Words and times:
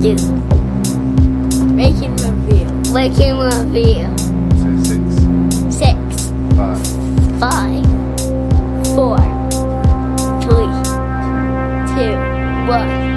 you. 0.00 0.14
Making 1.74 2.14
review. 2.16 2.66
Making 2.92 3.38
review. 3.38 4.06
Say 4.54 4.76
six, 4.84 5.02
Six, 5.74 6.30
five, 6.54 6.78
five, 7.40 7.84
four, 8.94 9.18
three, 10.40 10.70
two, 11.94 12.14
one. 12.68 13.08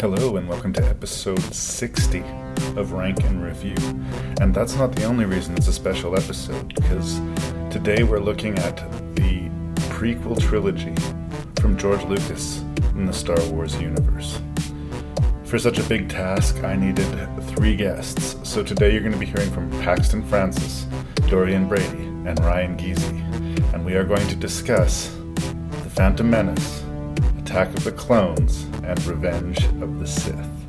Hello, 0.00 0.36
and 0.36 0.48
welcome 0.48 0.72
to 0.72 0.84
episode 0.84 1.38
60 1.54 2.24
of 2.76 2.92
Rank 2.92 3.22
and 3.24 3.42
Review. 3.42 3.76
And 4.40 4.54
that's 4.54 4.74
not 4.76 4.94
the 4.94 5.04
only 5.04 5.24
reason 5.24 5.56
it's 5.56 5.68
a 5.68 5.72
special 5.72 6.16
episode, 6.16 6.74
because 6.74 7.20
today 7.70 8.02
we're 8.02 8.20
looking 8.20 8.58
at 8.58 8.76
the 9.14 9.48
prequel 9.90 10.40
trilogy 10.40 10.94
from 11.60 11.76
George 11.76 12.02
Lucas 12.04 12.60
in 12.94 13.06
the 13.06 13.12
Star 13.12 13.40
Wars 13.50 13.78
universe. 13.80 14.40
For 15.44 15.58
such 15.58 15.78
a 15.78 15.82
big 15.84 16.08
task, 16.08 16.62
I 16.62 16.76
needed 16.76 17.06
three 17.48 17.74
guests. 17.74 18.36
So 18.48 18.62
today 18.62 18.92
you're 18.92 19.00
going 19.00 19.12
to 19.12 19.18
be 19.18 19.26
hearing 19.26 19.50
from 19.50 19.68
Paxton 19.82 20.22
Francis, 20.24 20.86
Dorion 21.28 21.68
Brady, 21.68 22.04
and 22.26 22.38
Ryan 22.40 22.76
Gesy. 22.76 23.74
And 23.74 23.84
we 23.84 23.94
are 23.94 24.04
going 24.04 24.26
to 24.28 24.36
discuss 24.36 25.08
The 25.34 25.90
Phantom 25.90 26.30
Menace, 26.30 26.84
Attack 27.40 27.68
of 27.74 27.84
the 27.84 27.92
Clones, 27.92 28.62
and 28.84 29.04
Revenge 29.06 29.64
of 29.82 29.98
the 29.98 30.06
Sith. 30.06 30.59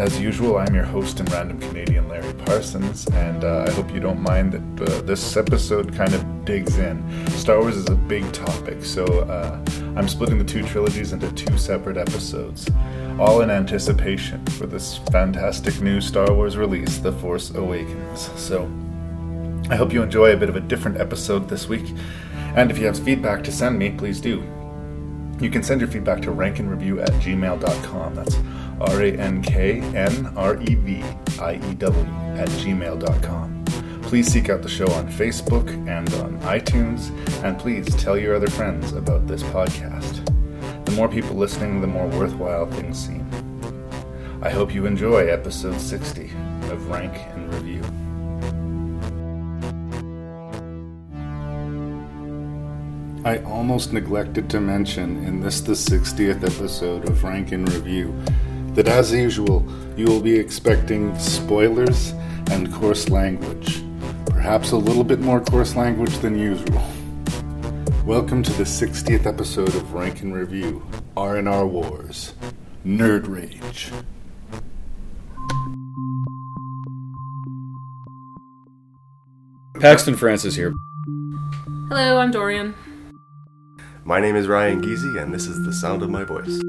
As 0.00 0.18
usual, 0.18 0.56
I'm 0.56 0.74
your 0.74 0.84
host 0.84 1.20
and 1.20 1.30
random 1.30 1.60
Canadian 1.60 2.08
Larry 2.08 2.32
Parsons, 2.32 3.06
and 3.08 3.44
uh, 3.44 3.66
I 3.68 3.70
hope 3.72 3.92
you 3.92 4.00
don't 4.00 4.22
mind 4.22 4.52
that 4.52 4.88
uh, 4.88 5.02
this 5.02 5.36
episode 5.36 5.94
kind 5.94 6.14
of 6.14 6.46
digs 6.46 6.78
in. 6.78 7.04
Star 7.32 7.60
Wars 7.60 7.76
is 7.76 7.86
a 7.90 7.94
big 7.94 8.32
topic, 8.32 8.82
so 8.82 9.04
uh, 9.04 9.62
I'm 9.96 10.08
splitting 10.08 10.38
the 10.38 10.44
two 10.44 10.62
trilogies 10.62 11.12
into 11.12 11.30
two 11.32 11.58
separate 11.58 11.98
episodes, 11.98 12.66
all 13.18 13.42
in 13.42 13.50
anticipation 13.50 14.42
for 14.46 14.66
this 14.66 14.96
fantastic 15.12 15.82
new 15.82 16.00
Star 16.00 16.32
Wars 16.32 16.56
release, 16.56 16.96
The 16.96 17.12
Force 17.12 17.50
Awakens. 17.50 18.30
So 18.40 18.72
I 19.68 19.76
hope 19.76 19.92
you 19.92 20.02
enjoy 20.02 20.32
a 20.32 20.36
bit 20.38 20.48
of 20.48 20.56
a 20.56 20.60
different 20.60 20.98
episode 20.98 21.46
this 21.46 21.68
week, 21.68 21.94
and 22.56 22.70
if 22.70 22.78
you 22.78 22.86
have 22.86 22.98
feedback 22.98 23.44
to 23.44 23.52
send 23.52 23.78
me, 23.78 23.90
please 23.90 24.18
do. 24.18 24.42
You 25.40 25.50
can 25.50 25.62
send 25.62 25.80
your 25.80 25.90
feedback 25.90 26.22
to 26.22 26.30
rankandreview 26.30 27.02
at 27.02 27.10
gmail.com. 27.12 28.14
That's 28.14 28.36
R 28.80 29.02
A 29.02 29.12
N 29.12 29.42
K 29.42 29.80
N 29.80 30.32
R 30.36 30.60
E 30.62 30.74
V 30.74 31.02
I 31.40 31.54
E 31.54 31.74
W 31.74 32.04
at 32.36 32.48
gmail.com. 32.48 33.64
Please 34.02 34.26
seek 34.26 34.48
out 34.48 34.62
the 34.62 34.68
show 34.68 34.90
on 34.92 35.08
Facebook 35.08 35.68
and 35.88 36.12
on 36.14 36.40
iTunes, 36.40 37.10
and 37.44 37.58
please 37.58 37.86
tell 37.96 38.18
your 38.18 38.34
other 38.34 38.50
friends 38.50 38.92
about 38.92 39.26
this 39.26 39.42
podcast. 39.44 40.26
The 40.86 40.92
more 40.92 41.08
people 41.08 41.36
listening, 41.36 41.80
the 41.80 41.86
more 41.86 42.08
worthwhile 42.08 42.66
things 42.66 43.06
seem. 43.06 43.24
I 44.42 44.50
hope 44.50 44.74
you 44.74 44.86
enjoy 44.86 45.26
episode 45.26 45.80
60 45.80 46.32
of 46.70 46.88
Rank 46.88 47.14
and 47.14 47.54
Review. 47.54 47.82
I 53.22 53.36
almost 53.44 53.92
neglected 53.92 54.48
to 54.50 54.60
mention 54.60 55.22
in 55.24 55.40
this, 55.40 55.60
the 55.60 55.74
60th 55.74 56.42
episode 56.42 57.06
of 57.06 57.22
Rank 57.22 57.52
and 57.52 57.70
Review, 57.70 58.14
that 58.74 58.86
as 58.86 59.12
usual, 59.12 59.66
you 59.96 60.06
will 60.06 60.20
be 60.20 60.38
expecting 60.38 61.18
spoilers 61.18 62.12
and 62.50 62.72
coarse 62.72 63.08
language. 63.08 63.82
Perhaps 64.26 64.70
a 64.70 64.76
little 64.76 65.02
bit 65.02 65.18
more 65.18 65.40
coarse 65.40 65.74
language 65.74 66.16
than 66.18 66.38
usual. 66.38 66.80
Welcome 68.06 68.44
to 68.44 68.52
the 68.52 68.62
60th 68.62 69.26
episode 69.26 69.74
of 69.74 69.92
Rank 69.92 70.22
and 70.22 70.32
Review 70.32 70.86
R&R 71.16 71.66
Wars 71.66 72.34
Nerd 72.86 73.28
Rage. 73.28 73.90
Paxton 79.80 80.14
Francis 80.14 80.54
here. 80.54 80.72
Hello, 81.88 82.18
I'm 82.18 82.30
Dorion. 82.30 82.74
My 84.04 84.20
name 84.20 84.36
is 84.36 84.46
Ryan 84.46 84.80
Gesy, 84.80 85.20
and 85.20 85.34
this 85.34 85.46
is 85.46 85.64
the 85.64 85.72
sound 85.72 86.02
of 86.02 86.10
my 86.10 86.22
voice. 86.22 86.60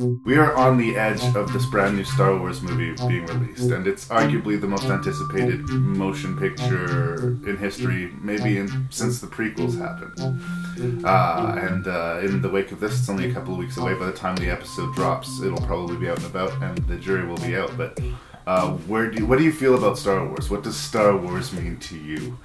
We 0.00 0.38
are 0.38 0.54
on 0.56 0.78
the 0.78 0.96
edge 0.96 1.22
of 1.36 1.52
this 1.52 1.66
brand 1.66 1.94
new 1.94 2.04
Star 2.04 2.38
Wars 2.38 2.62
movie 2.62 2.94
being 3.06 3.26
released, 3.26 3.70
and 3.70 3.86
it's 3.86 4.08
arguably 4.08 4.58
the 4.58 4.66
most 4.66 4.86
anticipated 4.86 5.68
motion 5.68 6.38
picture 6.38 7.36
in 7.46 7.58
history, 7.58 8.10
maybe 8.22 8.56
in, 8.56 8.88
since 8.88 9.20
the 9.20 9.26
prequels 9.26 9.78
happened. 9.78 11.04
Uh, 11.04 11.54
and 11.60 11.86
uh, 11.86 12.20
in 12.22 12.40
the 12.40 12.48
wake 12.48 12.72
of 12.72 12.80
this, 12.80 12.98
it's 12.98 13.10
only 13.10 13.30
a 13.30 13.34
couple 13.34 13.52
of 13.52 13.58
weeks 13.58 13.76
away. 13.76 13.92
By 13.92 14.06
the 14.06 14.12
time 14.12 14.36
the 14.36 14.48
episode 14.48 14.94
drops, 14.94 15.42
it'll 15.42 15.60
probably 15.60 15.98
be 15.98 16.08
out 16.08 16.16
and 16.16 16.26
about, 16.26 16.62
and 16.62 16.78
the 16.88 16.96
jury 16.96 17.26
will 17.26 17.36
be 17.36 17.54
out. 17.54 17.76
But 17.76 18.00
uh, 18.46 18.70
where 18.86 19.10
do 19.10 19.18
you, 19.18 19.26
what 19.26 19.36
do 19.36 19.44
you 19.44 19.52
feel 19.52 19.74
about 19.74 19.98
Star 19.98 20.26
Wars? 20.26 20.48
What 20.48 20.62
does 20.62 20.76
Star 20.76 21.14
Wars 21.14 21.52
mean 21.52 21.78
to 21.78 21.98
you? 21.98 22.38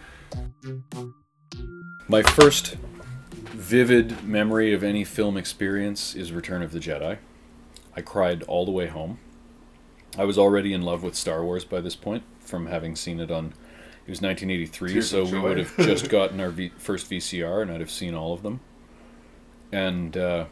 My 2.09 2.21
first 2.21 2.75
vivid 3.53 4.25
memory 4.25 4.73
of 4.73 4.83
any 4.83 5.05
film 5.05 5.38
experience 5.38 6.15
is 6.15 6.33
Return 6.33 6.61
of 6.61 6.73
the 6.73 6.79
Jedi. 6.79 7.17
I 7.95 8.01
cried 8.01 8.44
all 8.44 8.66
the 8.66 8.72
way 8.72 8.88
home. 8.88 9.19
I 10.17 10.23
was 10.25 10.38
already 10.38 10.73
in 10.73 10.81
love 10.81 11.03
with 11.03 11.16
Star 11.16 11.44
Wars 11.44 11.66
by 11.66 11.81
this 11.81 11.95
point 11.95 12.23
from 12.39 12.67
having 12.67 12.95
seen 12.95 13.19
it 13.19 13.31
on. 13.31 13.53
It 14.07 14.11
was 14.11 14.22
1983, 14.22 14.94
Tears 14.94 15.09
so 15.09 15.25
we 15.25 15.39
would 15.39 15.57
have 15.57 15.75
just 15.78 16.09
gotten 16.09 16.39
our 16.39 16.51
v- 16.51 16.72
first 16.78 17.09
VCR, 17.09 17.61
and 17.61 17.72
I'd 17.72 17.79
have 17.79 17.89
seen 17.91 18.13
all 18.13 18.33
of 18.33 18.44
them. 18.44 18.59
And 19.72 20.16
uh, 20.16 20.45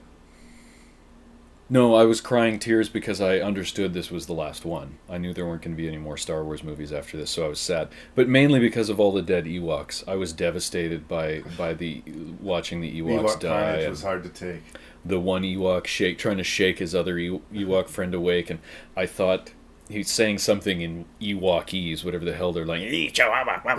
no, 1.69 1.95
I 1.95 2.03
was 2.03 2.21
crying 2.21 2.59
tears 2.59 2.89
because 2.89 3.19
I 3.21 3.39
understood 3.39 3.93
this 3.93 4.11
was 4.11 4.25
the 4.27 4.33
last 4.33 4.65
one. 4.65 4.99
I 5.09 5.17
knew 5.17 5.33
there 5.33 5.45
weren't 5.45 5.61
going 5.61 5.75
to 5.75 5.81
be 5.81 5.87
any 5.87 5.97
more 5.97 6.17
Star 6.17 6.43
Wars 6.43 6.63
movies 6.63 6.93
after 6.93 7.17
this, 7.17 7.31
so 7.31 7.45
I 7.45 7.47
was 7.47 7.59
sad. 7.59 7.89
But 8.15 8.27
mainly 8.27 8.59
because 8.59 8.89
of 8.89 8.99
all 8.99 9.11
the 9.11 9.21
dead 9.21 9.45
Ewoks, 9.45 10.07
I 10.07 10.15
was 10.15 10.33
devastated 10.33 11.07
by 11.07 11.41
by 11.57 11.73
the 11.73 12.03
watching 12.39 12.81
the 12.81 13.01
Ewoks 13.01 13.35
Ewok 13.35 13.39
die. 13.39 13.77
It 13.77 13.89
was 13.89 14.03
hard 14.03 14.23
to 14.23 14.29
take. 14.29 14.61
the 15.05 15.19
one 15.19 15.43
Ewok 15.43 15.85
shake, 15.85 16.17
trying 16.17 16.37
to 16.37 16.43
shake 16.43 16.79
his 16.79 16.95
other 16.95 17.15
Ewok 17.15 17.87
friend 17.87 18.13
awake, 18.13 18.49
and 18.49 18.59
I 18.95 19.05
thought 19.05 19.51
he's 19.89 20.09
saying 20.09 20.37
something 20.39 20.81
in 20.81 21.05
Ewokese, 21.21 22.03
whatever 22.05 22.25
the 22.25 22.33
hell 22.33 22.53
they're 22.53 22.65
like. 22.65 22.81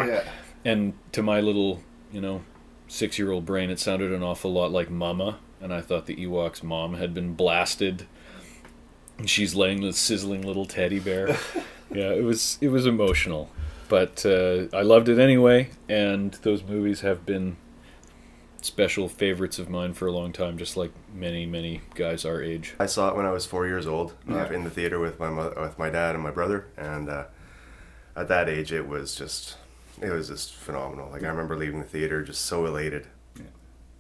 Yeah. 0.09 0.29
And 0.65 0.95
to 1.13 1.23
my 1.23 1.41
little, 1.41 1.83
you 2.13 2.21
know, 2.21 2.43
six-year-old 2.89 3.45
brain, 3.45 3.71
it 3.71 3.79
sounded 3.79 4.13
an 4.13 4.23
awful 4.23 4.53
lot 4.53 4.71
like 4.71 4.91
Mama, 4.91 5.39
and 5.65 5.73
I 5.73 5.81
thought 5.81 6.05
the 6.05 6.15
Ewok's 6.15 6.63
mom 6.63 6.95
had 6.95 7.15
been 7.15 7.33
blasted, 7.33 8.07
and 9.19 9.29
she's 9.29 9.55
laying 9.55 9.81
the 9.81 9.95
sizzling 9.95 10.43
little 10.43 10.67
teddy 10.67 11.01
bear. 11.01 11.29
yeah, 11.91 12.11
it 12.11 12.23
was 12.23 12.59
it 12.61 12.69
was 12.69 12.85
emotional, 12.85 13.51
but 13.89 14.25
uh, 14.27 14.67
I 14.77 14.83
loved 14.83 15.09
it 15.09 15.19
anyway, 15.19 15.71
and 15.89 16.35
those 16.43 16.63
movies 16.63 17.01
have 17.01 17.25
been 17.25 17.57
special 18.61 19.09
favorites 19.09 19.59
of 19.59 19.71
mine 19.71 19.95
for 19.95 20.07
a 20.07 20.13
long 20.13 20.33
time, 20.33 20.59
just 20.59 20.77
like 20.77 20.93
many, 21.15 21.47
many 21.47 21.81
guys 21.95 22.27
our 22.27 22.43
age. 22.43 22.75
I 22.79 22.87
saw 22.87 23.09
it 23.09 23.17
when 23.17 23.25
I 23.25 23.31
was 23.31 23.47
four 23.47 23.67
years 23.67 23.87
old 23.87 24.13
uh, 24.31 24.47
in 24.51 24.65
the 24.65 24.71
theater 24.71 25.01
with 25.01 25.19
my 25.19 25.31
mother, 25.31 25.59
with 25.63 25.79
my 25.79 25.89
dad 25.89 26.15
and 26.15 26.23
my 26.23 26.31
brother, 26.31 26.67
and 26.77 27.09
uh, 27.09 27.25
at 28.15 28.29
that 28.29 28.51
age, 28.51 28.71
it 28.71 28.87
was 28.87 29.17
just 29.17 29.57
it 30.03 30.11
was 30.11 30.29
just 30.29 30.53
phenomenal. 30.53 31.09
Like 31.11 31.23
I 31.23 31.29
remember 31.29 31.57
leaving 31.57 31.79
the 31.79 31.87
theater 31.87 32.23
just 32.23 32.43
so 32.43 32.67
elated, 32.67 33.07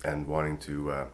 and 0.04 0.26
wanting 0.26 0.58
to 0.58 0.90
uh, 0.90 1.06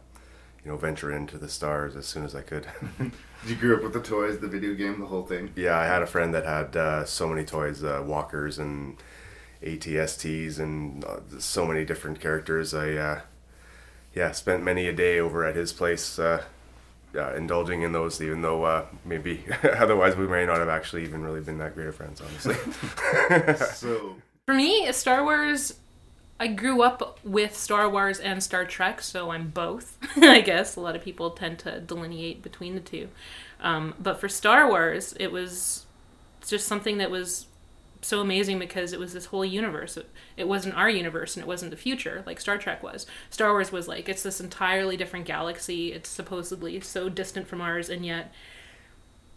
you 0.63 0.71
know 0.71 0.77
venture 0.77 1.11
into 1.11 1.37
the 1.37 1.49
stars 1.49 1.95
as 1.95 2.05
soon 2.05 2.23
as 2.23 2.35
I 2.35 2.41
could. 2.41 2.67
You 3.47 3.55
grew 3.55 3.75
up 3.75 3.81
with 3.81 3.93
the 3.93 4.01
toys, 4.01 4.37
the 4.37 4.47
video 4.47 4.75
game, 4.75 4.99
the 4.99 5.07
whole 5.07 5.23
thing. 5.25 5.49
yeah, 5.55 5.75
I 5.75 5.85
had 5.85 6.03
a 6.03 6.05
friend 6.05 6.31
that 6.35 6.45
had 6.45 6.77
uh, 6.77 7.05
so 7.05 7.27
many 7.27 7.43
toys, 7.43 7.83
uh, 7.83 8.03
walkers 8.05 8.59
and 8.59 8.97
ATSTs 9.63 10.59
and 10.59 11.03
uh, 11.03 11.21
so 11.39 11.65
many 11.65 11.83
different 11.83 12.19
characters. 12.19 12.75
I 12.75 12.91
uh, 12.93 13.21
yeah 14.13 14.31
spent 14.31 14.61
many 14.63 14.87
a 14.87 14.93
day 14.93 15.19
over 15.19 15.43
at 15.43 15.55
his 15.55 15.73
place. 15.73 16.19
Uh, 16.19 16.43
uh, 17.15 17.33
indulging 17.33 17.81
in 17.81 17.91
those, 17.91 18.21
even 18.21 18.41
though 18.41 18.63
uh, 18.63 18.85
maybe 19.03 19.43
otherwise 19.63 20.15
we 20.15 20.27
may 20.27 20.45
not 20.45 20.59
have 20.59 20.69
actually 20.69 21.03
even 21.03 21.23
really 21.23 21.41
been 21.41 21.57
that 21.57 21.75
great 21.75 21.87
of 21.87 21.95
friends, 21.95 22.21
honestly. 22.21 22.55
So 23.73 24.15
For 24.45 24.53
me, 24.53 24.89
Star 24.93 25.23
Wars, 25.23 25.73
I 26.41 26.47
grew 26.47 26.81
up 26.81 27.19
with 27.23 27.55
Star 27.55 27.87
Wars 27.87 28.17
and 28.19 28.41
Star 28.41 28.65
Trek, 28.65 29.03
so 29.03 29.29
I'm 29.29 29.49
both. 29.49 29.99
I 30.17 30.41
guess 30.41 30.75
a 30.75 30.79
lot 30.79 30.95
of 30.95 31.03
people 31.03 31.29
tend 31.29 31.59
to 31.59 31.79
delineate 31.79 32.41
between 32.41 32.73
the 32.73 32.81
two. 32.81 33.09
Um, 33.59 33.93
but 33.99 34.19
for 34.19 34.27
Star 34.27 34.67
Wars, 34.67 35.13
it 35.19 35.31
was 35.31 35.85
just 36.43 36.67
something 36.67 36.97
that 36.97 37.11
was 37.11 37.45
so 38.01 38.21
amazing 38.21 38.57
because 38.57 38.91
it 38.91 38.99
was 38.99 39.13
this 39.13 39.27
whole 39.27 39.45
universe. 39.45 39.97
It, 39.97 40.09
it 40.35 40.47
wasn't 40.47 40.75
our 40.75 40.89
universe 40.89 41.35
and 41.35 41.43
it 41.43 41.47
wasn't 41.47 41.69
the 41.69 41.77
future 41.77 42.23
like 42.25 42.41
Star 42.41 42.57
Trek 42.57 42.81
was. 42.81 43.05
Star 43.29 43.51
Wars 43.51 43.71
was 43.71 43.87
like 43.87 44.09
it's 44.09 44.23
this 44.23 44.41
entirely 44.41 44.97
different 44.97 45.27
galaxy. 45.27 45.93
It's 45.93 46.09
supposedly 46.09 46.79
so 46.79 47.07
distant 47.07 47.47
from 47.47 47.61
ours, 47.61 47.87
and 47.87 48.03
yet 48.03 48.33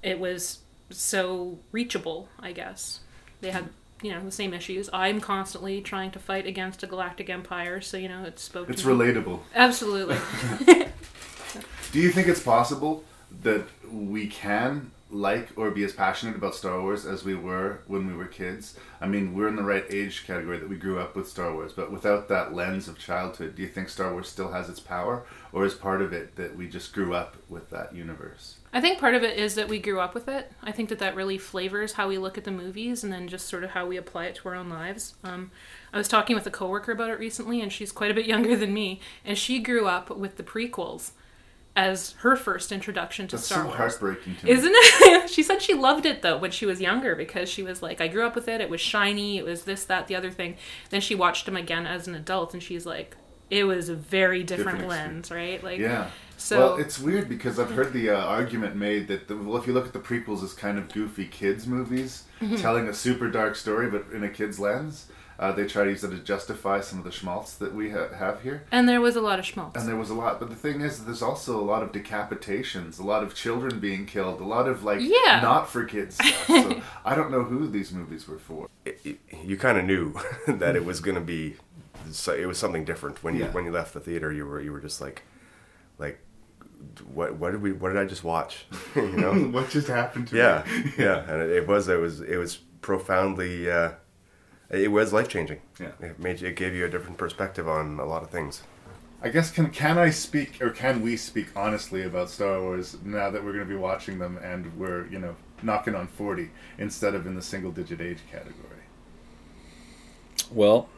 it 0.02 0.18
was 0.18 0.60
so 0.88 1.58
reachable. 1.70 2.30
I 2.40 2.52
guess 2.52 3.00
they 3.42 3.50
had 3.50 3.68
you 4.04 4.12
know 4.12 4.22
the 4.22 4.30
same 4.30 4.52
issues. 4.52 4.90
I'm 4.92 5.18
constantly 5.18 5.80
trying 5.80 6.10
to 6.10 6.18
fight 6.18 6.46
against 6.46 6.82
a 6.82 6.86
galactic 6.86 7.30
empire, 7.30 7.80
so 7.80 7.96
you 7.96 8.08
know 8.08 8.24
it 8.24 8.38
spoke. 8.38 8.68
it's 8.68 8.82
to 8.82 8.88
me. 8.88 8.94
relatable. 8.94 9.40
Absolutely. 9.54 10.18
Do 11.92 12.00
you 12.00 12.10
think 12.10 12.28
it's 12.28 12.42
possible 12.42 13.02
that 13.42 13.64
we 13.90 14.26
can 14.26 14.90
like 15.10 15.48
or 15.56 15.70
be 15.70 15.84
as 15.84 15.92
passionate 15.92 16.36
about 16.36 16.54
Star 16.54 16.80
Wars 16.82 17.06
as 17.06 17.24
we 17.24 17.34
were 17.34 17.80
when 17.86 18.06
we 18.06 18.14
were 18.14 18.26
kids? 18.26 18.76
I 19.00 19.06
mean, 19.06 19.34
we're 19.34 19.48
in 19.48 19.56
the 19.56 19.62
right 19.62 19.84
age 19.88 20.26
category 20.26 20.58
that 20.58 20.68
we 20.68 20.76
grew 20.76 20.98
up 20.98 21.16
with 21.16 21.28
Star 21.28 21.54
Wars, 21.54 21.72
but 21.72 21.90
without 21.90 22.28
that 22.28 22.52
lens 22.52 22.88
of 22.88 22.98
childhood, 22.98 23.56
do 23.56 23.62
you 23.62 23.68
think 23.68 23.88
Star 23.88 24.12
Wars 24.12 24.28
still 24.28 24.52
has 24.52 24.68
its 24.68 24.80
power, 24.80 25.24
or 25.52 25.64
is 25.64 25.72
part 25.72 26.02
of 26.02 26.12
it 26.12 26.36
that 26.36 26.56
we 26.56 26.68
just 26.68 26.92
grew 26.92 27.14
up 27.14 27.36
with 27.48 27.70
that 27.70 27.94
universe? 27.94 28.56
I 28.74 28.80
think 28.80 28.98
part 28.98 29.14
of 29.14 29.22
it 29.22 29.38
is 29.38 29.54
that 29.54 29.68
we 29.68 29.78
grew 29.78 30.00
up 30.00 30.14
with 30.14 30.26
it. 30.28 30.50
I 30.62 30.72
think 30.72 30.88
that 30.88 30.98
that 30.98 31.14
really 31.14 31.38
flavors 31.38 31.92
how 31.92 32.08
we 32.08 32.18
look 32.18 32.36
at 32.36 32.42
the 32.42 32.50
movies 32.50 33.04
and 33.04 33.12
then 33.12 33.28
just 33.28 33.46
sort 33.46 33.62
of 33.62 33.70
how 33.70 33.86
we 33.86 33.96
apply 33.96 34.24
it 34.26 34.34
to 34.36 34.48
our 34.48 34.56
own 34.56 34.68
lives. 34.68 35.14
Um, 35.22 35.52
I 35.92 35.96
was 35.98 36.08
talking 36.08 36.34
with 36.34 36.44
a 36.46 36.50
coworker 36.50 36.90
about 36.90 37.10
it 37.10 37.18
recently, 37.20 37.60
and 37.60 37.72
she's 37.72 37.92
quite 37.92 38.10
a 38.10 38.14
bit 38.14 38.26
younger 38.34 38.56
than 38.56 38.74
me, 38.74 39.00
and 39.24 39.38
she 39.38 39.60
grew 39.60 39.86
up 39.86 40.10
with 40.10 40.36
the 40.36 40.42
prequels 40.42 41.12
as 41.76 42.12
her 42.18 42.36
first 42.36 42.70
introduction 42.72 43.26
to 43.28 43.36
That's 43.36 43.46
Star 43.46 43.60
so 43.62 43.66
Wars. 43.66 43.76
heartbreaking 43.76 44.36
to 44.36 44.46
me. 44.46 44.52
Isn't 44.52 44.72
it? 44.74 45.30
she 45.30 45.42
said 45.42 45.60
she 45.62 45.74
loved 45.74 46.06
it 46.06 46.22
though 46.22 46.36
when 46.36 46.50
she 46.52 46.66
was 46.66 46.80
younger 46.80 47.14
because 47.16 47.48
she 47.48 47.62
was 47.62 47.82
like, 47.82 48.00
I 48.00 48.08
grew 48.08 48.26
up 48.26 48.34
with 48.34 48.48
it. 48.48 48.60
It 48.60 48.70
was 48.70 48.80
shiny. 48.80 49.38
It 49.38 49.44
was 49.44 49.64
this, 49.64 49.84
that, 49.84 50.06
the 50.08 50.14
other 50.16 50.30
thing. 50.30 50.56
Then 50.90 51.00
she 51.00 51.14
watched 51.14 51.46
them 51.46 51.56
again 51.56 51.86
as 51.86 52.06
an 52.08 52.14
adult, 52.14 52.54
and 52.54 52.62
she's 52.62 52.86
like, 52.86 53.16
it 53.50 53.64
was 53.64 53.88
a 53.88 53.94
very 53.94 54.42
different, 54.42 54.78
Different 54.78 54.88
lens, 54.88 55.30
right? 55.30 55.62
Like, 55.62 55.78
Yeah. 55.78 56.10
So 56.44 56.58
well, 56.58 56.76
it's 56.76 56.98
weird 56.98 57.28
because 57.28 57.58
I've 57.58 57.70
heard 57.70 57.92
the 57.94 58.10
uh, 58.10 58.20
argument 58.20 58.76
made 58.76 59.08
that 59.08 59.28
the, 59.28 59.36
well, 59.36 59.56
if 59.56 59.66
you 59.66 59.72
look 59.72 59.86
at 59.86 59.92
the 59.94 59.98
prequels 59.98 60.44
as 60.44 60.52
kind 60.52 60.76
of 60.78 60.92
goofy 60.92 61.26
kids 61.26 61.66
movies, 61.66 62.24
Mm-hmm. 62.40 62.56
telling 62.56 62.88
a 62.88 62.92
super 62.92 63.30
dark 63.30 63.56
story 63.56 63.88
but 63.90 64.04
in 64.12 64.22
a 64.22 64.28
kid's 64.28 64.58
lens, 64.60 65.06
uh, 65.38 65.50
they 65.52 65.64
try 65.66 65.84
to 65.84 65.90
use 65.90 66.04
it 66.04 66.10
to 66.10 66.18
justify 66.18 66.80
some 66.80 66.98
of 66.98 67.04
the 67.04 67.10
schmaltz 67.10 67.54
that 67.54 67.74
we 67.74 67.90
ha- 67.90 68.12
have 68.14 68.42
here. 68.42 68.64
and 68.70 68.86
there 68.88 69.00
was 69.00 69.16
a 69.16 69.20
lot 69.22 69.38
of 69.38 69.46
schmaltz. 69.46 69.78
And 69.80 69.88
there 69.88 69.96
was 69.96 70.10
a 70.10 70.14
lot, 70.14 70.38
but 70.40 70.50
the 70.50 70.54
thing 70.56 70.80
is, 70.82 71.04
there's 71.06 71.22
also 71.22 71.58
a 71.58 71.64
lot 71.64 71.82
of 71.82 71.92
decapitations, 71.92 72.98
a 72.98 73.02
lot 73.02 73.22
of 73.22 73.34
children 73.34 73.80
being 73.80 74.04
killed, 74.04 74.40
a 74.40 74.44
lot 74.44 74.68
of 74.68 74.84
like 74.84 75.00
Yeah. 75.00 75.40
not 75.40 75.68
for 75.70 75.84
kids 75.84 76.16
stuff. 76.16 76.46
so 76.46 76.82
I 77.04 77.14
don't 77.14 77.30
know 77.30 77.44
who 77.44 77.66
these 77.68 77.92
movies 77.92 78.28
were 78.28 78.38
for. 78.38 78.68
it, 78.84 79.00
it- 79.04 79.20
you 79.42 79.56
kind 79.56 79.78
of 79.78 79.84
knew 79.86 80.14
that 80.46 80.76
it 80.76 80.84
was 80.84 81.00
going 81.00 81.14
to 81.16 81.20
be 81.20 81.56
so 82.10 82.34
it 82.34 82.46
was 82.46 82.58
something 82.58 82.84
different 82.84 83.22
when 83.24 83.34
you 83.34 83.44
Yeah. 83.44 83.52
when 83.52 83.64
you 83.64 83.70
left 83.72 83.94
the 83.94 84.00
theater 84.00 84.30
you 84.32 84.44
were 84.46 84.60
you 84.60 84.72
were 84.72 84.80
just 84.80 85.00
like 85.00 85.22
like 85.98 86.18
what 87.12 87.34
what 87.36 87.52
did 87.52 87.62
we 87.62 87.72
what 87.72 87.88
did 87.90 87.98
I 87.98 88.04
just 88.04 88.24
watch 88.24 88.66
you 88.96 89.02
know 89.12 89.32
what 89.52 89.70
just 89.70 89.88
happened 89.88 90.28
to 90.28 90.36
yeah 90.36 90.64
me? 90.66 90.92
yeah 90.98 91.30
and 91.30 91.42
it, 91.42 91.50
it 91.50 91.66
was 91.68 91.88
it 91.88 91.98
was 91.98 92.20
it 92.20 92.36
was 92.36 92.56
profoundly 92.82 93.70
uh, 93.70 93.92
it 94.70 94.90
was 94.90 95.12
life 95.12 95.28
changing 95.28 95.60
Yeah. 95.80 95.92
it 96.00 96.18
made 96.18 96.42
it 96.42 96.56
gave 96.56 96.74
you 96.74 96.84
a 96.84 96.88
different 96.90 97.18
perspective 97.18 97.68
on 97.68 97.98
a 97.98 98.04
lot 98.04 98.22
of 98.22 98.30
things 98.30 98.62
I 99.22 99.30
guess 99.30 99.50
can 99.50 99.70
can 99.70 99.96
I 99.96 100.10
speak 100.10 100.60
or 100.60 100.70
can 100.70 101.00
we 101.00 101.16
speak 101.16 101.46
honestly 101.56 102.02
about 102.02 102.28
Star 102.28 102.60
Wars 102.60 102.96
now 103.02 103.30
that 103.30 103.42
we're 103.42 103.52
going 103.52 103.64
to 103.66 103.70
be 103.72 103.76
watching 103.76 104.18
them 104.18 104.38
and 104.42 104.76
we're 104.78 105.06
you 105.06 105.18
know 105.18 105.34
knocking 105.62 105.94
on 105.94 106.06
forty 106.08 106.50
instead 106.78 107.14
of 107.14 107.26
in 107.26 107.34
the 107.34 107.40
single 107.42 107.72
digit 107.72 108.02
age 108.02 108.18
category? 108.30 108.82
Well, 110.50 110.88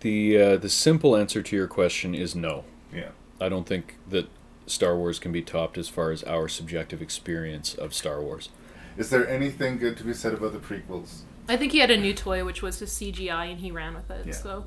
the 0.00 0.36
uh, 0.38 0.56
the 0.58 0.68
simple 0.68 1.16
answer 1.16 1.42
to 1.42 1.56
your 1.56 1.66
question 1.68 2.14
is 2.14 2.34
no. 2.34 2.64
Yeah. 2.94 3.10
I 3.42 3.48
don't 3.48 3.66
think 3.66 3.96
that 4.08 4.28
Star 4.66 4.96
Wars 4.96 5.18
can 5.18 5.32
be 5.32 5.42
topped 5.42 5.76
as 5.76 5.88
far 5.88 6.12
as 6.12 6.22
our 6.24 6.48
subjective 6.48 7.02
experience 7.02 7.74
of 7.74 7.92
Star 7.92 8.22
Wars. 8.22 8.48
Is 8.96 9.10
there 9.10 9.28
anything 9.28 9.78
good 9.78 9.96
to 9.98 10.04
be 10.04 10.14
said 10.14 10.34
about 10.34 10.52
the 10.52 10.58
prequels? 10.58 11.22
I 11.48 11.56
think 11.56 11.72
he 11.72 11.78
had 11.78 11.90
a 11.90 11.96
new 11.96 12.14
toy, 12.14 12.44
which 12.44 12.62
was 12.62 12.78
his 12.78 12.90
CGI, 12.90 13.50
and 13.50 13.60
he 13.60 13.70
ran 13.70 13.94
with 13.94 14.10
it. 14.10 14.26
Yeah. 14.26 14.32
So, 14.32 14.64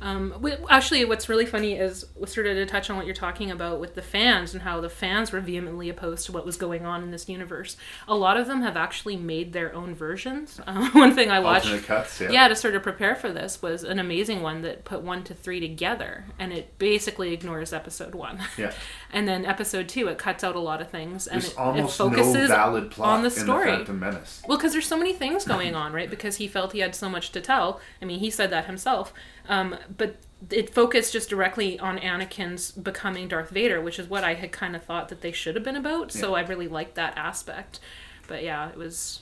um, 0.00 0.30
wi- 0.30 0.58
actually, 0.68 1.04
what's 1.04 1.28
really 1.28 1.44
funny 1.44 1.74
is 1.74 2.06
sort 2.24 2.46
of 2.46 2.56
to 2.56 2.66
touch 2.66 2.88
on 2.88 2.96
what 2.96 3.04
you're 3.04 3.14
talking 3.14 3.50
about 3.50 3.80
with 3.80 3.94
the 3.94 4.02
fans 4.02 4.54
and 4.54 4.62
how 4.62 4.80
the 4.80 4.88
fans 4.88 5.30
were 5.30 5.40
vehemently 5.40 5.88
opposed 5.88 6.24
to 6.26 6.32
what 6.32 6.46
was 6.46 6.56
going 6.56 6.86
on 6.86 7.02
in 7.02 7.10
this 7.10 7.28
universe. 7.28 7.76
A 8.08 8.14
lot 8.14 8.38
of 8.38 8.46
them 8.46 8.62
have 8.62 8.76
actually 8.76 9.16
made 9.16 9.52
their 9.52 9.74
own 9.74 9.94
versions. 9.94 10.60
Uh, 10.66 10.88
one 10.92 11.14
thing 11.14 11.30
I 11.30 11.40
watched, 11.40 11.84
cuts, 11.84 12.20
yeah. 12.20 12.30
yeah, 12.30 12.48
to 12.48 12.56
sort 12.56 12.74
of 12.74 12.82
prepare 12.82 13.14
for 13.14 13.30
this 13.30 13.60
was 13.60 13.84
an 13.84 13.98
amazing 13.98 14.40
one 14.40 14.62
that 14.62 14.84
put 14.84 15.02
one 15.02 15.22
to 15.24 15.34
three 15.34 15.60
together, 15.60 16.24
and 16.38 16.52
it 16.52 16.78
basically 16.78 17.32
ignores 17.32 17.72
episode 17.72 18.14
one. 18.14 18.40
Yeah. 18.56 18.72
and 19.12 19.28
then 19.28 19.44
episode 19.44 19.88
two, 19.88 20.08
it 20.08 20.16
cuts 20.16 20.42
out 20.42 20.56
a 20.56 20.60
lot 20.60 20.80
of 20.80 20.88
things, 20.88 21.26
and 21.26 21.42
There's 21.42 21.52
it, 21.52 21.58
almost 21.58 21.94
it 21.94 21.98
focuses 21.98 22.48
no 22.48 22.56
valid 22.56 22.90
plot 22.90 23.08
on 23.18 23.22
the 23.22 23.26
in 23.26 23.32
story. 23.32 23.70
the 23.70 23.76
Phantom 23.76 24.00
Menace. 24.00 24.42
Well, 24.48 24.56
because 24.56 24.72
there's 24.72 24.86
so 24.86 24.98
many 24.98 25.12
things 25.12 25.44
going 25.46 25.74
on, 25.74 25.92
right? 25.92 26.08
Because 26.08 26.36
he 26.36 26.48
felt 26.48 26.72
he 26.72 26.78
had 26.78 26.94
so 26.94 27.10
much 27.10 27.32
to 27.32 27.40
tell. 27.40 27.80
I 28.00 28.06
mean, 28.06 28.20
he 28.20 28.30
said 28.30 28.50
that 28.50 28.64
himself. 28.64 29.12
Um, 29.50 29.76
but 29.98 30.16
it 30.48 30.72
focused 30.72 31.12
just 31.12 31.28
directly 31.28 31.78
on 31.78 31.98
Anakin's 31.98 32.70
becoming 32.70 33.28
Darth 33.28 33.50
Vader, 33.50 33.80
which 33.80 33.98
is 33.98 34.08
what 34.08 34.24
I 34.24 34.34
had 34.34 34.52
kind 34.52 34.74
of 34.74 34.84
thought 34.84 35.08
that 35.10 35.20
they 35.20 35.32
should 35.32 35.56
have 35.56 35.64
been 35.64 35.76
about. 35.76 36.12
So 36.12 36.34
I 36.34 36.40
really 36.42 36.68
liked 36.68 36.94
that 36.94 37.18
aspect. 37.18 37.80
But 38.28 38.44
yeah, 38.44 38.70
it 38.70 38.76
was 38.76 39.20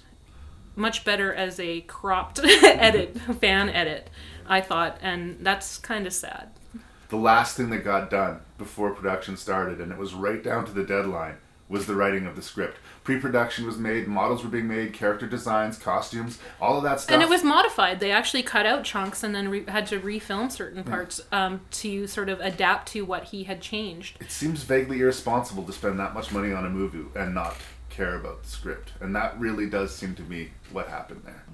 much 0.76 1.04
better 1.04 1.34
as 1.34 1.58
a 1.58 1.80
cropped 1.80 2.40
edit, 2.44 3.18
fan 3.40 3.70
edit, 3.70 4.10
I 4.46 4.60
thought. 4.60 4.98
And 5.00 5.38
that's 5.40 5.78
kind 5.78 6.06
of 6.06 6.12
sad. 6.12 6.50
The 7.08 7.16
last 7.16 7.56
thing 7.56 7.70
that 7.70 7.84
got 7.84 8.10
done 8.10 8.40
before 8.58 8.90
production 8.90 9.38
started, 9.38 9.80
and 9.80 9.90
it 9.90 9.98
was 9.98 10.12
right 10.12 10.44
down 10.44 10.66
to 10.66 10.72
the 10.72 10.84
deadline, 10.84 11.36
was 11.68 11.86
the 11.86 11.94
writing 11.94 12.26
of 12.26 12.34
the 12.34 12.42
script. 12.42 12.78
Pre-production 13.04 13.66
was 13.66 13.76
made, 13.78 14.06
models 14.06 14.42
were 14.42 14.50
being 14.50 14.68
made, 14.68 14.92
character 14.92 15.26
designs, 15.26 15.78
costumes, 15.78 16.38
all 16.60 16.78
of 16.78 16.82
that 16.82 17.00
stuff. 17.00 17.14
And 17.14 17.22
it 17.22 17.28
was 17.28 17.44
modified. 17.44 18.00
They 18.00 18.10
actually 18.10 18.42
cut 18.42 18.66
out 18.66 18.84
chunks 18.84 19.22
and 19.22 19.34
then 19.34 19.48
re- 19.48 19.64
had 19.68 19.86
to 19.88 20.00
refilm 20.00 20.50
certain 20.50 20.82
parts 20.84 21.20
um, 21.30 21.60
to 21.72 22.06
sort 22.06 22.28
of 22.28 22.40
adapt 22.40 22.88
to 22.92 23.02
what 23.02 23.24
he 23.24 23.44
had 23.44 23.60
changed. 23.60 24.18
It 24.20 24.30
seems 24.30 24.62
vaguely 24.62 25.00
irresponsible 25.00 25.64
to 25.64 25.72
spend 25.72 25.98
that 26.00 26.14
much 26.14 26.32
money 26.32 26.52
on 26.52 26.64
a 26.64 26.70
movie 26.70 27.04
and 27.14 27.34
not 27.34 27.56
care 27.90 28.14
about 28.14 28.42
the 28.42 28.48
script, 28.48 28.92
and 29.00 29.14
that 29.16 29.38
really 29.38 29.68
does 29.68 29.94
seem 29.94 30.14
to 30.14 30.22
be 30.22 30.52
what 30.72 30.88
happened 30.88 31.22
there. 31.24 31.44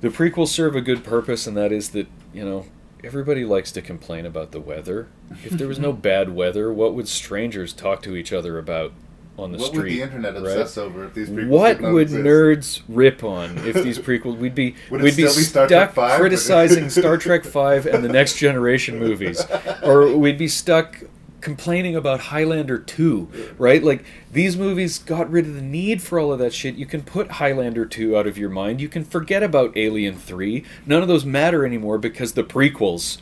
The 0.00 0.08
prequels 0.08 0.48
serve 0.48 0.74
a 0.74 0.80
good 0.80 1.04
purpose, 1.04 1.46
and 1.46 1.56
that 1.56 1.72
is 1.72 1.90
that, 1.90 2.06
you 2.32 2.44
know, 2.44 2.66
everybody 3.04 3.44
likes 3.44 3.70
to 3.72 3.82
complain 3.82 4.24
about 4.24 4.50
the 4.52 4.60
weather. 4.60 5.08
If 5.44 5.52
there 5.52 5.68
was 5.68 5.78
no 5.78 5.92
bad 6.10 6.34
weather, 6.34 6.72
what 6.72 6.94
would 6.94 7.06
strangers 7.06 7.72
talk 7.72 8.02
to 8.02 8.16
each 8.16 8.32
other 8.32 8.58
about 8.58 8.92
on 9.40 9.52
the 9.52 9.58
what 9.58 9.68
street? 9.68 9.82
would 9.82 9.92
the 9.92 10.02
internet 10.02 10.34
right? 10.34 10.42
obsess 10.42 10.78
over 10.78 11.04
if 11.04 11.14
these 11.14 11.28
prequels 11.30 11.48
What 11.48 11.80
would 11.80 12.02
exist? 12.02 12.24
nerds 12.24 12.82
rip 12.88 13.24
on 13.24 13.58
if 13.66 13.74
these 13.82 13.98
prequels? 13.98 14.36
We'd 14.36 14.54
be 14.54 14.74
Would 14.90 15.02
we'd 15.02 15.16
be 15.16 15.22
be 15.24 15.28
stuck 15.28 15.92
5? 15.92 16.18
criticizing 16.20 16.88
Star 16.90 17.16
Trek 17.16 17.44
Five 17.44 17.86
and 17.86 18.04
the 18.04 18.08
Next 18.08 18.36
Generation 18.36 18.98
movies, 18.98 19.44
or 19.82 20.16
we'd 20.16 20.38
be 20.38 20.48
stuck 20.48 21.00
complaining 21.40 21.96
about 21.96 22.20
Highlander 22.20 22.78
Two, 22.78 23.28
right? 23.56 23.82
Like 23.82 24.04
these 24.30 24.58
movies 24.58 24.98
got 24.98 25.30
rid 25.30 25.46
of 25.46 25.54
the 25.54 25.62
need 25.62 26.02
for 26.02 26.18
all 26.18 26.32
of 26.32 26.38
that 26.38 26.52
shit. 26.52 26.74
You 26.74 26.84
can 26.84 27.02
put 27.02 27.30
Highlander 27.32 27.86
Two 27.86 28.16
out 28.16 28.26
of 28.26 28.36
your 28.36 28.50
mind. 28.50 28.80
You 28.80 28.88
can 28.90 29.04
forget 29.04 29.42
about 29.42 29.74
Alien 29.76 30.16
Three. 30.16 30.64
None 30.84 31.00
of 31.00 31.08
those 31.08 31.24
matter 31.24 31.64
anymore 31.64 31.96
because 31.98 32.34
the 32.34 32.44
prequels 32.44 33.18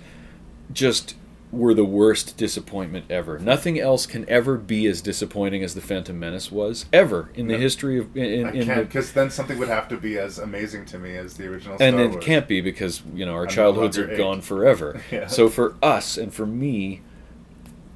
just 0.72 1.14
were 1.50 1.72
the 1.72 1.84
worst 1.84 2.36
disappointment 2.36 3.06
ever. 3.10 3.38
Nothing 3.38 3.78
else 3.80 4.04
can 4.06 4.28
ever 4.28 4.56
be 4.56 4.86
as 4.86 5.00
disappointing 5.00 5.62
as 5.62 5.74
the 5.74 5.80
Phantom 5.80 6.18
Menace 6.18 6.52
was 6.52 6.84
ever 6.92 7.30
in 7.34 7.48
the 7.48 7.56
history 7.56 7.98
of 7.98 8.14
in, 8.16 8.46
I 8.46 8.52
can't 8.52 8.66
the, 8.66 8.84
because 8.84 9.12
then 9.12 9.30
something 9.30 9.58
would 9.58 9.68
have 9.68 9.88
to 9.88 9.96
be 9.96 10.18
as 10.18 10.38
amazing 10.38 10.84
to 10.86 10.98
me 10.98 11.16
as 11.16 11.34
the 11.38 11.46
original. 11.46 11.76
Star 11.76 11.88
and 11.88 11.98
it 11.98 12.10
Wars. 12.10 12.24
can't 12.24 12.46
be 12.46 12.60
because 12.60 13.02
you 13.14 13.24
know 13.24 13.32
our 13.32 13.44
I'm 13.44 13.48
childhoods 13.48 13.96
are 13.98 14.10
eight. 14.10 14.16
gone 14.18 14.40
forever. 14.40 15.02
Yeah. 15.10 15.26
So 15.26 15.48
for 15.48 15.74
us 15.82 16.18
and 16.18 16.34
for 16.34 16.44
me, 16.44 17.00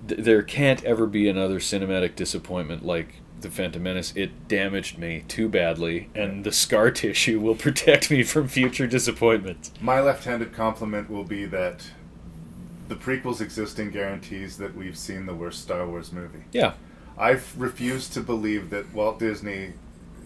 th- 0.09 0.23
there 0.23 0.43
can't 0.43 0.83
ever 0.85 1.07
be 1.07 1.29
another 1.29 1.59
cinematic 1.59 2.17
disappointment 2.17 2.87
like 2.87 3.17
the 3.43 3.51
Phantom 3.51 3.83
Menace, 3.83 4.13
it 4.17 4.49
damaged 4.49 4.99
me 4.99 5.25
too 5.29 5.49
badly, 5.49 6.09
and 6.15 6.45
the 6.45 6.53
scar 6.53 6.91
tissue 6.93 7.39
will 7.41 7.55
protect 7.57 8.11
me 8.11 8.23
from 8.23 8.49
future 8.49 8.87
disappointments. 8.87 9.73
My 9.81 10.01
left-handed 10.01 10.53
compliment 10.55 11.11
will 11.11 11.25
be 11.25 11.45
that 11.47 11.91
the 12.89 12.95
prequels 12.97 13.41
existing 13.41 13.91
guarantees 13.91 14.57
that 14.59 14.75
we've 14.77 14.97
seen 14.99 15.27
the 15.27 15.35
worst 15.35 15.63
Star 15.63 15.87
Wars 15.87 16.13
movie. 16.13 16.45
Yeah, 16.53 16.75
I 17.19 17.39
refuse 17.57 18.09
to 18.11 18.21
believe 18.21 18.71
that 18.71 18.93
Walt 18.93 19.19
Disney, 19.19 19.73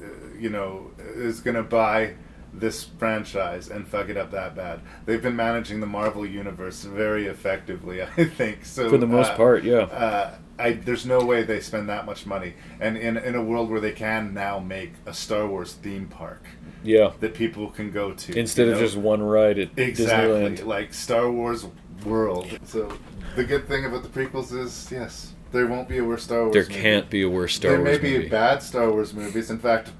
uh, 0.02 0.06
you 0.38 0.50
know, 0.50 0.90
is 0.98 1.40
going 1.40 1.56
to 1.56 1.62
buy 1.62 2.14
this 2.52 2.84
franchise 2.98 3.68
and 3.68 3.86
fuck 3.86 4.08
it 4.08 4.16
up 4.16 4.30
that 4.30 4.54
bad. 4.56 4.80
They've 5.04 5.20
been 5.22 5.36
managing 5.36 5.80
the 5.80 5.86
Marvel 5.86 6.24
universe 6.24 6.82
very 6.84 7.26
effectively, 7.26 8.02
I 8.16 8.24
think. 8.24 8.64
So 8.64 8.88
for 8.88 8.98
the 8.98 9.06
most 9.06 9.32
uh, 9.32 9.36
part, 9.36 9.64
yeah. 9.64 9.80
uh, 9.80 10.34
I, 10.58 10.72
there's 10.72 11.04
no 11.04 11.18
way 11.24 11.42
they 11.42 11.60
spend 11.60 11.88
that 11.90 12.06
much 12.06 12.24
money, 12.24 12.54
and 12.80 12.96
in 12.96 13.16
in 13.18 13.34
a 13.34 13.42
world 13.42 13.68
where 13.70 13.80
they 13.80 13.92
can 13.92 14.32
now 14.32 14.58
make 14.58 14.92
a 15.04 15.12
Star 15.12 15.46
Wars 15.46 15.74
theme 15.74 16.06
park 16.06 16.44
Yeah. 16.82 17.12
that 17.20 17.34
people 17.34 17.68
can 17.68 17.90
go 17.90 18.12
to 18.12 18.38
Instead 18.38 18.68
you 18.68 18.72
of 18.72 18.78
just 18.78 18.96
one 18.96 19.22
ride 19.22 19.58
at 19.58 19.78
exactly 19.78 20.32
Disneyland. 20.56 20.64
like 20.64 20.94
Star 20.94 21.30
Wars 21.30 21.66
World. 22.04 22.46
So 22.64 22.92
the 23.34 23.44
good 23.44 23.66
thing 23.68 23.84
about 23.84 24.02
the 24.02 24.08
prequels 24.08 24.52
is 24.56 24.88
yes, 24.90 25.32
there 25.52 25.66
won't 25.66 25.88
be 25.88 25.98
a 25.98 26.04
worse 26.04 26.22
Star 26.24 26.42
Wars. 26.44 26.52
There 26.52 26.62
movie. 26.62 26.74
can't 26.80 27.10
be 27.10 27.22
a 27.22 27.28
worse 27.28 27.54
Star 27.54 27.70
there 27.72 27.80
Wars 27.80 27.92
There 27.92 28.02
may 28.02 28.08
be 28.10 28.16
movie. 28.18 28.28
bad 28.28 28.62
Star 28.62 28.90
Wars 28.90 29.12
movies. 29.14 29.50
In 29.50 29.58
fact, 29.58 29.90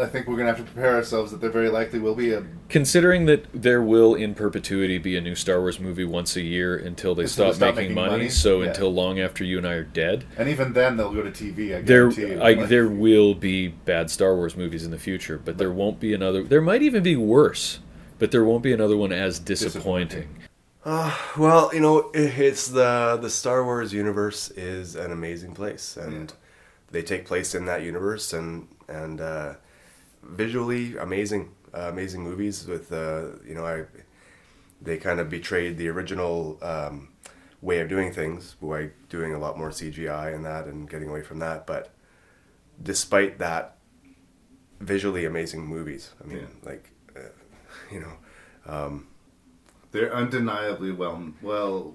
I 0.00 0.06
think 0.06 0.26
we're 0.26 0.36
gonna 0.38 0.48
have 0.48 0.56
to 0.56 0.62
prepare 0.64 0.94
ourselves 0.94 1.32
that 1.32 1.42
there 1.42 1.50
very 1.50 1.68
likely 1.68 1.98
will 1.98 2.14
be 2.14 2.32
a. 2.32 2.42
Considering 2.70 3.26
that 3.26 3.44
there 3.52 3.82
will 3.82 4.14
in 4.14 4.34
perpetuity 4.34 4.96
be 4.96 5.16
a 5.18 5.20
new 5.20 5.34
Star 5.34 5.60
Wars 5.60 5.78
movie 5.78 6.04
once 6.06 6.34
a 6.36 6.40
year 6.40 6.74
until 6.78 7.14
they 7.14 7.26
stop, 7.26 7.54
stop 7.54 7.74
making, 7.74 7.90
making 7.90 7.94
money, 7.96 8.10
money? 8.10 8.28
so 8.30 8.62
Yeah. 8.62 8.68
until 8.68 8.92
long 8.94 9.20
after 9.20 9.44
you 9.44 9.58
and 9.58 9.66
I 9.66 9.74
are 9.74 9.82
dead, 9.84 10.24
And 10.38 10.48
even 10.48 10.72
then, 10.72 10.96
they'll 10.96 11.12
go 11.12 11.22
to 11.22 11.30
TV. 11.30 11.76
I 11.76 11.82
there 11.82 12.08
you. 12.10 12.40
I, 12.40 12.54
Like, 12.54 12.68
there 12.68 12.88
will 12.88 13.34
be 13.34 13.68
bad 13.68 14.10
Star 14.10 14.34
Wars 14.34 14.56
movies 14.56 14.84
in 14.86 14.90
the 14.90 14.98
future, 14.98 15.38
but 15.44 15.58
there 15.58 15.70
won't 15.70 16.00
be 16.00 16.14
another. 16.14 16.42
There 16.42 16.62
might 16.62 16.80
even 16.82 17.02
be 17.02 17.14
worse, 17.16 17.80
but 18.18 18.30
there 18.30 18.44
won't 18.44 18.62
be 18.62 18.72
another 18.72 18.96
one 18.96 19.12
as 19.12 19.38
disappointing. 19.38 20.28
Well, 20.84 21.70
you 21.72 21.80
know, 21.80 22.10
it's 22.12 22.68
the 22.68 23.18
the 23.20 23.30
Star 23.30 23.64
Wars 23.64 23.92
universe 23.92 24.50
is 24.50 24.96
an 24.96 25.12
amazing 25.12 25.54
place, 25.54 25.96
and 25.96 26.32
they 26.90 27.02
take 27.02 27.24
place 27.24 27.54
in 27.54 27.66
that 27.66 27.82
universe, 27.82 28.32
and 28.32 28.68
and 28.88 29.20
uh, 29.20 29.54
visually 30.22 30.96
amazing, 30.96 31.52
uh, 31.72 31.88
amazing 31.88 32.22
movies. 32.24 32.66
With 32.66 32.92
uh, 32.92 33.36
you 33.46 33.54
know, 33.54 33.64
I 33.64 33.84
they 34.80 34.96
kind 34.98 35.20
of 35.20 35.30
betrayed 35.30 35.78
the 35.78 35.88
original 35.88 36.58
um, 36.62 37.08
way 37.60 37.78
of 37.78 37.88
doing 37.88 38.12
things 38.12 38.56
by 38.60 38.90
doing 39.08 39.32
a 39.34 39.38
lot 39.38 39.56
more 39.56 39.70
CGI 39.70 40.34
and 40.34 40.44
that, 40.44 40.66
and 40.66 40.90
getting 40.90 41.08
away 41.08 41.22
from 41.22 41.38
that. 41.38 41.64
But 41.66 41.90
despite 42.82 43.38
that, 43.38 43.76
visually 44.80 45.24
amazing 45.26 45.64
movies. 45.64 46.10
I 46.22 46.26
mean, 46.26 46.38
Yeah. 46.38 46.68
like 46.70 46.90
uh, 47.16 47.20
you 47.92 48.00
know. 48.00 48.98
They're 49.92 50.12
undeniably 50.14 50.90
well, 50.92 51.22
well, 51.42 51.94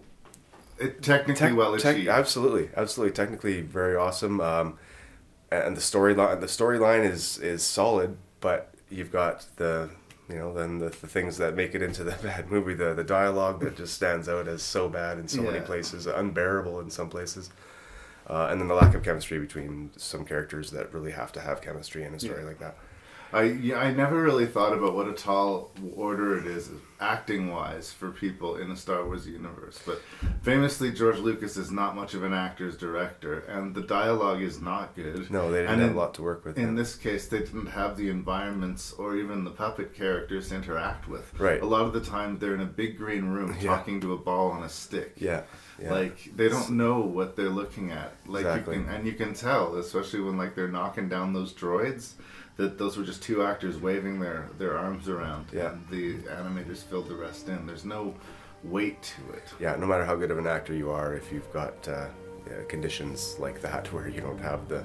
it, 0.80 1.02
technically 1.04 1.48
Tec- 1.50 1.58
well 1.58 1.78
tec- 1.78 1.96
achieved. 1.96 2.10
absolutely, 2.10 2.70
absolutely, 2.76 3.14
technically 3.14 3.62
very 3.62 3.96
awesome. 3.96 4.40
Um, 4.42 4.78
and 5.52 5.76
the 5.76 5.82
storyline, 5.82 6.40
the 6.40 6.48
storyline 6.48 7.04
is 7.10 7.38
is 7.40 7.64
solid, 7.64 8.18
but 8.42 8.74
you've 8.90 9.12
got 9.12 9.46
the 9.58 9.90
you 10.30 10.36
know 10.36 10.54
then 10.54 10.80
the, 10.80 10.90
the 10.90 11.08
things 11.08 11.38
that 11.38 11.56
make 11.56 11.74
it 11.74 11.82
into 11.82 12.04
the 12.04 12.12
bad 12.24 12.52
movie, 12.52 12.74
the 12.74 12.94
the 12.94 13.04
dialogue 13.04 13.60
that 13.62 13.76
just 13.78 13.94
stands 13.94 14.28
out 14.30 14.48
as 14.48 14.62
so 14.62 14.88
bad 14.90 15.18
in 15.20 15.28
so 15.28 15.42
many 15.42 15.60
places, 15.62 16.06
unbearable 16.06 16.80
in 16.80 16.90
some 16.90 17.10
places. 17.10 17.50
Uh, 18.30 18.50
and 18.52 18.60
then 18.60 18.68
the 18.68 18.74
lack 18.74 18.94
of 18.94 19.02
chemistry 19.04 19.40
between 19.40 19.90
some 19.96 20.26
characters 20.26 20.70
that 20.72 20.94
really 20.94 21.12
have 21.12 21.32
to 21.32 21.40
have 21.40 21.62
chemistry 21.62 22.04
in 22.04 22.14
a 22.14 22.20
story 22.20 22.42
Yeah. 22.42 22.48
like 22.48 22.60
that. 22.60 22.76
I 23.34 23.44
yeah, 23.44 23.78
I 23.80 23.92
never 23.92 24.22
really 24.22 24.46
thought 24.46 24.74
about 24.74 24.96
what 24.96 25.08
a 25.08 25.14
tall 25.14 25.72
order 25.96 26.38
it 26.38 26.46
is 26.48 26.70
acting 27.00 27.52
wise 27.52 27.92
for 27.94 28.10
people 28.10 28.56
in 28.58 28.70
the 28.70 28.76
Star 28.76 29.06
Wars 29.06 29.28
universe. 29.28 29.80
But 29.86 30.02
famously, 30.42 30.92
George 30.92 31.20
Lucas 31.20 31.56
is 31.58 31.70
not 31.70 31.96
much 31.96 32.14
of 32.16 32.24
an 32.24 32.34
actor's 32.34 32.76
director, 32.78 33.40
and 33.42 33.76
the 33.76 33.82
dialogue 33.84 34.42
is 34.42 34.62
not 34.62 34.96
good. 34.96 35.30
No, 35.30 35.52
they 35.52 35.60
didn't 35.60 35.74
And 35.74 35.82
have 35.82 35.92
in- 35.92 35.96
a 35.96 36.00
lot 36.00 36.14
to 36.16 36.24
work 36.24 36.44
with. 36.46 36.58
In 36.58 36.70
yeah. 36.70 36.76
this 36.76 36.96
case, 36.96 37.28
they 37.28 37.40
didn't 37.40 37.68
have 37.68 37.98
the 37.98 38.10
environments 38.10 38.94
or 38.94 39.16
even 39.16 39.44
the 39.44 39.52
puppet 39.52 39.94
characters 39.94 40.50
to 40.50 40.56
interact 40.56 41.08
with. 41.08 41.32
Right. 41.40 41.62
A 41.62 41.66
lot 41.66 41.82
of 41.86 41.94
the 41.94 42.02
time, 42.02 42.40
they're 42.40 42.56
in 42.56 42.62
a 42.62 42.66
big 42.66 42.98
green 42.98 43.26
room 43.26 43.56
Yeah. 43.60 43.76
talking 43.76 44.02
to 44.02 44.14
a 44.14 44.18
ball 44.18 44.50
on 44.52 44.64
a 44.64 44.70
stick. 44.70 45.14
yeah, 45.18 45.44
yeah. 45.80 45.92
Like 45.94 46.32
they 46.36 46.50
don't 46.50 46.72
know 46.72 47.02
what 47.02 47.36
they're 47.36 47.50
looking 47.50 47.92
at. 47.92 48.16
Like 48.26 48.46
Exactly. 48.46 48.78
you 48.78 48.84
can, 48.86 48.94
and 48.94 49.06
you 49.06 49.14
can 49.14 49.34
tell, 49.36 49.76
especially 49.76 50.22
when 50.22 50.38
like 50.38 50.56
they're 50.56 50.68
knocking 50.68 51.10
down 51.10 51.34
those 51.34 51.54
droids, 51.54 52.14
that 52.58 52.78
those 52.78 52.98
were 52.98 53.04
just 53.04 53.22
two 53.24 53.44
actors 53.44 53.78
waving 53.78 54.20
their 54.20 54.50
their 54.58 54.78
arms 54.78 55.08
around. 55.08 55.48
Yeah. 55.54 55.72
And 55.72 55.88
the 55.90 56.16
animators 56.30 56.84
filled 56.84 57.08
the 57.08 57.16
rest 57.16 57.48
in. 57.48 57.66
There's 57.66 57.86
no 57.86 58.14
weight 58.64 59.02
to 59.04 59.34
it. 59.34 59.44
yeah, 59.60 59.76
no 59.76 59.86
matter 59.86 60.04
how 60.04 60.16
good 60.16 60.32
of 60.32 60.38
an 60.40 60.48
actor 60.48 60.74
you 60.74 60.90
are, 60.90 61.14
if 61.14 61.32
you've 61.32 61.52
got 61.54 61.88
uh, 61.88 62.08
yeah, 62.48 62.64
conditions 62.68 63.36
like 63.40 63.62
that 63.62 63.92
where 63.94 64.08
you 64.10 64.20
don't 64.22 64.40
have 64.40 64.68
the, 64.68 64.84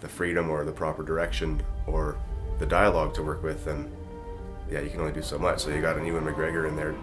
the 0.00 0.08
freedom 0.08 0.50
or 0.50 0.64
the 0.64 0.72
proper 0.72 1.02
direction 1.02 1.62
or 1.86 2.16
the 2.58 2.66
dialogue 2.66 3.14
to 3.14 3.22
work 3.22 3.42
with, 3.42 3.64
then 3.64 3.90
yeah, 4.70 4.80
you 4.80 4.90
can 4.90 5.00
only 5.00 5.12
do 5.12 5.22
so 5.22 5.38
much. 5.38 5.60
So 5.60 5.70
you 5.70 5.80
got 5.80 5.96
an 5.96 6.04
Ewan 6.06 6.24
McGregor 6.24 6.68
in 6.68 6.76
there, 6.76 6.94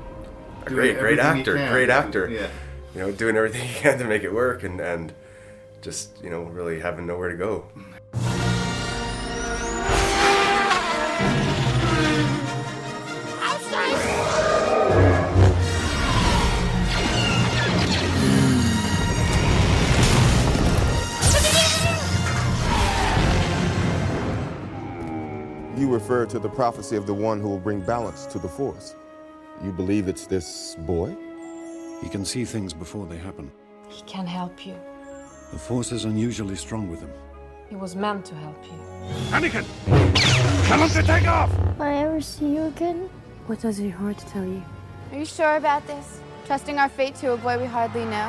a 0.65 0.69
great, 0.69 0.99
great 0.99 1.19
actor, 1.19 1.53
great 1.69 1.89
actor. 1.89 2.29
Yeah. 2.29 2.47
You 2.95 3.01
know, 3.01 3.11
doing 3.11 3.38
everything 3.38 3.61
he 3.67 3.79
can 3.79 3.97
to 3.99 4.05
make 4.05 4.23
it 4.23 4.33
work, 4.33 4.63
and 4.63 4.79
and 4.79 5.13
just 5.81 6.21
you 6.23 6.29
know 6.29 6.43
really 6.43 6.79
having 6.79 7.05
nowhere 7.05 7.29
to 7.29 7.38
go. 7.38 8.48
Refer 26.09 26.25
to 26.25 26.39
the 26.39 26.49
prophecy 26.49 26.95
of 26.95 27.05
the 27.05 27.13
one 27.13 27.39
who 27.39 27.47
will 27.47 27.59
bring 27.59 27.81
balance 27.81 28.25
to 28.25 28.39
the 28.39 28.47
force. 28.47 28.95
You 29.63 29.71
believe 29.71 30.07
it's 30.07 30.25
this 30.25 30.75
boy? 30.79 31.15
He 32.01 32.09
can 32.09 32.25
see 32.25 32.45
things 32.45 32.73
before 32.73 33.05
they 33.05 33.17
happen. 33.17 33.51
He 33.89 34.01
can 34.07 34.25
help 34.25 34.65
you. 34.65 34.75
The 35.51 35.59
Force 35.59 35.91
is 35.91 36.05
unusually 36.05 36.55
strong 36.55 36.89
with 36.89 36.99
him. 37.01 37.11
He 37.69 37.75
was 37.75 37.95
meant 37.95 38.25
to 38.25 38.33
help 38.35 38.57
you. 38.65 38.79
Anakin! 39.29 39.65
Tell 40.67 40.79
him 40.79 40.89
to 40.89 41.03
take 41.03 41.27
off! 41.27 41.51
Will 41.77 41.85
I 41.85 41.97
ever 41.97 42.21
see 42.21 42.55
you 42.55 42.63
again? 42.63 43.07
What 43.45 43.61
does 43.61 43.79
your 43.79 43.91
heart 43.91 44.17
tell 44.17 44.45
you? 44.45 44.63
Are 45.11 45.19
you 45.19 45.25
sure 45.25 45.57
about 45.57 45.85
this? 45.85 46.21
Trusting 46.47 46.79
our 46.79 46.89
fate 46.89 47.13
to 47.21 47.33
a 47.33 47.37
boy 47.37 47.59
we 47.59 47.65
hardly 47.65 48.05
know? 48.05 48.27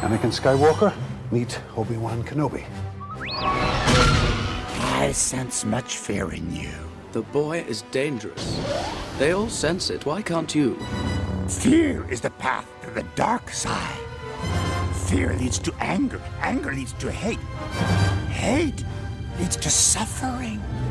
Anakin 0.00 0.32
Skywalker, 0.32 0.94
meet 1.30 1.60
Obi-Wan 1.76 2.22
Kenobi. 2.24 2.64
I 4.98 5.12
sense 5.12 5.64
much 5.64 5.96
fear 5.96 6.32
in 6.32 6.52
you. 6.52 6.72
The 7.12 7.22
boy 7.22 7.60
is 7.68 7.82
dangerous. 7.92 8.60
They 9.16 9.30
all 9.30 9.48
sense 9.48 9.90
it. 9.90 10.04
Why 10.04 10.22
can't 10.22 10.52
you? 10.52 10.74
Fear 11.46 12.10
is 12.10 12.20
the 12.20 12.30
path 12.30 12.66
to 12.82 12.90
the 12.90 13.04
dark 13.14 13.48
side. 13.50 13.96
Fear 15.06 15.34
leads 15.34 15.60
to 15.60 15.72
anger. 15.78 16.20
Anger 16.40 16.72
leads 16.72 16.94
to 16.94 17.12
hate. 17.12 17.38
Hate 18.28 18.84
leads 19.38 19.54
to 19.58 19.70
suffering. 19.70 20.60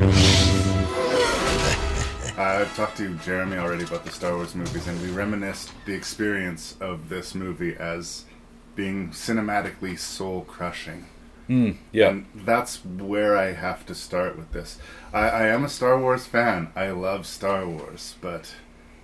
I've 2.38 2.74
talked 2.76 2.96
to 2.96 3.14
Jeremy 3.16 3.58
already 3.58 3.84
about 3.84 4.06
the 4.06 4.10
Star 4.10 4.36
Wars 4.36 4.54
movies, 4.54 4.86
and 4.86 4.98
we 5.02 5.10
reminisced 5.10 5.70
the 5.84 5.92
experience 5.92 6.76
of 6.80 7.10
this 7.10 7.34
movie 7.34 7.76
as 7.76 8.24
being 8.74 9.10
cinematically 9.10 9.98
soul 9.98 10.46
crushing. 10.48 11.04
Mm, 11.48 11.76
yeah, 11.92 12.08
And 12.10 12.26
that's 12.34 12.84
where 12.84 13.36
I 13.36 13.52
have 13.52 13.86
to 13.86 13.94
start 13.94 14.36
with 14.36 14.52
this. 14.52 14.78
I, 15.12 15.28
I 15.28 15.46
am 15.46 15.64
a 15.64 15.68
Star 15.68 15.98
Wars 15.98 16.26
fan. 16.26 16.70
I 16.76 16.90
love 16.90 17.26
Star 17.26 17.66
Wars, 17.66 18.16
but 18.20 18.54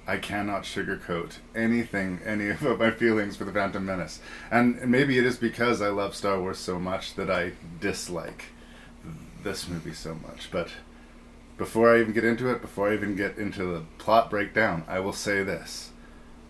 I 0.06 0.18
cannot 0.18 0.64
sugarcoat 0.64 1.38
anything, 1.54 2.20
any 2.24 2.50
of 2.50 2.62
my 2.78 2.90
feelings 2.90 3.36
for 3.36 3.44
the 3.44 3.52
Phantom 3.52 3.84
Menace. 3.84 4.20
And 4.50 4.80
maybe 4.86 5.18
it 5.18 5.24
is 5.24 5.38
because 5.38 5.80
I 5.80 5.88
love 5.88 6.14
Star 6.14 6.38
Wars 6.38 6.58
so 6.58 6.78
much 6.78 7.14
that 7.14 7.30
I 7.30 7.52
dislike 7.80 8.46
this 9.42 9.68
movie 9.68 9.94
so 9.94 10.14
much. 10.14 10.50
But 10.50 10.68
before 11.56 11.94
I 11.94 12.00
even 12.00 12.12
get 12.12 12.24
into 12.24 12.50
it, 12.50 12.60
before 12.60 12.90
I 12.90 12.94
even 12.94 13.16
get 13.16 13.38
into 13.38 13.64
the 13.64 13.84
plot 13.96 14.28
breakdown, 14.28 14.84
I 14.86 15.00
will 15.00 15.12
say 15.14 15.42
this. 15.42 15.92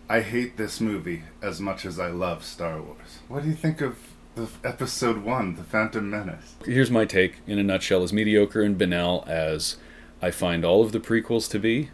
I 0.09 0.21
hate 0.21 0.57
this 0.57 0.81
movie 0.81 1.23
as 1.41 1.61
much 1.61 1.85
as 1.85 1.99
I 1.99 2.07
love 2.09 2.43
Star 2.43 2.81
Wars. 2.81 3.19
What 3.27 3.43
do 3.43 3.49
you 3.49 3.55
think 3.55 3.81
of 3.81 3.97
the 4.35 4.47
episode 4.63 5.23
one, 5.23 5.55
The 5.55 5.63
Phantom 5.63 6.09
Menace? 6.09 6.55
here's 6.65 6.91
my 6.91 7.05
take 7.05 7.35
in 7.47 7.57
a 7.59 7.63
nutshell: 7.63 8.03
as 8.03 8.13
mediocre 8.13 8.61
and 8.61 8.77
banal 8.77 9.23
as 9.27 9.77
I 10.21 10.31
find 10.31 10.63
all 10.65 10.83
of 10.83 10.91
the 10.91 10.99
prequels 10.99 11.49
to 11.51 11.59
be, 11.59 11.89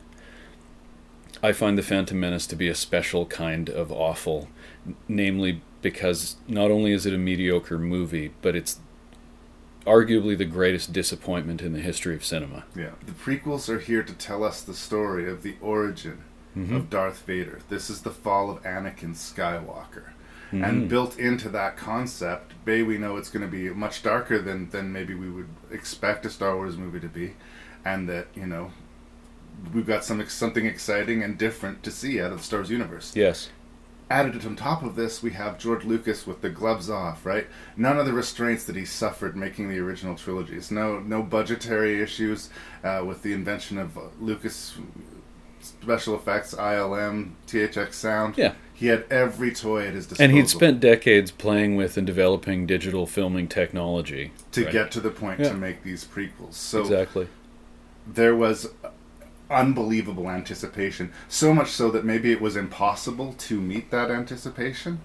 I 1.43 1.51
find 1.53 1.77
the 1.77 1.83
Phantom 1.83 2.19
Menace 2.19 2.47
to 2.47 2.55
be 2.55 2.67
a 2.67 2.75
special 2.75 3.25
kind 3.25 3.69
of 3.69 3.91
awful, 3.91 4.47
namely 5.07 5.61
because 5.81 6.35
not 6.47 6.69
only 6.71 6.91
is 6.91 7.05
it 7.05 7.13
a 7.13 7.17
mediocre 7.17 7.79
movie, 7.79 8.31
but 8.41 8.55
it's 8.55 8.79
arguably 9.87 10.37
the 10.37 10.45
greatest 10.45 10.93
disappointment 10.93 11.61
in 11.61 11.73
the 11.73 11.79
history 11.79 12.13
of 12.15 12.23
cinema. 12.23 12.63
Yeah, 12.75 12.91
the 13.03 13.13
prequels 13.13 13.67
are 13.69 13.79
here 13.79 14.03
to 14.03 14.13
tell 14.13 14.43
us 14.43 14.61
the 14.61 14.75
story 14.75 15.27
of 15.27 15.41
the 15.41 15.55
origin 15.59 16.19
Mhm. 16.55 16.75
of 16.75 16.89
Darth 16.91 17.25
Vader. 17.25 17.59
This 17.69 17.89
is 17.89 18.01
the 18.01 18.11
fall 18.11 18.51
of 18.51 18.61
Anakin 18.63 19.15
Skywalker. 19.15 20.11
Mhm. 20.51 20.67
And 20.67 20.89
built 20.89 21.17
into 21.17 21.49
that 21.49 21.77
concept, 21.77 22.53
Bay, 22.65 22.83
we 22.83 22.97
know 22.97 23.17
it's 23.17 23.29
going 23.29 23.45
to 23.45 23.51
be 23.51 23.69
much 23.69 24.03
darker 24.03 24.39
than, 24.39 24.69
than 24.69 24.91
maybe 24.91 25.13
we 25.13 25.29
would 25.29 25.47
expect 25.71 26.25
a 26.25 26.29
Star 26.29 26.55
Wars 26.55 26.77
movie 26.77 26.99
to 26.99 27.07
be. 27.07 27.33
And 27.85 28.07
that, 28.09 28.27
you 28.35 28.45
know, 28.45 28.71
we've 29.73 29.87
got 29.87 30.03
some 30.03 30.23
something 30.27 30.65
exciting 30.65 31.23
and 31.23 31.37
different 31.37 31.83
to 31.83 31.91
see 31.91 32.21
out 32.21 32.31
of 32.31 32.39
the 32.39 32.43
Star 32.43 32.59
Wars 32.59 32.69
universe. 32.69 33.15
Yes. 33.15 33.49
Added 34.09 34.45
on 34.45 34.57
top 34.57 34.83
of 34.83 34.97
this, 34.97 35.23
we 35.23 35.31
have 35.31 35.57
George 35.57 35.85
Lucas 35.85 36.27
with 36.27 36.41
the 36.41 36.49
gloves 36.49 36.89
off, 36.89 37.25
right? 37.25 37.47
None 37.77 37.97
of 37.97 38.05
the 38.05 38.11
restraints 38.11 38.65
that 38.65 38.75
he 38.75 38.83
suffered 38.83 39.37
making 39.37 39.69
the 39.69 39.79
original 39.79 40.15
trilogies. 40.15 40.69
No, 40.69 40.99
no 40.99 41.23
budgetary 41.23 42.01
issues 42.01 42.49
uh, 42.83 43.03
with 43.05 43.23
the 43.23 43.31
invention 43.31 43.77
of 43.77 43.97
Lucas 44.19 44.77
special 45.65 46.15
effects, 46.15 46.53
ILM, 46.53 47.31
THX 47.47 47.93
sound. 47.93 48.37
Yeah. 48.37 48.53
he 48.73 48.87
had 48.87 49.05
every 49.11 49.51
toy 49.51 49.87
at 49.87 49.93
his 49.93 50.07
disposal. 50.07 50.23
And 50.25 50.33
he'd 50.33 50.49
spent 50.49 50.79
decades 50.79 51.29
playing 51.29 51.75
with 51.75 51.97
and 51.97 52.07
developing 52.07 52.65
digital 52.65 53.05
filming 53.05 53.47
technology 53.47 54.31
to 54.53 54.63
right? 54.63 54.71
get 54.73 54.91
to 54.91 54.99
the 54.99 55.11
point 55.11 55.39
Yeah. 55.39 55.49
to 55.49 55.53
make 55.55 55.83
these 55.83 56.03
prequels. 56.03 56.53
So 56.53 56.81
exactly. 56.81 57.27
there 58.07 58.35
was 58.35 58.69
unbelievable 59.51 60.29
anticipation. 60.29 61.11
So 61.27 61.53
much 61.53 61.69
so 61.69 61.91
that 61.91 62.05
maybe 62.05 62.31
it 62.31 62.41
was 62.41 62.55
impossible 62.55 63.33
to 63.33 63.59
meet 63.61 63.91
that 63.91 64.09
anticipation. 64.09 65.01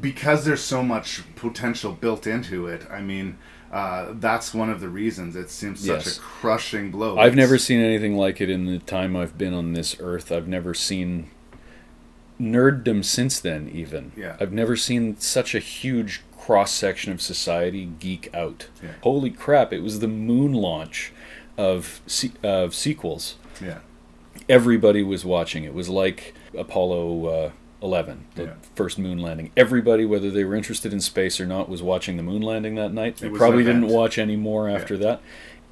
Because 0.00 0.44
there's 0.44 0.62
so 0.62 0.82
much 0.82 1.22
potential 1.36 1.92
built 1.92 2.26
into 2.26 2.66
it, 2.66 2.86
I 2.90 3.00
mean, 3.00 3.38
uh, 3.72 4.12
that's 4.14 4.54
one 4.54 4.70
of 4.70 4.80
the 4.80 4.88
reasons 4.88 5.36
it 5.36 5.50
seems 5.50 5.80
such 5.80 6.06
Yes. 6.06 6.18
a 6.18 6.20
crushing 6.20 6.90
blow. 6.90 7.18
I've 7.18 7.32
It's- 7.32 7.36
never 7.36 7.58
seen 7.58 7.80
anything 7.80 8.16
like 8.16 8.40
it 8.40 8.48
in 8.50 8.66
the 8.66 8.78
time 8.78 9.14
I've 9.16 9.36
been 9.36 9.52
on 9.54 9.72
this 9.74 9.96
earth. 10.00 10.32
I've 10.32 10.48
never 10.48 10.72
seen 10.74 11.28
nerddom 12.40 13.04
since 13.04 13.40
then, 13.40 13.68
even. 13.72 14.12
Yeah. 14.16 14.36
I've 14.40 14.52
never 14.52 14.76
seen 14.76 15.16
such 15.18 15.54
a 15.54 15.58
huge 15.58 16.22
cross 16.38 16.70
section 16.72 17.12
of 17.12 17.20
society 17.20 17.90
geek 17.98 18.30
out. 18.32 18.68
Yeah. 18.82 18.92
Holy 19.02 19.30
crap, 19.30 19.72
it 19.72 19.80
was 19.82 20.00
the 20.00 20.08
moon 20.08 20.52
launch 20.52 21.12
of, 21.56 22.00
se- 22.06 22.32
of 22.42 22.74
sequels. 22.74 23.36
Yeah. 23.60 23.78
Everybody 24.48 25.02
was 25.02 25.24
watching. 25.24 25.64
It 25.64 25.74
was 25.74 25.88
like 25.88 26.32
Apollo 26.56 27.26
uh, 27.26 27.50
11, 27.82 28.24
the 28.34 28.42
Yeah. 28.42 28.50
first 28.74 28.98
moon 28.98 29.18
landing. 29.18 29.50
Everybody, 29.56 30.04
whether 30.04 30.30
they 30.30 30.44
were 30.44 30.54
interested 30.56 30.92
in 30.92 31.00
space 31.00 31.40
or 31.40 31.46
not, 31.46 31.68
was 31.68 31.82
watching 31.82 32.16
the 32.16 32.22
moon 32.22 32.42
landing 32.42 32.74
that 32.74 32.92
night. 32.92 33.18
They 33.18 33.28
probably 33.28 33.62
didn't 33.64 33.88
watch 33.88 34.18
any 34.18 34.36
more 34.36 34.68
after 34.68 34.96
that. 34.98 35.20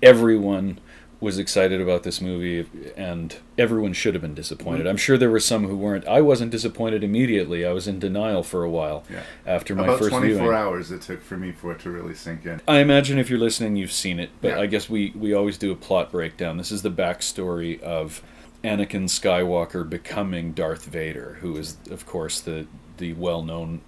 Everyone 0.02 0.78
was 1.18 1.38
excited 1.38 1.80
about 1.80 2.02
this 2.02 2.20
movie, 2.20 2.66
and 2.94 3.36
everyone 3.56 3.94
should 3.94 4.12
have 4.14 4.20
been 4.20 4.34
disappointed. 4.34 4.84
Mhm. 4.84 4.90
I'm 4.90 4.96
sure 4.98 5.16
there 5.16 5.30
were 5.30 5.40
some 5.40 5.64
who 5.66 5.74
weren't. 5.74 6.06
I 6.06 6.20
wasn't 6.20 6.50
disappointed 6.50 7.02
immediately. 7.02 7.64
I 7.64 7.72
was 7.72 7.88
in 7.88 7.98
denial 7.98 8.42
for 8.42 8.62
a 8.62 8.68
while 8.70 9.02
Yeah. 9.10 9.20
after 9.46 9.74
my 9.74 9.84
About 9.84 9.98
first 9.98 10.10
24 10.10 10.36
viewing. 10.42 10.54
hours 10.54 10.92
it 10.92 11.00
took 11.00 11.22
for 11.22 11.38
me 11.38 11.52
for 11.52 11.72
it 11.72 11.78
to 11.80 11.90
really 11.90 12.12
sink 12.12 12.44
in. 12.44 12.60
I 12.68 12.80
imagine 12.80 13.18
if 13.18 13.30
you're 13.30 13.38
listening, 13.38 13.76
you've 13.76 13.92
seen 13.92 14.20
it, 14.20 14.28
but 14.42 14.48
Yeah. 14.48 14.60
I 14.60 14.66
guess 14.66 14.90
we, 14.90 15.12
we 15.18 15.32
always 15.32 15.56
do 15.56 15.72
a 15.72 15.74
plot 15.74 16.12
breakdown. 16.12 16.58
This 16.58 16.70
is 16.70 16.82
the 16.82 16.90
backstory 16.90 17.80
of 17.80 18.22
Anakin 18.66 19.04
Skywalker 19.04 19.88
becoming 19.88 20.52
Darth 20.52 20.84
Vader, 20.84 21.38
who 21.40 21.56
is, 21.56 21.76
of 21.90 22.06
course, 22.06 22.40
the 22.40 22.66
the 22.98 23.12
well 23.14 23.42
known 23.42 23.80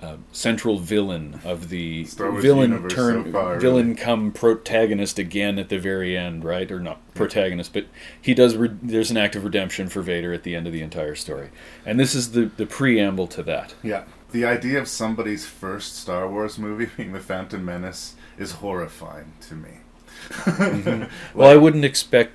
uh, 0.00 0.16
central 0.32 0.78
villain 0.78 1.40
of 1.44 1.68
the 1.70 2.04
villain 2.04 2.88
turn 2.88 3.24
so 3.24 3.32
far, 3.32 3.58
villain 3.58 3.88
really. 3.90 4.00
come 4.00 4.30
protagonist 4.32 5.18
again 5.18 5.58
at 5.58 5.68
the 5.68 5.78
very 5.78 6.16
end, 6.16 6.44
right? 6.44 6.70
Or 6.70 6.78
not 6.80 7.00
protagonist, 7.14 7.72
but 7.72 7.86
he 8.20 8.32
does. 8.34 8.56
Re- 8.56 8.76
there's 8.82 9.10
an 9.10 9.16
act 9.16 9.34
of 9.36 9.44
redemption 9.44 9.88
for 9.88 10.02
Vader 10.02 10.32
at 10.32 10.42
the 10.44 10.54
end 10.54 10.66
of 10.66 10.72
the 10.72 10.82
entire 10.82 11.14
story, 11.14 11.50
and 11.84 11.98
this 11.98 12.14
is 12.14 12.32
the 12.32 12.46
the 12.56 12.66
preamble 12.66 13.26
to 13.28 13.42
that. 13.44 13.74
Yeah. 13.82 14.04
The 14.30 14.44
idea 14.44 14.78
of 14.78 14.88
somebody's 14.88 15.46
first 15.46 15.96
Star 15.96 16.28
Wars 16.30 16.58
movie 16.58 16.84
being 16.96 17.12
The 17.12 17.20
Phantom 17.20 17.64
Menace 17.64 18.14
is 18.36 18.52
horrifying 18.52 19.32
to 19.48 19.54
me. 19.54 19.70
Mhm. 20.28 21.08
Well, 21.34 21.48
I 21.48 21.56
wouldn't 21.56 21.84
expect. 21.84 22.32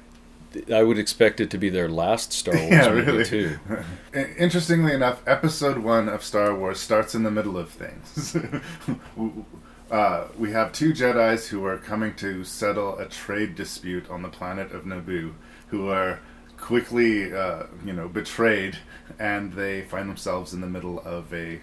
I 0.74 0.84
would 0.84 0.98
expect 0.98 1.40
it 1.40 1.50
to 1.52 1.58
be 1.58 1.70
their 1.70 1.90
last 1.90 2.34
Star 2.34 2.56
Wars 2.58 2.70
yeah, 2.70 2.90
movie 2.90 3.12
really. 3.12 3.26
too. 3.26 3.60
Interestingly 4.38 4.94
enough, 4.94 5.22
Episode 5.28 5.78
One 5.78 6.10
of 6.10 6.24
Star 6.24 6.56
Wars 6.56 6.80
starts 6.80 7.16
in 7.16 7.24
the 7.24 7.32
middle 7.32 7.58
of 7.58 7.70
things. 7.70 8.38
uh, 9.92 10.28
we 10.38 10.52
have 10.52 10.72
two 10.72 10.94
Jedi's 10.94 11.48
who 11.48 11.66
are 11.66 11.78
coming 11.78 12.16
to 12.16 12.44
settle 12.44 12.98
a 13.00 13.06
trade 13.06 13.56
dispute 13.56 14.10
on 14.10 14.22
the 14.22 14.30
planet 14.30 14.72
of 14.72 14.84
Naboo, 14.84 15.34
who 15.68 15.90
are 15.90 16.20
quickly, 16.58 17.34
uh, 17.34 17.64
you 17.86 17.94
know, 17.94 18.08
betrayed, 18.08 18.78
and 19.20 19.54
they 19.54 19.82
find 19.82 20.10
themselves 20.10 20.54
in 20.54 20.62
the 20.62 20.68
middle 20.68 21.00
of 21.00 21.34
a 21.34 21.62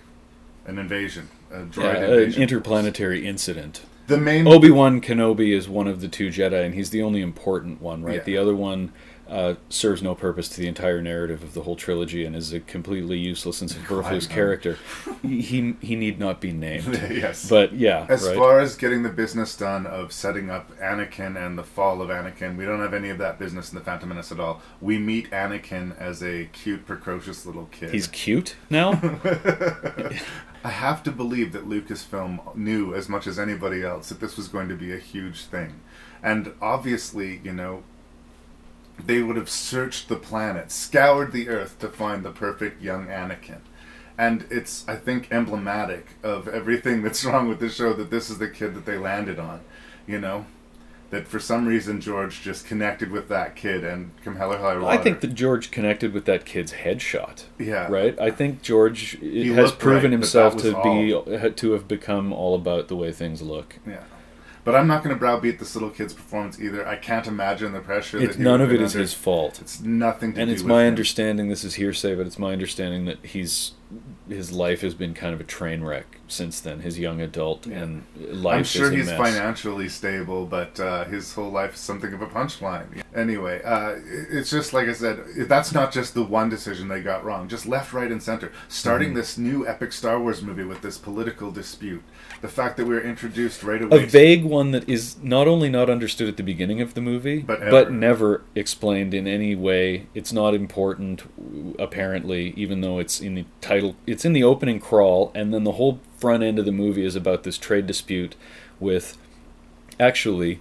an 0.66 0.78
invasion, 0.78 1.28
a 1.50 1.60
droid 1.60 1.76
Yeah, 1.94 2.34
an 2.36 2.42
interplanetary 2.42 3.26
incident. 3.26 3.80
The 4.10 4.18
main- 4.18 4.48
Obi 4.48 4.70
Wan 4.70 5.00
Kenobi 5.00 5.52
is 5.54 5.68
one 5.68 5.86
of 5.86 6.00
the 6.00 6.08
two 6.08 6.28
Jedi, 6.30 6.64
and 6.64 6.74
he's 6.74 6.90
the 6.90 7.00
only 7.00 7.22
important 7.22 7.80
one, 7.80 8.02
right? 8.02 8.16
Yeah. 8.16 8.22
The 8.24 8.36
other 8.38 8.56
one 8.56 8.92
uh, 9.30 9.54
serves 9.68 10.02
no 10.02 10.14
purpose 10.14 10.48
to 10.48 10.60
the 10.60 10.66
entire 10.66 11.00
narrative 11.00 11.42
of 11.42 11.54
the 11.54 11.62
whole 11.62 11.76
trilogy, 11.76 12.24
and 12.24 12.34
is 12.34 12.52
a 12.52 12.60
completely 12.60 13.16
useless 13.16 13.60
and 13.60 13.70
superfluous 13.70 14.26
character. 14.26 14.76
he, 15.22 15.40
he 15.40 15.74
he 15.80 15.96
need 15.96 16.18
not 16.18 16.40
be 16.40 16.52
named. 16.52 16.88
yes. 17.10 17.48
but 17.48 17.72
yeah, 17.72 18.06
As 18.08 18.26
right. 18.26 18.36
far 18.36 18.58
as 18.58 18.76
getting 18.76 19.02
the 19.04 19.08
business 19.08 19.56
done 19.56 19.86
of 19.86 20.12
setting 20.12 20.50
up 20.50 20.76
Anakin 20.78 21.36
and 21.36 21.56
the 21.56 21.62
fall 21.62 22.02
of 22.02 22.08
Anakin, 22.08 22.56
we 22.56 22.64
don't 22.64 22.80
have 22.80 22.92
any 22.92 23.08
of 23.08 23.18
that 23.18 23.38
business 23.38 23.70
in 23.70 23.78
the 23.78 23.84
Phantom 23.84 24.08
Menace 24.08 24.32
at 24.32 24.40
all. 24.40 24.60
We 24.80 24.98
meet 24.98 25.30
Anakin 25.30 25.96
as 25.98 26.22
a 26.22 26.46
cute, 26.46 26.84
precocious 26.84 27.46
little 27.46 27.66
kid. 27.66 27.90
He's 27.92 28.08
cute 28.08 28.56
now. 28.68 28.92
I 30.62 30.68
have 30.68 31.02
to 31.04 31.12
believe 31.12 31.52
that 31.52 31.68
Lucasfilm 31.68 32.54
knew 32.54 32.94
as 32.94 33.08
much 33.08 33.26
as 33.26 33.38
anybody 33.38 33.82
else 33.82 34.10
that 34.10 34.20
this 34.20 34.36
was 34.36 34.48
going 34.48 34.68
to 34.68 34.74
be 34.74 34.92
a 34.92 34.98
huge 34.98 35.44
thing. 35.44 35.80
And 36.22 36.52
obviously, 36.60 37.40
you 37.42 37.52
know, 37.52 37.82
they 39.06 39.22
would 39.22 39.36
have 39.36 39.50
searched 39.50 40.08
the 40.08 40.16
planet, 40.16 40.70
scoured 40.70 41.32
the 41.32 41.48
earth 41.48 41.78
to 41.80 41.88
find 41.88 42.24
the 42.24 42.30
perfect 42.30 42.82
young 42.82 43.06
Anakin. 43.06 43.60
And 44.18 44.46
it's, 44.50 44.86
I 44.86 44.96
think, 44.96 45.32
emblematic 45.32 46.08
of 46.22 46.46
everything 46.48 47.02
that's 47.04 47.24
wrong 47.24 47.48
with 47.48 47.60
the 47.60 47.68
show 47.68 47.92
that 47.94 48.10
this 48.10 48.30
is 48.30 48.38
the 48.38 48.48
kid 48.48 48.74
that 48.74 48.86
they 48.86 48.98
landed 48.98 49.38
on. 49.38 49.60
You 50.06 50.20
know? 50.20 50.46
That 51.10 51.26
for 51.26 51.40
some 51.40 51.66
reason 51.66 52.00
George 52.00 52.40
just 52.40 52.66
connected 52.66 53.10
with 53.10 53.26
that 53.30 53.56
kid 53.56 53.82
and 53.82 54.12
come 54.22 54.36
hell 54.36 54.52
or 54.52 54.58
high 54.58 54.76
water. 54.76 54.86
I 54.86 54.96
think 54.96 55.20
that 55.22 55.34
George 55.34 55.72
connected 55.72 56.12
with 56.12 56.24
that 56.26 56.44
kid's 56.44 56.72
headshot. 56.72 57.46
Yeah. 57.58 57.88
Right. 57.90 58.16
I 58.20 58.30
think 58.30 58.62
George 58.62 59.18
He 59.18 59.48
has 59.48 59.72
proven 59.72 60.12
right, 60.12 60.12
himself 60.12 60.56
to 60.58 60.72
was 60.72 61.24
be 61.24 61.50
to 61.50 61.72
have 61.72 61.88
become 61.88 62.32
all 62.32 62.54
about 62.54 62.86
the 62.86 62.94
way 62.94 63.10
things 63.10 63.42
look. 63.42 63.80
Yeah. 63.84 64.04
But 64.62 64.74
I'm 64.74 64.86
not 64.86 65.02
going 65.02 65.14
to 65.14 65.18
browbeat 65.18 65.58
this 65.58 65.74
little 65.74 65.90
kid's 65.90 66.12
performance 66.12 66.60
either. 66.60 66.86
I 66.86 66.96
can't 66.96 67.26
imagine 67.26 67.72
the 67.72 67.80
pressure. 67.80 68.18
It's 68.18 68.36
that 68.36 68.38
he 68.38 68.44
none 68.44 68.60
of 68.60 68.72
it 68.72 68.80
is 68.80 68.92
under. 68.92 69.00
his 69.00 69.14
fault. 69.14 69.60
It's 69.60 69.80
nothing 69.80 70.32
to 70.32 70.36
do 70.36 70.38
with 70.38 70.38
it. 70.38 70.42
and 70.42 70.50
it's 70.50 70.62
my 70.62 70.82
him. 70.82 70.88
understanding. 70.88 71.48
This 71.48 71.64
is 71.64 71.74
hearsay, 71.74 72.14
but 72.14 72.26
it's 72.26 72.38
my 72.38 72.52
understanding 72.52 73.06
that 73.06 73.24
he's 73.24 73.72
his 74.30 74.52
life 74.52 74.80
has 74.80 74.94
been 74.94 75.12
kind 75.14 75.34
of 75.34 75.40
a 75.40 75.44
train 75.44 75.82
wreck 75.82 76.18
since 76.28 76.60
then. 76.60 76.80
His 76.80 76.98
young 76.98 77.20
adult 77.20 77.66
and 77.66 78.04
life. 78.16 78.56
I'm 78.58 78.64
sure 78.64 78.90
he's 78.90 79.06
mess. 79.06 79.18
financially 79.18 79.88
stable, 79.88 80.46
but 80.46 80.78
uh, 80.78 81.04
his 81.04 81.34
whole 81.34 81.50
life 81.50 81.74
is 81.74 81.80
something 81.80 82.12
of 82.12 82.22
a 82.22 82.26
punchline. 82.26 83.02
Anyway, 83.14 83.60
uh, 83.64 83.96
it's 84.30 84.50
just 84.50 84.72
like 84.72 84.88
I 84.88 84.92
said. 84.92 85.18
That's 85.48 85.72
not 85.72 85.92
just 85.92 86.14
the 86.14 86.22
one 86.22 86.48
decision 86.48 86.88
they 86.88 87.00
got 87.02 87.24
wrong. 87.24 87.48
Just 87.48 87.66
left, 87.66 87.92
right, 87.92 88.10
and 88.10 88.22
center. 88.22 88.52
Starting 88.68 89.10
Mhm. 89.12 89.16
this 89.16 89.36
new 89.36 89.66
epic 89.66 89.92
Star 89.92 90.20
Wars 90.20 90.42
movie 90.42 90.62
with 90.64 90.80
this 90.82 90.96
political 90.96 91.50
dispute. 91.50 92.02
The 92.40 92.48
fact 92.48 92.76
that 92.76 92.86
we 92.86 92.94
were 92.94 93.00
introduced 93.02 93.62
right 93.62 93.82
away. 93.82 94.04
a 94.04 94.06
vague 94.06 94.44
one 94.44 94.70
that 94.70 94.88
is 94.88 95.16
not 95.22 95.48
only 95.48 95.68
not 95.68 95.90
understood 95.90 96.28
at 96.28 96.36
the 96.36 96.42
beginning 96.42 96.80
of 96.80 96.94
the 96.94 97.00
movie, 97.00 97.40
But 97.40 97.68
but, 97.70 97.92
never 97.92 98.42
explained 98.54 99.12
in 99.12 99.26
any 99.26 99.54
way. 99.56 100.06
It's 100.14 100.32
not 100.32 100.54
important, 100.54 101.22
apparently, 101.78 102.52
even 102.56 102.80
though 102.80 102.98
it's 102.98 103.20
in 103.20 103.34
the 103.34 103.44
title. 103.60 103.96
It's 104.06 104.19
in 104.24 104.32
the 104.32 104.44
opening 104.44 104.80
crawl, 104.80 105.30
and 105.34 105.52
then 105.52 105.64
the 105.64 105.72
whole 105.72 106.00
front 106.18 106.42
end 106.42 106.58
of 106.58 106.64
the 106.64 106.72
movie 106.72 107.04
is 107.04 107.16
about 107.16 107.42
this 107.42 107.58
trade 107.58 107.86
dispute 107.86 108.36
with. 108.78 109.16
Actually, 109.98 110.60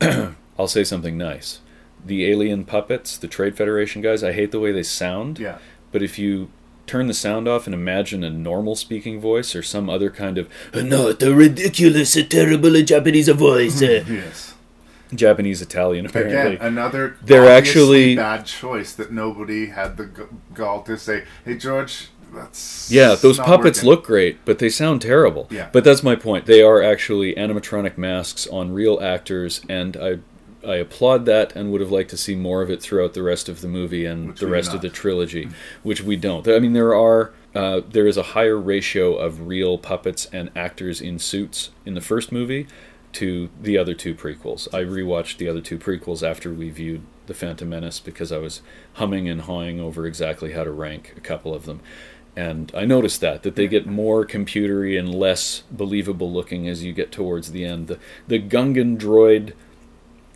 I'll 0.58 0.68
say 0.68 0.84
something 0.84 1.18
nice. 1.18 1.60
The 2.04 2.26
alien 2.30 2.64
puppets, 2.64 3.16
the 3.16 3.26
Trade 3.26 3.56
Federation 3.56 4.00
guys. 4.00 4.22
I 4.22 4.32
hate 4.32 4.52
the 4.52 4.60
way 4.60 4.70
they 4.70 4.84
sound. 4.84 5.40
Yeah. 5.40 5.58
But 5.90 6.02
if 6.02 6.18
you 6.18 6.50
turn 6.86 7.06
the 7.08 7.14
sound 7.14 7.48
off 7.48 7.66
and 7.66 7.74
imagine 7.74 8.22
a 8.22 8.30
normal 8.30 8.76
speaking 8.76 9.20
voice 9.20 9.54
or 9.54 9.62
some 9.62 9.90
other 9.90 10.10
kind 10.10 10.38
of 10.38 10.48
not 10.72 11.22
a 11.22 11.34
ridiculous, 11.34 12.16
a 12.16 12.22
terrible 12.22 12.80
Japanese 12.82 13.28
voice. 13.28 13.82
uh, 13.82 14.04
yes. 14.08 14.54
Japanese 15.14 15.62
Italian 15.62 16.06
apparently. 16.06 16.56
Again, 16.56 16.66
another 16.66 17.16
they're 17.22 17.48
actually 17.48 18.16
bad 18.16 18.44
choice 18.44 18.92
that 18.94 19.12
nobody 19.12 19.66
had 19.66 19.96
the 19.96 20.28
gall 20.52 20.82
to 20.82 20.98
say. 20.98 21.24
Hey, 21.44 21.56
George, 21.56 22.08
that's 22.36 22.90
Yeah, 22.90 23.14
those 23.14 23.38
puppets 23.38 23.78
working. 23.78 23.90
look 23.90 24.04
great, 24.04 24.44
but 24.44 24.58
they 24.58 24.68
sound 24.68 25.02
terrible. 25.02 25.48
Yeah. 25.50 25.68
But 25.72 25.84
that's 25.84 26.02
my 26.02 26.14
point. 26.16 26.46
They 26.46 26.62
are 26.62 26.82
actually 26.82 27.34
animatronic 27.34 27.98
masks 27.98 28.46
on 28.46 28.72
real 28.72 29.00
actors, 29.00 29.60
and 29.68 29.96
I 29.96 30.18
I 30.66 30.76
applaud 30.76 31.26
that 31.26 31.54
and 31.54 31.70
would 31.70 31.80
have 31.80 31.92
liked 31.92 32.10
to 32.10 32.16
see 32.16 32.34
more 32.34 32.60
of 32.60 32.70
it 32.70 32.82
throughout 32.82 33.14
the 33.14 33.22
rest 33.22 33.48
of 33.48 33.60
the 33.60 33.68
movie 33.68 34.04
and 34.04 34.28
Which 34.28 34.40
the 34.40 34.48
rest 34.48 34.74
of 34.74 34.80
the 34.80 34.88
trilogy, 34.90 35.48
which 35.84 36.02
we 36.02 36.16
don't. 36.16 36.46
I 36.48 36.58
mean, 36.58 36.72
there 36.72 36.94
are 36.94 37.32
uh, 37.54 37.80
there 37.88 38.06
is 38.06 38.16
a 38.16 38.22
higher 38.34 38.58
ratio 38.58 39.14
of 39.14 39.46
real 39.46 39.78
puppets 39.78 40.26
and 40.32 40.50
actors 40.56 41.00
in 41.00 41.18
suits 41.18 41.70
in 41.84 41.94
the 41.94 42.00
first 42.00 42.32
movie 42.32 42.66
to 43.12 43.48
the 43.62 43.78
other 43.78 43.94
two 43.94 44.14
prequels. 44.14 44.66
I 44.74 44.82
rewatched 44.82 45.38
the 45.38 45.48
other 45.48 45.62
two 45.62 45.78
prequels 45.78 46.28
after 46.28 46.52
we 46.52 46.68
viewed 46.68 47.02
The 47.28 47.32
Phantom 47.34 47.68
Menace 47.68 47.98
because 48.00 48.30
I 48.30 48.38
was 48.38 48.60
humming 48.94 49.26
and 49.28 49.42
hawing 49.42 49.80
over 49.80 50.04
exactly 50.06 50.52
how 50.52 50.64
to 50.64 50.70
rank 50.70 51.14
a 51.16 51.20
couple 51.20 51.54
of 51.54 51.64
them. 51.64 51.80
And 52.36 52.70
I 52.74 52.84
noticed 52.84 53.22
that 53.22 53.42
that 53.44 53.56
they 53.56 53.66
get 53.66 53.86
more 53.86 54.26
computery 54.26 54.98
and 54.98 55.14
less 55.14 55.62
believable 55.70 56.30
looking 56.30 56.68
as 56.68 56.84
you 56.84 56.92
get 56.92 57.10
towards 57.10 57.52
the 57.52 57.64
end. 57.64 57.88
The 57.88 57.98
the 58.28 58.38
Gungan 58.38 58.98
droid 58.98 59.54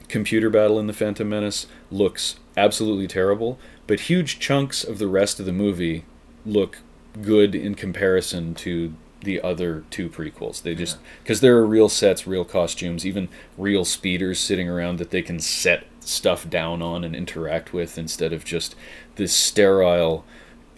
computer 0.09 0.51
battle 0.51 0.79
in 0.79 0.87
the 0.87 0.93
Phantom 0.93 1.29
Menace 1.29 1.67
looks 1.91 2.37
absolutely 2.57 3.07
terrible, 3.07 3.59
but 3.87 4.01
huge 4.01 4.39
chunks 4.39 4.83
of 4.83 4.99
the 4.99 5.07
rest 5.07 5.39
of 5.39 5.47
the 5.47 5.53
movie 5.53 6.05
look 6.45 6.79
good 7.23 7.55
in 7.55 7.75
comparison 7.75 8.55
to 8.55 8.95
the 9.23 9.41
other 9.41 9.85
two 9.91 10.09
prequels. 10.09 10.63
They 10.63 10.75
just 10.75 10.99
because 11.23 11.41
there 11.41 11.57
are 11.57 11.67
real 11.67 11.89
sets, 11.89 12.27
real 12.27 12.45
costumes, 12.45 13.05
even 13.05 13.29
real 13.59 13.85
speeders 13.85 14.41
sitting 14.41 14.69
around 14.69 14.99
that 14.99 15.11
they 15.11 15.23
can 15.23 15.39
set 15.39 15.87
stuff 16.01 16.49
down 16.49 16.83
on 16.83 17.05
and 17.05 17.15
interact 17.15 17.73
with 17.73 17.99
instead 17.99 18.33
of 18.33 18.45
just 18.45 18.75
this 19.17 19.35
sterile 19.35 20.25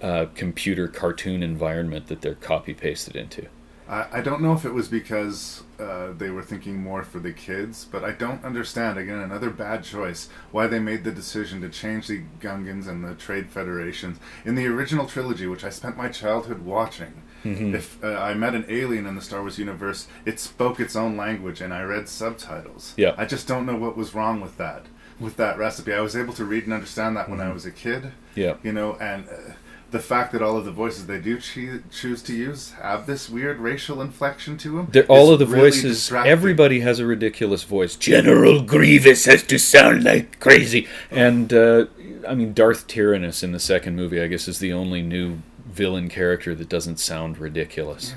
uh, 0.02 0.26
computer 0.34 0.88
cartoon 0.88 1.42
environment 1.42 2.08
that 2.08 2.20
they're 2.20 2.34
copy 2.34 2.74
pasted 2.74 3.16
into. 3.16 3.46
I, 3.88 4.06
I 4.12 4.20
don't 4.20 4.42
know 4.42 4.52
if 4.52 4.64
it 4.64 4.72
was 4.72 4.88
because 4.88 5.62
uh, 5.80 6.12
they 6.16 6.30
were 6.30 6.42
thinking 6.42 6.76
more 6.82 7.02
for 7.02 7.18
the 7.18 7.32
kids, 7.32 7.84
but 7.90 8.04
I 8.04 8.12
don't 8.12 8.44
understand, 8.44 8.98
again, 8.98 9.18
another 9.18 9.50
bad 9.50 9.84
choice, 9.84 10.28
why 10.50 10.66
they 10.66 10.78
made 10.78 11.04
the 11.04 11.10
decision 11.12 11.60
to 11.62 11.68
change 11.68 12.06
the 12.08 12.22
Gungans 12.40 12.86
and 12.88 13.04
the 13.04 13.14
Trade 13.14 13.50
Federations. 13.50 14.18
In 14.44 14.54
the 14.54 14.66
original 14.66 15.06
trilogy, 15.06 15.46
which 15.46 15.64
I 15.64 15.70
spent 15.70 15.96
my 15.96 16.08
childhood 16.08 16.60
watching, 16.62 17.22
Mhm. 17.44 17.74
if 17.74 18.02
uh, 18.04 18.06
I 18.20 18.34
met 18.34 18.54
an 18.54 18.64
alien 18.68 19.04
in 19.04 19.16
the 19.16 19.20
Star 19.20 19.40
Wars 19.40 19.58
universe, 19.58 20.06
it 20.24 20.38
spoke 20.38 20.78
its 20.78 20.94
own 20.94 21.16
language 21.16 21.60
and 21.60 21.74
I 21.74 21.82
read 21.82 22.08
subtitles. 22.08 22.94
Yeah. 22.96 23.14
I 23.18 23.24
just 23.24 23.48
don't 23.48 23.66
know 23.66 23.74
what 23.76 23.96
was 23.96 24.14
wrong 24.14 24.40
with 24.40 24.56
that. 24.58 24.86
With 25.18 25.36
that 25.38 25.58
recipe, 25.58 25.92
I 25.92 26.00
was 26.00 26.14
able 26.16 26.34
to 26.34 26.44
read 26.44 26.64
and 26.64 26.72
understand 26.72 27.16
that 27.16 27.28
when 27.28 27.40
I 27.40 27.46
Mhm. 27.46 27.54
was 27.54 27.66
a 27.66 27.72
kid. 27.72 28.12
Yeah. 28.36 28.54
You 28.62 28.72
know, 28.72 28.96
and 29.00 29.24
uh, 29.28 29.54
the 29.92 30.00
fact 30.00 30.32
that 30.32 30.42
all 30.42 30.56
of 30.56 30.64
the 30.64 30.72
voices 30.72 31.06
they 31.06 31.20
do 31.20 31.38
choo- 31.38 31.82
choose 31.90 32.22
to 32.22 32.34
use 32.34 32.72
have 32.72 33.06
this 33.06 33.28
weird 33.28 33.58
racial 33.58 34.00
inflection 34.00 34.56
to 34.56 34.76
them. 34.76 34.88
They're, 34.90 35.04
all 35.04 35.30
of 35.30 35.38
the 35.38 35.46
voices, 35.46 36.10
everybody 36.10 36.80
has 36.80 36.98
a 36.98 37.06
ridiculous 37.06 37.62
voice. 37.62 37.94
General 37.94 38.62
Grievous 38.62 39.26
has 39.26 39.42
to 39.44 39.58
sound 39.58 40.02
like 40.02 40.40
crazy. 40.40 40.88
And, 41.10 41.52
uh, 41.52 41.86
I 42.26 42.34
mean, 42.34 42.54
Darth 42.54 42.86
Tyrannus 42.86 43.42
in 43.42 43.52
the 43.52 43.60
second 43.60 43.94
movie, 43.94 44.20
I 44.20 44.26
guess, 44.28 44.48
is 44.48 44.58
the 44.58 44.72
only 44.72 45.02
new 45.02 45.42
villain 45.66 46.08
character 46.08 46.54
that 46.54 46.68
doesn't 46.70 46.98
sound 46.98 47.38
ridiculous. 47.38 48.14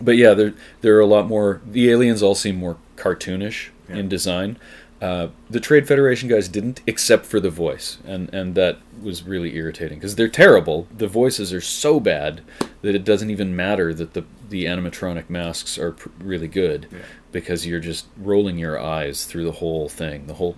But 0.00 0.16
yeah, 0.16 0.34
there, 0.34 0.54
there 0.80 0.96
are 0.96 1.00
a 1.00 1.06
lot 1.06 1.26
more. 1.26 1.60
The 1.66 1.90
aliens 1.90 2.22
all 2.22 2.34
seem 2.34 2.56
more 2.56 2.76
cartoonish 2.96 3.68
in 3.88 4.08
design. 4.08 4.56
Uh, 5.02 5.28
the 5.50 5.58
Trade 5.58 5.88
Federation 5.88 6.28
guys 6.28 6.46
didn't, 6.46 6.80
except 6.86 7.26
for 7.26 7.40
the 7.40 7.50
voice, 7.50 7.98
and 8.06 8.32
and 8.32 8.54
that 8.54 8.78
was 9.02 9.24
really 9.24 9.56
irritating 9.56 9.98
because 9.98 10.14
they're 10.14 10.28
terrible. 10.28 10.86
The 10.96 11.08
voices 11.08 11.52
are 11.52 11.60
so 11.60 11.98
bad 11.98 12.40
that 12.82 12.94
it 12.94 13.04
doesn't 13.04 13.28
even 13.28 13.56
matter 13.56 13.92
that 13.92 14.14
the 14.14 14.24
the 14.48 14.64
animatronic 14.66 15.28
masks 15.28 15.76
are 15.76 15.90
pr- 15.92 16.08
really 16.20 16.46
good 16.46 16.86
Yeah. 16.92 16.98
because 17.32 17.66
you're 17.66 17.80
just 17.80 18.06
rolling 18.16 18.58
your 18.58 18.78
eyes 18.78 19.24
through 19.24 19.44
the 19.44 19.52
whole 19.52 19.88
thing. 19.88 20.26
The 20.28 20.34
whole 20.34 20.56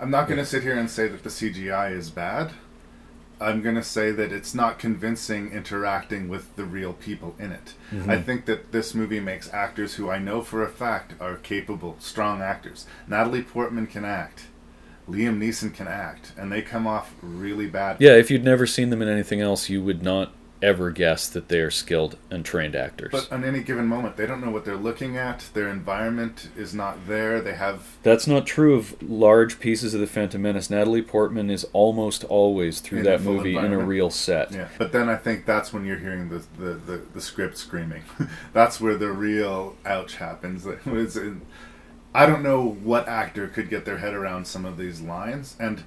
I'm 0.00 0.10
not 0.10 0.28
going 0.28 0.38
to 0.38 0.46
sit 0.46 0.62
here 0.62 0.76
and 0.78 0.88
say 0.90 1.06
that 1.08 1.22
the 1.22 1.28
CGI 1.30 1.92
is 1.92 2.08
bad. 2.10 2.52
I'm 3.40 3.62
going 3.62 3.74
to 3.74 3.82
say 3.82 4.10
that 4.12 4.32
it's 4.32 4.54
not 4.54 4.78
convincing 4.78 5.50
interacting 5.52 6.28
with 6.28 6.54
the 6.56 6.64
real 6.64 6.92
people 6.92 7.34
in 7.38 7.50
it. 7.52 7.74
Mhm. 7.92 8.08
I 8.08 8.20
think 8.22 8.46
that 8.46 8.72
this 8.72 8.94
movie 8.94 9.20
makes 9.20 9.52
actors 9.52 9.94
who 9.94 10.08
I 10.10 10.18
know 10.18 10.40
for 10.42 10.62
a 10.62 10.68
fact 10.68 11.14
are 11.20 11.36
capable, 11.36 11.96
strong 11.98 12.40
actors. 12.42 12.86
Natalie 13.08 13.42
Portman 13.42 13.86
can 13.86 14.04
act. 14.04 14.44
Liam 15.08 15.38
Neeson 15.38 15.74
can 15.74 15.86
act, 15.88 16.32
and 16.38 16.50
they 16.50 16.62
come 16.62 16.86
off 16.86 17.12
really 17.20 17.66
bad. 17.66 17.96
yeah. 18.00 18.12
If 18.14 18.30
you'd 18.30 18.44
never 18.44 18.66
seen 18.66 18.88
them 18.90 19.02
in 19.02 19.08
anything 19.08 19.40
else, 19.40 19.68
you 19.68 19.82
would 19.82 20.02
not 20.02 20.32
ever 20.64 20.90
guess 20.90 21.28
that 21.28 21.48
they 21.48 21.60
are 21.60 21.70
skilled 21.70 22.16
and 22.30 22.44
trained 22.44 22.74
actors. 22.74 23.10
But 23.12 23.30
on 23.30 23.44
any 23.44 23.62
given 23.62 23.86
moment, 23.86 24.16
they 24.16 24.26
don't 24.26 24.40
know 24.42 24.50
what 24.50 24.64
they're 24.64 24.76
looking 24.76 25.16
at. 25.16 25.50
Their 25.52 25.68
environment 25.68 26.48
is 26.56 26.74
not 26.74 27.06
there. 27.06 27.40
They 27.42 27.54
have 27.54 27.98
That's 28.02 28.26
not 28.26 28.46
true 28.46 28.74
of 28.74 29.00
large 29.02 29.60
pieces 29.60 29.92
of 29.92 30.00
the 30.00 30.06
Phantom 30.06 30.40
Menace. 30.40 30.70
Natalie 30.70 31.02
Portman 31.02 31.50
is 31.50 31.64
almost 31.74 32.24
always 32.24 32.80
through 32.80 33.02
that 33.02 33.20
movie 33.20 33.56
in 33.56 33.72
a 33.72 33.78
real 33.78 34.10
set. 34.10 34.52
Yeah, 34.52 34.68
but 34.78 34.92
then 34.92 35.08
I 35.08 35.16
think 35.16 35.44
that's 35.44 35.72
when 35.72 35.84
you're 35.84 35.98
hearing 35.98 36.30
the 36.30 36.44
the, 36.58 36.74
the, 36.74 37.02
the 37.12 37.20
script 37.20 37.58
screaming. 37.58 38.02
that's 38.52 38.80
where 38.80 38.96
the 38.96 39.10
real 39.10 39.76
ouch 39.84 40.16
happens. 40.16 40.66
I 42.16 42.26
don't 42.26 42.42
know 42.42 42.64
what 42.64 43.08
actor 43.08 43.48
could 43.48 43.68
get 43.68 43.84
their 43.84 43.98
head 43.98 44.14
around 44.14 44.46
some 44.46 44.64
of 44.64 44.78
these 44.78 45.00
lines, 45.00 45.56
and 45.58 45.82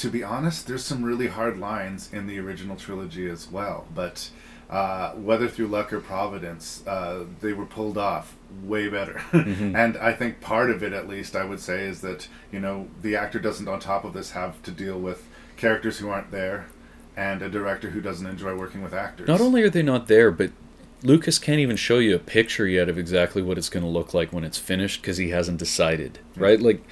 to 0.00 0.08
be 0.08 0.24
honest, 0.24 0.66
there's 0.66 0.82
some 0.82 1.04
really 1.04 1.26
hard 1.26 1.58
lines 1.58 2.10
in 2.10 2.26
the 2.26 2.38
original 2.38 2.74
trilogy 2.74 3.28
as 3.28 3.50
well. 3.50 3.86
But 3.94 4.30
uh, 4.70 5.12
whether 5.12 5.46
through 5.46 5.66
luck 5.66 5.92
or 5.92 6.00
providence, 6.00 6.82
uh, 6.86 7.24
they 7.40 7.52
were 7.52 7.66
pulled 7.66 7.98
off 7.98 8.34
way 8.62 8.88
better. 8.88 9.20
Mhm. 9.32 9.74
and 9.76 9.98
I 9.98 10.14
think 10.14 10.40
part 10.40 10.70
of 10.70 10.82
it, 10.82 10.94
at 10.94 11.06
least, 11.06 11.36
I 11.36 11.44
would 11.44 11.60
say, 11.60 11.84
is 11.86 12.00
that 12.00 12.28
you 12.50 12.60
know 12.60 12.88
the 13.02 13.14
actor 13.14 13.38
doesn't, 13.38 13.68
on 13.68 13.78
top 13.78 14.04
of 14.04 14.14
this, 14.14 14.30
have 14.30 14.62
to 14.62 14.70
deal 14.70 14.98
with 14.98 15.26
characters 15.58 15.98
who 15.98 16.08
aren't 16.08 16.30
there, 16.30 16.66
and 17.14 17.42
a 17.42 17.50
director 17.50 17.90
who 17.90 18.00
doesn't 18.00 18.26
enjoy 18.26 18.56
working 18.56 18.82
with 18.82 18.94
actors. 18.94 19.28
Not 19.28 19.42
only 19.42 19.62
are 19.62 19.70
they 19.70 19.82
not 19.82 20.06
there, 20.06 20.30
but 20.30 20.50
Lucas 21.02 21.38
can't 21.38 21.60
even 21.60 21.76
show 21.76 21.98
you 21.98 22.14
a 22.14 22.18
picture 22.18 22.66
yet 22.66 22.88
of 22.88 22.96
exactly 22.96 23.42
what 23.42 23.58
it's 23.58 23.68
going 23.68 23.84
to 23.84 23.90
look 23.90 24.14
like 24.14 24.32
when 24.32 24.44
it's 24.44 24.58
finished 24.58 25.02
because 25.02 25.18
he 25.18 25.28
hasn't 25.28 25.58
decided, 25.58 26.20
right? 26.36 26.60
Like 26.60 26.82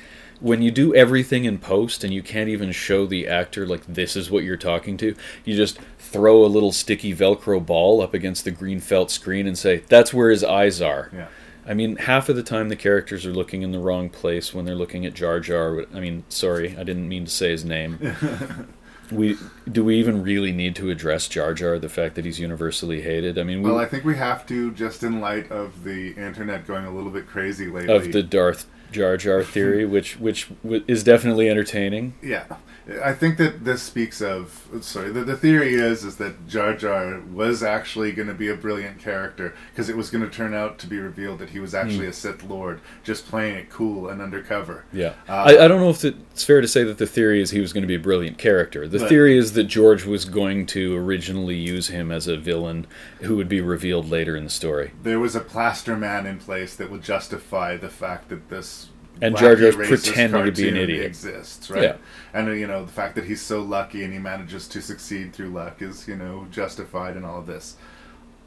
when 0.40 0.62
you 0.62 0.70
do 0.70 0.94
everything 0.94 1.44
in 1.44 1.58
post 1.58 2.04
and 2.04 2.12
you 2.12 2.22
can't 2.22 2.48
even 2.48 2.72
show 2.72 3.06
the 3.06 3.26
actor 3.26 3.66
like 3.66 3.84
this 3.86 4.16
is 4.16 4.30
what 4.30 4.44
you're 4.44 4.56
talking 4.56 4.96
to, 4.98 5.14
you 5.44 5.56
just 5.56 5.78
throw 5.98 6.44
a 6.44 6.46
little 6.46 6.72
sticky 6.72 7.14
velcro 7.14 7.64
ball 7.64 8.00
up 8.00 8.14
against 8.14 8.44
the 8.44 8.50
green 8.50 8.80
felt 8.80 9.10
screen 9.10 9.46
and 9.46 9.58
say 9.58 9.78
that's 9.88 10.14
where 10.14 10.30
his 10.30 10.44
eyes 10.44 10.80
are. 10.80 11.10
Yeah. 11.12 11.28
I 11.66 11.74
mean, 11.74 11.96
half 11.96 12.30
of 12.30 12.36
the 12.36 12.42
time 12.42 12.70
the 12.70 12.76
characters 12.76 13.26
are 13.26 13.32
looking 13.32 13.60
in 13.60 13.72
the 13.72 13.78
wrong 13.78 14.08
place 14.08 14.54
when 14.54 14.64
they're 14.64 14.74
looking 14.74 15.04
at 15.04 15.12
Jar 15.12 15.38
Jar. 15.38 15.84
I 15.92 16.00
mean, 16.00 16.24
sorry, 16.30 16.74
I 16.78 16.82
didn't 16.82 17.08
mean 17.08 17.26
to 17.26 17.30
say 17.30 17.50
his 17.50 17.64
name. 17.64 17.98
we 19.10 19.36
do 19.70 19.84
we 19.84 19.96
even 19.96 20.22
really 20.22 20.52
need 20.52 20.74
to 20.76 20.88
address 20.88 21.28
Jar 21.28 21.52
Jar 21.52 21.78
the 21.78 21.90
fact 21.90 22.14
that 22.14 22.24
he's 22.24 22.40
universally 22.40 23.02
hated? 23.02 23.38
I 23.38 23.42
mean, 23.42 23.62
we, 23.62 23.70
Well, 23.70 23.78
I 23.78 23.84
think 23.84 24.04
we 24.04 24.16
have 24.16 24.46
to, 24.46 24.72
just 24.72 25.02
in 25.02 25.20
light 25.20 25.50
of 25.50 25.84
the 25.84 26.12
internet 26.12 26.66
going 26.66 26.86
a 26.86 26.90
little 26.90 27.10
bit 27.10 27.26
crazy 27.26 27.66
lately. 27.68 27.94
of 27.94 28.12
the 28.12 28.22
Darth 28.22 28.66
Jar 28.90 29.16
Jar 29.16 29.42
theory, 29.42 29.84
which 29.84 30.18
which 30.18 30.48
is 30.86 31.04
definitely 31.04 31.48
entertaining. 31.48 32.14
Yeah, 32.22 32.44
I 33.04 33.12
think 33.12 33.36
that 33.36 33.64
this 33.66 33.82
speaks 33.82 34.22
of. 34.22 34.66
Sorry, 34.80 35.10
the, 35.12 35.22
the 35.22 35.36
theory 35.36 35.74
is 35.74 36.04
is 36.04 36.16
that 36.16 36.48
Jar 36.48 36.74
Jar 36.74 37.20
was 37.32 37.62
actually 37.62 38.12
going 38.12 38.28
to 38.28 38.34
be 38.34 38.48
a 38.48 38.54
brilliant 38.54 38.98
character 38.98 39.54
because 39.70 39.90
it 39.90 39.96
was 39.96 40.08
going 40.08 40.24
to 40.24 40.30
turn 40.30 40.54
out 40.54 40.78
to 40.78 40.86
be 40.86 40.98
revealed 40.98 41.38
that 41.40 41.50
he 41.50 41.60
was 41.60 41.74
actually 41.74 42.04
Hmm. 42.06 42.10
a 42.10 42.12
Sith 42.14 42.44
Lord, 42.44 42.80
just 43.04 43.26
playing 43.28 43.56
it 43.56 43.68
cool 43.68 44.08
and 44.08 44.22
undercover. 44.22 44.84
Yeah, 44.92 45.12
Uh, 45.28 45.32
I, 45.32 45.64
I 45.64 45.68
don't 45.68 45.80
know 45.80 45.90
if 45.90 46.02
it's 46.02 46.44
fair 46.44 46.62
to 46.62 46.68
say 46.68 46.82
that 46.84 46.96
the 46.96 47.06
theory 47.06 47.42
is 47.42 47.50
he 47.50 47.60
was 47.60 47.74
going 47.74 47.82
to 47.82 47.86
be 47.88 47.94
a 47.94 47.98
brilliant 48.00 48.38
character. 48.38 48.88
The 48.88 49.00
But- 49.00 49.08
theory 49.10 49.36
is 49.36 49.52
that 49.52 49.64
George 49.64 50.06
was 50.06 50.24
going 50.24 50.64
to 50.66 50.96
originally 50.96 51.56
use 51.56 51.88
him 51.88 52.10
as 52.10 52.26
a 52.26 52.38
villain 52.38 52.86
who 53.20 53.36
would 53.36 53.48
be 53.50 53.60
revealed 53.60 54.08
later 54.10 54.34
in 54.36 54.44
the 54.44 54.50
story. 54.50 54.92
there 55.02 55.20
was 55.20 55.34
a 55.36 55.40
plaster 55.40 55.96
man 55.96 56.24
in 56.26 56.38
place 56.38 56.74
that 56.76 56.90
would 56.90 57.02
justify 57.02 57.76
the 57.76 57.88
fact 57.90 58.28
that 58.30 58.48
this 58.48 58.88
And 59.20 59.36
Jar 59.36 59.56
Jar's 59.56 59.76
pretending 59.76 60.44
to 60.44 60.52
be 60.52 60.68
an 60.68 60.76
idiot. 60.76 61.06
exists, 61.06 61.70
right? 61.70 61.82
Yeah. 61.82 61.96
And 62.32 62.58
you 62.58 62.66
know 62.66 62.84
the 62.84 62.92
fact 62.92 63.14
that 63.16 63.24
he's 63.24 63.40
so 63.42 63.60
lucky 63.62 64.04
and 64.04 64.12
he 64.12 64.18
manages 64.18 64.68
to 64.68 64.82
succeed 64.82 65.32
through 65.32 65.50
luck 65.50 65.80
is 65.82 66.06
you 66.08 66.16
know 66.16 66.46
justified 66.50 67.16
in 67.16 67.24
all 67.24 67.38
of 67.40 67.46
this. 67.46 67.76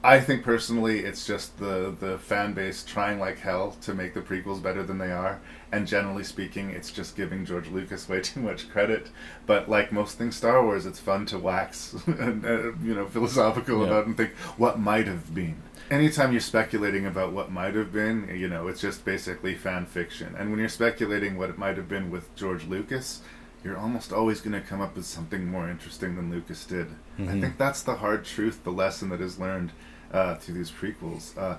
I 0.04 0.20
think 0.20 0.44
personally, 0.44 1.00
it's 1.02 1.28
just 1.28 1.60
the 1.60 1.96
the 2.00 2.18
fan 2.18 2.54
base 2.54 2.84
trying 2.84 3.20
like 3.20 3.38
hell 3.40 3.76
to 3.82 3.94
make 3.94 4.16
the 4.16 4.22
prequels 4.22 4.62
better 4.62 4.82
than 4.82 4.98
they 4.98 5.12
are, 5.12 5.40
and 5.72 5.86
generally 5.86 6.24
speaking, 6.24 6.72
it's 6.72 6.92
just 6.92 7.16
giving 7.16 7.46
George 7.46 7.68
Lucas 7.68 8.10
way 8.10 8.20
too 8.22 8.40
much 8.40 8.68
credit. 8.72 9.10
But 9.46 9.70
like 9.70 9.92
most 9.92 10.18
things 10.18 10.36
Star 10.36 10.64
Wars, 10.64 10.88
it's 10.88 11.00
fun 11.00 11.28
to 11.28 11.38
wax 11.38 11.94
and 12.08 12.44
uh, 12.46 12.72
you 12.84 12.96
know 12.96 13.06
philosophical 13.08 13.82
Yeah. 13.82 13.88
about 13.88 14.08
and 14.08 14.18
think 14.18 14.32
what 14.58 14.80
might 14.80 15.06
have 15.08 15.36
been. 15.36 15.62
Anytime 15.92 16.32
you're 16.32 16.40
speculating 16.40 17.06
about 17.06 17.34
what 17.34 17.52
might 17.52 17.76
have 17.76 17.92
been, 17.92 18.34
you 18.34 18.48
know, 18.48 18.68
it's 18.70 18.80
just 18.80 19.04
basically 19.04 19.56
fan 19.56 19.86
fiction. 19.86 20.34
And 20.40 20.50
when 20.50 20.58
you're 20.60 20.70
speculating 20.70 21.38
what 21.38 21.50
it 21.50 21.58
might 21.58 21.76
have 21.76 21.90
been 21.90 22.10
with 22.10 22.34
George 22.36 22.64
Lucas, 22.66 23.20
you're 23.62 23.78
almost 23.78 24.14
always 24.14 24.40
going 24.40 24.54
to 24.60 24.66
come 24.66 24.80
up 24.80 24.96
with 24.96 25.06
something 25.06 25.46
more 25.46 25.70
interesting 25.70 26.16
than 26.16 26.32
Lucas 26.32 26.66
did. 26.66 26.88
I 27.20 27.24
Mhm. 27.24 27.42
think 27.42 27.58
that's 27.58 27.84
the 27.84 27.96
hard 27.96 28.24
truth, 28.24 28.64
the 28.64 28.72
lesson 28.72 29.10
that 29.10 29.20
is 29.22 29.38
learned 29.38 29.74
uh, 30.14 30.36
through 30.36 30.56
these 30.56 30.72
prequels. 30.72 31.38
Uh, 31.38 31.58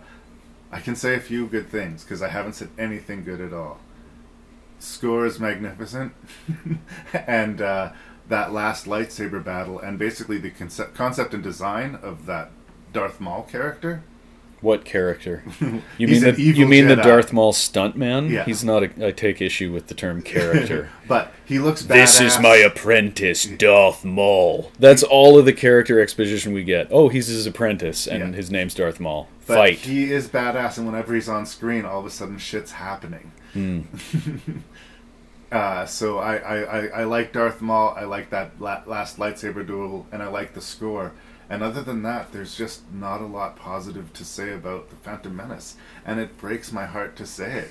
I 0.73 0.81
can 0.81 0.97
say 0.97 1.15
a 1.15 1.21
few 1.21 1.47
good 1.47 1.69
things 1.69 2.03
because 2.03 2.23
I 2.23 2.29
haven't 2.29 2.55
said 2.55 2.69
anything 2.79 3.25
good 3.25 3.41
at 3.43 3.53
all. 3.53 3.81
Score 4.79 5.27
is 5.27 5.39
magnificent, 5.39 6.13
and 7.13 7.61
uh, 7.61 7.93
that 8.29 8.53
last 8.53 8.87
lightsaber 8.87 9.45
battle, 9.45 9.79
and 9.79 9.99
basically 9.99 10.39
the 10.39 10.51
concept, 10.51 10.95
concept 10.95 11.35
and 11.35 11.43
design 11.43 11.99
of 12.03 12.25
that 12.27 12.51
Darth 12.93 13.21
Maul 13.21 13.43
character. 13.43 14.03
What 14.63 14.85
character? 14.87 15.43
You 15.99 16.09
mean 16.09 16.23
the 16.23 16.41
you 16.41 16.67
mean 16.67 16.87
the 16.89 16.97
Darth 16.97 17.33
Maul 17.33 17.53
stuntman? 17.53 18.31
Yeah. 18.31 18.45
He's 18.45 18.65
not. 18.65 18.83
A, 18.85 19.09
I 19.09 19.11
take 19.11 19.43
issue 19.43 19.73
with 19.73 19.89
the 19.89 19.95
term 19.95 20.23
character. 20.23 20.89
But 21.09 21.35
he 21.45 21.59
looks 21.59 21.83
This 21.83 22.21
is 22.21 22.39
my 22.41 22.55
apprentice, 22.57 23.45
Darth 23.45 24.05
Maul. 24.05 24.71
That's 24.79 25.03
all 25.03 25.39
of 25.39 25.45
the 25.45 25.53
character 25.53 26.01
exposition 26.01 26.53
we 26.53 26.65
get. 26.65 26.89
Oh, 26.91 27.09
he's 27.09 27.27
his 27.27 27.47
apprentice, 27.47 28.07
and 28.07 28.31
Yeah. 28.31 28.37
his 28.37 28.51
name's 28.51 28.75
Darth 28.75 28.99
Maul. 29.01 29.29
But 29.47 29.57
Fight. 29.57 29.79
he 29.81 30.11
is 30.13 30.29
badass, 30.29 30.79
and 30.79 30.87
whenever 30.87 31.13
he's 31.15 31.29
on 31.29 31.45
screen, 31.45 31.85
all 31.85 31.99
of 32.01 32.07
a 32.07 32.11
sudden 32.11 32.39
shit's 32.39 32.73
happening. 32.73 33.33
Hmm. 33.53 33.81
uh, 35.53 35.85
so 35.87 36.19
I, 36.19 36.37
I, 36.37 36.57
I, 36.63 36.87
I 37.01 37.05
like 37.05 37.33
Darth 37.33 37.61
Maul. 37.61 37.95
I 37.97 38.05
like 38.05 38.31
that 38.31 38.53
la- 38.61 38.83
last 38.87 39.19
lightsaber 39.19 39.67
duel, 39.67 40.07
and 40.13 40.23
I 40.23 40.29
like 40.29 40.55
the 40.55 40.61
score. 40.63 41.13
And 41.53 41.63
other 41.63 41.83
than 41.83 42.03
that, 42.05 42.33
there's 42.33 42.57
just 42.57 42.91
not 42.91 43.21
a 43.21 43.27
lot 43.27 43.57
positive 43.57 44.11
to 44.15 44.25
say 44.25 44.55
about 44.55 44.89
the 44.89 44.97
Phantom 44.97 45.37
Menace, 45.37 45.77
and 46.03 46.19
it 46.19 46.39
breaks 46.39 46.73
my 46.73 46.87
heart 46.87 47.15
to 47.17 47.27
say 47.27 47.65
it. 47.67 47.69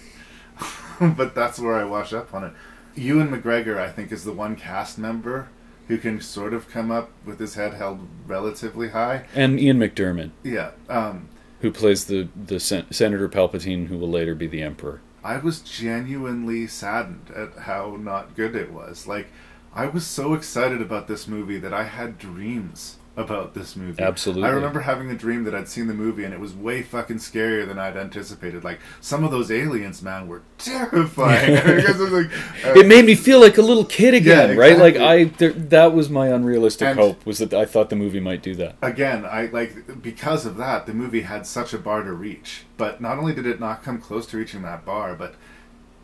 but 1.17 1.34
that's 1.34 1.58
where 1.58 1.74
I 1.74 1.84
wash 1.84 2.13
up 2.13 2.32
on 2.32 2.44
it. 2.44 2.54
Ewan 2.94 3.30
McGregor, 3.30 3.80
I 3.80 3.89
think, 3.91 4.12
is 4.12 4.24
the 4.24 4.34
one 4.34 4.56
cast 4.56 5.00
member 5.00 5.50
who 5.88 5.98
can 5.98 6.22
sort 6.22 6.54
of 6.54 6.70
come 6.70 6.91
up 6.91 7.10
with 7.26 7.39
his 7.39 7.56
head 7.56 7.74
held 7.74 8.08
relatively 8.28 8.89
high. 8.89 9.26
and 9.34 9.60
Ian 9.60 9.80
McDiarmid, 9.80 10.30
Yeah. 10.44 10.72
Um, 10.88 11.30
who 11.62 11.72
plays 11.72 12.06
the 12.06 12.28
the 12.36 12.60
sen- 12.60 12.91
Senator 12.91 13.28
Palpatine, 13.30 13.88
who 13.88 13.98
will 13.98 14.12
later 14.12 14.36
be 14.36 14.46
the 14.46 14.62
Emperor. 14.62 15.02
I 15.24 15.38
was 15.38 15.60
genuinely 15.60 16.67
saddened 16.67 17.32
at 17.36 17.63
how 17.63 17.98
not 18.00 18.36
good 18.36 18.56
it 18.56 18.72
was. 18.72 19.08
Like, 19.08 19.30
I 19.74 19.88
was 19.88 20.06
so 20.06 20.36
excited 20.36 20.84
about 20.84 21.08
this 21.08 21.28
movie 21.28 21.58
that 21.58 21.74
I 21.74 21.86
had 21.86 22.20
dreams 22.20 22.98
about 23.17 23.54
this 23.54 23.76
movie. 23.76 24.02
Absolutely. 24.02 24.45
I 24.47 24.52
remember 24.52 24.80
having 24.80 25.10
a 25.12 25.15
dream 25.15 25.43
that 25.43 25.54
I'd 25.54 25.67
seen 25.67 25.88
the 25.88 25.93
movie 25.93 26.24
and 26.24 26.34
it 26.34 26.39
was 26.39 26.54
way 26.54 26.82
fucking 26.82 27.17
scarier 27.17 27.67
than 27.67 27.78
I'd 27.78 27.97
anticipated. 27.97 28.63
Like, 28.63 28.80
some 29.02 29.26
of 29.26 29.32
those 29.32 29.52
aliens, 29.52 30.02
man, 30.02 30.28
were 30.30 30.43
terrifying. 30.58 31.56
Because 31.56 32.00
it 32.00 32.10
was 32.10 32.26
like, 32.26 32.65
uh, 32.65 32.80
it 32.80 32.88
made 32.88 33.04
me 33.06 33.15
feel 33.15 33.41
like 33.41 33.58
a 33.58 33.62
little 33.62 33.84
kid 33.86 34.13
again, 34.13 34.52
Yeah, 34.52 34.56
right? 34.56 34.78
Like. 34.78 34.95
I, 34.95 35.26
there, 35.26 35.52
that 35.52 35.93
was 35.93 36.10
my 36.10 36.28
unrealistic 36.28 36.88
And- 36.88 37.00
hope 37.00 37.26
was 37.26 37.39
that 37.39 37.54
I 37.54 37.65
thought 37.65 37.89
the 37.89 37.95
movie 37.97 38.19
might 38.21 38.41
do 38.41 38.56
that. 38.56 38.76
again, 38.82 39.26
I 39.26 39.47
like 39.47 40.02
because 40.02 40.45
of 40.45 40.56
that, 40.58 40.86
the 40.86 40.93
movie 40.93 41.21
had 41.21 41.45
such 41.45 41.74
a 41.74 41.78
bar 41.78 42.04
to 42.04 42.13
reach. 42.13 42.63
But 42.78 43.02
not 43.02 43.17
only 43.17 43.34
did 43.34 43.45
it 43.45 43.60
not 43.60 43.84
come 43.84 44.00
close 44.00 44.26
to 44.28 44.38
reaching 44.38 44.62
that 44.62 44.86
bar, 44.86 45.15
but 45.15 45.36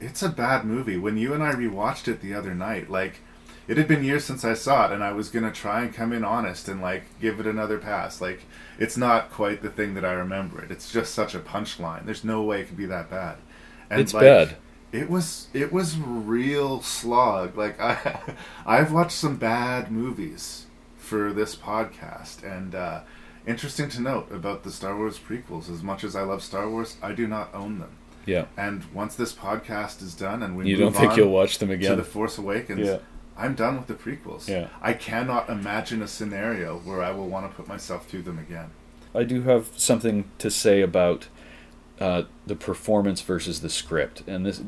it's 0.02 0.22
a 0.22 0.30
bad 0.30 0.66
movie. 0.66 0.98
When 0.98 1.16
you 1.18 1.34
and 1.34 1.42
I 1.42 1.54
rewatched 1.54 2.08
it 2.08 2.22
the 2.22 2.34
other 2.34 2.54
night, 2.54 2.90
like 2.90 3.22
it 3.68 3.78
had 3.78 3.88
been 3.88 4.04
years 4.04 4.24
since 4.24 4.46
I 4.46 4.54
saw 4.54 4.86
it, 4.88 4.92
and 4.94 5.04
I 5.04 5.12
was 5.12 5.30
gonna 5.30 5.52
try 5.52 5.82
and 5.82 5.94
come 5.94 6.14
in 6.14 6.24
honest 6.24 6.68
and 6.68 6.82
like 6.82 7.04
give 7.20 7.40
it 7.40 7.48
another 7.48 7.78
pass. 7.78 8.22
Like 8.22 8.42
it's 8.80 8.98
not 8.98 9.32
quite 9.32 9.62
the 9.62 9.70
thing 9.70 9.94
that 9.96 10.06
I 10.06 10.14
remember 10.14 10.64
it. 10.64 10.72
It's 10.72 10.92
just 10.92 11.14
such 11.14 11.36
a 11.36 11.40
punchline. 11.40 12.06
There's 12.06 12.24
no 12.24 12.42
way 12.44 12.62
it 12.62 12.68
could 12.68 12.78
be 12.78 12.86
that 12.86 13.10
bad. 13.10 13.38
And 13.90 14.02
It's 14.02 14.14
like, 14.14 14.24
bad. 14.24 14.58
It 14.92 15.10
was 15.10 15.48
it 15.54 15.74
was 15.74 15.98
real 15.98 16.82
slog. 16.82 17.58
Like 17.58 17.80
I 17.80 18.20
I've 18.66 18.94
watched 18.94 19.12
some 19.18 19.36
bad 19.36 19.92
movies 19.92 20.68
for 20.96 21.34
this 21.34 21.56
podcast 21.56 22.44
and 22.44 22.74
uh 22.74 23.02
interesting 23.46 23.90
to 23.90 24.02
note 24.02 24.32
about 24.32 24.64
the 24.64 24.72
Star 24.72 24.96
Wars 24.96 25.18
prequels 25.20 25.70
as 25.72 25.82
much 25.82 26.04
as 26.04 26.16
I 26.16 26.22
love 26.22 26.44
Star 26.44 26.70
Wars, 26.70 26.98
I 27.02 27.14
do 27.14 27.28
not 27.28 27.54
own 27.54 27.80
them. 27.80 27.98
Yeah. 28.26 28.46
And 28.58 28.84
once 28.94 29.16
this 29.16 29.34
podcast 29.34 30.02
is 30.02 30.14
done 30.14 30.44
and 30.44 30.58
we 30.58 30.68
You 30.68 30.78
move 30.78 30.94
don't 30.94 31.02
think 31.02 31.12
on 31.14 31.18
you'll 31.18 31.32
watch 31.32 31.60
them 31.60 31.70
to 31.70 31.76
again? 31.76 31.98
The 31.98 32.04
Force 32.04 32.38
Awakens, 32.38 32.86
Yeah. 32.86 32.98
I'm 33.38 33.54
done 33.54 33.78
with 33.78 33.88
the 33.88 33.94
prequels. 33.94 34.48
Yeah. 34.48 34.70
I 34.82 34.94
cannot 34.94 35.50
imagine 35.50 36.02
a 36.02 36.08
scenario 36.08 36.80
where 36.80 37.04
I 37.04 37.12
will 37.12 37.28
want 37.28 37.50
to 37.50 37.56
put 37.56 37.68
myself 37.68 38.08
through 38.08 38.24
them 38.24 38.40
again. 38.40 38.72
I 39.14 39.24
do 39.24 39.44
have 39.44 39.70
something 39.78 40.30
to 40.40 40.50
say 40.50 40.82
about 40.82 41.28
uh, 42.00 42.24
the 42.46 42.56
performance 42.56 43.22
versus 43.22 43.62
the 43.62 43.70
script, 43.70 44.24
and 44.28 44.46
this 44.46 44.62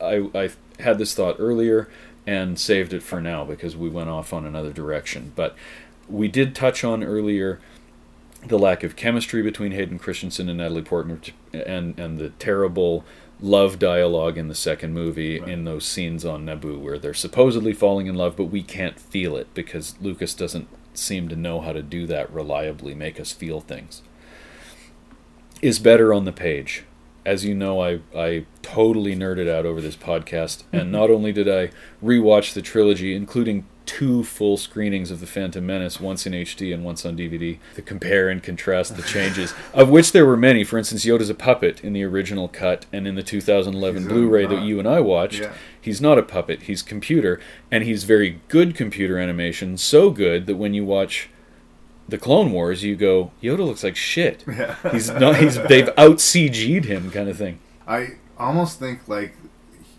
I 0.00 0.28
I 0.34 0.50
had 0.80 0.98
this 0.98 1.14
thought 1.14 1.36
earlier 1.38 1.88
and 2.26 2.58
saved 2.58 2.92
it 2.92 3.02
for 3.02 3.20
now 3.20 3.44
because 3.44 3.76
we 3.76 3.88
went 3.88 4.10
off 4.10 4.32
on 4.32 4.44
another 4.44 4.72
direction. 4.72 5.32
But 5.34 5.56
we 6.08 6.28
did 6.28 6.54
touch 6.54 6.84
on 6.84 7.02
earlier 7.02 7.60
the 8.46 8.58
lack 8.58 8.82
of 8.82 8.96
chemistry 8.96 9.42
between 9.42 9.72
Hayden 9.72 9.98
Christensen 9.98 10.48
and 10.48 10.58
Natalie 10.58 10.82
Portman, 10.82 11.22
and 11.52 11.98
and 11.98 12.18
the 12.18 12.30
terrible 12.30 13.04
love 13.40 13.78
dialogue 13.78 14.36
in 14.36 14.48
the 14.48 14.54
second 14.54 14.92
movie 14.92 15.38
in 15.38 15.64
those 15.64 15.86
scenes 15.86 16.24
on 16.24 16.44
Naboo 16.44 16.78
where 16.78 16.98
they're 16.98 17.14
supposedly 17.14 17.72
falling 17.72 18.06
in 18.06 18.14
love, 18.14 18.36
but 18.36 18.44
we 18.44 18.62
can't 18.62 19.00
feel 19.00 19.36
it 19.36 19.52
because 19.54 19.94
Lucas 20.00 20.34
doesn't 20.34 20.68
seem 20.92 21.28
to 21.28 21.36
know 21.36 21.60
how 21.60 21.72
to 21.72 21.82
do 21.82 22.06
that 22.06 22.30
reliably, 22.32 22.94
make 22.94 23.18
us 23.18 23.32
feel 23.32 23.60
things. 23.60 24.02
Is 25.62 25.78
better 25.78 26.12
on 26.12 26.24
the 26.24 26.32
page. 26.32 26.84
As 27.24 27.44
you 27.44 27.54
know, 27.54 27.82
I 27.82 28.00
I 28.16 28.46
totally 28.62 29.14
nerded 29.14 29.48
out 29.48 29.66
over 29.66 29.80
this 29.80 29.96
podcast, 29.96 30.62
and 30.72 30.90
not 30.92 31.10
only 31.10 31.32
did 31.32 31.48
I 31.48 31.70
rewatch 32.02 32.54
the 32.54 32.62
trilogy, 32.62 33.14
including 33.14 33.66
two 33.90 34.22
full 34.22 34.56
screenings 34.56 35.10
of 35.10 35.18
The 35.18 35.26
Phantom 35.26 35.66
Menace, 35.66 35.98
once 35.98 36.24
in 36.24 36.32
HD 36.32 36.72
and 36.72 36.84
once 36.84 37.04
on 37.04 37.16
DVD, 37.16 37.58
to 37.74 37.82
compare 37.82 38.28
and 38.28 38.40
contrast 38.40 38.94
the 38.96 39.02
changes, 39.02 39.52
of 39.74 39.88
which 39.88 40.12
there 40.12 40.24
were 40.24 40.36
many. 40.36 40.62
For 40.62 40.78
instance, 40.78 41.04
Yoda's 41.04 41.28
a 41.28 41.34
puppet 41.34 41.82
in 41.82 41.92
the 41.92 42.04
original 42.04 42.46
cut, 42.46 42.86
and 42.92 43.08
in 43.08 43.16
the 43.16 43.24
2011 43.24 44.02
He's 44.02 44.06
uh, 44.06 44.14
Blu-ray 44.14 44.46
that 44.46 44.58
uh, 44.60 44.62
you 44.62 44.78
and 44.78 44.86
I 44.86 45.00
watched, 45.00 45.40
Yeah. 45.40 45.52
he's 45.80 46.00
not 46.00 46.18
a 46.18 46.22
puppet. 46.22 46.62
He's 46.62 46.82
computer, 46.82 47.40
and 47.68 47.82
he's 47.82 48.04
very 48.04 48.38
good 48.46 48.76
computer 48.76 49.18
animation. 49.18 49.76
So 49.76 50.10
good 50.10 50.46
that 50.46 50.56
when 50.56 50.72
you 50.72 50.84
watch 50.84 51.28
the 52.08 52.16
Clone 52.18 52.52
Wars, 52.52 52.84
you 52.84 52.94
go, 52.94 53.32
Yoda 53.42 53.66
looks 53.66 53.82
like 53.82 53.96
shit. 53.96 54.44
Yeah. 54.48 54.76
He's 54.92 55.10
not. 55.10 55.36
He's 55.38 55.56
they've 55.64 55.88
out 55.98 56.18
CG'd 56.18 56.84
him, 56.84 57.10
kind 57.10 57.28
of 57.28 57.36
thing. 57.36 57.58
I 57.88 58.10
almost 58.38 58.78
think 58.78 59.08
like 59.08 59.34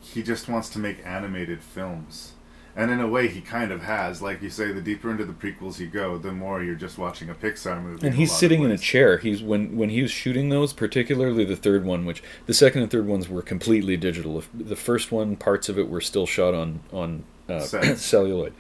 he 0.02 0.24
just 0.24 0.48
wants 0.48 0.70
to 0.70 0.80
make 0.80 1.06
animated 1.06 1.62
films. 1.62 2.34
And 2.76 2.90
in 2.90 3.02
a 3.02 3.08
way, 3.08 3.28
he 3.28 3.42
kind 3.42 3.72
of 3.72 3.84
has. 3.84 4.22
Like 4.22 4.42
you 4.42 4.50
say, 4.50 4.72
the 4.72 4.82
deeper 4.82 5.12
into 5.12 5.26
the 5.26 5.34
prequels 5.34 5.80
you 5.80 5.88
go, 5.88 6.18
the 6.18 6.32
more 6.32 6.64
you're 6.64 6.76
just 6.76 6.98
watching 6.98 7.30
a 7.30 7.34
Pixar 7.34 7.84
movie. 7.84 8.06
And 8.08 8.16
he's 8.16 8.32
sitting 8.32 8.64
in 8.64 8.72
a 8.72 8.78
chair. 8.78 9.18
He's 9.18 9.44
when 9.44 9.76
when 9.78 9.90
he 9.90 10.02
was 10.02 10.12
shooting 10.12 10.50
those, 10.50 10.72
particularly 10.72 11.44
the 11.44 11.56
third 11.58 11.84
one, 11.84 12.06
which 12.06 12.24
the 12.46 12.54
second 12.54 12.82
and 12.84 12.90
third 12.92 13.08
ones 13.08 13.28
were 13.28 13.42
completely 13.42 13.98
digital. 13.98 14.42
The 14.54 14.76
first 14.78 15.12
one, 15.12 15.36
parts 15.36 15.68
of 15.68 15.78
it 15.78 15.90
were 15.90 16.02
still 16.02 16.26
shot 16.26 16.54
on 16.54 16.80
on 16.94 17.24
uh, 17.50 17.60
celluloid. 17.96 18.54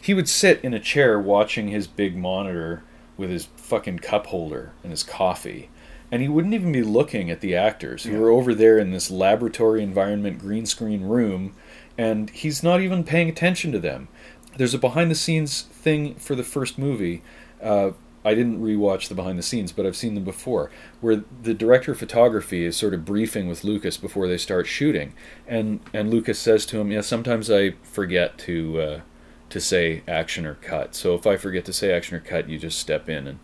He 0.00 0.14
would 0.14 0.28
sit 0.28 0.60
in 0.64 0.72
a 0.72 0.80
chair 0.80 1.18
watching 1.20 1.68
his 1.68 1.86
big 1.86 2.16
monitor 2.16 2.82
with 3.18 3.28
his 3.30 3.46
fucking 3.56 3.98
cup 3.98 4.26
holder 4.28 4.72
and 4.82 4.92
his 4.92 5.02
coffee. 5.02 5.68
And 6.10 6.22
he 6.22 6.28
wouldn't 6.28 6.54
even 6.54 6.72
be 6.72 6.82
looking 6.82 7.30
at 7.30 7.40
the 7.42 7.54
actors 7.54 8.04
who 8.04 8.12
Yeah. 8.12 8.18
were 8.20 8.30
over 8.30 8.54
there 8.54 8.78
in 8.78 8.92
this 8.92 9.10
laboratory 9.10 9.82
environment, 9.82 10.38
green 10.38 10.64
screen 10.64 11.02
room, 11.02 11.52
and 11.98 12.30
he's 12.30 12.62
not 12.62 12.80
even 12.80 13.04
paying 13.04 13.28
attention 13.28 13.72
to 13.72 13.78
them. 13.78 14.08
There's 14.56 14.74
a 14.74 14.78
behind 14.78 15.10
the 15.10 15.14
scenes 15.14 15.62
thing 15.62 16.14
for 16.14 16.34
the 16.34 16.42
first 16.42 16.78
movie. 16.78 17.22
Uh, 17.62 17.90
I 18.24 18.34
didn't 18.34 18.62
rewatch 18.62 19.08
the 19.08 19.14
behind 19.14 19.38
the 19.38 19.42
scenes, 19.42 19.72
but 19.72 19.86
I've 19.86 19.96
seen 19.96 20.14
them 20.14 20.24
before, 20.24 20.70
where 21.00 21.24
the 21.42 21.54
director 21.54 21.92
of 21.92 21.98
photography 21.98 22.64
is 22.64 22.76
sort 22.76 22.94
of 22.94 23.04
briefing 23.04 23.48
with 23.48 23.64
Lucas 23.64 23.96
before 23.96 24.28
they 24.28 24.38
start 24.38 24.66
shooting, 24.66 25.12
and 25.46 25.80
and 25.92 26.10
Lucas 26.10 26.38
says 26.38 26.66
to 26.66 26.80
him, 26.80 26.90
"Yeah, 26.90 27.02
sometimes 27.02 27.50
I 27.50 27.74
forget 27.82 28.38
to 28.38 28.80
uh, 28.80 29.00
to 29.50 29.60
say 29.60 30.02
action 30.06 30.46
or 30.46 30.54
cut. 30.54 30.94
So 30.94 31.14
if 31.14 31.26
I 31.26 31.36
forget 31.36 31.64
to 31.66 31.72
say 31.72 31.92
action 31.92 32.16
or 32.16 32.20
cut, 32.20 32.48
you 32.48 32.58
just 32.58 32.78
step 32.78 33.08
in 33.08 33.26
and 33.26 33.38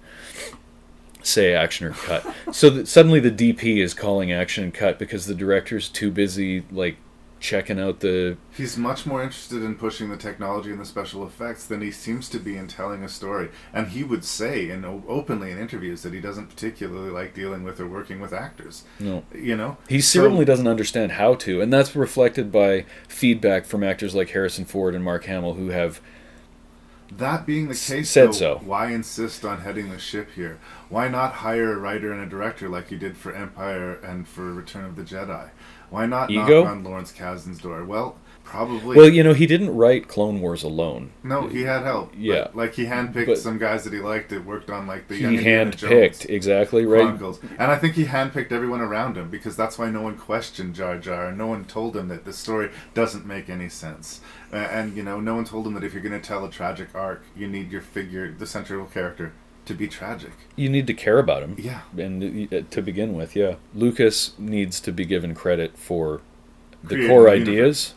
say 1.22 1.54
action 1.54 1.86
or 1.86 1.92
cut. 1.92 2.26
so 2.52 2.84
suddenly 2.84 3.20
the 3.20 3.30
DP 3.30 3.78
is 3.78 3.94
calling 3.94 4.30
action 4.30 4.64
and 4.64 4.74
cut 4.74 4.98
because 4.98 5.26
the 5.26 5.34
director's 5.34 5.88
too 5.88 6.10
busy 6.10 6.64
like 6.70 6.96
checking 7.44 7.78
out 7.78 8.00
the 8.00 8.38
He's 8.56 8.78
much 8.78 9.04
more 9.04 9.22
interested 9.22 9.62
in 9.62 9.74
pushing 9.74 10.08
the 10.08 10.16
technology 10.16 10.70
and 10.70 10.80
the 10.80 10.84
special 10.86 11.26
effects 11.26 11.66
than 11.66 11.82
he 11.82 11.90
seems 11.90 12.30
to 12.30 12.38
be 12.38 12.56
in 12.56 12.68
telling 12.68 13.04
a 13.04 13.08
story. 13.08 13.50
And 13.72 13.88
he 13.88 14.02
would 14.02 14.24
say 14.24 14.70
in 14.70 14.82
openly 14.84 15.50
in 15.50 15.58
interviews 15.58 16.02
that 16.02 16.14
he 16.14 16.20
doesn't 16.20 16.46
particularly 16.46 17.10
like 17.10 17.34
dealing 17.34 17.62
with 17.62 17.78
or 17.80 17.86
working 17.86 18.18
with 18.18 18.32
actors. 18.32 18.84
No. 18.98 19.24
You 19.34 19.56
know? 19.56 19.76
He 19.88 20.00
So- 20.00 20.20
certainly 20.22 20.46
doesn't 20.46 20.66
understand 20.66 21.12
how 21.12 21.34
to, 21.34 21.60
and 21.60 21.70
that's 21.70 21.94
reflected 21.94 22.50
by 22.50 22.86
feedback 23.08 23.66
from 23.66 23.84
actors 23.84 24.14
like 24.14 24.30
Harrison 24.30 24.64
Ford 24.64 24.94
and 24.94 25.04
Mark 25.04 25.24
Hamill 25.26 25.54
who 25.54 25.68
have 25.68 26.00
That 27.14 27.44
being 27.46 27.68
the 27.68 27.74
case, 27.74 28.08
said 28.10 28.28
though, 28.28 28.32
so. 28.32 28.60
why 28.64 28.90
insist 28.90 29.44
on 29.44 29.60
heading 29.60 29.90
the 29.90 29.98
ship 29.98 30.30
here? 30.34 30.58
Why 30.88 31.08
not 31.08 31.32
hire 31.34 31.72
a 31.74 31.76
writer 31.76 32.10
and 32.10 32.22
a 32.22 32.26
director 32.26 32.68
like 32.68 32.90
you 32.90 32.96
did 32.96 33.16
for 33.18 33.32
Empire 33.32 33.92
and 34.02 34.26
for 34.26 34.52
Return 34.52 34.86
of 34.86 34.96
the 34.96 35.02
Jedi? 35.02 35.50
Why 35.90 36.06
not 36.06 36.30
Ego? 36.30 36.64
knock 36.64 36.70
on 36.72 36.84
Lawrence 36.84 37.12
Kasdan's 37.12 37.60
door? 37.60 37.84
Well, 37.84 38.16
Probably. 38.44 38.96
Well, 38.96 39.08
you 39.08 39.24
know, 39.24 39.32
he 39.32 39.46
didn't 39.46 39.74
write 39.74 40.06
Clone 40.06 40.40
Wars 40.42 40.62
alone. 40.62 41.10
No, 41.22 41.48
he 41.48 41.62
had 41.62 41.82
help. 41.82 42.12
Yeah. 42.16 42.44
But, 42.44 42.56
like 42.56 42.74
he 42.74 42.84
handpicked 42.84 43.26
But- 43.26 43.38
some 43.38 43.56
guys 43.58 43.84
that 43.84 43.92
he 43.92 44.00
liked 44.00 44.28
that 44.30 44.44
worked 44.44 44.68
on 44.70 44.86
like 44.86 45.08
the 45.08 45.16
He 45.16 45.24
handpicked, 45.24 46.28
exactly, 46.28 46.84
right. 46.84 47.00
Chronicles, 47.02 47.40
and 47.58 47.72
I 47.72 47.76
think 47.76 47.94
he 47.94 48.04
handpicked 48.04 48.52
everyone 48.52 48.80
around 48.82 49.16
him 49.16 49.30
because 49.30 49.56
that's 49.56 49.78
why 49.78 49.90
no 49.90 50.02
one 50.02 50.16
questioned 50.16 50.74
Jar 50.74 50.98
Jar, 50.98 51.28
and 51.28 51.38
no 51.38 51.46
one 51.46 51.64
told 51.64 51.96
him 51.96 52.08
that 52.08 52.26
the 52.26 52.32
story 52.34 52.70
doesn't 52.92 53.26
make 53.26 53.48
any 53.48 53.68
sense, 53.70 54.20
and 54.52 54.94
you 54.96 55.02
know, 55.02 55.20
no 55.20 55.34
one 55.34 55.44
told 55.46 55.66
him 55.66 55.72
that 55.74 55.82
if 55.82 55.94
you're 55.94 56.02
going 56.02 56.20
to 56.20 56.24
tell 56.26 56.44
a 56.44 56.50
tragic 56.50 56.88
arc, 56.94 57.24
you 57.34 57.48
need 57.48 57.72
your 57.72 57.80
figure, 57.82 58.30
the 58.30 58.46
central 58.46 58.84
character, 58.86 59.32
to 59.66 59.74
be 59.74 59.88
tragic. 59.88 60.32
You 60.56 60.68
need 60.68 60.86
to 60.86 60.94
care 60.94 61.18
about 61.18 61.42
him. 61.42 61.56
Yeah. 61.58 61.82
And 61.96 62.52
uh, 62.52 62.62
to 62.70 62.82
begin 62.82 63.14
with, 63.14 63.34
yeah. 63.34 63.56
Lucas 63.74 64.32
needs 64.38 64.80
to 64.80 64.92
be 64.92 65.04
given 65.04 65.34
credit 65.34 65.76
for 65.76 66.20
the 66.82 66.96
Creating 66.96 67.08
core 67.08 67.24
the 67.24 67.30
ideas. 67.32 67.94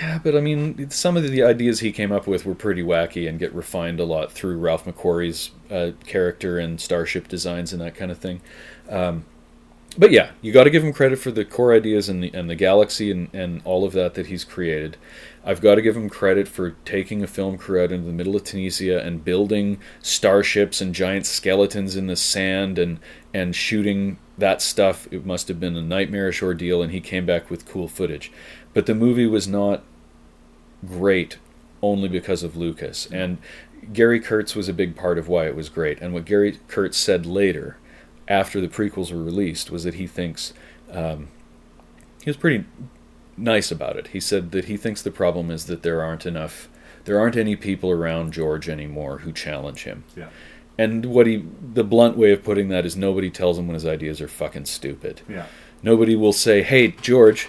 Yeah, 0.00 0.20
but 0.22 0.36
I 0.36 0.40
mean, 0.40 0.90
some 0.90 1.16
of 1.16 1.24
the 1.24 1.42
ideas 1.42 1.80
he 1.80 1.90
came 1.90 2.12
up 2.12 2.26
with 2.26 2.44
were 2.44 2.54
pretty 2.54 2.82
wacky 2.82 3.28
and 3.28 3.38
get 3.38 3.52
refined 3.52 3.98
a 3.98 4.04
lot 4.04 4.30
through 4.30 4.58
Ralph 4.58 4.84
McQuarrie's 4.84 5.50
uh, 5.70 5.92
character 6.06 6.58
and 6.58 6.80
starship 6.80 7.26
designs 7.26 7.72
and 7.72 7.82
that 7.82 7.96
kind 7.96 8.10
of 8.10 8.18
thing. 8.18 8.40
Um, 8.88 9.24
but 9.98 10.12
yeah, 10.12 10.30
you 10.40 10.52
got 10.52 10.64
to 10.64 10.70
give 10.70 10.84
him 10.84 10.92
credit 10.92 11.18
for 11.18 11.32
the 11.32 11.44
core 11.44 11.74
ideas 11.74 12.08
and 12.08 12.22
the 12.22 12.30
and 12.32 12.48
the 12.48 12.54
galaxy 12.54 13.10
and, 13.10 13.28
and 13.34 13.60
all 13.64 13.84
of 13.84 13.92
that 13.92 14.14
that 14.14 14.26
he's 14.26 14.44
created. 14.44 14.96
I've 15.44 15.60
got 15.60 15.76
to 15.76 15.82
give 15.82 15.96
him 15.96 16.10
credit 16.10 16.48
for 16.48 16.72
taking 16.84 17.22
a 17.22 17.26
film 17.26 17.56
crew 17.56 17.82
out 17.82 17.92
into 17.92 18.06
the 18.06 18.12
middle 18.12 18.36
of 18.36 18.44
Tunisia 18.44 19.00
and 19.00 19.24
building 19.24 19.80
starships 20.02 20.80
and 20.80 20.94
giant 20.94 21.24
skeletons 21.24 21.96
in 21.96 22.08
the 22.08 22.16
sand 22.16 22.78
and 22.78 23.00
and 23.32 23.56
shooting 23.56 24.18
that 24.36 24.60
stuff. 24.60 25.08
It 25.10 25.24
must 25.24 25.48
have 25.48 25.58
been 25.58 25.76
a 25.76 25.82
nightmarish 25.82 26.42
ordeal, 26.42 26.82
and 26.82 26.92
he 26.92 27.00
came 27.00 27.24
back 27.24 27.48
with 27.48 27.66
cool 27.66 27.88
footage. 27.88 28.30
But 28.74 28.86
the 28.86 28.94
movie 28.94 29.26
was 29.26 29.48
not 29.48 29.82
great 30.86 31.38
only 31.82 32.08
because 32.08 32.42
of 32.42 32.56
Lucas. 32.56 33.06
And 33.10 33.38
Gary 33.92 34.20
Kurtz 34.20 34.54
was 34.54 34.68
a 34.68 34.74
big 34.74 34.94
part 34.94 35.18
of 35.18 35.28
why 35.28 35.46
it 35.46 35.56
was 35.56 35.68
great. 35.68 36.00
And 36.00 36.12
what 36.12 36.24
Gary 36.24 36.58
Kurtz 36.68 36.98
said 36.98 37.24
later, 37.24 37.78
after 38.28 38.60
the 38.60 38.68
prequels 38.68 39.12
were 39.12 39.22
released, 39.22 39.70
was 39.70 39.84
that 39.84 39.94
he 39.94 40.06
thinks 40.06 40.52
um, 40.90 41.28
he 42.22 42.28
was 42.28 42.36
pretty 42.36 42.64
nice 43.40 43.70
about 43.70 43.96
it. 43.96 44.08
He 44.08 44.20
said 44.20 44.52
that 44.52 44.66
he 44.66 44.76
thinks 44.76 45.02
the 45.02 45.10
problem 45.10 45.50
is 45.50 45.66
that 45.66 45.82
there 45.82 46.02
aren't 46.02 46.26
enough, 46.26 46.68
there 47.04 47.18
aren't 47.18 47.36
any 47.36 47.56
people 47.56 47.90
around 47.90 48.32
George 48.32 48.68
anymore 48.68 49.18
who 49.18 49.32
challenge 49.32 49.84
him. 49.84 50.04
Yeah. 50.16 50.28
And 50.78 51.06
what 51.06 51.26
he, 51.26 51.44
the 51.74 51.84
blunt 51.84 52.16
way 52.16 52.32
of 52.32 52.42
putting 52.42 52.68
that 52.68 52.86
is 52.86 52.96
nobody 52.96 53.30
tells 53.30 53.58
him 53.58 53.66
when 53.66 53.74
his 53.74 53.86
ideas 53.86 54.20
are 54.20 54.28
fucking 54.28 54.64
stupid. 54.64 55.20
Yeah. 55.28 55.46
Nobody 55.82 56.14
will 56.14 56.32
say, 56.32 56.62
"Hey, 56.62 56.88
George, 56.88 57.48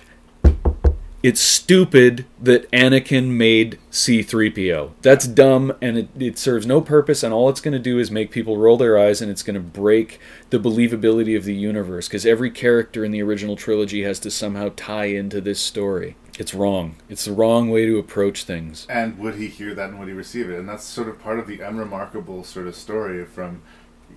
it's 1.23 1.41
stupid 1.41 2.25
that 2.41 2.69
Anakin 2.71 3.27
made 3.27 3.77
C3PO. 3.91 4.91
That's 5.01 5.27
dumb 5.27 5.73
and 5.81 5.97
it, 5.97 6.09
it 6.17 6.37
serves 6.39 6.65
no 6.65 6.81
purpose, 6.81 7.21
and 7.23 7.33
all 7.33 7.49
it's 7.49 7.61
going 7.61 7.73
to 7.73 7.79
do 7.79 7.99
is 7.99 8.09
make 8.09 8.31
people 8.31 8.57
roll 8.57 8.77
their 8.77 8.97
eyes 8.97 9.21
and 9.21 9.29
it's 9.29 9.43
going 9.43 9.55
to 9.55 9.59
break 9.59 10.19
the 10.49 10.59
believability 10.59 11.37
of 11.37 11.43
the 11.43 11.53
universe 11.53 12.07
because 12.07 12.25
every 12.25 12.49
character 12.49 13.05
in 13.05 13.11
the 13.11 13.21
original 13.21 13.55
trilogy 13.55 14.03
has 14.03 14.19
to 14.19 14.31
somehow 14.31 14.71
tie 14.75 15.05
into 15.05 15.41
this 15.41 15.59
story. 15.59 16.15
It's 16.39 16.53
wrong. 16.53 16.95
It's 17.07 17.25
the 17.25 17.33
wrong 17.33 17.69
way 17.69 17.85
to 17.85 17.99
approach 17.99 18.45
things. 18.45 18.87
And 18.89 19.19
would 19.19 19.35
he 19.35 19.47
hear 19.47 19.75
that 19.75 19.89
and 19.89 19.99
would 19.99 20.07
he 20.07 20.13
receive 20.13 20.49
it? 20.49 20.57
And 20.57 20.67
that's 20.67 20.83
sort 20.83 21.07
of 21.07 21.19
part 21.19 21.37
of 21.37 21.45
the 21.45 21.61
unremarkable 21.61 22.43
sort 22.43 22.67
of 22.67 22.75
story 22.75 23.23
from, 23.25 23.61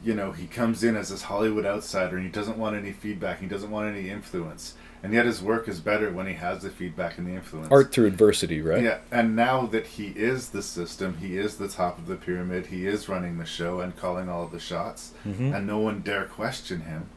you 0.03 0.15
know, 0.15 0.33
he 0.33 0.47
comes 0.47 0.83
in 0.83 0.97
as 0.97 1.11
this 1.11 1.23
Hollywood 1.23 1.67
outsider 1.67 2.17
and 2.17 2.25
he 2.25 2.33
doesn't 2.33 2.57
want 2.57 2.77
any 2.77 2.93
feedback, 2.93 3.41
he 3.41 3.47
doesn't 3.47 3.71
want 3.71 3.95
any 3.95 4.09
influence. 4.09 4.75
And 5.05 5.13
yet 5.13 5.27
his 5.27 5.43
work 5.43 5.69
is 5.69 5.81
better 5.81 6.11
when 6.11 6.27
he 6.27 6.33
has 6.33 6.63
the 6.63 6.71
feedback 6.71 7.19
and 7.19 7.27
the 7.27 7.33
influence. 7.33 7.69
Art 7.71 7.93
through 7.93 8.07
adversity, 8.07 8.63
right? 8.63 8.83
Yeah, 8.83 8.99
and 9.13 9.37
now 9.37 9.67
that 9.67 9.85
he 9.85 10.07
is 10.17 10.49
the 10.49 10.63
system, 10.63 11.19
he 11.21 11.37
is 11.37 11.59
the 11.59 11.69
top 11.69 11.99
of 11.99 12.07
the 12.07 12.17
pyramid, 12.17 12.67
he 12.69 12.87
is 12.87 13.07
running 13.07 13.37
the 13.37 13.45
show 13.45 13.81
and 13.81 13.95
calling 13.95 14.31
all 14.31 14.47
the 14.47 14.59
shots, 14.59 15.13
Mhm. 15.27 15.55
and 15.55 15.67
no 15.67 15.79
one 15.79 16.01
dare 16.01 16.25
question 16.25 16.81
him. 16.81 17.09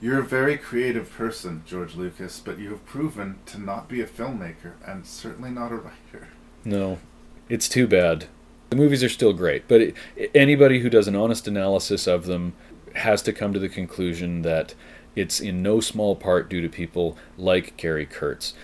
You're 0.00 0.20
a 0.20 0.24
very 0.24 0.56
creative 0.56 1.12
person, 1.12 1.64
George 1.66 1.94
Lucas, 1.96 2.40
but 2.42 2.58
you 2.58 2.70
have 2.70 2.86
proven 2.86 3.36
to 3.46 3.60
not 3.60 3.86
be 3.86 4.00
a 4.00 4.06
filmmaker 4.06 4.72
and 4.86 5.04
certainly 5.04 5.50
not 5.50 5.70
a 5.70 5.74
writer. 5.76 6.28
No, 6.64 6.98
it's 7.50 7.68
too 7.68 7.86
bad. 7.86 8.24
The 8.70 8.76
movies 8.76 9.04
are 9.04 9.08
still 9.10 9.34
great, 9.34 9.68
but 9.68 9.82
it, 9.82 9.94
anybody 10.34 10.80
who 10.80 10.88
does 10.88 11.08
an 11.08 11.14
honest 11.16 11.46
analysis 11.46 12.06
of 12.06 12.24
them 12.24 12.54
has 12.94 13.20
to 13.22 13.34
come 13.34 13.52
to 13.52 13.58
the 13.58 13.68
conclusion 13.68 14.40
that 14.42 14.74
it's 15.18 15.40
in 15.40 15.62
no 15.62 15.80
small 15.80 16.14
part 16.16 16.48
due 16.48 16.60
to 16.62 16.68
people 16.68 17.16
like 17.36 17.76
Gary 17.76 18.06
Kurtz, 18.06 18.54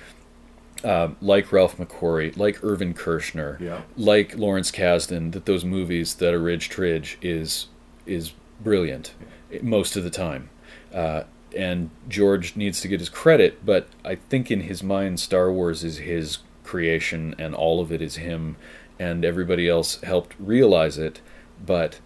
um, 0.84 1.16
like 1.20 1.50
Ralph 1.52 1.76
McQuarrie, 1.78 2.36
like 2.36 2.62
Irvin 2.62 2.94
Kershner, 2.94 3.58
Yeah. 3.60 3.82
like 3.96 4.36
Lawrence 4.36 4.70
Kasdan. 4.70 5.32
That 5.32 5.46
those 5.46 5.64
movies 5.64 6.14
that 6.16 6.34
are 6.34 6.38
Ridge 6.38 6.68
Tridge 6.68 7.18
is 7.22 7.66
is 8.06 8.32
brilliant 8.62 9.14
most 9.62 9.96
of 9.96 10.04
the 10.04 10.10
time. 10.10 10.50
Uh, 10.92 11.22
and 11.56 11.90
George 12.08 12.56
needs 12.56 12.80
to 12.80 12.88
get 12.88 13.00
his 13.00 13.08
credit, 13.08 13.64
but 13.64 13.86
I 14.04 14.16
think 14.16 14.50
in 14.50 14.62
his 14.62 14.82
mind, 14.82 15.20
Star 15.20 15.50
Wars 15.52 15.82
is 15.84 15.98
his 15.98 16.38
creation, 16.64 17.34
and 17.38 17.54
all 17.54 17.80
of 17.80 17.92
it 17.92 18.02
is 18.02 18.16
him, 18.16 18.56
and 18.98 19.24
everybody 19.24 19.68
else 19.68 20.00
helped 20.02 20.34
realize 20.38 20.98
it. 20.98 21.20
But 21.64 22.00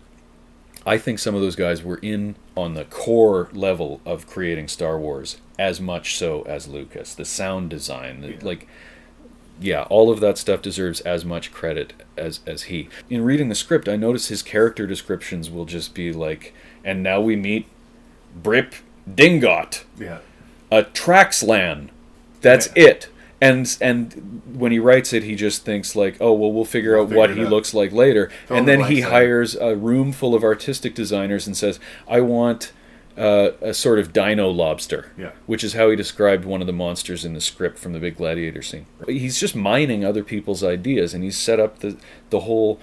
I 0.88 0.96
think 0.96 1.18
some 1.18 1.34
of 1.34 1.42
those 1.42 1.54
guys 1.54 1.82
were 1.82 1.98
in 1.98 2.34
on 2.56 2.72
the 2.72 2.86
core 2.86 3.50
level 3.52 4.00
of 4.06 4.26
creating 4.26 4.68
Star 4.68 4.98
Wars 4.98 5.36
as 5.58 5.80
much 5.82 6.16
so 6.16 6.42
as 6.42 6.66
Lucas. 6.66 7.14
The 7.14 7.26
sound 7.26 7.68
design, 7.68 8.22
the, 8.22 8.36
like, 8.38 8.66
yeah, 9.60 9.82
all 9.90 10.10
of 10.10 10.20
that 10.20 10.38
stuff 10.38 10.62
deserves 10.62 11.00
as 11.02 11.26
much 11.26 11.52
credit 11.52 11.92
as 12.16 12.40
as 12.46 12.62
he. 12.64 12.88
In 13.10 13.22
reading 13.22 13.50
the 13.50 13.54
script, 13.54 13.86
I 13.86 13.96
notice 13.96 14.28
his 14.28 14.42
character 14.42 14.86
descriptions 14.86 15.50
will 15.50 15.66
just 15.66 15.92
be 15.94 16.10
like, 16.12 16.54
and 16.82 17.02
now 17.02 17.20
we 17.20 17.36
meet 17.36 17.66
Brip 18.34 18.74
Dingot, 19.12 19.84
Yeah. 19.98 20.18
a 20.70 20.84
Traxlan. 20.84 21.90
That's 22.40 22.70
it. 22.74 23.08
And 23.40 23.76
and 23.80 24.42
when 24.52 24.72
he 24.72 24.78
writes 24.80 25.12
it, 25.12 25.22
he 25.22 25.36
just 25.36 25.64
thinks 25.64 25.94
like, 25.94 26.16
oh 26.20 26.32
well, 26.32 26.52
we'll 26.52 26.64
figure 26.64 26.94
We'll 26.96 27.04
out 27.04 27.10
what 27.16 27.36
he 27.36 27.42
out. 27.42 27.50
looks 27.50 27.72
like 27.72 27.92
later. 27.92 28.30
Fill 28.46 28.56
in 28.56 28.58
and 28.60 28.68
then 28.68 28.80
he 28.90 28.96
later. 28.96 29.10
hires 29.10 29.54
a 29.54 29.76
room 29.76 30.10
full 30.12 30.34
of 30.34 30.42
artistic 30.42 30.94
designers 30.94 31.46
and 31.46 31.56
says, 31.56 31.78
I 32.08 32.20
want 32.20 32.72
uh, 33.16 33.50
a 33.60 33.74
sort 33.74 33.98
of 34.00 34.12
dino 34.12 34.48
lobster. 34.48 35.12
Yeah. 35.16 35.30
Which 35.46 35.62
is 35.62 35.74
how 35.74 35.88
he 35.90 35.96
described 35.96 36.44
one 36.44 36.60
of 36.60 36.66
the 36.66 36.72
monsters 36.72 37.24
in 37.24 37.34
the 37.34 37.40
script 37.40 37.78
from 37.78 37.92
the 37.92 38.00
big 38.00 38.16
gladiator 38.16 38.62
scene. 38.62 38.86
He's 39.06 39.38
just 39.38 39.54
mining 39.54 40.04
other 40.04 40.24
people's 40.24 40.64
ideas, 40.64 41.14
and 41.14 41.22
he's 41.22 41.36
set 41.36 41.60
up 41.60 41.78
the 41.78 41.96
the 42.30 42.40
whole 42.40 42.80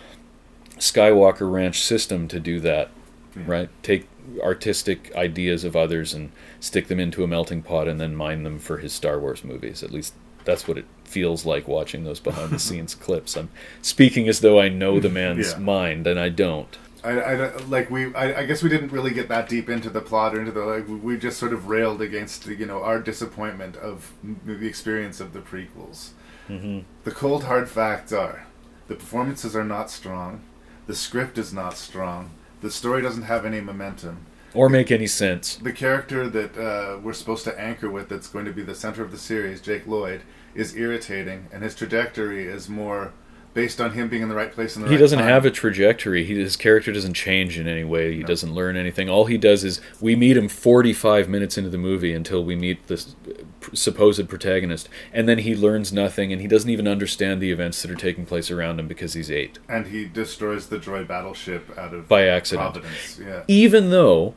Skywalker 0.77 1.51
Ranch 1.51 1.81
system 1.81 2.27
to 2.29 2.39
do 2.39 2.59
that. 2.61 2.91
Right? 3.35 3.69
Take 3.83 4.07
artistic 4.41 5.13
ideas 5.15 5.65
of 5.65 5.75
others 5.75 6.13
and 6.13 6.31
stick 6.61 6.87
them 6.87 6.99
into 7.01 7.23
a 7.23 7.27
melting 7.27 7.61
pot 7.61 7.87
and 7.87 7.99
then 7.99 8.15
mine 8.15 8.43
them 8.43 8.59
for 8.59 8.77
his 8.77 8.93
Star 8.93 9.19
Wars 9.19 9.43
movies. 9.43 9.83
At 9.83 9.91
least 9.91 10.13
that's 10.45 10.67
what 10.67 10.77
it 10.77 10.86
feels 11.03 11.45
like 11.45 11.67
watching 11.67 12.03
those 12.03 12.19
behind 12.19 12.51
the 12.51 12.60
scenes 12.60 12.95
clips. 13.05 13.36
I'm 13.36 13.49
speaking 13.81 14.27
as 14.27 14.39
though 14.41 14.60
I 14.60 14.69
know 14.69 14.99
the 14.99 15.10
man's 15.10 15.51
Yeah. 15.51 15.58
mind, 15.60 16.08
and 16.08 16.19
I 16.19 16.29
don't. 16.29 16.77
I, 17.03 17.19
I 17.19 17.55
like 17.67 17.91
we 17.91 18.13
I, 18.15 18.39
I 18.41 18.45
guess 18.45 18.63
we 18.63 18.69
didn't 18.69 18.91
really 18.91 19.12
get 19.12 19.27
that 19.29 19.47
deep 19.47 19.69
into 19.69 19.91
the 19.91 20.01
plot 20.01 20.34
or 20.36 20.39
into 20.39 20.51
the 20.51 20.62
like 20.65 20.88
we- 20.88 20.95
we 20.95 21.17
just 21.17 21.38
sort 21.38 21.53
of 21.53 21.67
railed 21.67 22.01
against 22.01 22.47
you 22.47 22.65
know 22.65 22.81
our 22.81 22.99
disappointment 22.99 23.75
of 23.77 24.12
the 24.45 24.65
experience 24.67 25.19
of 25.19 25.34
the 25.34 25.39
prequels. 25.39 26.10
Mm-hmm. 26.49 26.79
The 27.03 27.12
cold 27.12 27.43
hard 27.43 27.69
facts 27.69 28.12
are 28.12 28.47
the 28.88 28.95
performances 28.95 29.55
are 29.55 29.63
not 29.63 29.91
strong, 29.91 30.41
the 30.88 30.95
script 30.95 31.38
is 31.38 31.53
not 31.53 31.77
strong, 31.77 32.31
the 32.62 32.71
story 32.71 33.01
doesn't 33.03 33.23
have 33.23 33.45
any 33.45 33.62
momentum. 33.62 34.25
Or 34.55 34.69
make 34.69 34.91
any 34.91 35.07
sense. 35.07 35.55
The 35.57 35.73
character 35.73 36.27
that 36.29 36.57
uh, 36.57 36.99
we're 37.01 37.13
supposed 37.13 37.43
to 37.45 37.59
anchor 37.59 37.89
with, 37.89 38.09
that's 38.09 38.27
going 38.27 38.45
to 38.45 38.53
be 38.53 38.63
the 38.63 38.75
center 38.75 39.03
of 39.03 39.11
the 39.11 39.17
series, 39.17 39.61
Jake 39.61 39.85
Lloyd, 39.85 40.21
is 40.53 40.75
irritating, 40.75 41.47
and 41.51 41.61
his 41.63 41.75
trajectory 41.75 42.45
is 42.47 42.69
more 42.69 43.13
based 43.53 43.79
on 43.79 43.91
him 43.93 44.09
being 44.09 44.21
in 44.21 44.27
the 44.27 44.35
right 44.35 44.51
place 44.51 44.75
in 44.75 44.81
the 44.81 44.85
right. 44.85 44.91
He 44.91 44.95
right 44.97 45.01
doesn't 45.01 45.19
time. 45.19 45.27
have 45.29 45.45
a 45.45 45.51
trajectory. 45.51 46.25
He, 46.25 46.35
his 46.37 46.57
character 46.57 46.91
doesn't 46.91 47.13
change 47.13 47.57
in 47.57 47.67
any 47.69 47.85
way. 47.85 48.13
He 48.13 48.21
doesn't 48.23 48.53
learn 48.53 48.75
anything. 48.75 49.07
All 49.09 49.25
he 49.27 49.37
does 49.37 49.63
is 49.63 49.79
we 50.01 50.13
meet 50.15 50.35
him 50.35 50.49
45 50.49 51.29
minutes 51.29 51.57
into 51.57 51.69
the 51.69 51.77
movie 51.77 52.13
until 52.13 52.43
we 52.43 52.55
meet 52.57 52.87
this 52.87 53.15
uh, 53.29 53.31
supposed 53.73 54.27
protagonist, 54.27 54.89
and 55.13 55.27
then 55.29 55.39
he 55.39 55.55
learns 55.55 55.93
nothing, 55.93 56.33
and 56.33 56.41
he 56.41 56.47
doesn't 56.49 56.69
even 56.69 56.85
understand 56.85 57.41
the 57.41 57.49
events 57.51 57.81
that 57.81 57.89
are 57.89 57.95
taking 57.95 58.25
place 58.25 58.51
around 58.51 58.77
him 58.80 58.88
because 58.89 59.13
he's 59.13 59.32
eight. 59.32 59.57
and 59.69 59.88
he 59.88 60.03
destroys 60.05 60.67
the 60.67 60.77
droid 60.77 61.07
battleship 61.07 61.77
out 61.77 61.93
of 61.93 62.09
By 62.09 62.27
accident. 62.27 62.73
Providence. 62.73 63.19
Yeah. 63.25 63.43
Even 63.47 63.89
though 63.89 64.36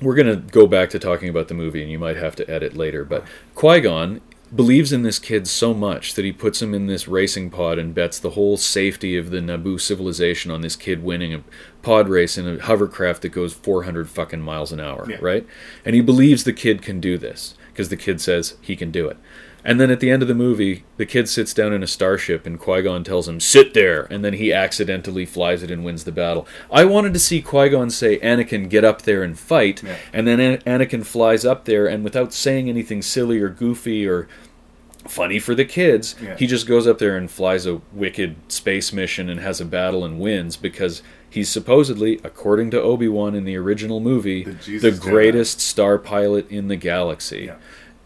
we're 0.00 0.14
going 0.14 0.26
to 0.28 0.36
go 0.36 0.66
back 0.66 0.90
to 0.90 0.98
talking 0.98 1.28
about 1.28 1.48
the 1.48 1.54
movie, 1.54 1.82
and 1.82 1.90
you 1.90 1.98
might 1.98 2.16
have 2.16 2.36
to 2.36 2.50
edit 2.50 2.76
later, 2.76 3.04
but 3.04 3.24
Qui 3.54 3.80
Gon 3.80 4.20
believes 4.54 4.92
in 4.94 5.02
this 5.02 5.18
kid 5.18 5.46
so 5.46 5.74
much 5.74 6.14
that 6.14 6.24
he 6.24 6.32
puts 6.32 6.62
him 6.62 6.72
in 6.72 6.86
this 6.86 7.06
racing 7.06 7.50
pod 7.50 7.78
and 7.78 7.94
bets 7.94 8.18
the 8.18 8.30
whole 8.30 8.56
safety 8.56 9.14
of 9.18 9.30
the 9.30 9.38
Naboo 9.40 9.78
civilization 9.78 10.50
on 10.50 10.62
this 10.62 10.74
kid 10.74 11.02
winning 11.02 11.34
a 11.34 11.42
pod 11.82 12.08
race 12.08 12.38
in 12.38 12.46
a 12.48 12.58
hovercraft 12.58 13.20
that 13.22 13.28
goes 13.28 13.52
400 13.52 14.08
fucking 14.08 14.40
miles 14.40 14.72
an 14.72 14.80
hour, 14.80 15.06
Yeah. 15.08 15.18
right? 15.20 15.46
And 15.84 15.94
he 15.94 16.00
believes 16.00 16.44
the 16.44 16.54
kid 16.54 16.80
can 16.80 16.98
do 16.98 17.18
this 17.18 17.56
because 17.72 17.90
the 17.90 17.96
kid 17.96 18.20
says 18.22 18.54
he 18.62 18.74
can 18.74 18.90
do 18.90 19.06
it. 19.08 19.18
And 19.68 19.78
then 19.78 19.90
at 19.90 20.00
the 20.00 20.10
end 20.10 20.22
of 20.22 20.28
the 20.28 20.34
movie, 20.34 20.84
the 20.96 21.04
kid 21.04 21.28
sits 21.28 21.52
down 21.52 21.74
in 21.74 21.82
a 21.82 21.86
starship, 21.86 22.46
and 22.46 22.58
Qui 22.58 22.80
Gon 22.80 23.04
tells 23.04 23.28
him, 23.28 23.38
"Sit 23.38 23.74
there," 23.74 24.06
and 24.10 24.24
then 24.24 24.32
he 24.32 24.50
accidentally 24.50 25.26
flies 25.26 25.62
it 25.62 25.70
and 25.70 25.84
wins 25.84 26.04
the 26.04 26.10
battle. 26.12 26.48
I 26.72 26.86
wanted 26.86 27.12
to 27.12 27.18
see 27.18 27.42
Qui 27.42 27.68
Gon 27.68 27.90
say, 27.90 28.18
"Anakin, 28.20 28.70
get 28.70 28.82
up 28.82 29.02
there 29.02 29.22
and 29.22 29.38
fight," 29.38 29.82
Yeah. 29.84 29.96
and 30.10 30.26
then 30.26 30.40
An- 30.40 30.62
Anakin 30.66 31.04
flies 31.04 31.44
up 31.44 31.66
there, 31.66 31.86
and 31.86 32.02
without 32.02 32.32
saying 32.32 32.70
anything 32.70 33.02
silly 33.02 33.40
or 33.40 33.50
goofy 33.50 34.06
or 34.08 34.26
funny 35.06 35.38
for 35.38 35.54
the 35.54 35.66
kids, 35.66 36.14
Yeah. 36.22 36.36
he 36.38 36.46
just 36.46 36.66
goes 36.66 36.86
up 36.86 36.98
there 36.98 37.16
and 37.18 37.30
flies 37.30 37.66
a 37.66 37.80
wicked 37.92 38.36
space 38.48 38.92
mission 38.92 39.28
and 39.28 39.40
has 39.40 39.60
a 39.60 39.64
battle 39.66 40.02
and 40.02 40.18
wins 40.18 40.56
because 40.56 41.02
he's 41.28 41.50
supposedly, 41.50 42.20
according 42.24 42.70
to 42.70 42.80
Obi 42.80 43.08
Wan 43.08 43.34
in 43.34 43.44
the 43.44 43.56
original 43.56 44.00
movie, 44.00 44.44
The 44.44 44.50
the, 44.52 44.56
Jesus 44.64 44.98
Jedi. 44.98 45.02
greatest 45.02 45.60
star 45.60 45.98
pilot 45.98 46.50
in 46.50 46.68
the 46.68 46.76
galaxy. 46.76 47.44
Yeah. 47.46 47.54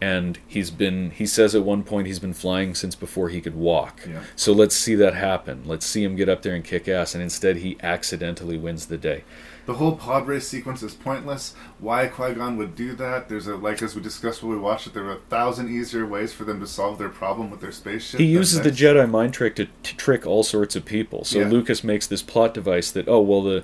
And 0.03 0.37
he's 0.47 0.69
been, 0.69 1.11
he 1.11 1.25
says 1.25 1.55
at 1.55 1.63
one 1.63 1.83
point 1.83 2.07
he's 2.07 2.19
been 2.19 2.33
flying 2.33 2.75
since 2.75 2.93
before 2.93 3.29
he 3.29 3.39
could 3.39 3.55
walk. 3.55 4.01
Yeah. 4.05 4.23
So 4.35 4.51
let's 4.51 4.75
see 4.75 4.95
that 4.95 5.13
happen. 5.13 5.63
Let's 5.65 5.85
see 5.85 6.03
him 6.03 6.15
get 6.15 6.27
up 6.27 6.41
there 6.41 6.55
and 6.55 6.63
kick 6.63 6.89
ass. 6.89 7.13
And 7.15 7.23
instead, 7.23 7.57
he 7.57 7.77
accidentally 7.81 8.57
wins 8.57 8.87
the 8.87 8.97
day. 8.97 9.23
The 9.65 9.75
whole 9.75 9.95
pod 9.95 10.27
race 10.27 10.45
sequence 10.45 10.83
is 10.83 10.93
pointless. 10.93 11.53
Why 11.79 12.07
Qui 12.07 12.33
Gon 12.33 12.57
would 12.57 12.75
do 12.75 12.93
that? 12.95 13.29
There's 13.29 13.47
a 13.47 13.55
like 13.55 13.81
as 13.81 13.95
we 13.95 14.01
discussed 14.01 14.43
when 14.43 14.51
we 14.51 14.57
watched 14.57 14.87
it. 14.87 14.93
There 14.93 15.05
are 15.05 15.13
a 15.13 15.19
thousand 15.29 15.69
easier 15.69 16.05
ways 16.05 16.33
for 16.33 16.43
them 16.43 16.59
to 16.59 16.67
solve 16.67 16.97
their 16.97 17.07
problem 17.07 17.49
with 17.49 17.61
their 17.61 17.71
spaceship. 17.71 18.19
He 18.19 18.25
uses 18.25 18.59
the. 18.59 18.71
Jedi 18.71 19.09
mind 19.09 19.33
trick 19.33 19.55
to 19.55 19.65
t- 19.65 19.95
trick 19.95 20.25
all 20.25 20.43
sorts 20.43 20.75
of 20.75 20.83
people. 20.83 21.23
So 21.23 21.39
Yeah. 21.39 21.47
Lucas 21.47 21.81
makes 21.81 22.07
this 22.07 22.21
plot 22.21 22.53
device 22.53 22.91
that 22.91 23.07
oh 23.07 23.21
well 23.21 23.41
the 23.41 23.63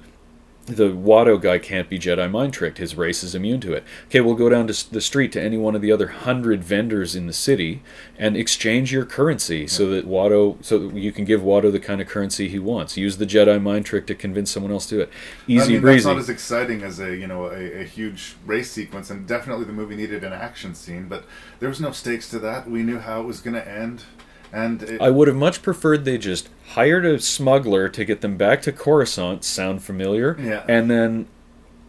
the 0.76 0.90
Watto 0.90 1.40
guy 1.42 1.58
can't 1.58 1.90
be 1.90 2.00
Jedi 2.00 2.30
mind 2.30 2.54
tricked. 2.54 2.78
His 2.78 2.96
race 2.96 3.24
is 3.24 3.36
immune 3.36 3.60
to 3.62 3.74
it. 3.74 3.84
Okay, 4.08 4.22
we'll 4.22 4.36
go 4.36 4.50
down 4.50 4.68
to 4.68 4.92
the 4.92 5.02
street 5.02 5.32
to 5.34 5.42
any 5.42 5.58
one 5.58 5.76
of 5.76 5.82
the 5.82 5.92
other 5.92 6.08
hundred 6.08 6.64
vendors 6.64 7.16
in 7.16 7.28
the 7.28 7.34
city 7.34 7.82
and 8.18 8.38
exchange 8.38 8.92
your 8.92 9.06
currency 9.06 9.68
so 9.68 9.88
that 9.90 10.08
Watto 10.08 10.64
so 10.64 10.80
that 10.80 10.96
you 10.96 11.12
can 11.12 11.26
give 11.26 11.42
Watto 11.42 11.72
the 11.72 11.80
kind 11.80 12.02
of 12.02 12.08
currency 12.08 12.48
he 12.48 12.60
wants. 12.60 12.98
Use 12.98 13.18
the 13.18 13.26
Jedi 13.26 13.62
mind 13.62 13.86
trick 13.86 14.08
to 14.08 14.16
convince 14.16 14.52
someone 14.52 14.72
else 14.72 14.86
to 14.88 14.96
do 14.96 15.02
it. 15.02 15.10
Easy 15.48 15.64
I 15.64 15.68
mean, 15.68 15.82
breezy. 15.82 15.96
that's 15.98 16.06
not 16.06 16.18
as 16.18 16.30
exciting 16.30 16.84
as 16.84 17.00
a 17.00 17.16
you 17.16 17.28
know 17.28 17.46
a, 17.48 17.82
a 17.82 17.84
huge 17.84 18.36
race 18.46 18.72
sequence, 18.72 19.10
and 19.10 19.28
definitely 19.28 19.66
the 19.66 19.74
movie 19.74 19.96
needed 19.96 20.24
an 20.24 20.34
action 20.34 20.76
scene. 20.76 21.08
But 21.08 21.26
there 21.60 21.70
was 21.70 21.82
no 21.82 21.92
stakes 21.92 22.30
to 22.32 22.40
that. 22.40 22.70
We 22.70 22.84
knew 22.84 23.00
how 23.00 23.22
it 23.22 23.26
was 23.26 23.42
going 23.42 23.56
to 23.56 23.68
end, 23.68 24.04
and 24.52 24.82
it, 24.84 25.02
I 25.02 25.10
would 25.10 25.28
have 25.28 25.38
much 25.38 25.62
preferred 25.62 26.06
they 26.06 26.18
just 26.18 26.50
hired 26.70 27.06
a 27.06 27.20
smuggler 27.20 27.90
to 27.90 28.06
get 28.06 28.22
them 28.22 28.38
back 28.38 28.62
to 28.64 28.72
Coruscant. 28.72 29.44
Sound 29.44 29.84
familiar? 29.84 30.38
Yeah. 30.40 30.66
And 30.68 30.90
then 30.90 31.28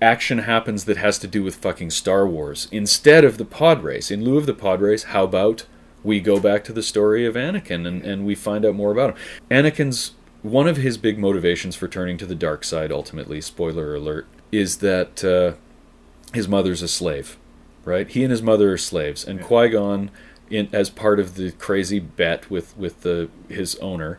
action 0.03 0.39
happens 0.39 0.85
that 0.85 0.97
has 0.97 1.19
to 1.19 1.27
do 1.27 1.43
with 1.43 1.57
fucking 1.57 1.91
Star 1.91 2.27
Wars 2.27 2.69
instead 2.73 3.25
of 3.25 3.39
the 3.39 3.45
pod 3.45 3.83
race. 3.83 4.11
In 4.11 4.25
lieu 4.25 4.39
of 4.39 4.47
the 4.47 4.55
pod 4.55 4.81
race, 4.81 5.05
how 5.05 5.25
about 5.25 5.67
we 6.03 6.21
go 6.21 6.41
back 6.41 6.65
to 6.65 6.73
the 6.73 6.83
story 6.83 7.27
of 7.27 7.35
Anakin 7.35 7.87
and, 7.87 8.03
and 8.03 8.25
we 8.25 8.35
find 8.35 8.65
out 8.65 8.75
more 8.75 8.93
about 8.93 9.11
him? 9.11 9.25
Anakin's 9.51 10.13
one 10.43 10.67
of 10.67 10.79
his 10.79 10.97
big 10.97 11.19
motivations 11.19 11.77
for 11.77 11.87
turning 11.87 12.17
to 12.17 12.27
the 12.27 12.35
dark 12.35 12.65
side, 12.65 12.91
ultimately, 12.91 13.41
spoiler 13.41 13.95
alert, 13.95 14.27
is 14.51 14.79
that 14.79 15.23
uh, 15.23 15.55
his 16.35 16.49
mother's 16.49 16.81
a 16.81 16.89
slave, 16.89 17.37
right? 17.85 18.09
He 18.09 18.23
and 18.23 18.31
his 18.31 18.43
mother 18.43 18.73
are 18.73 18.79
slaves, 18.79 19.23
and 19.23 19.43
Qui 19.43 19.69
Gon, 19.69 20.11
in 20.51 20.69
as 20.73 20.91
part 20.91 21.19
of 21.21 21.37
the 21.37 21.53
crazy 21.53 21.99
bet 21.99 22.51
with 22.51 22.77
with 22.77 23.03
the 23.03 23.29
his 23.49 23.77
owner, 23.77 24.19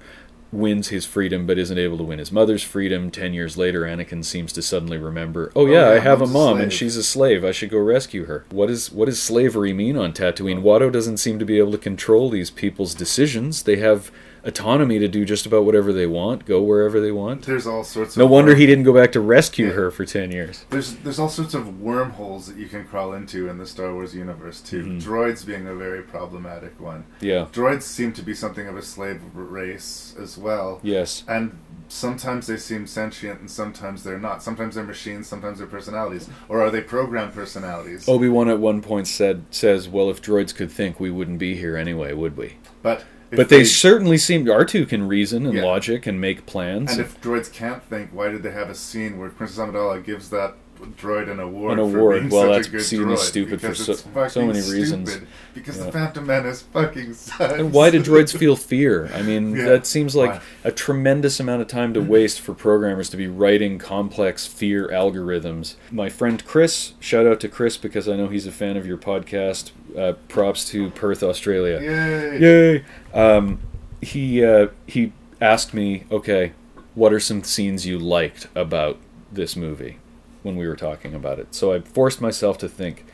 wins 0.51 0.89
his 0.89 1.05
freedom, 1.05 1.45
but 1.45 1.57
isn't 1.57 1.77
able 1.77 1.97
to 1.97 2.03
win 2.03 2.19
his 2.19 2.31
mother's 2.31 2.63
freedom. 2.63 3.09
Ten 3.09 3.33
years 3.33 3.57
later, 3.57 3.81
Anakin 3.81 4.23
seems 4.23 4.51
to 4.53 4.61
suddenly 4.61 4.97
remember, 4.97 5.51
"Oh, 5.55 5.61
oh 5.61 5.65
yeah, 5.65 5.89
yeah, 5.89 5.95
I 5.95 5.99
have 5.99 6.21
a 6.21 6.25
mom's 6.25 6.35
a 6.35 6.37
mom, 6.37 6.61
and 6.61 6.73
she's 6.73 6.97
a 6.97 7.03
slave. 7.03 7.45
I 7.45 7.51
should 7.51 7.69
go 7.69 7.79
rescue 7.79 8.25
her." 8.25 8.45
What 8.49 8.69
is 8.69 8.91
what 8.91 9.05
does 9.05 9.21
slavery 9.21 9.73
mean 9.73 9.97
on 9.97 10.13
Tatooine? 10.13 10.61
Watto 10.61 10.91
doesn't 10.91 11.17
seem 11.17 11.39
to 11.39 11.45
be 11.45 11.57
able 11.57 11.71
to 11.71 11.77
control 11.77 12.29
these 12.29 12.49
people's 12.49 12.93
decisions. 12.93 13.63
They 13.63 13.77
have 13.77 14.11
autonomy 14.43 14.97
to 14.99 15.07
do 15.07 15.23
just 15.25 15.45
about 15.45 15.65
whatever 15.65 15.93
they 15.93 16.07
want, 16.07 16.45
go 16.45 16.61
wherever 16.61 16.99
they 16.99 17.11
want. 17.11 17.43
there's 17.43 17.67
all 17.67 17.83
sorts. 17.83 18.15
Of 18.15 18.19
No 18.19 18.25
wonder 18.27 18.51
worm- 18.51 18.59
he 18.59 18.65
didn't 18.65 18.83
go 18.85 18.93
back 18.93 19.11
to 19.13 19.19
rescue 19.19 19.67
Yeah. 19.67 19.73
her 19.73 19.91
for 19.91 20.05
ten 20.05 20.31
years. 20.31 20.65
There's 20.69 20.95
there's 20.95 21.19
all 21.19 21.29
sorts 21.29 21.53
of 21.53 21.79
wormholes 21.81 22.47
that 22.47 22.57
you 22.57 22.67
can 22.67 22.85
crawl 22.85 23.13
into 23.13 23.47
in 23.49 23.57
the 23.57 23.65
Star 23.67 23.93
Wars 23.93 24.15
universe 24.15 24.61
too. 24.61 24.83
Mm-hmm. 24.83 24.97
Droids 25.09 25.45
being 25.45 25.67
a 25.67 25.75
very 25.75 26.01
problematic 26.01 26.79
one. 26.79 27.03
Yeah. 27.19 27.47
Droids 27.51 27.83
seem 27.83 28.13
to 28.13 28.21
be 28.21 28.33
something 28.33 28.67
of 28.67 28.75
a 28.77 28.81
slave 28.81 29.21
race 29.33 30.15
as 30.19 30.37
well. 30.37 30.79
Yes. 30.83 31.23
And 31.27 31.57
sometimes 31.87 32.47
they 32.47 32.57
seem 32.57 32.87
sentient 32.87 33.39
and 33.41 33.51
sometimes 33.51 34.03
they're 34.03 34.19
not. 34.19 34.41
Sometimes 34.41 34.75
they're 34.75 34.83
machines, 34.83 35.27
sometimes 35.27 35.57
they're 35.59 35.67
personalities. 35.67 36.29
Or 36.49 36.61
are 36.61 36.71
they 36.71 36.81
programmed 36.81 37.33
personalities? 37.33 38.07
Obi 38.07 38.29
Wan 38.29 38.49
at 38.49 38.59
one 38.59 38.81
point 38.81 39.07
said 39.07 39.43
says, 39.51 39.87
"Well, 39.87 40.09
if 40.09 40.21
droids 40.21 40.55
could 40.55 40.71
think, 40.71 40.99
we 40.99 41.11
wouldn't 41.11 41.37
be 41.39 41.55
here 41.55 41.75
anyway, 41.77 42.13
would 42.13 42.37
we?" 42.37 42.55
But 42.81 43.03
But 43.37 43.49
they, 43.49 43.63
certainly 43.63 44.17
seem 44.17 44.49
R 44.49 44.65
two 44.65 44.85
can 44.85 45.07
reason 45.07 45.45
and 45.45 45.55
Yeah. 45.55 45.63
logic 45.63 46.05
and 46.05 46.19
make 46.19 46.45
plans. 46.45 46.91
And 46.91 46.99
if 46.99 47.19
droids 47.21 47.51
can't 47.51 47.81
think, 47.83 48.09
why 48.11 48.29
did 48.29 48.43
they 48.43 48.51
have 48.51 48.69
a 48.69 48.75
scene 48.75 49.17
where 49.17 49.29
Princess 49.29 49.57
Amidala 49.59 50.03
gives 50.03 50.29
that 50.31 50.55
droid 50.97 51.29
an 51.31 51.39
award? 51.39 51.73
An 51.73 51.79
award. 51.79 52.31
Well, 52.31 52.51
that's 52.51 52.87
seen 52.87 53.09
as 53.09 53.21
stupid 53.21 53.61
for 53.61 53.73
so- 53.75 53.93
so 54.27 54.45
many 54.45 54.59
reasons. 54.61 55.19
Because 55.53 55.77
Yeah. 55.77 55.85
the 55.85 55.91
Phantom 55.91 56.25
Menace 56.25 56.61
fucking 56.61 57.13
sucks. 57.13 57.53
And 57.53 57.71
why 57.73 57.89
do 57.89 58.01
droids 58.03 58.35
feel 58.37 58.55
fear? 58.55 59.09
I 59.13 59.21
mean, 59.21 59.55
Yeah. 59.55 59.65
that 59.65 59.85
seems 59.85 60.15
like 60.15 60.41
a 60.63 60.71
tremendous 60.71 61.39
amount 61.39 61.61
of 61.61 61.67
time 61.67 61.93
to 61.93 62.01
waste 62.01 62.39
for 62.41 62.53
programmers 62.53 63.09
to 63.09 63.17
be 63.17 63.27
writing 63.27 63.77
complex 63.77 64.45
fear 64.47 64.87
algorithms. 64.87 65.75
My 65.91 66.09
friend 66.09 66.43
Chris, 66.45 66.93
shout 66.99 67.25
out 67.27 67.39
to 67.41 67.47
Chris 67.49 67.77
because 67.77 68.07
I 68.07 68.15
know 68.15 68.27
he's 68.27 68.47
a 68.47 68.51
fan 68.51 68.77
of 68.77 68.85
your 68.85 68.97
podcast. 68.97 69.71
Uh, 69.97 70.13
props 70.29 70.63
to 70.69 70.89
Perth, 70.91 71.21
Australia. 71.21 71.79
Yay! 71.81 72.39
Yay! 72.39 72.85
Um, 73.13 73.59
he 74.01 74.43
uh, 74.43 74.67
he 74.87 75.11
asked 75.41 75.73
me, 75.73 76.05
okay, 76.11 76.53
what 76.95 77.11
are 77.11 77.19
some 77.19 77.43
scenes 77.43 77.85
you 77.85 77.99
liked 77.99 78.47
about 78.55 78.97
this 79.33 79.55
movie 79.55 79.97
when 80.43 80.55
we 80.55 80.67
were 80.67 80.75
talking 80.75 81.13
about 81.13 81.39
it? 81.39 81.53
So 81.53 81.73
I 81.73 81.81
forced 81.81 82.21
myself 82.21 82.57
to 82.59 82.69
think, 82.69 83.05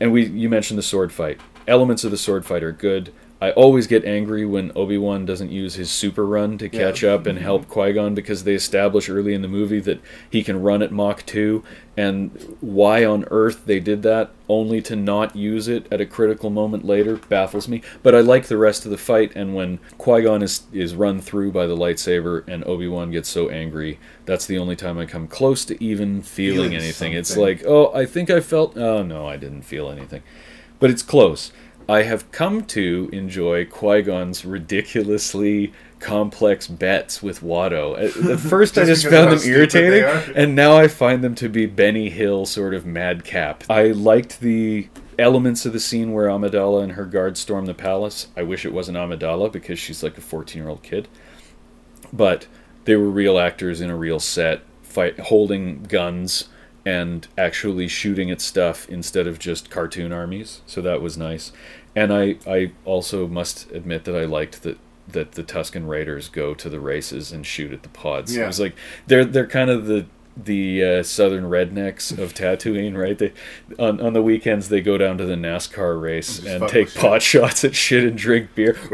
and 0.00 0.12
we 0.12 0.26
you 0.26 0.48
mentioned 0.48 0.78
the 0.78 0.82
sword 0.82 1.12
fight. 1.12 1.40
Elements 1.66 2.04
of 2.04 2.10
the 2.10 2.18
sword 2.18 2.44
fight 2.44 2.62
are 2.62 2.72
good. 2.72 3.12
I 3.42 3.50
always 3.50 3.88
get 3.88 4.04
angry 4.04 4.46
when 4.46 4.70
Obi 4.76 4.96
Wan 4.96 5.26
doesn't 5.26 5.50
use 5.50 5.74
his 5.74 5.90
super 5.90 6.24
run 6.24 6.58
to 6.58 6.68
catch 6.68 7.02
up 7.02 7.26
and 7.26 7.36
help 7.36 7.66
Qui 7.66 7.92
Gon 7.92 8.14
because 8.14 8.44
they 8.44 8.54
establish 8.54 9.08
early 9.08 9.34
in 9.34 9.42
the 9.42 9.48
movie 9.48 9.80
that 9.80 10.00
he 10.30 10.44
can 10.44 10.62
run 10.62 10.80
at 10.80 10.92
Mach 10.92 11.26
2, 11.26 11.64
and 11.96 12.56
why 12.60 13.04
on 13.04 13.24
earth 13.32 13.66
they 13.66 13.80
did 13.80 14.04
that 14.04 14.30
only 14.48 14.80
to 14.82 14.94
not 14.94 15.34
use 15.34 15.66
it 15.66 15.92
at 15.92 16.00
a 16.00 16.06
critical 16.06 16.50
moment 16.50 16.84
later 16.84 17.16
baffles 17.16 17.66
me. 17.66 17.82
But 18.04 18.14
I 18.14 18.20
like 18.20 18.46
the 18.46 18.56
rest 18.56 18.84
of 18.84 18.92
the 18.92 18.96
fight, 18.96 19.32
and 19.34 19.56
when 19.56 19.80
Qui 19.98 20.22
Gon 20.22 20.40
is, 20.40 20.62
is 20.72 20.94
run 20.94 21.20
through 21.20 21.50
by 21.50 21.66
the 21.66 21.76
lightsaber 21.76 22.46
and 22.46 22.62
Obi 22.62 22.86
Wan 22.86 23.10
gets 23.10 23.28
so 23.28 23.48
angry, 23.48 23.98
that's 24.24 24.46
the 24.46 24.58
only 24.58 24.76
time 24.76 24.98
I 24.98 25.06
come 25.06 25.26
close 25.26 25.64
to 25.64 25.82
even 25.82 26.22
feeling, 26.22 26.70
Feeling 26.70 26.76
anything. 26.76 27.12
It's 27.12 27.36
like, 27.36 27.64
oh, 27.66 27.92
I 27.92 28.06
think 28.06 28.30
I 28.30 28.38
felt. 28.38 28.76
Oh, 28.76 29.02
no, 29.02 29.26
I 29.26 29.36
didn't 29.36 29.62
feel 29.62 29.90
anything. 29.90 30.22
But 30.78 30.90
it's 30.90 31.02
close. 31.02 31.50
I 31.88 32.02
have 32.02 32.30
come 32.32 32.64
to 32.66 33.08
enjoy 33.12 33.64
Qui 33.66 34.02
Gon's 34.02 34.44
ridiculously 34.44 35.72
complex 35.98 36.66
bets 36.66 37.22
with 37.22 37.40
Watto. 37.40 37.92
Uh, 37.92 37.96
at, 37.96 38.30
at 38.30 38.40
first, 38.40 38.78
I 38.78 38.84
Just 38.84 39.02
just 39.02 39.12
found 39.12 39.30
them 39.30 39.30
how 39.32 39.36
stupid 39.38 39.70
they 39.70 40.00
irritating, 40.00 40.34
and 40.36 40.54
now 40.54 40.76
I 40.76 40.88
find 40.88 41.22
them 41.22 41.34
to 41.36 41.48
be 41.48 41.66
Benny 41.66 42.10
Hill 42.10 42.46
sort 42.46 42.74
of 42.74 42.84
madcap. 42.84 43.64
I 43.70 43.88
liked 43.88 44.40
the 44.40 44.88
elements 45.18 45.66
of 45.66 45.72
the 45.72 45.80
scene 45.80 46.12
where 46.12 46.28
Amidala 46.28 46.82
and 46.82 46.92
her 46.92 47.04
guards 47.04 47.40
storm 47.40 47.66
the 47.66 47.74
palace. 47.74 48.28
I 48.36 48.42
wish 48.42 48.64
it 48.64 48.72
wasn't 48.72 48.98
Amidala 48.98 49.50
because 49.52 49.78
she's 49.78 50.02
like 50.02 50.18
a 50.18 50.22
14 50.22 50.60
year 50.60 50.68
old 50.68 50.82
kid. 50.82 51.08
But 52.12 52.46
they 52.84 52.96
were 52.96 53.08
real 53.08 53.38
actors 53.38 53.80
in 53.80 53.90
a 53.90 53.96
real 53.96 54.20
set, 54.20 54.62
fight 54.82 55.18
holding 55.18 55.84
guns 55.84 56.48
and 56.84 57.28
actually 57.38 57.88
shooting 57.88 58.30
at 58.30 58.40
stuff 58.40 58.88
instead 58.88 59.26
of 59.26 59.38
just 59.38 59.70
cartoon 59.70 60.12
armies. 60.12 60.60
So 60.66 60.80
that 60.82 61.00
was 61.00 61.16
nice. 61.16 61.52
And 61.94 62.12
I, 62.12 62.36
I 62.46 62.72
also 62.84 63.26
must 63.28 63.70
admit 63.70 64.04
that 64.04 64.16
I 64.16 64.24
liked 64.24 64.62
that 64.62 64.78
that 65.08 65.32
the 65.32 65.42
Tusken 65.42 65.88
Raiders 65.88 66.28
go 66.28 66.54
to 66.54 66.70
the 66.70 66.80
races 66.80 67.32
and 67.32 67.44
shoot 67.44 67.72
at 67.72 67.82
the 67.82 67.88
pods. 67.88 68.34
It 68.34 68.40
Yeah. 68.40 68.46
was 68.46 68.60
like 68.60 68.74
they're 69.06 69.24
they're 69.24 69.46
kind 69.46 69.68
of 69.68 69.86
the 69.86 70.06
the 70.36 70.82
uh, 70.82 71.02
southern 71.02 71.44
rednecks 71.44 72.16
of 72.16 72.32
Tatooine, 72.32 72.96
right? 72.96 73.18
They 73.18 73.32
on 73.78 74.00
on 74.00 74.12
the 74.12 74.22
weekends 74.22 74.68
they 74.68 74.80
go 74.80 74.96
down 74.96 75.18
to 75.18 75.26
the 75.26 75.34
NASCAR 75.34 76.00
race 76.00 76.44
and 76.44 76.68
take 76.68 76.86
with 76.86 76.92
shit. 76.92 77.02
pot 77.02 77.22
shots 77.22 77.64
at 77.64 77.74
shit 77.74 78.04
and 78.04 78.16
drink 78.16 78.54
beer. 78.54 78.76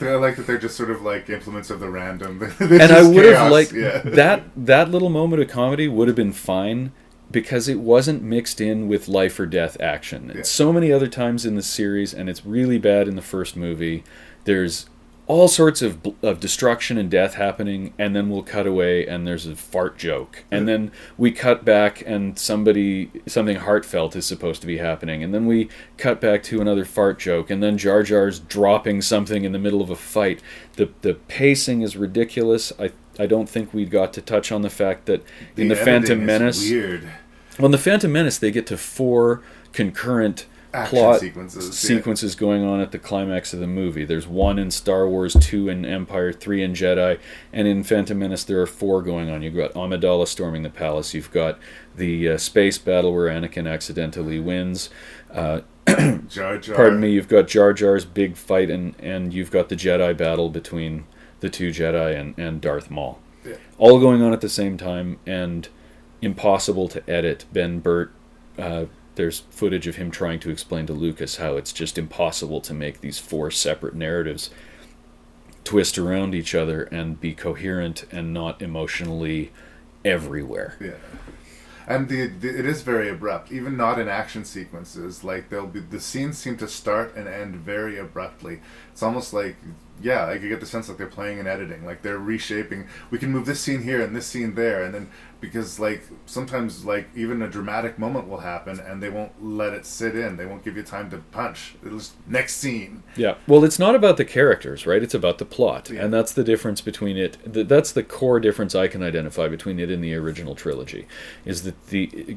Yeah, 0.00 0.12
I 0.12 0.14
like 0.14 0.36
that 0.36 0.46
they're 0.46 0.58
just 0.58 0.76
sort 0.76 0.90
of 0.90 1.02
like 1.02 1.28
implements 1.28 1.70
of 1.70 1.80
the 1.80 1.90
random. 1.90 2.40
And 2.60 2.92
I 2.92 3.02
would 3.02 3.24
have 3.26 3.50
liked 3.50 3.72
yeah. 3.72 3.98
that 4.04 4.44
that 4.56 4.90
little 4.90 5.10
moment 5.10 5.42
of 5.42 5.48
comedy 5.48 5.88
would 5.88 6.08
have 6.08 6.16
been 6.16 6.32
fine 6.32 6.92
because 7.30 7.68
it 7.68 7.80
wasn't 7.80 8.22
mixed 8.22 8.60
in 8.60 8.88
with 8.88 9.08
life 9.08 9.38
or 9.38 9.46
death 9.46 9.76
action. 9.80 10.32
Yeah. 10.34 10.42
so 10.42 10.72
many 10.72 10.92
other 10.92 11.06
times 11.06 11.46
in 11.46 11.54
the 11.54 11.62
series, 11.62 12.12
and 12.12 12.28
it's 12.28 12.44
really 12.44 12.78
bad 12.78 13.08
in 13.08 13.16
the 13.16 13.22
first 13.22 13.56
movie. 13.56 14.04
There's 14.44 14.86
all 15.30 15.46
sorts 15.46 15.80
of 15.80 16.00
of 16.24 16.40
destruction 16.40 16.98
and 16.98 17.08
death 17.08 17.34
happening, 17.34 17.94
and 17.96 18.16
then 18.16 18.28
we'll 18.28 18.42
cut 18.42 18.66
away 18.66 19.06
and 19.06 19.28
there's 19.28 19.46
a 19.46 19.54
fart 19.54 19.96
joke, 19.96 20.42
and 20.50 20.66
then 20.66 20.90
we 21.16 21.30
cut 21.30 21.64
back 21.64 22.02
and 22.04 22.36
somebody 22.36 23.12
something 23.28 23.58
heartfelt 23.58 24.16
is 24.16 24.26
supposed 24.26 24.60
to 24.60 24.66
be 24.66 24.78
happening, 24.78 25.22
and 25.22 25.32
then 25.32 25.46
we 25.46 25.68
cut 25.98 26.20
back 26.20 26.42
to 26.42 26.60
another 26.60 26.84
fart 26.84 27.20
joke, 27.20 27.48
and 27.48 27.62
then 27.62 27.78
Jar 27.78 28.02
Jar's 28.02 28.40
dropping 28.40 29.02
something 29.02 29.44
in 29.44 29.52
the 29.52 29.58
middle 29.60 29.80
of 29.80 29.88
a 29.88 29.94
fight. 29.94 30.42
The 30.74 30.90
the 31.02 31.14
pacing 31.14 31.82
is 31.82 31.96
ridiculous. 31.96 32.72
I 32.76 32.90
I 33.16 33.26
don't 33.26 33.48
think 33.48 33.72
we 33.72 33.84
got 33.84 34.12
to 34.14 34.20
touch 34.20 34.50
on 34.50 34.62
the 34.62 34.70
fact 34.70 35.06
that 35.06 35.22
in 35.56 35.68
the, 35.68 35.76
Phantom 35.76 36.26
Menace, 36.26 36.68
weird. 36.68 37.08
well, 37.56 37.66
in 37.66 37.72
the 37.72 37.78
Phantom 37.78 38.10
Menace, 38.10 38.38
they 38.38 38.50
get 38.50 38.66
to 38.66 38.76
four 38.76 39.42
concurrent 39.72 40.46
Action 40.72 40.98
plot 40.98 41.20
sequences, 41.20 41.66
yeah. 41.66 41.96
sequences 41.96 42.34
going 42.36 42.62
on 42.64 42.80
at 42.80 42.92
the 42.92 42.98
climax 42.98 43.52
of 43.52 43.58
the 43.58 43.66
movie. 43.66 44.04
There's 44.04 44.28
one 44.28 44.56
in 44.56 44.70
Star 44.70 45.08
Wars, 45.08 45.36
two 45.40 45.68
in 45.68 45.84
Empire, 45.84 46.32
three 46.32 46.62
in 46.62 46.74
Jedi, 46.74 47.18
and 47.52 47.66
in 47.66 47.82
Phantom 47.82 48.16
Menace 48.16 48.44
there 48.44 48.60
are 48.60 48.66
four 48.66 49.02
going 49.02 49.30
on. 49.30 49.42
You've 49.42 49.56
got 49.56 49.74
Amidala 49.74 50.28
storming 50.28 50.62
the 50.62 50.70
palace. 50.70 51.12
You've 51.12 51.32
got 51.32 51.58
the 51.96 52.30
uh, 52.30 52.38
space 52.38 52.78
battle 52.78 53.12
where 53.12 53.28
Anakin 53.28 53.68
accidentally 53.68 54.38
wins. 54.38 54.90
Uh, 55.32 55.62
Jar 56.28 56.58
Jar. 56.58 56.76
Pardon 56.76 57.00
me. 57.00 57.10
You've 57.10 57.28
got 57.28 57.48
Jar 57.48 57.72
Jar's 57.72 58.04
big 58.04 58.36
fight, 58.36 58.70
and 58.70 58.94
and 59.00 59.34
you've 59.34 59.50
got 59.50 59.70
the 59.70 59.76
Jedi 59.76 60.16
battle 60.16 60.50
between 60.50 61.04
the 61.40 61.48
two 61.50 61.70
Jedi 61.70 62.18
and 62.18 62.38
and 62.38 62.60
Darth 62.60 62.90
Maul. 62.90 63.18
Yeah. 63.44 63.56
All 63.78 63.98
going 63.98 64.22
on 64.22 64.32
at 64.32 64.40
the 64.40 64.48
same 64.48 64.76
time, 64.76 65.18
and 65.26 65.68
impossible 66.22 66.86
to 66.88 67.10
edit. 67.10 67.46
Ben 67.52 67.80
Burtt. 67.80 68.12
Uh, 68.58 68.84
there's 69.14 69.40
footage 69.50 69.86
of 69.86 69.96
him 69.96 70.10
trying 70.10 70.40
to 70.40 70.50
explain 70.50 70.86
to 70.86 70.92
Lucas 70.92 71.36
how 71.36 71.56
it's 71.56 71.72
just 71.72 71.98
impossible 71.98 72.60
to 72.62 72.74
make 72.74 73.00
these 73.00 73.18
four 73.18 73.50
separate 73.50 73.94
narratives 73.94 74.50
twist 75.64 75.98
around 75.98 76.34
each 76.34 76.54
other 76.54 76.84
and 76.84 77.20
be 77.20 77.34
coherent 77.34 78.04
and 78.10 78.32
not 78.32 78.62
emotionally 78.62 79.52
everywhere. 80.04 80.76
Yeah. 80.80 80.92
And 81.86 82.08
the, 82.08 82.28
the 82.28 82.56
it 82.56 82.66
is 82.66 82.82
very 82.82 83.08
abrupt, 83.08 83.50
even 83.50 83.76
not 83.76 83.98
in 83.98 84.08
action 84.08 84.44
sequences. 84.44 85.24
Like 85.24 85.48
they'll 85.48 85.66
be 85.66 85.80
the 85.80 86.00
scenes 86.00 86.38
seem 86.38 86.56
to 86.58 86.68
start 86.68 87.16
and 87.16 87.26
end 87.26 87.56
very 87.56 87.98
abruptly. 87.98 88.60
It's 88.92 89.02
almost 89.02 89.32
like 89.32 89.56
yeah, 90.00 90.26
like 90.26 90.40
you 90.40 90.48
get 90.48 90.60
the 90.60 90.66
sense 90.66 90.88
like 90.88 90.98
they're 90.98 91.06
playing 91.06 91.40
and 91.40 91.48
editing, 91.48 91.84
like 91.84 92.02
they're 92.02 92.18
reshaping. 92.18 92.86
We 93.10 93.18
can 93.18 93.30
move 93.30 93.44
this 93.44 93.60
scene 93.60 93.82
here 93.82 94.00
and 94.02 94.14
this 94.14 94.26
scene 94.26 94.54
there, 94.54 94.84
and 94.84 94.94
then 94.94 95.10
because 95.40 95.80
like 95.80 96.02
sometimes 96.26 96.84
like 96.84 97.08
even 97.14 97.42
a 97.42 97.48
dramatic 97.48 97.98
moment 97.98 98.28
will 98.28 98.38
happen 98.40 98.78
and 98.78 99.02
they 99.02 99.08
won't 99.08 99.32
let 99.42 99.72
it 99.72 99.86
sit 99.86 100.14
in. 100.14 100.36
They 100.36 100.46
won't 100.46 100.64
give 100.64 100.76
you 100.76 100.82
time 100.82 101.10
to 101.10 101.18
punch. 101.18 101.74
Just 101.82 102.14
next 102.26 102.56
scene. 102.56 103.02
Yeah. 103.16 103.36
Well, 103.46 103.64
it's 103.64 103.78
not 103.78 103.94
about 103.94 104.16
the 104.16 104.24
characters, 104.24 104.86
right? 104.86 105.02
It's 105.02 105.14
about 105.14 105.38
the 105.38 105.44
plot. 105.44 105.90
And 105.90 106.12
that's 106.12 106.32
the 106.32 106.44
difference 106.44 106.80
between 106.80 107.16
it. 107.16 107.38
That's 107.44 107.92
the 107.92 108.02
core 108.02 108.40
difference 108.40 108.74
I 108.74 108.88
can 108.88 109.02
identify 109.02 109.48
between 109.48 109.78
it 109.80 109.90
and 109.90 110.04
the 110.04 110.14
original 110.14 110.54
trilogy. 110.54 111.06
Is 111.44 111.62
that 111.62 111.86
the 111.88 112.36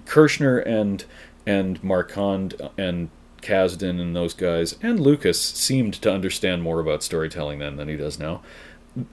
Kershner 0.00 0.64
and 0.66 1.04
and 1.46 1.82
Marquand 1.82 2.60
uh, 2.60 2.70
and 2.76 3.10
Kasdan 3.42 4.00
and 4.00 4.16
those 4.16 4.32
guys 4.32 4.76
and 4.82 4.98
Lucas 4.98 5.40
seemed 5.40 5.94
to 5.94 6.10
understand 6.10 6.62
more 6.62 6.80
about 6.80 7.02
storytelling 7.02 7.58
then 7.58 7.76
than 7.76 7.88
he 7.88 7.96
does 7.96 8.18
now. 8.18 8.42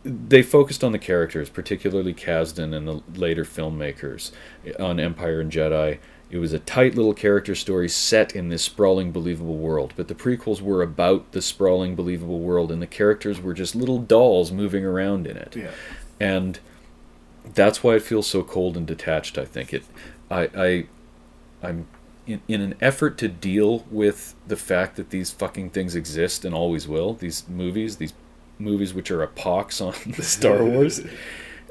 They 0.03 0.43
focused 0.43 0.83
on 0.83 0.91
the 0.91 0.99
characters, 0.99 1.49
particularly 1.49 2.13
Kasdan 2.13 2.75
and 2.75 2.87
the 2.87 3.01
later 3.19 3.43
filmmakers 3.43 4.31
on 4.79 4.99
Empire 4.99 5.41
and 5.41 5.51
Jedi. 5.51 5.97
It 6.29 6.37
was 6.37 6.53
a 6.53 6.59
tight 6.59 6.95
little 6.95 7.13
character 7.13 7.55
story 7.55 7.89
set 7.89 8.35
in 8.35 8.49
this 8.49 8.63
sprawling, 8.63 9.11
believable 9.11 9.57
world. 9.57 9.93
But 9.97 10.07
the 10.07 10.15
prequels 10.15 10.61
were 10.61 10.81
about 10.81 11.31
the 11.31 11.41
sprawling, 11.41 11.95
believable 11.95 12.39
world, 12.39 12.71
and 12.71 12.81
the 12.81 12.87
characters 12.87 13.41
were 13.41 13.53
just 13.53 13.75
little 13.75 13.99
dolls 13.99 14.51
moving 14.51 14.85
around 14.85 15.27
in 15.27 15.35
it. 15.35 15.55
Yeah. 15.55 15.71
And 16.19 16.59
that's 17.53 17.83
why 17.83 17.95
it 17.95 18.03
feels 18.03 18.27
so 18.27 18.43
cold 18.43 18.77
and 18.77 18.85
detached. 18.85 19.37
I 19.37 19.45
think 19.45 19.73
it. 19.73 19.83
I. 20.29 20.49
I 20.55 20.85
I'm 21.63 21.87
in, 22.25 22.41
in 22.47 22.61
an 22.61 22.75
effort 22.81 23.17
to 23.19 23.27
deal 23.27 23.85
with 23.89 24.35
the 24.47 24.55
fact 24.55 24.95
that 24.95 25.09
these 25.09 25.31
fucking 25.31 25.71
things 25.71 25.95
exist 25.95 26.45
and 26.45 26.53
always 26.53 26.87
will. 26.87 27.13
These 27.13 27.47
movies, 27.49 27.97
these 27.97 28.13
movies 28.61 28.93
which 28.93 29.11
are 29.11 29.23
a 29.23 29.27
pox 29.27 29.81
on 29.81 29.93
the 30.05 30.23
Star 30.23 30.63
Wars. 30.63 31.01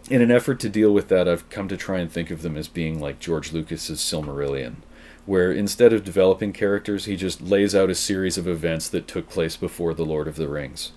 In 0.09 0.22
an 0.22 0.30
effort 0.30 0.59
to 0.61 0.68
deal 0.68 0.93
with 0.93 1.09
that, 1.09 1.28
I've 1.28 1.49
come 1.51 1.68
to 1.68 1.76
try 1.76 1.99
and 1.99 2.11
think 2.11 2.30
of 2.30 2.43
them 2.43 2.57
as 2.57 2.68
being 2.68 2.99
like 3.01 3.20
George 3.20 3.53
Lucas's 3.53 4.01
Silmarillion, 4.01 4.76
where 5.24 5.53
instead 5.53 5.93
of 5.93 6.05
developing 6.05 6.53
characters, 6.53 7.05
he 7.05 7.14
just 7.16 7.41
lays 7.41 7.74
out 7.74 7.91
a 7.91 7.95
series 7.95 8.36
of 8.36 8.49
events 8.49 8.88
that 8.88 9.07
took 9.07 9.28
place 9.28 9.57
before 9.57 9.95
the 9.95 10.05
Lord 10.05 10.26
of 10.26 10.36
the 10.36 10.49
Rings. 10.49 10.93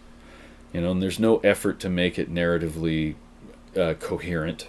You 0.74 0.82
know, 0.82 0.92
and 0.92 1.04
there's 1.04 1.20
no 1.20 1.38
effort 1.38 1.80
to 1.82 1.90
make 1.90 2.18
it 2.18 2.34
narratively 2.34 3.16
uh, 3.78 3.94
coherent. 4.00 4.68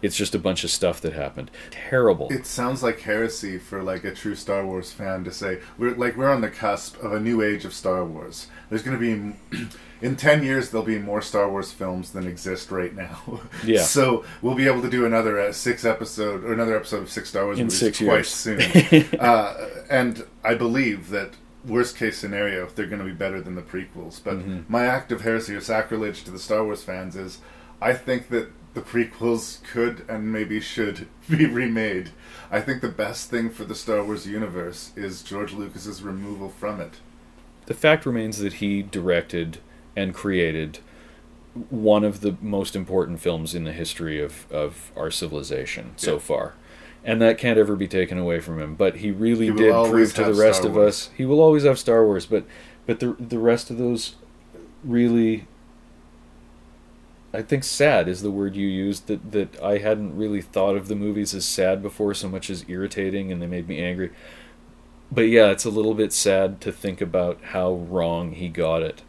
It's 0.00 0.16
just 0.16 0.34
a 0.34 0.38
bunch 0.38 0.64
of 0.64 0.70
stuff 0.70 1.00
that 1.02 1.12
happened. 1.12 1.50
Terrible. 1.70 2.28
It 2.30 2.46
sounds 2.46 2.82
like 2.82 3.00
heresy 3.00 3.58
for 3.58 3.82
like 3.82 4.02
a 4.02 4.12
true 4.12 4.34
Star 4.34 4.66
Wars 4.66 4.90
fan 4.90 5.22
to 5.24 5.30
say 5.30 5.60
we're 5.78 5.94
like 5.94 6.16
we're 6.16 6.30
on 6.30 6.40
the 6.40 6.50
cusp 6.50 7.00
of 7.02 7.12
a 7.12 7.20
new 7.20 7.40
age 7.40 7.64
of 7.64 7.72
Star 7.72 8.04
Wars. 8.04 8.48
There's 8.68 8.82
going 8.82 8.98
to 8.98 9.34
be 9.54 9.68
in 10.02 10.16
10 10.16 10.42
years 10.42 10.70
there'll 10.70 10.84
be 10.86 10.98
more 10.98 11.22
Star 11.22 11.48
Wars 11.50 11.72
films 11.72 12.12
than 12.12 12.26
exist 12.26 12.70
right 12.70 12.94
now. 12.94 13.40
Yeah. 13.64 13.82
so 13.82 14.24
we'll 14.42 14.54
be 14.56 14.66
able 14.66 14.82
to 14.82 14.90
do 14.90 15.06
another 15.06 15.38
uh, 15.40 15.52
six 15.52 15.84
episode 15.84 16.44
or 16.44 16.52
another 16.52 16.76
episode 16.76 17.02
of 17.02 17.10
six 17.10 17.28
Star 17.30 17.44
Wars 17.44 17.58
In 17.58 17.66
movies 17.66 17.78
six 17.78 17.98
quite 17.98 18.06
years. 18.14 18.28
soon. 18.28 18.60
uh, 19.20 19.68
and 19.88 20.24
I 20.44 20.54
believe 20.54 21.10
that 21.10 21.30
worst 21.64 21.96
case 21.96 22.18
scenario 22.18 22.66
they're 22.66 22.86
going 22.86 22.98
to 22.98 23.04
be 23.06 23.12
better 23.12 23.40
than 23.40 23.54
the 23.54 23.62
prequels. 23.62 24.20
But 24.22 24.38
Mhm. 24.40 24.64
my 24.68 24.84
act 24.84 25.12
of 25.12 25.20
heresy 25.22 25.54
or 25.54 25.60
sacrilege 25.60 26.24
to 26.24 26.30
the 26.32 26.38
Star 26.40 26.64
Wars 26.64 26.82
fans 26.82 27.14
is 27.16 27.38
I 27.80 27.92
think 27.94 28.28
that 28.30 28.48
the 28.74 28.80
prequels 28.80 29.62
could 29.64 30.04
and 30.08 30.32
maybe 30.32 30.58
should 30.58 31.06
be 31.30 31.46
remade. 31.46 32.10
I 32.50 32.60
think 32.60 32.80
the 32.82 32.88
best 32.88 33.30
thing 33.30 33.50
for 33.50 33.64
the 33.64 33.74
Star 33.74 34.02
Wars 34.02 34.26
universe 34.26 34.90
is 34.96 35.22
George 35.22 35.52
Lucas's 35.52 36.02
removal 36.02 36.48
from 36.48 36.80
it. 36.80 36.94
the 37.66 37.74
fact 37.74 38.04
remains 38.06 38.38
that 38.38 38.54
he 38.54 38.82
directed 38.82 39.58
and 39.96 40.14
created 40.14 40.78
one 41.70 42.02
of 42.02 42.20
the 42.20 42.36
most 42.40 42.74
important 42.74 43.20
films 43.20 43.54
in 43.54 43.64
the 43.64 43.72
history 43.72 44.22
of, 44.22 44.50
of 44.50 44.90
our 44.96 45.10
civilization 45.10 45.92
so 45.96 46.18
far. 46.18 46.54
And 47.04 47.20
that 47.20 47.36
can't 47.36 47.58
ever 47.58 47.76
be 47.76 47.88
taken 47.88 48.16
away 48.16 48.40
from 48.40 48.60
him. 48.60 48.74
But 48.74 48.96
he 48.96 49.10
really 49.10 49.46
He 49.46 49.52
did 49.52 49.72
prove 49.90 50.14
to 50.14 50.24
the 50.24 50.34
rest 50.34 50.60
Star 50.60 50.70
of 50.70 50.76
Wars. 50.76 51.08
us 51.08 51.10
he 51.16 51.24
will 51.24 51.40
always 51.40 51.64
have 51.64 51.78
Star 51.78 52.04
Wars, 52.04 52.26
but 52.26 52.44
but 52.86 53.00
the 53.00 53.16
the 53.18 53.38
rest 53.38 53.70
of 53.70 53.78
those 53.78 54.14
really 54.84 55.46
I 57.34 57.42
think 57.42 57.64
sad 57.64 58.08
is 58.08 58.22
the 58.22 58.30
word 58.30 58.56
you 58.56 58.68
used 58.68 59.06
that 59.08 59.32
that 59.32 59.60
I 59.62 59.78
hadn't 59.78 60.16
really 60.16 60.42
thought 60.42 60.76
of 60.76 60.88
the 60.88 60.94
movies 60.94 61.34
as 61.34 61.44
sad 61.44 61.82
before 61.82 62.14
so 62.14 62.28
much 62.28 62.50
as 62.50 62.64
irritating 62.68 63.32
and 63.32 63.42
they 63.42 63.46
made 63.46 63.68
me 63.68 63.78
angry. 63.80 64.10
But 65.10 65.22
yeah, 65.22 65.50
it's 65.50 65.64
a 65.64 65.70
little 65.70 65.94
bit 65.94 66.12
sad 66.12 66.60
to 66.62 66.72
think 66.72 67.00
about 67.00 67.38
how 67.42 67.72
wrong 67.72 68.32
he 68.32 68.48
got 68.48 68.82
it. 68.82 69.02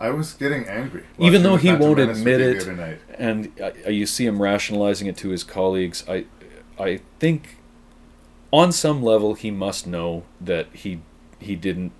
I 0.00 0.10
was 0.10 0.32
getting 0.32 0.66
angry. 0.66 1.04
Even 1.18 1.42
though 1.42 1.56
he 1.56 1.72
won't 1.74 2.00
admit 2.00 2.40
it, 2.40 2.64
the 2.64 2.72
other 2.72 2.74
night. 2.74 2.98
and 3.18 3.52
you 3.86 4.06
see 4.06 4.24
him 4.24 4.40
rationalizing 4.40 5.06
it 5.06 5.16
to 5.18 5.28
his 5.28 5.44
colleagues, 5.44 6.04
I, 6.08 6.24
I 6.78 7.00
think, 7.18 7.58
on 8.52 8.72
some 8.72 9.02
level, 9.02 9.34
he 9.34 9.50
must 9.50 9.86
know 9.86 10.24
that 10.40 10.68
he 10.72 11.02
he 11.38 11.54
didn't 11.54 11.92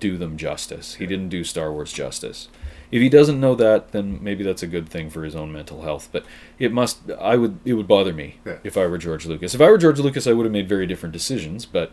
do 0.00 0.16
them 0.18 0.36
justice. 0.36 0.94
He 0.94 1.06
didn't 1.06 1.28
do 1.28 1.44
Star 1.44 1.72
Wars 1.72 1.92
justice. 1.92 2.48
If 2.90 3.00
he 3.00 3.08
doesn't 3.08 3.38
know 3.38 3.54
that, 3.54 3.92
then 3.92 4.18
maybe 4.20 4.42
that's 4.42 4.64
a 4.64 4.66
good 4.66 4.88
thing 4.88 5.10
for 5.10 5.22
his 5.22 5.36
own 5.36 5.52
mental 5.52 5.82
health. 5.82 6.08
But 6.10 6.24
it 6.58 6.72
must. 6.72 6.98
I 7.20 7.36
would. 7.36 7.60
It 7.64 7.74
would 7.74 7.86
bother 7.86 8.12
me 8.12 8.38
Yeah. 8.44 8.56
if 8.64 8.76
I 8.76 8.86
were 8.88 8.98
George 8.98 9.26
Lucas. 9.26 9.54
If 9.54 9.60
I 9.60 9.70
were 9.70 9.78
George 9.78 10.00
Lucas, 10.00 10.26
I 10.26 10.32
would 10.32 10.44
have 10.46 10.52
made 10.52 10.68
very 10.68 10.86
different 10.86 11.12
decisions. 11.12 11.64
But 11.64 11.92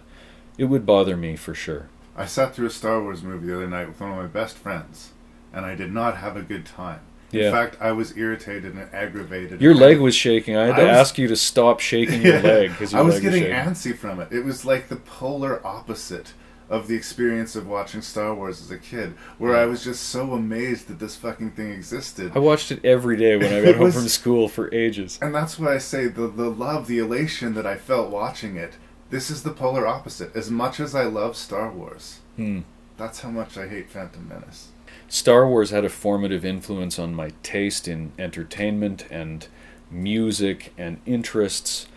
it 0.58 0.66
would 0.66 0.86
bother 0.86 1.16
me 1.16 1.36
for 1.36 1.54
sure. 1.54 1.90
I 2.16 2.26
sat 2.26 2.56
through 2.56 2.66
a 2.66 2.72
Star 2.72 3.00
Wars 3.04 3.22
movie 3.22 3.46
the 3.46 3.56
other 3.56 3.68
night 3.68 3.88
with 3.90 4.02
one 4.02 4.10
of 4.10 4.18
my 4.18 4.26
best 4.26 4.58
friends, 4.58 5.12
and 5.58 5.66
I 5.66 5.76
did 5.76 5.92
not 5.92 6.18
have 6.18 6.38
a 6.38 6.42
good 6.42 6.66
time. 6.66 7.00
In 7.34 7.40
Yeah. 7.40 7.52
fact, 7.52 7.76
I 7.82 7.92
was 7.92 8.16
irritated 8.16 8.74
and 8.76 8.88
aggravated. 8.94 9.60
Your 9.60 9.74
leg 9.76 10.00
was 10.00 10.16
shaking. 10.16 10.56
I 10.56 10.68
had 10.68 10.76
to 10.78 10.84
was- 10.84 10.92
ask 10.98 11.18
you 11.18 11.28
to 11.28 11.36
stop 11.36 11.80
shaking 11.82 12.22
your 12.22 12.36
Yeah. 12.42 12.42
leg 12.42 12.70
because 12.70 12.94
your 12.94 13.02
I 13.02 13.04
was 13.04 13.20
getting 13.20 13.44
was 13.44 13.52
antsy 13.52 13.98
from 13.98 14.20
it. 14.22 14.30
It 14.32 14.46
was 14.46 14.64
like 14.64 14.88
the 14.88 14.96
polar 14.98 15.60
opposite 15.66 16.32
of 16.70 16.88
the 16.88 16.96
experience 16.96 17.56
of 17.56 17.66
watching 17.68 18.02
Star 18.02 18.34
Wars 18.36 18.62
as 18.62 18.72
a 18.72 18.78
kid, 18.78 19.14
where 19.38 19.56
I 19.56 19.66
was 19.66 19.84
just 19.86 20.04
so 20.04 20.34
amazed 20.34 20.88
that 20.90 21.00
this 21.00 21.16
fucking 21.16 21.52
thing 21.52 21.72
existed. 21.72 22.32
I 22.36 22.40
watched 22.40 22.72
it 22.72 22.84
every 22.86 23.16
day 23.18 23.36
when 23.38 23.52
I 23.54 23.62
got 23.66 23.76
home 23.76 23.86
was- 23.86 23.96
from 23.96 24.08
school 24.08 24.48
for 24.48 24.74
ages. 24.74 25.18
And 25.22 25.34
that's 25.34 25.58
why 25.58 25.74
I 25.76 25.80
say 25.80 26.08
the 26.08 26.28
the 26.28 26.50
love, 26.50 26.88
the 26.88 27.00
elation 27.00 27.54
that 27.56 27.66
I 27.66 27.76
felt 27.76 28.10
watching 28.10 28.56
it. 28.58 28.74
This 29.10 29.30
is 29.30 29.44
the 29.44 29.52
polar 29.52 29.88
opposite. 29.88 30.36
As 30.36 30.52
much 30.52 30.80
as 30.82 30.94
I 30.94 31.06
love 31.06 31.36
Star 31.38 31.72
Wars, 31.72 32.20
Hmm. 32.36 32.60
that's 32.98 33.22
how 33.22 33.30
much 33.30 33.58
I 33.58 33.68
hate 33.70 33.90
Phantom 33.90 34.28
Menace. 34.28 34.68
Star 35.10 35.48
Wars 35.48 35.70
had 35.70 35.86
a 35.86 35.90
formative 35.90 36.44
influence 36.44 37.00
on 37.00 37.16
my 37.16 37.32
taste 37.42 37.88
in 37.88 38.12
entertainment 38.20 39.06
and 39.10 39.48
music 39.90 40.74
and 40.78 41.00
interests 41.06 41.88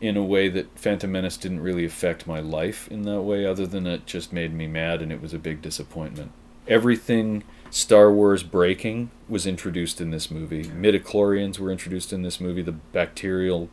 in 0.00 0.16
a 0.16 0.24
way 0.24 0.48
that 0.48 0.78
Phantom 0.78 1.10
Menace 1.10 1.36
didn't 1.36 1.60
really 1.60 1.84
affect 1.84 2.26
my 2.26 2.40
life 2.40 2.88
in 2.88 3.02
that 3.02 3.22
way, 3.22 3.46
other 3.46 3.66
than 3.66 3.86
it 3.86 4.04
just 4.04 4.32
made 4.32 4.52
me 4.52 4.66
mad 4.66 5.00
and 5.00 5.12
it 5.12 5.22
was 5.22 5.32
a 5.32 5.38
big 5.38 5.62
disappointment. 5.62 6.32
Everything 6.68 7.44
Star 7.70 8.12
Wars 8.12 8.42
breaking 8.42 9.10
was 9.28 9.46
introduced 9.46 10.00
in 10.00 10.10
this 10.10 10.30
movie. 10.30 10.64
Midichlorians 10.64 11.58
were 11.58 11.70
introduced 11.70 12.12
in 12.12 12.22
this 12.22 12.40
movie, 12.40 12.62
the 12.62 12.72
bacterial 12.72 13.68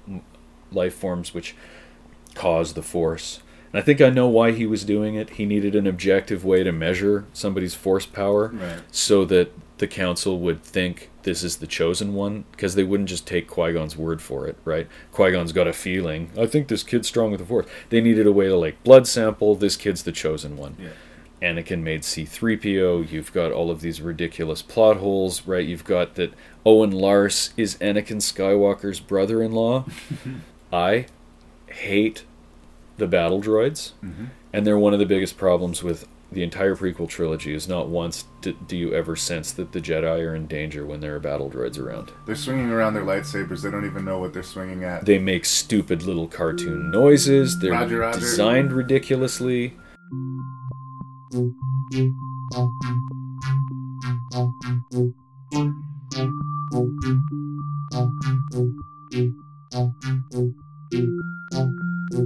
life 0.72 0.94
forms 0.94 1.34
which 1.34 1.56
cause 2.36 2.74
the 2.74 2.84
Force. 2.84 3.40
And 3.74 3.82
I 3.82 3.84
think 3.84 4.00
I 4.02 4.10
know 4.12 4.28
why 4.28 4.52
he 4.52 4.66
was 4.66 4.86
doing 4.86 5.16
it. 5.16 5.32
He 5.32 5.46
needed 5.46 5.76
an 5.76 5.88
objective 5.88 6.46
way 6.46 6.64
to 6.64 6.72
measure 6.72 7.26
somebody's 7.34 7.74
force 7.76 8.06
power 8.06 8.50
Right. 8.54 8.80
so 8.92 9.26
that 9.26 9.52
the 9.80 9.88
council 9.88 10.40
would 10.40 10.62
think 10.64 11.10
this 11.24 11.44
is 11.44 11.58
the 11.58 11.68
chosen 11.68 12.14
one 12.14 12.46
because 12.52 12.76
they 12.76 12.84
wouldn't 12.84 13.10
just 13.10 13.26
take 13.26 13.48
Qui-Gon's 13.48 13.98
word 13.98 14.22
for 14.22 14.48
it, 14.48 14.56
right? 14.64 14.88
Qui-Gon's 15.12 15.52
got 15.52 15.68
a 15.68 15.74
feeling. 15.74 16.30
I 16.38 16.46
think 16.46 16.68
this 16.68 16.84
kid's 16.84 17.08
strong 17.08 17.32
with 17.32 17.40
the 17.40 17.46
force. 17.46 17.66
They 17.90 18.00
needed 18.00 18.28
a 18.28 18.32
way 18.32 18.48
to 18.48 18.56
like 18.56 18.82
blood 18.84 19.08
sample 19.08 19.56
this 19.56 19.76
kid's 19.76 20.04
the 20.04 20.12
chosen 20.12 20.56
one. 20.56 20.76
Yeah. 20.80 20.90
Anakin 21.42 21.82
made 21.82 22.04
C3PO. 22.04 23.12
You've 23.12 23.34
got 23.34 23.52
all 23.52 23.70
of 23.72 23.82
these 23.82 24.00
ridiculous 24.00 24.62
plot 24.62 24.98
holes, 24.98 25.46
right? 25.46 25.66
You've 25.66 25.84
got 25.84 26.16
that 26.16 26.34
Owen 26.66 26.92
Lars 26.92 27.54
is 27.58 27.76
Anakin 27.78 28.22
Skywalker's 28.22 29.00
brother-in-law. 29.02 29.86
I 30.72 31.08
hate 31.68 32.24
the 32.98 33.08
battle 33.08 33.42
droids, 33.42 33.92
Mhm. 34.04 34.28
and 34.54 34.66
they're 34.68 34.78
one 34.78 34.94
of 34.94 35.00
the 35.00 35.06
biggest 35.06 35.38
problems 35.38 35.84
with 35.84 36.08
the 36.32 36.42
entire 36.44 36.76
prequel 36.76 37.08
trilogy. 37.08 37.54
Is 37.54 37.68
not 37.68 37.90
once 37.90 38.26
do, 38.42 38.54
do 38.68 38.76
you 38.76 38.94
ever 38.94 39.16
sense 39.16 39.52
that 39.52 39.72
the 39.72 39.80
Jedi 39.80 40.26
are 40.26 40.34
in 40.34 40.48
danger 40.48 40.84
when 40.86 41.00
there 41.00 41.16
are 41.16 41.20
battle 41.20 41.50
droids 41.50 41.80
around. 41.80 42.12
They're 42.26 42.34
swinging 42.36 42.72
around 42.72 42.96
their 42.96 43.04
lightsabers. 43.04 43.62
They 43.62 43.70
don't 43.70 43.86
even 43.86 44.04
know 44.04 44.18
what 44.20 44.34
they're 44.34 44.42
swinging 44.42 44.84
at. 44.84 45.06
They 45.06 45.20
make 45.20 45.46
stupid 45.46 46.02
little 46.04 46.28
cartoon 46.28 46.90
noises. 46.90 47.60
They're 47.60 47.72
Roger, 47.72 48.00
roger. 48.00 48.20
designed 48.20 48.74
ridiculously. 48.74 49.76
Uh, 62.14 62.20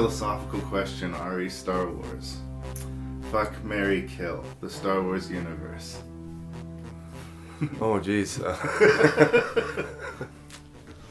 philosophical 0.00 0.60
question, 0.60 1.12
Ari 1.12 1.50
Star 1.50 1.86
Wars. 1.86 2.38
Fuck 3.30 3.52
Mary 3.62 4.08
Kill, 4.08 4.42
the 4.62 4.70
Star 4.70 5.02
Wars 5.02 5.30
universe. 5.30 6.00
Oh, 7.78 8.00
jeez. 8.00 8.40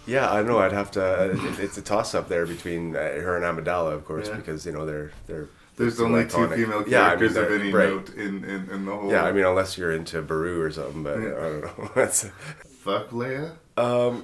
yeah, 0.08 0.32
I 0.32 0.42
know. 0.42 0.58
I'd 0.58 0.72
have 0.72 0.90
to. 0.92 1.30
It, 1.30 1.60
it's 1.60 1.78
a 1.78 1.82
toss 1.84 2.16
up 2.16 2.28
there 2.28 2.48
between 2.48 2.96
uh, 2.96 3.00
her 3.00 3.38
and 3.38 3.46
Amidala, 3.46 3.94
of 3.94 4.04
course, 4.04 4.28
Yeah. 4.30 4.38
because 4.38 4.66
you 4.66 4.72
know 4.72 4.84
they're 4.84 5.12
they're. 5.28 5.48
There's 5.76 6.02
only 6.02 6.26
two 6.26 6.38
iconic. 6.38 6.56
female 6.56 6.84
Yeah, 6.88 7.04
I 7.04 7.10
mean, 7.16 7.20
characters 7.20 7.36
of 7.38 7.52
any 7.52 7.72
right. 7.72 7.90
note 7.90 8.10
in, 8.16 8.44
in, 8.46 8.68
in 8.72 8.86
the 8.86 8.96
whole. 8.96 9.12
Yeah, 9.12 9.26
I 9.26 9.32
mean, 9.32 9.46
unless 9.46 9.78
you're 9.78 9.92
into 9.92 10.24
Baru 10.24 10.60
or 10.60 10.72
something, 10.72 11.04
but 11.04 11.20
Yeah. 11.20 11.28
I 11.28 11.40
don't 11.40 11.96
know. 11.96 12.06
Fuck 12.08 13.10
Leia. 13.12 13.52
Um, 13.80 14.24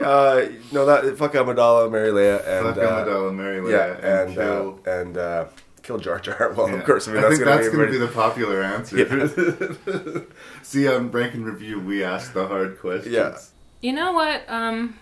uh, 0.00 0.42
no, 0.72 0.84
that 0.86 1.16
fuck 1.16 1.32
Amidala, 1.34 1.90
Mary 1.90 2.10
Leia, 2.10 2.38
and 2.46 2.66
Fuck 2.66 2.76
uh, 2.78 3.04
Amidala, 3.04 3.34
Mary 3.34 3.60
Leia, 3.60 3.70
yeah, 3.70 3.94
and 3.96 4.28
and 4.28 4.34
kill- 4.36 4.80
uh, 4.86 4.90
and 4.90 5.16
uh, 5.18 5.44
kill 5.82 5.98
Jar 5.98 6.18
Jar. 6.18 6.52
Well, 6.56 6.68
Yeah. 6.68 6.76
of 6.76 6.84
course, 6.84 7.06
I 7.08 7.12
mean 7.12 7.22
that's 7.22 7.34
think 7.36 7.44
gonna 7.44 7.56
that's 7.56 7.68
going 7.74 7.86
to 7.86 7.92
be 7.92 7.98
the 7.98 8.08
popular 8.08 8.62
answer. 8.62 10.26
See, 10.62 10.88
on 10.88 11.10
Rank 11.10 11.34
and 11.34 11.44
Review, 11.46 11.78
we 11.80 12.02
ask 12.04 12.32
the 12.32 12.46
hard 12.46 12.78
questions. 12.80 13.14
Yeah. 13.14 13.36
You 13.80 13.92
know 13.94 14.12
what? 14.12 14.48
Um, 14.48 14.98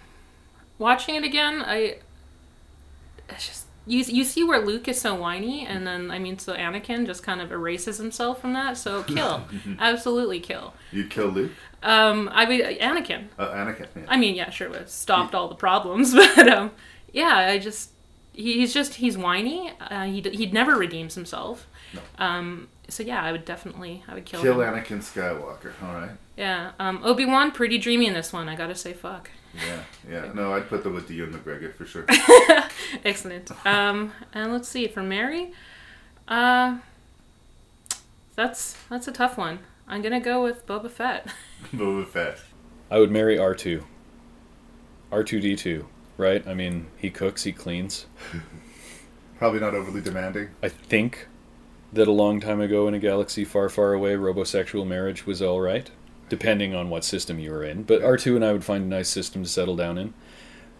watching 0.78 1.14
it 1.16 1.24
again, 1.24 1.62
I 1.66 1.98
it's 3.28 3.46
just 3.46 3.66
you 3.88 4.04
you 4.06 4.24
see 4.24 4.44
where 4.44 4.60
Luke 4.64 4.86
is 4.88 5.00
so 5.00 5.14
whiny, 5.14 5.66
and 5.66 5.86
then 5.86 6.10
I 6.10 6.18
mean, 6.18 6.38
so 6.38 6.54
Anakin 6.54 7.06
just 7.06 7.22
kind 7.22 7.40
of 7.40 7.50
erases 7.50 7.98
himself 7.98 8.40
from 8.40 8.52
that. 8.52 8.76
So 8.76 9.02
kill, 9.14 9.42
absolutely 9.78 10.40
kill. 10.40 10.74
You'd 10.92 11.10
kill 11.10 11.28
Luke? 11.28 11.52
Um, 11.82 12.28
I 12.32 12.46
mean 12.46 12.60
Anakin. 12.62 13.26
Uh, 13.38 13.48
Anakin, 13.48 13.86
yeah. 13.96 14.02
I 14.08 14.16
mean, 14.16 14.34
yeah, 14.34 14.50
sure, 14.50 14.72
it 14.74 14.90
stopped 14.90 15.34
all 15.34 15.48
the 15.48 15.54
problems, 15.54 16.14
but 16.36 16.48
um, 16.48 16.70
yeah, 17.12 17.36
I 17.36 17.58
just 17.58 17.90
he- 18.32 18.54
he's 18.60 18.74
just 18.74 18.94
he's 18.94 19.16
whiny. 19.18 19.72
Uh, 19.80 20.04
he 20.04 20.20
he 20.20 20.46
never 20.46 20.74
redeems 20.76 21.14
himself. 21.14 21.66
Um, 22.18 22.68
so 22.88 23.02
yeah, 23.02 23.22
I 23.22 23.32
would 23.32 23.44
definitely 23.44 24.02
I 24.08 24.14
would 24.14 24.24
kill, 24.26 24.42
Kill 24.42 24.60
him. 24.60 24.74
Anakin 24.74 24.98
Skywalker, 24.98 25.72
alright. 25.82 26.10
Yeah, 26.36 26.72
um, 26.78 27.00
Obi 27.04 27.24
Wan 27.24 27.50
pretty 27.50 27.78
dreamy 27.78 28.06
in 28.06 28.14
this 28.14 28.32
one. 28.32 28.48
I 28.48 28.54
gotta 28.56 28.74
say, 28.74 28.92
fuck. 28.92 29.30
Yeah, 29.66 29.82
yeah. 30.08 30.32
No, 30.34 30.54
I'd 30.54 30.68
put 30.68 30.82
them 30.84 30.94
with 30.94 31.08
the 31.08 31.14
Ewan 31.14 31.32
McGregor 31.32 31.74
for 31.74 31.84
sure. 31.84 32.04
Excellent. 33.04 33.50
Um, 33.66 34.12
and 34.32 34.52
let's 34.52 34.68
see 34.68 34.86
for 34.88 35.02
Mary. 35.02 35.52
Uh, 36.26 36.78
that's 38.36 38.76
that's 38.88 39.08
a 39.08 39.12
tough 39.12 39.36
one. 39.36 39.58
I'm 39.86 40.02
gonna 40.02 40.20
go 40.20 40.42
with 40.42 40.66
Boba 40.66 40.90
Fett. 40.90 41.32
Boba 41.72 42.06
Fett. 42.06 42.38
I 42.90 42.98
would 42.98 43.10
marry 43.10 43.36
R2. 43.36 43.82
R2D2, 45.10 45.84
right? 46.16 46.46
I 46.46 46.54
mean, 46.54 46.86
he 46.96 47.10
cooks, 47.10 47.44
he 47.44 47.52
cleans. 47.52 48.06
Probably 49.38 49.60
not 49.60 49.74
overly 49.74 50.00
demanding. 50.00 50.50
I 50.62 50.68
think 50.68 51.28
that 51.92 52.08
a 52.08 52.12
long 52.12 52.40
time 52.40 52.60
ago 52.60 52.86
in 52.88 52.94
a 52.94 52.98
galaxy 52.98 53.44
far, 53.44 53.68
far 53.68 53.92
away, 53.94 54.14
robosexual 54.14 54.86
marriage 54.86 55.26
was 55.26 55.40
all 55.40 55.60
right, 55.60 55.90
depending 56.28 56.74
on 56.74 56.90
what 56.90 57.04
system 57.04 57.38
you 57.38 57.50
were 57.50 57.64
in. 57.64 57.82
But 57.82 58.02
R2 58.02 58.36
and 58.36 58.44
I 58.44 58.52
would 58.52 58.64
find 58.64 58.84
a 58.84 58.86
nice 58.86 59.08
system 59.08 59.42
to 59.42 59.48
settle 59.48 59.76
down 59.76 59.98
in, 59.98 60.14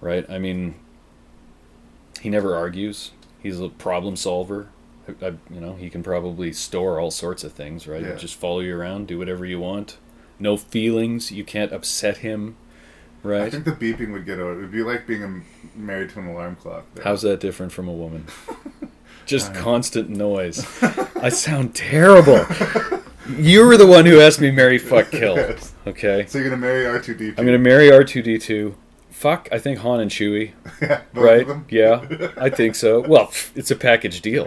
right? 0.01 0.28
I 0.28 0.38
mean, 0.38 0.74
he 2.20 2.28
never 2.28 2.55
argues. 2.55 3.12
He's 3.42 3.61
a 3.61 3.68
problem 3.68 4.16
solver. 4.16 4.68
I, 5.07 5.26
I, 5.26 5.28
you 5.51 5.61
know, 5.61 5.74
he 5.74 5.90
can 5.90 6.03
probably 6.03 6.53
store 6.53 7.01
all 7.01 7.11
sorts 7.11 7.44
of 7.44 7.53
things, 7.53 7.86
right? 7.86 8.03
Yeah. 8.03 8.14
Just 8.14 8.34
follow 8.34 8.61
you 8.61 8.76
around, 8.76 9.07
do 9.07 9.18
whatever 9.18 9.44
you 9.44 9.61
want. 9.61 9.99
No 10.38 10.57
feelings. 10.57 11.32
You 11.32 11.44
can't 11.44 11.72
upset 11.72 12.18
him, 12.18 12.57
right? 13.22 13.42
I 13.42 13.51
think 13.51 13.64
the 13.64 13.72
beeping 13.72 14.12
would 14.12 14.26
get 14.26 14.38
out. 14.38 14.53
It 14.53 14.61
would 14.61 14.72
be 14.72 14.82
like 14.82 15.07
being 15.07 15.24
a, 15.24 15.78
married 15.78 16.11
to 16.11 16.20
an 16.20 16.28
alarm 16.28 16.57
clock. 16.57 16.84
How's 17.03 17.22
that 17.22 17.40
different 17.40 17.72
from 17.72 17.88
a 17.88 17.92
woman? 17.92 18.26
Just 19.26 19.53
constant 19.53 20.09
noise. 20.09 20.66
I 21.16 21.28
sound 21.28 21.74
terrible. 21.74 22.46
You 23.37 23.66
were 23.66 23.76
the 23.76 23.87
one 23.87 24.07
who 24.07 24.20
asked 24.20 24.41
me 24.41 24.51
marry, 24.51 24.79
fuck, 24.79 25.11
kill. 25.11 25.37
Yes. 25.37 25.72
Okay. 25.87 26.26
So 26.26 26.39
you're 26.39 26.49
gonna 26.49 26.61
marry 26.61 26.85
R2D2. 26.85 27.39
I'm 27.39 27.45
gonna 27.45 27.59
marry 27.59 27.89
R2D2. 27.91 28.74
Fuck, 29.11 29.49
I 29.51 29.59
think 29.59 29.79
Han 29.81 30.01
and 30.01 30.11
Chewie. 30.11 30.53
Yeah, 30.81 31.01
right? 31.12 31.47
Yeah, 31.68 32.29
I 32.37 32.51
think 32.51 32.76
so. 32.76 33.01
Well, 33.01 33.33
it's 33.57 33.70
a 33.72 33.76
package 33.76 34.20
deal. 34.20 34.47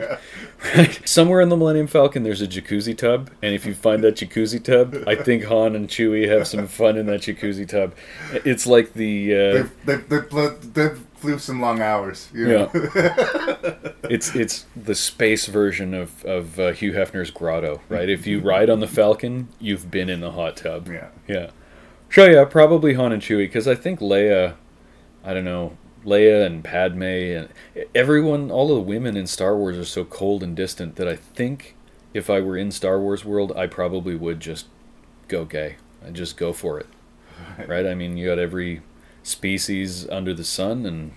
Right? 0.76 1.02
Somewhere 1.08 1.42
in 1.42 1.50
the 1.50 1.58
Millennium 1.58 1.88
Falcon, 1.88 2.24
there's 2.24 2.42
a 2.42 2.48
jacuzzi 2.48 2.98
tub, 2.98 3.30
and 3.42 3.54
if 3.54 3.66
you 3.66 3.74
find 3.74 4.02
that 4.04 4.16
jacuzzi 4.16 4.64
tub, 4.64 4.96
I 5.08 5.16
think 5.16 5.44
Han 5.44 5.76
and 5.76 5.90
Chewie 5.90 6.30
have 6.30 6.48
some 6.48 6.68
fun 6.68 6.98
in 6.98 7.06
that 7.08 7.22
jacuzzi 7.22 7.68
tub. 7.68 7.94
It's 8.46 8.66
like 8.66 8.94
the. 8.94 9.34
Uh, 9.34 9.68
They've, 9.84 10.10
they've, 10.10 10.74
they've 10.74 11.06
flew 11.22 11.38
some 11.38 11.62
long 11.62 11.82
hours. 11.82 12.30
You 12.34 12.48
know? 12.48 12.72
it's 14.10 14.36
it's 14.36 14.66
the 14.76 14.96
space 14.96 15.46
version 15.46 15.94
of 15.94 16.26
of 16.26 16.60
uh, 16.60 16.72
Hugh 16.72 16.94
Hefner's 16.94 17.32
Grotto, 17.32 17.82
right? 17.88 18.10
If 18.10 18.26
you 18.26 18.40
ride 18.40 18.70
on 18.70 18.80
the 18.80 18.88
Falcon, 18.88 19.48
you've 19.60 19.92
been 19.92 20.10
in 20.10 20.20
the 20.20 20.32
hot 20.32 20.58
tub. 20.58 20.88
Yeah. 20.88 21.10
yeah. 21.28 21.52
So 22.12 22.26
yeah, 22.26 22.44
probably 22.46 22.96
Han 22.96 23.14
and 23.14 23.22
Chewie 23.22 23.46
because 23.46 23.68
I 23.68 23.76
think 23.76 24.00
Leia, 24.00 24.56
I 25.24 25.34
don't 25.34 25.46
know, 25.46 25.78
Leia 26.04 26.46
and 26.46 26.64
Padme 26.64 27.04
and 27.04 27.50
everyone, 27.94 28.52
all 28.52 28.72
of 28.72 28.76
the 28.76 28.82
women 28.82 29.16
in 29.16 29.28
Star 29.28 29.56
Wars 29.56 29.78
are 29.78 29.86
so 29.86 30.04
cold 30.04 30.44
and 30.44 30.56
distant 30.56 30.96
that 30.96 31.08
I 31.08 31.16
think 31.16 31.76
if 32.14 32.30
I 32.30 32.42
were 32.42 32.58
in 32.58 32.72
Star 32.72 33.00
Wars 33.00 33.24
world, 33.24 33.54
I 33.56 33.68
probably 33.68 34.16
would 34.16 34.40
just 34.40 34.66
go 35.28 35.46
gay 35.46 35.78
and 36.04 36.16
just 36.16 36.36
go 36.36 36.52
for 36.52 36.80
it, 36.80 36.88
right? 37.68 37.86
I 37.86 37.94
mean, 37.96 38.18
you 38.18 38.28
got 38.28 38.40
every 38.40 38.82
species 39.24 40.08
under 40.10 40.34
the 40.34 40.44
sun 40.44 40.86
and 40.86 41.14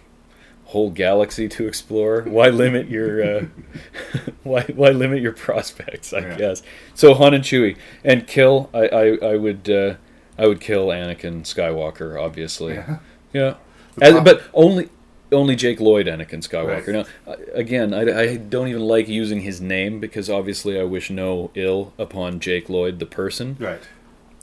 whole 0.67 0.91
galaxy 0.91 1.49
to 1.49 1.67
explore. 1.67 2.23
Why 2.23 2.49
limit 2.49 2.89
your 2.89 3.23
uh, 3.39 3.45
why 4.43 4.63
why 4.75 4.91
limit 4.91 5.23
your 5.23 5.33
prospects? 5.33 6.13
I 6.13 6.21
Yeah. 6.21 6.37
guess. 6.37 6.63
So 6.95 7.15
Han 7.15 7.35
and 7.35 7.45
Chewie 7.45 7.77
and 8.03 8.27
kill. 8.27 8.71
I 8.75 8.89
I, 8.89 9.05
I 9.33 9.37
would 9.37 9.69
uh, 9.71 9.95
I 10.39 10.47
would 10.47 10.61
kill 10.61 10.89
Anakin 10.89 11.43
Skywalker. 11.43 12.21
Obviously. 12.21 12.75
Yeah. 12.75 12.99
Yeah. 13.33 13.55
As- 14.01 14.23
but 14.25 14.43
only 14.53 14.89
only 15.33 15.57
Jake 15.57 15.81
Lloyd, 15.81 16.07
Anakin 16.07 16.47
Skywalker. 16.47 16.95
Right. 16.95 17.07
Now, 17.27 17.37
again, 17.55 17.93
I, 17.93 18.21
I 18.21 18.37
don't 18.37 18.69
even 18.69 18.83
like 18.83 19.09
using 19.09 19.41
his 19.41 19.61
name 19.61 19.99
because 19.99 20.31
obviously 20.31 20.79
I 20.79 20.85
wish 20.85 21.11
no 21.11 21.51
ill 21.57 21.93
upon 21.99 22.39
Jake 22.41 22.69
Lloyd, 22.69 22.99
the 23.01 23.07
person. 23.07 23.57
Right. 23.59 23.81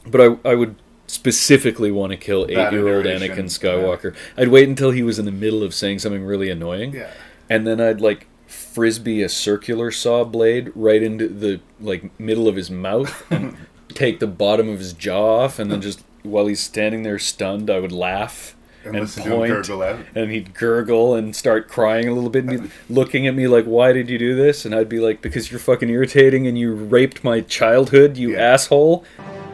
But 0.05 0.21
I, 0.21 0.49
I 0.49 0.55
would 0.55 0.75
specifically 1.11 1.91
want 1.91 2.11
to 2.11 2.17
kill 2.17 2.45
eight-year-old 2.49 3.05
Anakin 3.05 3.45
Skywalker. 3.45 4.15
I'd 4.37 4.47
wait 4.47 4.67
until 4.69 4.91
he 4.91 5.03
was 5.03 5.19
in 5.19 5.25
the 5.25 5.31
middle 5.31 5.61
of 5.63 5.73
saying 5.73 5.99
something 5.99 6.23
really 6.23 6.49
annoying, 6.49 6.93
Yeah. 6.93 7.11
and 7.49 7.67
then 7.67 7.79
I'd 7.81 8.01
like 8.01 8.27
frisbee 8.47 9.21
a 9.21 9.29
circular 9.29 9.91
saw 9.91 10.23
blade 10.23 10.71
right 10.75 11.01
into 11.03 11.27
the 11.27 11.59
like 11.79 12.17
middle 12.19 12.47
of 12.47 12.55
his 12.55 12.69
mouth 12.71 13.25
and 13.31 13.55
take 13.89 14.19
the 14.19 14.27
bottom 14.27 14.69
of 14.69 14.79
his 14.79 14.93
jaw 14.93 15.43
off, 15.43 15.59
and 15.59 15.69
then 15.71 15.81
just 15.81 16.01
while 16.23 16.47
he's 16.47 16.59
standing 16.61 17.03
there 17.03 17.19
stunned, 17.19 17.69
I 17.69 17.79
would 17.79 17.91
laugh 17.91 18.55
And 18.85 18.95
and, 18.95 19.03
listen 19.05 19.23
to 19.23 19.29
gurgle 19.47 19.81
out. 19.83 19.99
and 20.15 20.31
he'd 20.31 20.53
gurgle 20.53 21.13
and 21.15 21.35
start 21.35 21.67
crying 21.67 22.07
a 22.07 22.13
little 22.13 22.29
bit, 22.29 22.45
and 22.45 22.63
be 22.63 22.69
looking 22.89 23.27
at 23.27 23.35
me 23.35 23.47
like, 23.47 23.65
"Why 23.65 23.91
did 23.91 24.09
you 24.09 24.17
do 24.17 24.33
this?" 24.35 24.65
And 24.65 24.73
I'd 24.73 24.87
be 24.89 24.99
like, 24.99 25.21
"Because 25.21 25.51
you're 25.51 25.59
fucking 25.59 25.89
irritating, 25.89 26.47
and 26.47 26.57
you 26.57 26.73
raped 26.73 27.23
my 27.23 27.41
childhood, 27.41 28.15
you 28.17 28.37
asshole." 28.37 29.03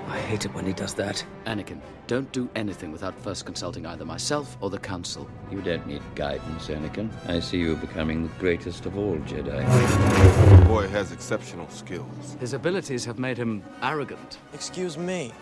I 0.07 0.19
hate 0.19 0.45
it 0.45 0.53
when 0.53 0.65
he 0.65 0.71
does 0.71 0.93
that. 0.93 1.23
Anakin, 1.45 1.81
don't 2.07 2.31
do 2.31 2.49
anything 2.55 2.91
without 2.93 3.17
first 3.19 3.45
consulting 3.45 3.85
either 3.85 4.05
myself 4.05 4.57
or 4.61 4.69
the 4.69 4.79
Council. 4.79 5.29
You 5.51 5.61
don't 5.61 5.85
need 5.85 6.01
guidance, 6.15 6.67
Anakin. 6.67 7.09
I 7.27 7.41
see 7.41 7.57
you 7.57 7.75
becoming 7.75 8.23
the 8.23 8.33
greatest 8.39 8.85
of 8.85 8.97
all 8.97 9.17
Jedi. 9.17 10.59
The 10.59 10.65
boy 10.65 10.87
has 10.87 11.11
exceptional 11.11 11.69
skills. 11.69 12.37
His 12.39 12.53
abilities 12.53 13.03
have 13.03 13.19
made 13.19 13.37
him 13.37 13.63
arrogant. 13.81 14.37
Excuse 14.53 14.97
me. 14.97 15.33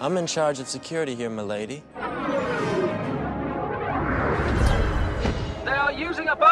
I'm 0.00 0.16
in 0.16 0.26
charge 0.26 0.60
of 0.60 0.68
security 0.68 1.14
here, 1.14 1.30
milady. 1.30 1.82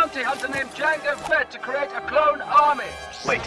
Bounty 0.05 0.23
hunter 0.23 0.49
named 0.49 0.69
Jango 0.73 1.17
Fett 1.17 1.51
to 1.51 1.59
create 1.59 1.89
a 1.95 2.01
clone 2.03 2.43
army. 2.43 2.85
Wait. 3.25 3.41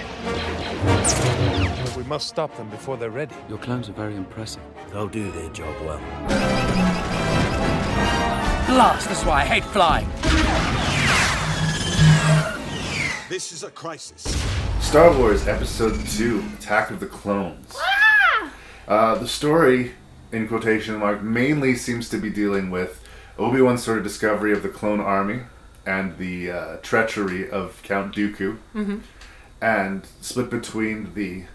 We 1.96 2.02
must 2.06 2.28
stop 2.28 2.56
them 2.58 2.68
before 2.72 2.98
they're 2.98 3.12
ready. 3.12 3.36
Your 3.48 3.60
clones 3.60 3.90
are 3.90 3.94
very 3.94 4.16
impressive. 4.16 4.64
They'll 4.92 5.08
do 5.08 5.32
their 5.34 5.50
job 5.50 5.76
well. 5.86 6.00
Blast! 8.66 9.08
That's 9.08 9.24
why 9.24 9.42
I 9.42 9.46
hate 9.46 9.66
flying. 9.66 10.10
This 13.30 13.52
is 13.52 13.62
a 13.62 13.70
crisis. 13.70 14.24
Star 14.80 15.16
Wars 15.16 15.48
Episode 15.48 16.04
2 16.08 16.44
Attack 16.58 16.90
of 16.90 17.00
the 17.00 17.06
Clones. 17.06 17.78
Uh, 18.88 19.16
the 19.16 19.28
story, 19.28 19.92
in 20.32 20.48
quotation 20.48 20.96
mark, 20.96 21.22
mainly 21.22 21.76
seems 21.76 22.10
to 22.10 22.18
be 22.18 22.32
dealing 22.32 22.72
with 22.72 23.04
Obi 23.38 23.62
Wan's 23.62 23.84
sort 23.84 24.00
of 24.00 24.04
discovery 24.04 24.54
of 24.54 24.64
the 24.64 24.70
clone 24.70 25.00
army 25.00 25.42
and 25.88 26.18
the 26.18 26.52
uh, 26.52 26.78
treachery 26.84 27.50
of 27.50 27.82
Count 27.84 28.14
Dooku, 28.14 28.58
Mhm. 28.76 29.00
and 29.62 30.06
split 30.22 30.50
between 30.52 31.14
the, 31.16 31.46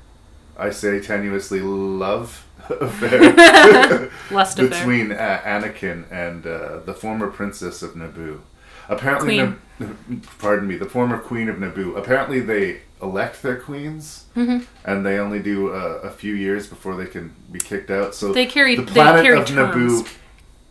I 0.59 0.71
say 0.71 0.99
tenuously, 1.01 1.61
love 1.63 2.45
affair 2.81 4.11
between 4.57 5.13
uh, 5.13 5.41
Anakin 5.45 6.05
and 6.11 6.47
uh, 6.47 6.79
the 6.85 6.95
former 6.95 7.29
princess 7.29 7.83
of 7.83 7.93
Naboo. 7.95 8.41
Apparently. 8.89 9.37
Nab- 9.39 9.59
pardon 10.39 10.69
me, 10.69 10.77
the 10.77 10.89
former 10.89 11.19
queen 11.19 11.49
of 11.49 11.57
Naboo. 11.57 11.97
Apparently, 11.97 12.41
they 12.41 12.81
elect 13.03 13.43
their 13.43 13.57
queens, 13.57 14.25
Mhm. 14.37 14.65
and 14.85 15.05
they 15.05 15.19
only 15.19 15.41
do 15.41 15.73
uh, 15.73 16.01
a 16.05 16.11
few 16.11 16.35
years 16.35 16.67
before 16.69 16.95
they 16.97 17.07
can 17.07 17.33
be 17.51 17.59
kicked 17.59 17.91
out. 17.91 18.15
So 18.15 18.33
They 18.33 18.47
carry- 18.47 18.77
the 18.77 18.83
they 18.83 18.93
planet 18.93 19.23
carry 19.25 19.39
of 19.39 19.47
terms. 19.47 19.75
Naboo 19.75 20.09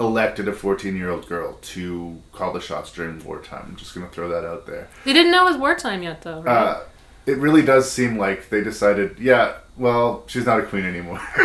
elected 0.02 0.48
a 0.48 0.52
14-year-old 0.52 1.28
girl 1.28 1.58
to 1.62 2.22
call 2.32 2.54
the 2.54 2.62
shots 2.62 2.92
during 2.92 3.24
wartime. 3.24 3.66
I'm 3.70 3.76
just 3.76 3.94
going 3.94 4.08
to 4.08 4.14
throw 4.14 4.30
that 4.30 4.46
out 4.46 4.66
there. 4.66 4.90
They 5.06 5.14
didn't 5.14 5.32
know 5.32 5.48
it 5.48 5.52
was 5.52 5.58
wartime 5.58 6.04
yet, 6.04 6.22
though, 6.22 6.42
right? 6.42 6.54
Uh, 6.54 6.84
it 7.26 7.38
really 7.38 7.62
does 7.62 7.92
seem 7.92 8.18
like 8.18 8.50
they 8.50 8.64
decided, 8.64 9.18
yeah, 9.20 9.58
well, 9.78 10.24
she's 10.28 10.46
not 10.46 10.60
a 10.60 10.64
queen 10.64 10.86
anymore. 10.86 11.22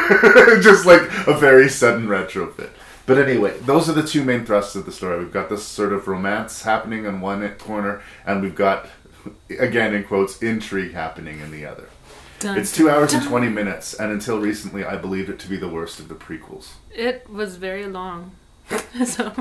Just 0.61 0.86
like 0.86 1.02
a 1.26 1.34
very 1.38 1.68
sudden 1.68 2.07
retrofit. 2.07 2.70
But 3.07 3.18
anyway, 3.18 3.57
those 3.61 3.88
are 3.88 3.92
the 3.92 4.07
two 4.07 4.24
main 4.24 4.44
thrusts 4.44 4.74
of 4.74 4.84
the 4.84 4.92
story. 4.92 5.18
We've 5.18 5.32
got 5.32 5.48
this 5.48 5.64
sort 5.64 5.92
of 5.92 6.09
romance 6.09 6.62
happening 6.62 7.04
in 7.04 7.20
one 7.20 7.48
corner, 7.54 8.02
and 8.26 8.42
we've 8.42 8.57
got, 8.57 8.88
again 9.48 9.94
in 9.94 10.04
quotes, 10.04 10.42
intrigue 10.42 10.92
happening 10.92 11.40
in 11.40 11.52
the 11.52 11.66
other. 11.66 11.88
Dun, 12.40 12.59
it's 12.59 12.72
two 12.72 12.90
hours 12.90 13.14
and 13.14 13.22
20 13.22 13.48
minutes, 13.48 13.94
and 13.94 14.12
until 14.12 14.40
recently, 14.40 14.84
I 14.84 14.96
believed 14.96 15.30
it 15.30 15.38
to 15.38 15.48
be 15.48 15.57
the 15.57 15.68
worst 15.68 16.00
of 16.00 16.09
the 16.09 16.14
prequels. 16.14 16.72
It 16.94 17.30
was 17.30 17.57
very 17.57 17.86
long. 17.86 18.32
so, 19.04 19.32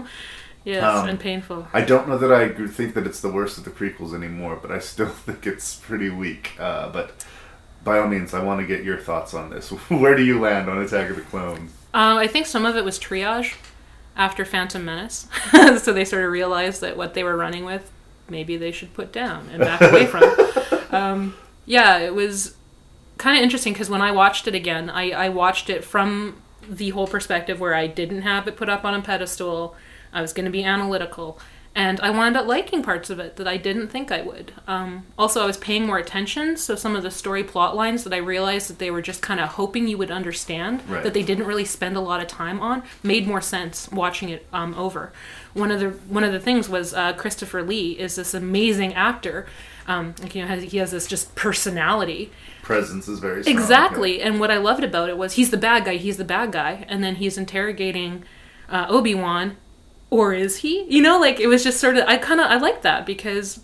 yes, 0.64 0.84
Um, 0.84 1.10
and 1.10 1.20
painful. 1.20 1.68
I 1.74 1.82
don't 1.82 2.08
know 2.08 2.18
that 2.18 2.32
I 2.32 2.50
think 2.68 2.94
that 2.96 3.06
it's 3.06 3.22
the 3.22 3.30
worst 3.32 3.58
of 3.58 3.64
the 3.64 3.72
prequels 3.72 4.14
anymore, 4.14 4.58
but 4.62 4.72
I 4.72 4.80
still 4.80 5.08
think 5.26 5.46
it's 5.48 5.76
pretty 5.76 6.10
weak. 6.10 6.54
Uh, 6.60 6.90
but 6.90 7.26
by 7.84 8.00
all 8.00 8.08
means, 8.08 8.34
I 8.34 8.44
want 8.44 8.62
to 8.62 8.68
get 8.68 8.84
your 8.84 8.98
thoughts 8.98 9.34
on 9.34 9.50
this. 9.50 9.70
Where 9.90 10.16
do 10.16 10.24
you 10.24 10.40
land 10.40 10.70
on 10.70 10.78
Attack 10.80 11.10
of 11.12 11.16
the 11.18 11.22
Clones? 11.24 11.72
Um, 11.94 12.18
I 12.18 12.28
think 12.28 12.46
some 12.46 12.66
of 12.66 12.76
it 12.76 12.84
was 12.84 13.00
triage 13.00 13.56
after 14.18 14.44
Phantom 14.46 14.84
Menace. 14.84 15.28
so 15.52 15.94
they 15.94 16.06
sort 16.06 16.24
of 16.26 16.32
realized 16.32 16.82
that 16.82 16.98
what 16.98 17.14
they 17.14 17.24
were 17.24 17.36
running 17.38 17.66
with, 17.66 17.92
maybe 18.30 18.58
they 18.58 18.72
should 18.72 18.94
put 18.94 19.12
down 19.12 19.48
and 19.52 19.60
back 19.62 19.82
away 19.82 20.06
from. 20.06 20.24
Um, 20.92 21.36
yeah, 21.66 21.98
it 22.00 22.14
was 22.14 22.56
kind 23.18 23.38
of 23.38 23.44
interesting 23.44 23.74
because 23.74 23.90
when 23.90 24.02
I 24.02 24.12
watched 24.12 24.48
it 24.48 24.56
again, 24.56 24.90
I, 24.90 25.12
I 25.12 25.30
watched 25.30 25.70
it 25.70 25.84
from 25.84 26.42
the 26.70 26.90
whole 26.90 27.08
perspective 27.08 27.60
where 27.60 27.74
I 27.76 27.88
didn't 27.88 28.22
have 28.24 28.48
it 28.48 28.56
put 28.58 28.70
up 28.70 28.86
on 28.86 28.94
a 28.94 29.02
pedestal. 29.02 29.76
I 30.14 30.22
was 30.22 30.34
going 30.34 30.46
to 30.46 30.52
be 30.52 30.64
analytical. 30.64 31.40
And 31.78 32.00
I 32.00 32.10
wound 32.10 32.38
up 32.38 32.48
liking 32.48 32.84
parts 32.84 33.10
of 33.10 33.20
it 33.20 33.36
that 33.36 33.50
I 33.50 33.58
didn't 33.58 33.90
think 33.90 34.10
I 34.10 34.22
would. 34.22 34.54
Um, 34.66 35.08
also, 35.18 35.44
I 35.44 35.46
was 35.46 35.58
paying 35.58 35.86
more 35.86 35.98
attention, 35.98 36.56
so 36.56 36.74
some 36.76 36.96
of 36.96 37.04
the 37.04 37.12
story 37.12 37.44
plot 37.44 37.76
lines 37.76 38.06
that 38.06 38.14
I 38.14 38.18
realized 38.18 38.70
that 38.70 38.80
they 38.80 38.90
were 38.90 39.02
just 39.02 39.22
kind 39.22 39.42
of 39.42 39.50
hoping 39.50 39.90
you 39.90 39.98
would 39.98 40.10
understand, 40.10 40.82
Right. 40.90 41.04
that 41.04 41.14
they 41.14 41.22
didn't 41.22 41.46
really 41.48 41.66
spend 41.66 41.98
a 41.98 42.00
lot 42.00 42.22
of 42.22 42.28
time 42.28 42.62
on, 42.62 42.82
made 43.04 43.28
more 43.28 43.42
sense 43.42 43.92
watching 43.92 44.30
it 44.30 44.46
um, 44.54 44.74
over. 44.76 45.12
One 45.54 45.70
of 45.70 45.82
the 45.82 45.90
one 46.08 46.24
of 46.24 46.32
the 46.32 46.40
things 46.40 46.70
was 46.70 46.94
uh, 46.94 47.12
Christopher 47.12 47.62
Lee 47.62 47.92
is 48.00 48.16
this 48.16 48.34
amazing 48.34 48.94
actor. 48.94 49.46
Um, 49.86 50.16
like, 50.22 50.34
you 50.34 50.44
know, 50.44 50.48
has, 50.48 50.64
he 50.64 50.78
has 50.78 50.92
this 50.92 51.08
just 51.08 51.36
personality. 51.36 52.32
Presence 52.66 53.08
is 53.08 53.20
very 53.20 53.44
strong. 53.44 53.56
Exactly. 53.56 54.24
And 54.24 54.40
what 54.40 54.50
I 54.50 54.58
loved 54.58 54.84
about 54.84 55.08
it 55.08 55.18
was 55.20 55.34
he's 55.34 55.52
the 55.52 55.58
bad 55.58 55.86
guy, 55.86 55.98
he's 55.98 56.18
the 56.18 56.26
bad 56.26 56.52
guy, 56.52 56.84
and 56.90 57.04
then 57.04 57.16
he's 57.16 57.38
interrogating 57.38 58.24
uh, 58.68 58.88
Obi 58.90 59.14
Wan, 59.14 59.58
or 60.10 60.34
is 60.34 60.58
he? 60.58 60.84
You 60.90 61.04
know, 61.04 61.20
like 61.20 61.40
it 61.40 61.46
was 61.46 61.64
just 61.64 61.80
sort 61.80 61.96
of 61.96 62.08
I 62.08 62.18
kind 62.18 62.40
of 62.40 62.48
I 62.48 62.58
like 62.58 62.82
that 62.82 63.06
because 63.06 63.60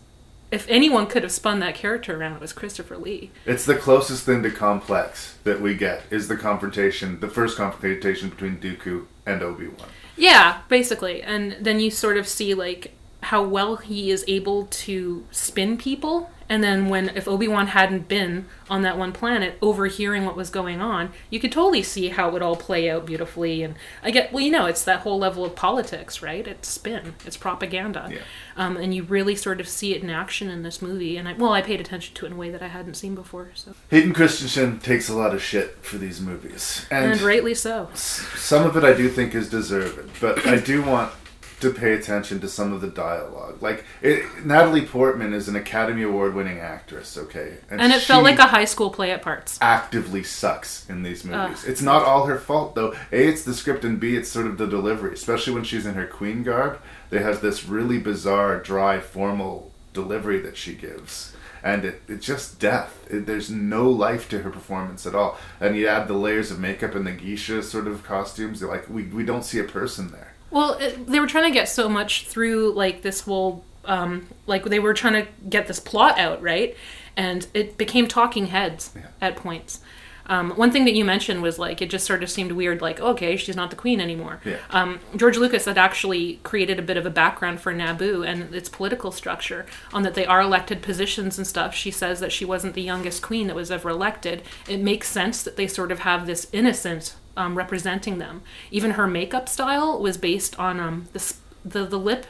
if 0.51 0.67
anyone 0.69 1.07
could 1.07 1.23
have 1.23 1.31
spun 1.31 1.59
that 1.61 1.73
character 1.73 2.15
around, 2.15 2.35
it 2.35 2.41
was 2.41 2.53
Christopher 2.53 2.95
Lee. 2.95 3.31
It's 3.45 3.65
the 3.65 3.75
closest 3.75 4.23
thing 4.23 4.43
to 4.43 4.51
complex 4.51 5.37
that 5.45 5.61
we 5.61 5.73
get 5.73 6.03
is 6.11 6.27
the 6.27 6.37
confrontation, 6.37 7.21
the 7.21 7.29
first 7.29 7.57
confrontation 7.57 8.29
between 8.29 8.57
Dooku 8.57 9.05
and 9.25 9.41
Obi 9.41 9.69
Wan. 9.69 9.89
Yeah, 10.15 10.59
basically. 10.69 11.23
And 11.23 11.57
then 11.59 11.79
you 11.79 11.89
sort 11.89 12.17
of 12.17 12.27
see 12.27 12.53
like 12.53 12.93
how 13.23 13.41
well 13.43 13.77
he 13.77 14.11
is 14.11 14.25
able 14.27 14.65
to 14.65 15.25
spin 15.31 15.77
people. 15.77 16.29
And 16.51 16.61
then 16.61 16.89
when 16.89 17.15
if 17.15 17.29
Obi-Wan 17.29 17.67
hadn't 17.67 18.09
been 18.09 18.45
on 18.69 18.81
that 18.81 18.97
one 18.97 19.13
planet 19.13 19.57
overhearing 19.61 20.25
what 20.25 20.35
was 20.35 20.49
going 20.49 20.81
on, 20.81 21.13
you 21.29 21.39
could 21.39 21.53
totally 21.53 21.81
see 21.81 22.09
how 22.09 22.27
it 22.27 22.33
would 22.33 22.41
all 22.41 22.57
play 22.57 22.89
out 22.89 23.05
beautifully 23.05 23.63
and 23.63 23.75
I 24.03 24.11
get 24.11 24.33
well, 24.33 24.43
you 24.43 24.51
know, 24.51 24.65
it's 24.65 24.83
that 24.83 24.99
whole 24.99 25.17
level 25.17 25.45
of 25.45 25.55
politics, 25.55 26.21
right? 26.21 26.45
It's 26.45 26.67
spin, 26.67 27.15
it's 27.25 27.37
propaganda. 27.37 28.09
Yeah. 28.11 28.17
Um, 28.57 28.75
and 28.75 28.93
you 28.93 29.03
really 29.03 29.33
sort 29.33 29.61
of 29.61 29.67
see 29.69 29.95
it 29.95 30.03
in 30.03 30.09
action 30.09 30.49
in 30.49 30.61
this 30.63 30.81
movie 30.81 31.15
and 31.15 31.25
I 31.29 31.33
well, 31.33 31.53
I 31.53 31.61
paid 31.61 31.79
attention 31.79 32.15
to 32.15 32.25
it 32.25 32.27
in 32.27 32.33
a 32.33 32.37
way 32.37 32.49
that 32.49 32.61
I 32.61 32.67
hadn't 32.67 32.95
seen 32.95 33.15
before. 33.15 33.51
So 33.55 33.73
Hayden 33.89 34.11
Christensen 34.13 34.79
takes 34.79 35.07
a 35.07 35.15
lot 35.15 35.33
of 35.33 35.41
shit 35.41 35.77
for 35.85 35.97
these 35.97 36.19
movies. 36.19 36.85
and, 36.91 37.13
And, 37.13 37.21
rightly 37.21 37.53
so. 37.53 37.87
some 37.93 38.65
of 38.65 38.75
it 38.75 38.83
I 38.83 38.91
do 38.91 39.07
think 39.07 39.33
is 39.33 39.49
deserved, 39.49 40.19
but 40.19 40.45
I 40.45 40.57
do 40.59 40.83
want 40.83 41.13
to 41.61 41.71
pay 41.71 41.93
attention 41.93 42.39
to 42.41 42.47
some 42.47 42.73
of 42.73 42.81
the 42.81 42.87
dialogue. 42.87 43.61
Like 43.61 43.85
it, 44.01 44.23
Natalie 44.45 44.85
Portman 44.85 45.33
is 45.33 45.47
an 45.47 45.55
Academy 45.55 46.03
Award 46.03 46.33
winning 46.35 46.59
actress, 46.59 47.17
okay, 47.17 47.57
And, 47.69 47.81
it 47.91 48.01
felt 48.01 48.23
like 48.23 48.39
a 48.39 48.47
high 48.47 48.65
school 48.65 48.89
play 48.89 49.11
at 49.11 49.21
parts. 49.21 49.57
actively 49.61 50.23
sucks 50.23 50.89
in 50.89 51.03
these 51.03 51.23
movies. 51.23 51.63
Ugh. 51.63 51.69
It's 51.69 51.81
not 51.81 52.03
all 52.03 52.25
her 52.25 52.37
fault 52.37 52.75
though. 52.75 52.93
A, 53.11 53.27
it's 53.27 53.43
the 53.43 53.53
script, 53.53 53.83
and 53.85 53.99
B, 53.99 54.15
it's 54.15 54.29
sort 54.29 54.47
of 54.47 54.57
the 54.57 54.67
delivery. 54.67 55.13
Especially 55.13 55.53
when 55.53 55.63
she's 55.63 55.85
in 55.85 55.93
her 55.95 56.07
queen 56.07 56.43
garb, 56.43 56.79
They 57.09 57.21
have 57.21 57.41
this 57.41 57.65
really 57.65 57.99
bizarre, 57.99 58.59
dry, 58.59 58.99
formal 58.99 59.71
delivery 59.93 60.39
that 60.41 60.55
she 60.57 60.73
gives. 60.75 61.35
And 61.63 61.85
it, 61.85 62.01
it's 62.07 62.25
just 62.25 62.59
death. 62.59 63.05
It, 63.09 63.25
there's 63.27 63.51
no 63.51 63.89
life 63.89 64.27
to 64.29 64.39
her 64.39 64.49
performance 64.49 65.05
at 65.05 65.13
all. 65.13 65.37
And 65.59 65.75
you 65.75 65.87
add 65.87 66.07
the 66.07 66.13
layers 66.15 66.49
of 66.49 66.59
makeup 66.59 66.95
and 66.95 67.05
the 67.05 67.11
geisha 67.11 67.61
sort 67.61 67.87
of 67.87 68.03
costumes. 68.03 68.63
Like 68.63 68.89
we, 68.89 69.03
we 69.03 69.23
don't 69.23 69.45
see 69.45 69.59
a 69.59 69.63
person 69.63 70.11
there. 70.11 70.30
Well, 70.51 70.73
it, 70.73 71.07
they 71.07 71.19
were 71.19 71.27
trying 71.27 71.45
to 71.45 71.53
get 71.53 71.69
so 71.69 71.89
much 71.89 72.27
through 72.27 72.73
like 72.73 73.01
this 73.01 73.21
whole 73.21 73.63
um 73.85 74.27
like 74.45 74.63
they 74.65 74.79
were 74.79 74.93
trying 74.93 75.13
to 75.25 75.27
get 75.49 75.67
this 75.67 75.79
plot 75.79 76.19
out, 76.19 76.41
right? 76.41 76.75
And 77.17 77.47
it 77.53 77.77
became 77.77 78.07
talking 78.07 78.47
heads 78.47 78.93
at 79.19 79.35
points. 79.35 79.81
Um, 80.27 80.51
one 80.51 80.71
thing 80.71 80.85
that 80.85 80.93
you 80.93 81.03
mentioned 81.03 81.41
was 81.41 81.59
like 81.59 81.81
it 81.81 81.89
just 81.89 82.05
sort 82.05 82.23
of 82.23 82.29
seemed 82.29 82.51
weird, 82.53 82.81
like 82.81 82.99
okay, 82.99 83.35
she's 83.35 83.55
not 83.55 83.69
the 83.69 83.75
queen 83.75 83.99
anymore. 83.99 84.39
Yeah. 84.45 84.57
Um, 84.69 84.99
George 85.15 85.37
Lucas 85.37 85.65
had 85.65 85.77
actually 85.77 86.39
created 86.43 86.79
a 86.79 86.81
bit 86.81 86.95
of 86.95 87.05
a 87.05 87.09
background 87.09 87.59
for 87.59 87.73
Naboo 87.73 88.25
and 88.25 88.53
its 88.53 88.69
political 88.69 89.11
structure 89.11 89.65
on 89.91 90.03
that 90.03 90.13
they 90.13 90.25
are 90.25 90.41
elected 90.41 90.81
positions 90.81 91.37
and 91.37 91.47
stuff. 91.47 91.73
She 91.73 91.91
says 91.91 92.19
that 92.19 92.31
she 92.31 92.45
wasn't 92.45 92.75
the 92.75 92.81
youngest 92.81 93.21
queen 93.21 93.47
that 93.47 93.55
was 93.55 93.71
ever 93.71 93.89
elected. 93.89 94.43
It 94.69 94.79
makes 94.79 95.09
sense 95.09 95.43
that 95.43 95.57
they 95.57 95.67
sort 95.67 95.91
of 95.91 95.99
have 95.99 96.27
this 96.27 96.47
innocence 96.53 97.15
um, 97.37 97.55
representing 97.57 98.17
them. 98.17 98.41
Even 98.71 98.91
her 98.91 99.07
makeup 99.07 99.47
style 99.49 99.99
was 99.99 100.17
based 100.17 100.57
on 100.59 100.79
um, 100.79 101.07
the, 101.13 101.33
the 101.63 101.85
the 101.85 101.99
lip 101.99 102.25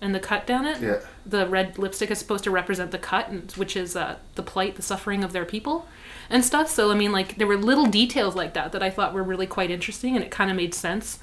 and 0.00 0.14
the 0.14 0.20
cut 0.20 0.46
down 0.46 0.66
it. 0.66 0.80
Yeah. 0.82 0.98
The 1.24 1.46
red 1.46 1.78
lipstick 1.78 2.10
is 2.10 2.18
supposed 2.18 2.44
to 2.44 2.50
represent 2.50 2.90
the 2.90 2.98
cut, 2.98 3.28
and- 3.28 3.50
which 3.52 3.76
is 3.76 3.96
uh, 3.96 4.16
the 4.34 4.42
plight, 4.42 4.76
the 4.76 4.82
suffering 4.82 5.24
of 5.24 5.32
their 5.32 5.44
people, 5.44 5.86
and 6.30 6.44
stuff. 6.44 6.68
So 6.70 6.90
I 6.90 6.94
mean, 6.94 7.12
like 7.12 7.36
there 7.38 7.46
were 7.46 7.56
little 7.56 7.86
details 7.86 8.34
like 8.34 8.54
that 8.54 8.72
that 8.72 8.82
I 8.82 8.90
thought 8.90 9.14
were 9.14 9.22
really 9.22 9.46
quite 9.46 9.70
interesting, 9.70 10.14
and 10.14 10.24
it 10.24 10.30
kind 10.30 10.50
of 10.50 10.56
made 10.56 10.74
sense 10.74 11.18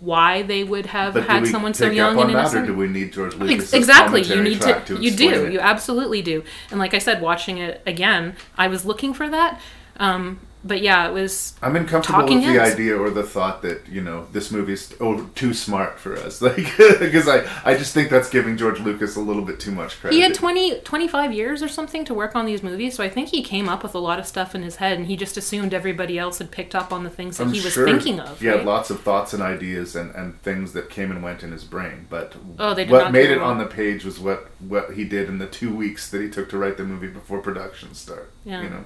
why 0.00 0.40
they 0.42 0.64
would 0.64 0.86
have 0.86 1.12
But 1.12 1.24
had 1.24 1.46
someone 1.46 1.74
so 1.74 1.90
young 1.90 2.18
and 2.18 2.30
innocent. 2.30 2.66
do 2.66 2.74
we 2.74 2.88
need 2.88 3.12
George 3.12 3.34
Lucas? 3.34 3.74
exactly 3.74 4.22
you 4.22 4.42
need 4.42 4.58
to, 4.62 4.80
to 4.86 5.02
you 5.02 5.10
do 5.10 5.28
it? 5.28 5.52
you 5.52 5.60
absolutely 5.60 6.22
do 6.22 6.42
and 6.70 6.80
like 6.80 6.94
i 6.94 6.98
said 6.98 7.20
watching 7.20 7.58
it 7.58 7.82
again 7.86 8.34
i 8.56 8.68
was 8.68 8.86
looking 8.86 9.12
for 9.12 9.28
that 9.28 9.60
um, 9.98 10.40
but 10.64 10.80
yeah 10.80 11.08
it 11.08 11.12
was 11.12 11.54
I'm 11.60 11.74
uncomfortable 11.76 12.22
with 12.24 12.44
the 12.44 12.52
heads. 12.52 12.74
idea 12.74 12.96
or 12.96 13.10
the 13.10 13.22
thought 13.22 13.62
that 13.62 13.86
you 13.88 14.00
know 14.00 14.26
this 14.32 14.50
movie's 14.50 14.92
oh 15.00 15.28
too 15.34 15.52
smart 15.54 15.98
for 15.98 16.16
us, 16.16 16.40
like 16.48 16.56
because 16.76 17.28
I 17.28 17.44
I 17.64 17.74
just 17.76 17.92
think 17.94 18.10
that's 18.10 18.30
giving 18.30 18.56
George 18.56 18.80
Lucas 18.80 19.16
a 19.16 19.20
little 19.20 19.42
bit 19.42 19.58
too 19.60 19.72
much 19.72 19.98
credit. 20.00 20.16
he 20.16 20.22
had 20.22 20.34
20 20.34 20.80
25 20.80 21.32
years 21.32 21.62
or 21.62 21.68
something 21.68 22.04
to 22.04 22.14
work 22.14 22.36
on 22.36 22.46
these 22.46 22.62
movies 22.62 22.94
so 22.94 23.02
i 23.04 23.08
think 23.08 23.28
he 23.30 23.42
came 23.42 23.68
up 23.68 23.82
with 23.82 23.94
a 23.94 23.98
lot 23.98 24.18
of 24.18 24.26
stuff 24.26 24.54
in 24.54 24.62
his 24.62 24.76
head 24.76 24.96
and 24.98 25.06
he 25.06 25.16
just 25.16 25.36
assumed 25.36 25.74
everybody 25.74 26.18
else 26.18 26.38
had 26.38 26.50
picked 26.50 26.74
up 26.74 26.92
on 26.92 27.04
the 27.04 27.10
things 27.10 27.36
that 27.38 27.44
I'm 27.44 27.52
he 27.52 27.60
was 27.60 27.72
sure 27.72 27.84
thinking 27.84 28.20
of 28.20 28.38
He 28.40 28.46
had 28.46 28.64
lots 28.64 28.90
of 28.90 29.00
thoughts 29.00 29.32
and 29.32 29.42
ideas 29.42 29.96
and, 29.96 30.14
and 30.14 30.40
things 30.42 30.72
that 30.74 30.90
came 30.90 31.10
and 31.10 31.22
went 31.22 31.42
in 31.42 31.50
his 31.52 31.64
brain, 31.64 32.06
but 32.10 32.34
Oh, 32.58 32.74
they 32.74 32.86
what 32.86 33.10
made 33.12 33.30
it 33.30 33.38
wrong. 33.38 33.52
on 33.52 33.58
the 33.58 33.66
page 33.66 34.04
was 34.04 34.18
what 34.20 34.48
what 34.60 34.92
he 34.94 35.04
did 35.04 35.28
in 35.28 35.38
the 35.38 35.46
two 35.46 35.74
weeks 35.74 36.10
that 36.10 36.20
he 36.22 36.28
took 36.30 36.48
to 36.50 36.58
write 36.58 36.76
the 36.76 36.84
movie 36.84 37.08
before 37.08 37.40
production 37.40 37.94
start. 37.94 38.30
Yeah. 38.44 38.62
You 38.62 38.70
know, 38.70 38.84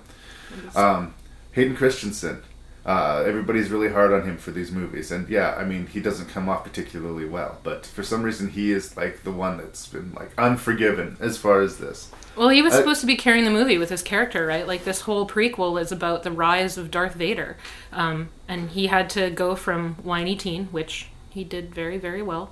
um, 0.74 1.14
Hayden 1.57 1.74
Christensen. 1.74 2.42
Uh, 2.84 3.24
everybody's 3.26 3.68
really 3.70 3.88
hard 3.88 4.12
on 4.12 4.22
him 4.22 4.36
for 4.36 4.52
these 4.52 4.70
movies, 4.70 5.11
and 5.11 5.28
yeah, 5.28 5.57
I 5.57 5.64
mean 5.64 5.88
he 5.88 5.98
doesn't 5.98 6.28
come 6.28 6.48
off 6.48 6.62
particularly 6.62 7.24
well. 7.24 7.59
But 7.64 7.84
for 7.84 8.04
some 8.04 8.22
reason, 8.22 8.48
he 8.50 8.70
is 8.70 8.96
like 8.96 9.24
the 9.24 9.32
one 9.32 9.57
that's 9.57 9.88
been 9.88 10.12
like 10.14 10.30
unforgiven 10.38 11.16
as 11.18 11.36
far 11.36 11.62
as 11.62 11.78
this. 11.78 12.12
Well, 12.36 12.50
he 12.50 12.62
was 12.62 12.74
I- 12.74 12.78
supposed 12.78 13.00
to 13.00 13.07
be 13.09 13.16
carrying 13.16 13.44
the 13.44 13.50
movie 13.50 13.76
with 13.78 13.90
his 13.90 14.02
character, 14.04 14.46
right? 14.46 14.64
Like 14.68 14.84
this 14.84 15.00
whole 15.00 15.26
prequel 15.26 15.80
is 15.80 15.90
about 15.90 16.22
the 16.22 16.30
rise 16.30 16.78
of 16.78 16.92
Darth 16.92 17.14
Vader, 17.14 17.57
um, 17.92 18.28
and 18.46 18.70
he 18.70 18.86
had 18.86 19.11
to 19.11 19.30
go 19.30 19.57
from 19.57 19.94
whiny 20.04 20.36
teen, 20.36 20.66
which 20.66 21.09
he 21.30 21.42
did 21.42 21.74
very, 21.74 21.98
very 21.98 22.22
well, 22.22 22.50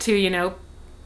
to 0.00 0.14
you 0.14 0.30
know, 0.30 0.54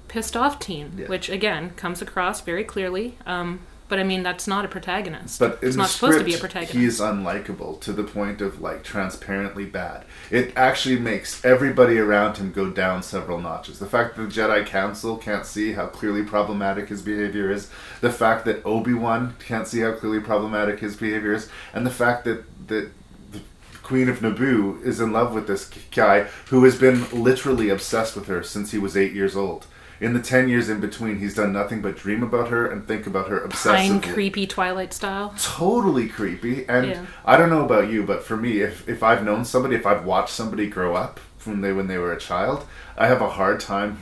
pissed 0.09 0.37
off 0.37 0.59
teen, 0.59 0.93
Yeah. 0.99 1.07
which 1.07 1.31
again 1.31 1.71
comes 1.71 2.03
across 2.03 2.43
very 2.43 2.65
clearly. 2.65 3.17
Um, 3.25 3.61
but 3.89 3.99
I 3.99 4.05
mean, 4.05 4.23
that's 4.23 4.47
not 4.47 4.65
a 4.65 4.69
protagonist. 4.69 5.39
But 5.39 5.59
it's 5.63 5.77
not 5.77 5.89
supposed 5.89 6.19
to 6.19 6.25
be 6.25 6.35
a 6.35 6.39
protagonist. 6.39 6.75
he 6.75 6.85
is 6.85 7.01
unlikable 7.01 7.81
to 7.81 7.93
the 7.93 8.05
point 8.05 8.41
of 8.41 8.61
like 8.61 8.85
transparently 8.85 9.65
bad. 9.65 10.05
It 10.31 10.53
actually 10.57 10.99
makes 10.99 11.45
everybody 11.45 11.99
around 11.99 12.37
him 12.37 12.53
go 12.53 12.71
down 12.71 13.03
several 13.03 13.41
notches. 13.41 13.79
The 13.79 13.87
fact 13.87 14.17
that 14.17 14.23
the 14.23 14.29
Jedi 14.29 14.65
Council 14.67 15.17
can't 15.17 15.47
see 15.47 15.73
how 15.73 15.87
clearly 15.87 16.23
problematic 16.23 16.89
his 16.89 17.03
behavior 17.03 17.51
is, 17.51 17.71
the 18.01 18.13
fact 18.13 18.45
that 18.45 18.65
Obi 18.65 18.93
Wan 18.93 19.35
can't 19.39 19.67
see 19.67 19.81
how 19.81 19.93
clearly 19.93 20.21
problematic 20.21 20.81
his 20.81 20.97
behavior 20.97 21.33
is, 21.33 21.49
and 21.73 21.87
the 21.87 21.91
fact 21.91 22.25
that 22.25 22.45
that 22.69 22.91
the 23.33 23.41
Queen 23.83 24.11
of 24.11 24.19
Naboo 24.19 24.85
is 24.85 25.01
in 25.01 25.13
love 25.13 25.33
with 25.33 25.47
this 25.47 25.71
guy 25.91 26.25
who 26.51 26.65
has 26.65 26.79
been 26.79 27.09
literally 27.11 27.71
obsessed 27.71 28.15
with 28.15 28.27
her 28.27 28.43
since 28.43 28.71
he 28.73 28.79
was 28.79 28.97
eight 28.97 29.13
years 29.13 29.35
old. 29.35 29.67
In 30.01 30.13
the 30.15 30.21
ten 30.21 30.49
years 30.49 30.69
in 30.69 30.79
between, 30.81 31.19
he's 31.19 31.35
done 31.35 31.53
nothing 31.53 31.83
but 31.83 31.97
dream 31.97 32.23
about 32.23 32.49
her 32.51 32.67
and 32.71 32.87
think 32.87 33.07
about 33.07 33.29
her 33.29 33.41
Pine 33.41 33.51
obsessively 33.51 34.13
creepy 34.15 34.47
Twilight 34.47 34.93
style. 34.95 35.35
totally 35.41 36.09
creepy 36.09 36.65
and 36.69 36.87
Yeah. 36.89 37.07
i 37.25 37.37
don't 37.37 37.51
know 37.51 37.65
about 37.65 37.91
you 37.91 38.05
but 38.05 38.23
for 38.23 38.37
me 38.37 38.61
if, 38.61 38.89
if 38.89 39.03
i've 39.03 39.25
known 39.25 39.45
somebody 39.45 39.75
if 39.75 39.87
i've 39.87 40.05
watched 40.05 40.31
somebody 40.35 40.67
grow 40.69 40.95
up 40.95 41.19
from 41.37 41.61
they 41.63 41.73
when 41.73 41.89
they 41.89 41.99
were 41.99 42.13
a 42.13 42.19
child 42.19 42.65
i 42.97 43.07
have 43.09 43.21
a 43.21 43.31
hard 43.31 43.59
time 43.61 43.99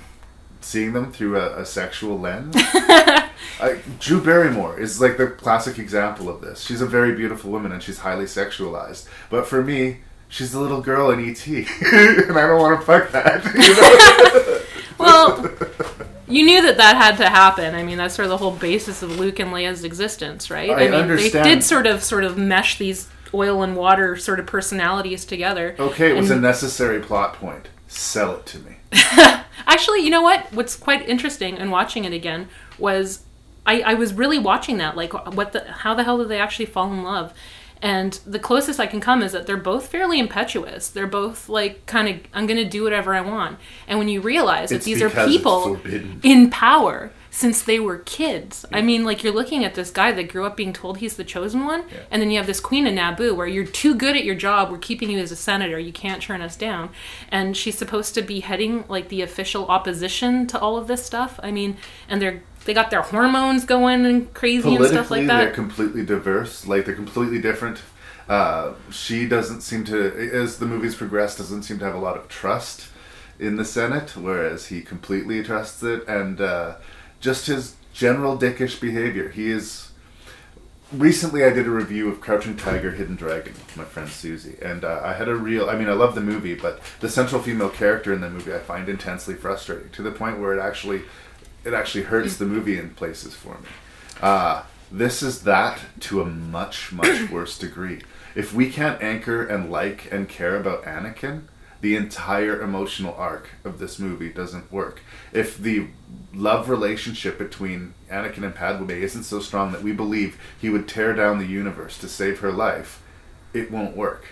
seeing 0.60 0.92
them 0.92 1.10
through 1.12 1.36
a, 1.38 1.60
a 1.60 1.64
sexual 1.66 2.18
lens 2.18 2.54
I, 3.60 3.78
drew 4.00 4.20
barrymore 4.22 4.78
is 4.78 5.00
like 5.00 5.16
the 5.16 5.28
classic 5.28 5.78
example 5.78 6.28
of 6.28 6.40
this 6.40 6.60
she's 6.62 6.80
a 6.82 6.86
very 6.86 7.14
beautiful 7.14 7.50
woman 7.50 7.72
and 7.72 7.82
she's 7.82 7.98
highly 8.00 8.24
sexualized 8.26 9.06
but 9.30 9.46
for 9.46 9.62
me 9.62 9.98
she's 10.28 10.52
a 10.54 10.60
little 10.60 10.80
girl 10.82 11.10
in 11.10 11.20
et 11.20 11.46
and 11.46 12.38
i 12.38 12.46
don't 12.46 12.60
want 12.60 12.78
to 12.78 12.84
fuck 12.86 13.10
that 13.12 13.44
you 13.54 13.74
know? 13.80 14.60
Well, 14.98 15.50
you 16.28 16.44
knew 16.44 16.62
that 16.62 16.76
that 16.76 16.96
had 16.96 17.16
to 17.18 17.28
happen. 17.28 17.74
I 17.74 17.82
mean, 17.82 17.98
that's 17.98 18.14
sort 18.14 18.24
of 18.24 18.30
the 18.30 18.38
whole 18.38 18.52
basis 18.52 19.02
of 19.02 19.18
Luke 19.18 19.38
and 19.38 19.50
Leia's 19.52 19.84
existence, 19.84 20.50
right? 20.50 20.70
I 20.70 20.76
mean, 20.76 20.94
understand. 20.94 21.44
they 21.44 21.54
did 21.54 21.64
sort 21.64 21.86
of 21.86 22.02
sort 22.02 22.24
of 22.24 22.38
mesh 22.38 22.78
these 22.78 23.08
oil 23.34 23.62
and 23.62 23.76
water 23.76 24.16
sort 24.16 24.40
of 24.40 24.46
personalities 24.46 25.24
together. 25.24 25.74
okay 25.78 26.10
it 26.10 26.16
was 26.16 26.30
a 26.30 26.40
necessary 26.40 27.00
plot 27.00 27.34
point 27.34 27.68
sell 27.88 28.36
it 28.36 28.46
to 28.46 28.58
me 28.60 28.76
Actually, 29.66 30.00
you 30.00 30.10
know 30.10 30.22
what? 30.22 30.52
What's 30.52 30.76
quite 30.76 31.08
interesting 31.08 31.56
in 31.56 31.70
watching 31.70 32.04
it 32.04 32.12
again 32.12 32.48
was 32.78 33.24
I, 33.66 33.80
I 33.80 33.94
was 33.94 34.14
really 34.14 34.38
watching 34.38 34.78
that, 34.78 34.96
like 34.96 35.12
what 35.34 35.52
the 35.52 35.64
how 35.64 35.94
the 35.94 36.04
hell 36.04 36.18
did 36.18 36.28
they 36.28 36.40
actually 36.40 36.66
fall 36.66 36.92
in 36.92 37.02
love? 37.02 37.34
And 37.82 38.14
the 38.26 38.38
closest 38.38 38.80
I 38.80 38.86
can 38.86 39.00
come 39.00 39.22
is 39.22 39.32
that 39.32 39.46
they're 39.46 39.56
both 39.56 39.88
fairly 39.88 40.18
impetuous. 40.18 40.88
They're 40.88 41.06
both 41.06 41.48
like 41.48 41.86
kind 41.86 42.08
of 42.08 42.20
I'm 42.32 42.46
going 42.46 42.62
to 42.62 42.68
do 42.68 42.82
whatever 42.82 43.14
I 43.14 43.20
want. 43.20 43.58
And 43.86 43.98
when 43.98 44.08
you 44.08 44.20
realize 44.20 44.70
that 44.70 44.76
It's 44.76 44.84
these 44.86 45.02
are 45.02 45.10
people 45.10 45.78
in 46.22 46.50
power 46.50 47.12
since 47.30 47.60
they 47.62 47.78
were 47.78 47.98
kids. 47.98 48.64
I 48.72 48.80
mean, 48.80 49.04
like 49.04 49.22
you're 49.22 49.32
looking 49.32 49.62
at 49.62 49.74
this 49.74 49.90
guy 49.90 50.10
that 50.12 50.28
grew 50.32 50.46
up 50.46 50.56
being 50.56 50.72
told 50.72 50.98
he's 50.98 51.16
the 51.16 51.24
chosen 51.24 51.66
one, 51.66 51.84
and 52.10 52.22
then 52.22 52.30
you 52.30 52.38
have 52.38 52.46
this 52.46 52.60
queen 52.60 52.86
of 52.86 52.94
Naboo 52.94 53.36
where 53.36 53.46
you're 53.46 53.66
too 53.66 53.94
good 53.94 54.16
at 54.16 54.24
your 54.24 54.34
job. 54.34 54.70
We're 54.70 54.78
keeping 54.78 55.10
you 55.10 55.18
as 55.18 55.30
a 55.30 55.36
senator. 55.36 55.78
You 55.78 55.92
can't 55.92 56.22
turn 56.22 56.40
us 56.40 56.56
down. 56.56 56.88
And 57.30 57.54
she's 57.54 57.76
supposed 57.76 58.14
to 58.14 58.22
be 58.22 58.40
heading 58.40 58.84
like 58.88 59.10
the 59.10 59.20
official 59.20 59.66
opposition 59.66 60.46
to 60.46 60.58
all 60.58 60.78
of 60.78 60.88
this 60.88 61.04
stuff. 61.04 61.38
I 61.42 61.50
mean, 61.50 61.76
and 62.08 62.22
they're 62.22 62.42
they 62.66 62.74
got 62.74 62.90
their 62.90 63.02
hormones 63.02 63.64
going 63.64 64.04
and 64.04 64.32
crazy 64.34 64.74
and 64.74 64.84
stuff 64.86 65.10
like 65.10 65.26
they're 65.26 65.50
completely 65.50 66.04
diverse. 66.04 66.66
Like 66.66 66.84
they're 66.84 66.94
completely 66.94 67.40
different. 67.40 67.80
Uh, 68.28 68.74
she 68.90 69.26
doesn't 69.26 69.60
seem 69.60 69.84
to 69.84 70.30
as 70.32 70.58
the 70.58 70.66
movies 70.66 70.96
progress 70.96 71.38
doesn't 71.38 71.62
seem 71.62 71.78
to 71.78 71.84
have 71.84 71.94
a 71.94 71.98
lot 71.98 72.16
of 72.16 72.28
trust 72.28 72.88
in 73.38 73.56
the 73.56 73.64
senate 73.64 74.16
whereas 74.16 74.66
he 74.66 74.82
completely 74.82 75.42
trusts 75.42 75.82
it. 75.82 76.06
And 76.08 76.40
uh, 76.40 76.76
just 77.20 77.46
his 77.46 77.76
general 77.92 78.36
dickish 78.36 78.80
behavior. 78.80 79.30
He 79.30 79.50
is 79.50 79.90
recently 80.92 81.42
i 81.42 81.50
did 81.50 81.66
a 81.66 81.70
review 81.70 82.08
of 82.08 82.20
crouching 82.20 82.56
tiger 82.56 82.92
hidden 82.92 83.16
dragon 83.16 83.52
with 83.52 83.76
my 83.76 83.84
friend 83.84 84.08
susie. 84.08 84.56
And 84.62 84.84
uh, 84.84 85.00
i 85.02 85.14
had 85.14 85.28
a 85.28 85.34
real 85.34 85.68
i 85.68 85.76
mean 85.76 85.88
i 85.88 85.92
love 85.92 86.14
the 86.14 86.20
movie 86.20 86.54
but 86.54 86.80
the 87.00 87.08
central 87.08 87.42
female 87.42 87.70
character 87.70 88.12
in 88.12 88.20
the 88.20 88.30
movie 88.30 88.54
i 88.54 88.58
find 88.58 88.88
intensely 88.88 89.34
frustrating 89.34 89.90
to 89.90 90.02
the 90.02 90.12
point 90.12 90.38
where 90.38 90.56
it 90.56 90.60
actually 90.60 91.02
it 91.66 91.74
actually 91.74 92.04
hurts 92.04 92.36
the 92.36 92.46
movie 92.46 92.78
in 92.78 92.90
places 92.90 93.34
for 93.34 93.58
me 93.58 93.68
uh, 94.22 94.62
this 94.90 95.22
is 95.22 95.42
that 95.42 95.80
to 96.00 96.20
a 96.20 96.24
much 96.24 96.92
much 96.92 97.28
worse 97.30 97.58
degree 97.58 98.00
if 98.34 98.54
we 98.54 98.70
can't 98.70 99.02
anchor 99.02 99.44
and 99.44 99.70
like 99.70 100.10
and 100.10 100.28
care 100.28 100.56
about 100.56 100.84
anakin 100.84 101.42
the 101.80 101.96
entire 101.96 102.60
emotional 102.60 103.14
arc 103.14 103.50
of 103.64 103.78
this 103.78 103.98
movie 103.98 104.30
doesn't 104.30 104.72
work. 104.72 105.02
If 105.32 105.58
the 105.58 105.88
love 106.34 106.68
relationship 106.68 107.38
between 107.38 107.94
Anakin 108.10 108.44
and 108.44 108.54
Padme 108.54 108.90
isn't 108.90 109.24
so 109.24 109.40
strong 109.40 109.72
that 109.72 109.82
we 109.82 109.92
believe 109.92 110.36
he 110.60 110.70
would 110.70 110.88
tear 110.88 111.14
down 111.14 111.38
the 111.38 111.46
universe 111.46 111.98
to 111.98 112.08
save 112.08 112.40
her 112.40 112.52
life, 112.52 113.02
it 113.52 113.70
won't 113.70 113.96
work. 113.96 114.26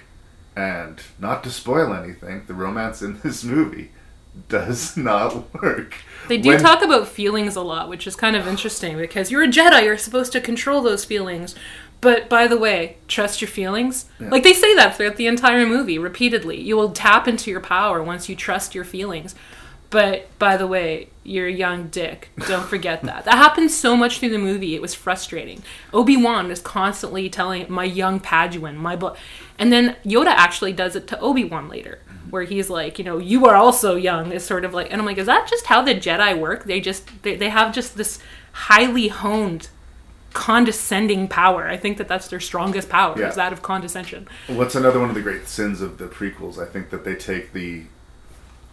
And 0.56 1.00
not 1.18 1.44
to 1.44 1.50
spoil 1.50 1.92
anything, 1.92 2.44
the 2.46 2.54
romance 2.54 3.02
in 3.02 3.20
this 3.20 3.44
movie 3.44 3.90
does 4.48 4.96
not 4.96 5.52
work. 5.62 5.96
They 6.28 6.38
do 6.38 6.50
When- 6.50 6.60
talk 6.60 6.82
about 6.82 7.08
feelings 7.08 7.56
a 7.56 7.60
lot, 7.60 7.88
which 7.88 8.06
is 8.06 8.16
kind 8.16 8.34
of 8.36 8.46
interesting 8.48 8.96
because 8.96 9.30
you're 9.30 9.42
a 9.42 9.48
Jedi, 9.48 9.84
you're 9.84 9.98
supposed 9.98 10.32
to 10.32 10.40
control 10.40 10.80
those 10.82 11.04
feelings. 11.04 11.54
But 12.00 12.28
by 12.28 12.46
the 12.46 12.56
way, 12.58 12.96
trust 13.08 13.40
your 13.40 13.48
feelings. 13.48 14.06
Yeah. 14.20 14.28
Like 14.28 14.42
they 14.42 14.52
say 14.52 14.74
that 14.74 14.96
throughout 14.96 15.16
the 15.16 15.26
entire 15.26 15.64
movie 15.66 15.98
repeatedly. 15.98 16.60
You 16.60 16.76
will 16.76 16.90
tap 16.90 17.26
into 17.26 17.50
your 17.50 17.60
power 17.60 18.02
once 18.02 18.28
you 18.28 18.36
trust 18.36 18.74
your 18.74 18.84
feelings. 18.84 19.34
But 19.90 20.28
by 20.38 20.56
the 20.56 20.66
way, 20.66 21.08
you're 21.22 21.46
a 21.46 21.52
young 21.52 21.86
dick. 21.88 22.30
Don't 22.48 22.66
forget 22.66 23.02
that. 23.02 23.24
That 23.26 23.36
happens 23.36 23.74
so 23.74 23.96
much 23.96 24.18
through 24.18 24.30
the 24.30 24.38
movie. 24.38 24.74
It 24.74 24.82
was 24.82 24.92
frustrating. 24.94 25.62
Obi 25.92 26.16
Wan 26.16 26.50
is 26.50 26.60
constantly 26.60 27.30
telling 27.30 27.64
my 27.70 27.84
young 27.84 28.18
Padawan, 28.18 28.74
my 28.76 28.96
blo-. 28.96 29.14
and 29.58 29.72
then 29.72 29.96
Yoda 30.04 30.26
actually 30.34 30.72
does 30.72 30.96
it 30.96 31.06
to 31.08 31.20
Obi 31.20 31.44
Wan 31.44 31.68
later, 31.68 32.00
where 32.30 32.42
he's 32.44 32.70
like, 32.70 32.98
you 32.98 33.04
know, 33.04 33.18
you 33.18 33.46
are 33.46 33.54
also 33.54 33.96
young. 33.96 34.32
Is 34.32 34.44
sort 34.44 34.64
of 34.64 34.72
like, 34.74 34.90
and 34.90 35.00
I'm 35.00 35.06
like, 35.06 35.18
is 35.18 35.26
that 35.26 35.48
just 35.48 35.66
how 35.66 35.82
the 35.82 35.94
Jedi 35.94 36.38
work? 36.38 36.64
They 36.64 36.80
just 36.80 37.22
they, 37.22 37.36
they 37.36 37.48
have 37.50 37.74
just 37.74 37.96
this 37.96 38.18
highly 38.52 39.08
honed 39.08 39.68
condescending 40.32 41.28
power. 41.28 41.68
I 41.68 41.76
think 41.76 41.96
that 41.98 42.08
that's 42.08 42.28
their 42.28 42.40
strongest 42.40 42.88
power 42.88 43.14
Yeah. 43.18 43.28
is 43.28 43.36
that 43.36 43.52
of 43.52 43.62
condescension. 43.62 44.26
What's 44.48 44.74
another 44.74 44.98
one 45.00 45.08
of 45.08 45.14
the 45.14 45.22
great 45.22 45.46
sins 45.46 45.80
of 45.80 45.98
the 45.98 46.06
prequels? 46.06 46.58
I 46.58 46.66
think 46.66 46.90
that 46.90 47.04
they 47.04 47.14
take 47.14 47.52
the 47.52 47.84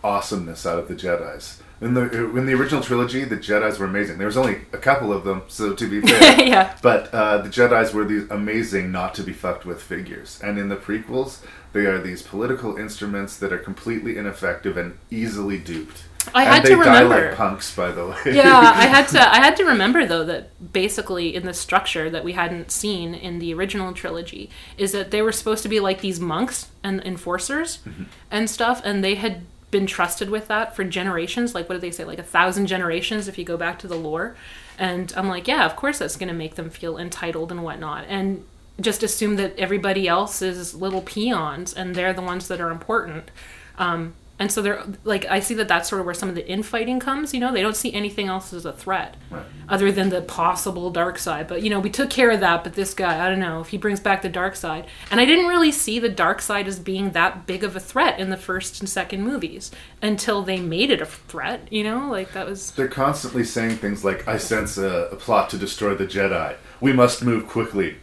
awesomeness 0.03 0.65
out 0.65 0.79
of 0.79 0.87
the 0.87 0.95
Jedi's. 0.95 1.61
In 1.79 1.93
the 1.95 2.11
in 2.37 2.45
the 2.45 2.53
original 2.53 2.81
trilogy, 2.83 3.23
the 3.25 3.37
Jedi's 3.37 3.79
were 3.79 3.85
amazing. 3.87 4.17
There 4.19 4.27
was 4.27 4.37
only 4.37 4.61
a 4.71 4.77
couple 4.77 5.11
of 5.13 5.23
them, 5.23 5.43
so 5.47 5.73
to 5.73 5.87
be 5.89 6.01
fair, 6.07 6.41
Yeah. 6.43 6.75
But 6.81 7.11
uh, 7.13 7.39
the 7.39 7.49
Jedi's 7.49 7.93
were 7.93 8.05
these 8.05 8.29
amazing, 8.29 8.91
not 8.91 9.15
to 9.15 9.23
be 9.23 9.33
fucked 9.33 9.65
with 9.65 9.81
figures. 9.81 10.39
And 10.43 10.57
in 10.59 10.69
the 10.69 10.75
prequels, 10.75 11.39
they 11.73 11.85
are 11.85 11.99
these 11.99 12.21
political 12.21 12.77
instruments 12.77 13.37
that 13.37 13.51
are 13.53 13.57
completely 13.57 14.17
ineffective 14.17 14.77
and 14.77 14.97
easily 15.09 15.57
duped. 15.57 16.03
I 16.35 16.43
and 16.43 16.53
had 16.53 16.63
they 16.63 16.69
to 16.75 16.83
die 16.83 17.01
remember. 17.01 17.27
like 17.29 17.35
punks, 17.37 17.75
by 17.75 17.91
the 17.91 18.07
way. 18.07 18.17
yeah, 18.35 18.73
I 18.75 18.85
had 18.85 19.07
to 19.09 19.19
I 19.33 19.37
had 19.37 19.55
to 19.57 19.63
remember 19.65 20.05
though 20.05 20.23
that 20.25 20.49
basically 20.73 21.33
in 21.35 21.45
the 21.45 21.53
structure 21.53 22.09
that 22.11 22.23
we 22.23 22.33
hadn't 22.33 22.71
seen 22.71 23.15
in 23.15 23.39
the 23.39 23.53
original 23.55 23.91
trilogy 23.93 24.49
is 24.77 24.91
that 24.91 25.09
they 25.11 25.21
were 25.23 25.31
supposed 25.31 25.63
to 25.63 25.69
be 25.69 25.79
like 25.79 26.01
these 26.01 26.19
monks 26.19 26.69
and 26.83 27.01
enforcers 27.05 27.79
Mm-hmm. 27.87 28.03
and 28.29 28.49
stuff 28.49 28.81
and 28.85 29.03
they 29.03 29.15
had 29.15 29.41
been 29.71 29.87
trusted 29.87 30.29
with 30.29 30.47
that 30.49 30.75
for 30.75 30.83
generations 30.83 31.55
like 31.55 31.67
what 31.69 31.73
did 31.75 31.81
they 31.81 31.91
say 31.91 32.03
like 32.03 32.19
a 32.19 32.23
thousand 32.23 32.67
generations 32.67 33.27
if 33.29 33.37
you 33.37 33.45
go 33.45 33.55
back 33.55 33.79
to 33.79 33.87
the 33.87 33.95
lore 33.95 34.35
and 34.77 35.13
i'm 35.15 35.29
like 35.29 35.47
yeah 35.47 35.65
of 35.65 35.77
course 35.77 35.97
that's 35.99 36.17
going 36.17 36.27
to 36.27 36.33
make 36.35 36.55
them 36.55 36.69
feel 36.69 36.97
entitled 36.97 37.51
and 37.53 37.63
whatnot 37.63 38.03
and 38.09 38.43
just 38.79 39.03
assume 39.03 39.35
that 39.35 39.57
everybody 39.59 40.07
else 40.07 40.41
is 40.41 40.73
little 40.73 41.01
peons 41.01 41.73
and 41.73 41.95
they're 41.95 42.13
the 42.13 42.21
ones 42.21 42.47
that 42.47 42.59
are 42.61 42.71
important 42.71 43.29
um, 43.77 44.13
and 44.39 44.51
so 44.51 44.59
they're 44.61 44.81
like 45.03 45.23
i 45.25 45.39
see 45.39 45.53
that 45.53 45.67
that's 45.67 45.87
sort 45.89 45.99
of 45.99 46.05
where 46.05 46.15
some 46.15 46.27
of 46.29 46.33
the 46.33 46.47
infighting 46.49 46.99
comes 46.99 47.31
you 47.31 47.39
know 47.39 47.51
they 47.53 47.61
don't 47.61 47.75
see 47.75 47.93
anything 47.93 48.27
else 48.27 48.53
as 48.53 48.65
a 48.65 48.73
threat 48.73 49.15
Right. 49.29 49.43
other 49.69 49.91
than 49.91 50.09
the 50.09 50.21
possible 50.21 50.89
dark 50.89 51.19
side 51.19 51.47
but 51.47 51.61
you 51.61 51.69
know 51.69 51.79
we 51.79 51.91
took 51.91 52.09
care 52.09 52.31
of 52.31 52.39
that 52.39 52.63
but 52.63 52.73
this 52.73 52.95
guy 52.95 53.23
i 53.23 53.29
don't 53.29 53.39
know 53.39 53.61
if 53.61 53.67
he 53.67 53.77
brings 53.77 53.99
back 53.99 54.23
the 54.23 54.29
dark 54.29 54.55
side 54.55 54.87
and 55.11 55.19
i 55.21 55.25
didn't 55.25 55.45
really 55.45 55.71
see 55.71 55.99
the 55.99 56.09
dark 56.09 56.41
side 56.41 56.67
as 56.67 56.79
being 56.79 57.11
that 57.11 57.45
big 57.45 57.63
of 57.63 57.75
a 57.75 57.79
threat 57.79 58.19
in 58.19 58.31
the 58.31 58.37
first 58.37 58.79
and 58.79 58.89
second 58.89 59.21
movies 59.23 59.69
until 60.01 60.41
they 60.41 60.59
made 60.59 60.89
it 60.89 61.01
a 61.01 61.05
threat 61.05 61.67
you 61.71 61.83
know 61.83 62.09
like 62.09 62.33
that 62.33 62.47
was 62.47 62.71
They're 62.71 62.87
constantly 62.87 63.43
saying 63.43 63.75
things 63.77 64.03
like, 64.03 64.27
I 64.27 64.37
sense 64.37 64.75
a, 64.77 65.09
a 65.11 65.15
plot 65.17 65.51
to 65.51 65.57
destroy 65.57 65.93
the 65.93 66.07
Jedi. 66.07 66.55
We 66.79 66.93
must 66.93 67.23
move 67.23 67.47
quickly. 67.47 67.97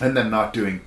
And 0.00 0.16
then 0.16 0.30
not 0.30 0.52
doing 0.52 0.80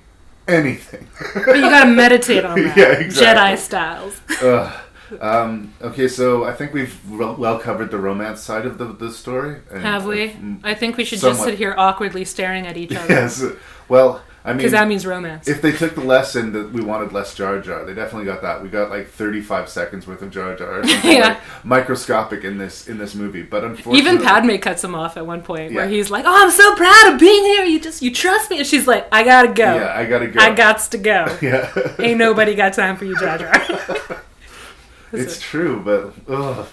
anything. 0.46 1.06
but 1.34 1.56
you 1.56 1.62
gotta 1.62 1.90
meditate 1.90 2.44
on 2.44 2.62
that 2.62 2.76
yeah, 2.76 2.92
exactly. 2.92 3.54
jedi 3.54 3.58
styles 3.58 4.20
Ugh. 4.42 4.80
Um, 5.20 5.72
okay, 5.80 6.06
so 6.06 6.44
I 6.44 6.52
think 6.52 6.74
we've 6.74 6.94
well 7.10 7.34
well 7.36 7.58
covered 7.58 7.90
the 7.90 7.98
romance 7.98 8.42
side 8.42 8.66
of 8.66 8.76
the, 8.76 8.86
the 8.86 9.10
story. 9.10 9.56
and 9.70 9.82
have 9.82 10.04
we 10.04 10.24
I've- 10.24 10.60
i 10.64 10.74
think 10.74 10.96
we 10.98 11.04
should 11.04 11.18
somewhat- 11.20 11.36
just 11.36 11.44
sit 11.48 11.54
here 11.58 11.74
awkwardly 11.78 12.24
staring 12.26 12.66
at 12.66 12.76
each 12.76 12.94
other 12.96 13.12
Yes. 13.14 13.42
Well, 13.88 14.20
I 14.48 14.52
mean, 14.54 14.62
'Cause 14.64 14.72
that 14.72 14.88
means 14.88 15.04
romance. 15.04 15.46
If 15.46 15.60
they 15.60 15.72
took 15.72 15.94
the 15.94 16.00
lesson 16.00 16.52
that 16.54 16.72
we 16.72 16.80
wanted 16.80 17.12
less 17.12 17.34
Jar 17.34 17.58
Jar, 17.60 17.84
they 17.84 17.92
definitely 17.94 18.24
got 18.24 18.40
that. 18.42 18.62
We 18.62 18.68
got 18.68 18.88
like 18.90 19.08
thirty-five 19.10 19.68
seconds 19.68 20.06
worth 20.06 20.22
of 20.22 20.30
Jar 20.30 20.54
Jar, 20.56 20.80
Yeah. 21.04 21.20
like 21.20 21.38
microscopic 21.64 22.44
in 22.44 22.56
this 22.58 22.88
in 22.88 22.98
this 22.98 23.14
movie. 23.14 23.42
But 23.42 23.64
unfortunately, 23.64 23.98
Even 23.98 24.18
Padme 24.24 24.56
cuts 24.56 24.82
him 24.82 24.94
off 24.94 25.16
at 25.16 25.26
one 25.26 25.42
point 25.42 25.74
where 25.74 25.86
he's 25.88 26.10
like, 26.10 26.24
"Oh, 26.26 26.34
I'm 26.44 26.50
so 26.50 26.74
proud 26.76 27.12
of 27.12 27.20
being 27.20 27.44
here. 27.44 27.64
You 27.64 27.78
just 27.78 28.00
you 28.02 28.12
trust 28.12 28.50
me." 28.50 28.58
And 28.58 28.66
she's 28.66 28.86
like, 28.86 29.06
"I 29.12 29.22
gotta 29.22 29.48
go. 29.48 29.74
Yeah, 29.76 29.92
I 29.94 30.04
gotta 30.06 30.26
go. 30.28 30.40
I 30.40 30.50
gots 30.54 30.88
to 30.90 30.98
go. 30.98 31.26
Yeah. 31.42 31.70
Ain't 31.98 32.18
nobody 32.18 32.54
got 32.54 32.72
time 32.72 32.96
for 32.96 33.04
you, 33.04 33.16
Jar 33.18 33.38
Jar." 33.38 33.52
It's 35.10 35.40
true, 35.40 35.80
but 35.82 36.12
ugh. 36.30 36.66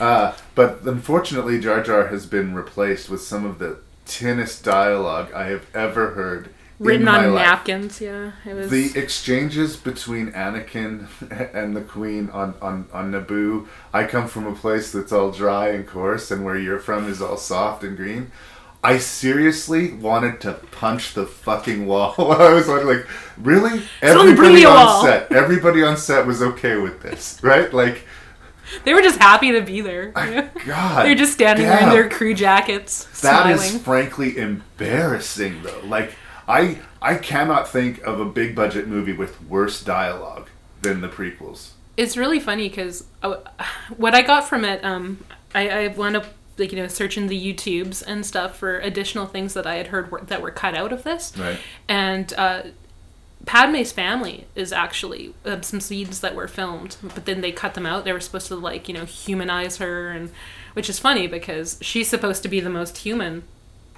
Uh, 0.00 0.32
but 0.54 0.80
unfortunately, 0.84 1.60
Jar 1.60 1.82
Jar 1.82 2.06
has 2.06 2.24
been 2.24 2.54
replaced 2.54 3.10
with 3.10 3.20
some 3.20 3.44
of 3.44 3.58
the 3.58 3.76
tinnest 4.06 4.64
dialogue 4.64 5.30
I 5.34 5.44
have 5.44 5.66
ever 5.74 6.10
heard. 6.12 6.48
Written 6.84 7.08
on 7.08 7.32
life. 7.32 7.42
napkins. 7.46 8.00
Yeah, 8.00 8.32
it 8.44 8.54
was. 8.54 8.70
The 8.70 8.98
exchanges 8.98 9.76
between 9.76 10.32
Anakin 10.32 11.06
and 11.54 11.76
the 11.76 11.80
Queen 11.82 12.30
on, 12.30 12.54
on, 12.60 12.88
on 12.92 13.12
Naboo. 13.12 13.66
I 13.92 14.04
come 14.04 14.28
from 14.28 14.46
a 14.46 14.54
place 14.54 14.92
that's 14.92 15.12
all 15.12 15.30
dry 15.30 15.68
and 15.68 15.86
coarse, 15.86 16.30
and 16.30 16.44
where 16.44 16.56
you're 16.58 16.78
from 16.80 17.08
is 17.08 17.20
all 17.22 17.36
soft 17.36 17.84
and 17.84 17.96
green. 17.96 18.30
I 18.84 18.98
seriously 18.98 19.92
wanted 19.92 20.40
to 20.40 20.54
punch 20.54 21.14
the 21.14 21.24
fucking 21.24 21.86
wall. 21.86 22.14
I 22.18 22.52
was 22.52 22.66
like, 22.66 23.06
really? 23.38 23.82
Everybody 24.02 24.64
on 24.64 24.74
wall. 24.74 25.04
set, 25.04 25.30
everybody 25.30 25.84
on 25.84 25.96
set 25.96 26.26
was 26.26 26.42
okay 26.42 26.76
with 26.76 27.00
this, 27.00 27.38
right? 27.44 27.72
Like, 27.72 28.04
they 28.84 28.92
were 28.94 29.02
just 29.02 29.20
happy 29.20 29.52
to 29.52 29.60
be 29.60 29.82
there. 29.82 30.10
God, 30.66 31.04
They're 31.04 31.14
just 31.14 31.32
standing 31.34 31.66
there 31.66 31.82
in 31.82 31.90
their 31.90 32.08
crew 32.08 32.34
jackets, 32.34 33.04
That 33.20 33.50
is 33.50 33.60
smiling. 33.60 33.84
frankly 33.84 34.36
embarrassing, 34.38 35.62
though. 35.62 35.80
Like, 35.84 36.14
I 36.52 36.78
I 37.00 37.14
cannot 37.16 37.68
think 37.68 38.02
of 38.02 38.20
a 38.20 38.24
big 38.24 38.54
budget 38.54 38.86
movie 38.88 39.12
with 39.22 39.40
worse 39.42 39.82
dialogue 39.82 40.48
than 40.82 41.00
the 41.00 41.08
prequels. 41.08 41.70
it's 41.96 42.16
really 42.16 42.40
funny 42.40 42.68
because 42.68 43.04
what 43.96 44.14
I 44.14 44.22
got 44.22 44.48
from 44.48 44.64
it, 44.64 44.84
um, 44.84 45.04
I, 45.54 45.68
I 45.68 45.88
wound 45.88 46.16
up 46.16 46.26
like 46.58 46.72
you 46.72 46.78
know 46.80 46.88
searching 46.88 47.26
the 47.28 47.54
YouTubes 47.54 48.02
and 48.06 48.24
stuff 48.26 48.56
for 48.58 48.78
additional 48.80 49.26
things 49.26 49.54
that 49.54 49.66
I 49.66 49.76
had 49.76 49.88
heard 49.88 50.10
were, 50.10 50.20
that 50.30 50.42
were 50.42 50.50
cut 50.50 50.74
out 50.74 50.92
of 50.92 51.02
this, 51.04 51.32
Right. 51.38 51.58
and 51.88 52.32
uh, 52.34 52.62
Padme's 53.46 53.90
family 53.92 54.46
is 54.54 54.72
actually 54.72 55.34
uh, 55.44 55.60
some 55.62 55.80
scenes 55.80 56.20
that 56.20 56.34
were 56.34 56.46
filmed, 56.48 56.96
but 57.02 57.24
then 57.24 57.40
they 57.40 57.50
cut 57.52 57.74
them 57.74 57.86
out. 57.86 58.04
They 58.04 58.12
were 58.12 58.20
supposed 58.20 58.48
to 58.48 58.56
like 58.56 58.88
you 58.88 58.94
know 58.94 59.04
humanize 59.04 59.78
her, 59.78 60.10
and 60.10 60.30
which 60.74 60.88
is 60.90 60.98
funny 60.98 61.26
because 61.26 61.78
she's 61.80 62.08
supposed 62.08 62.42
to 62.44 62.48
be 62.48 62.60
the 62.60 62.70
most 62.70 62.98
human 62.98 63.42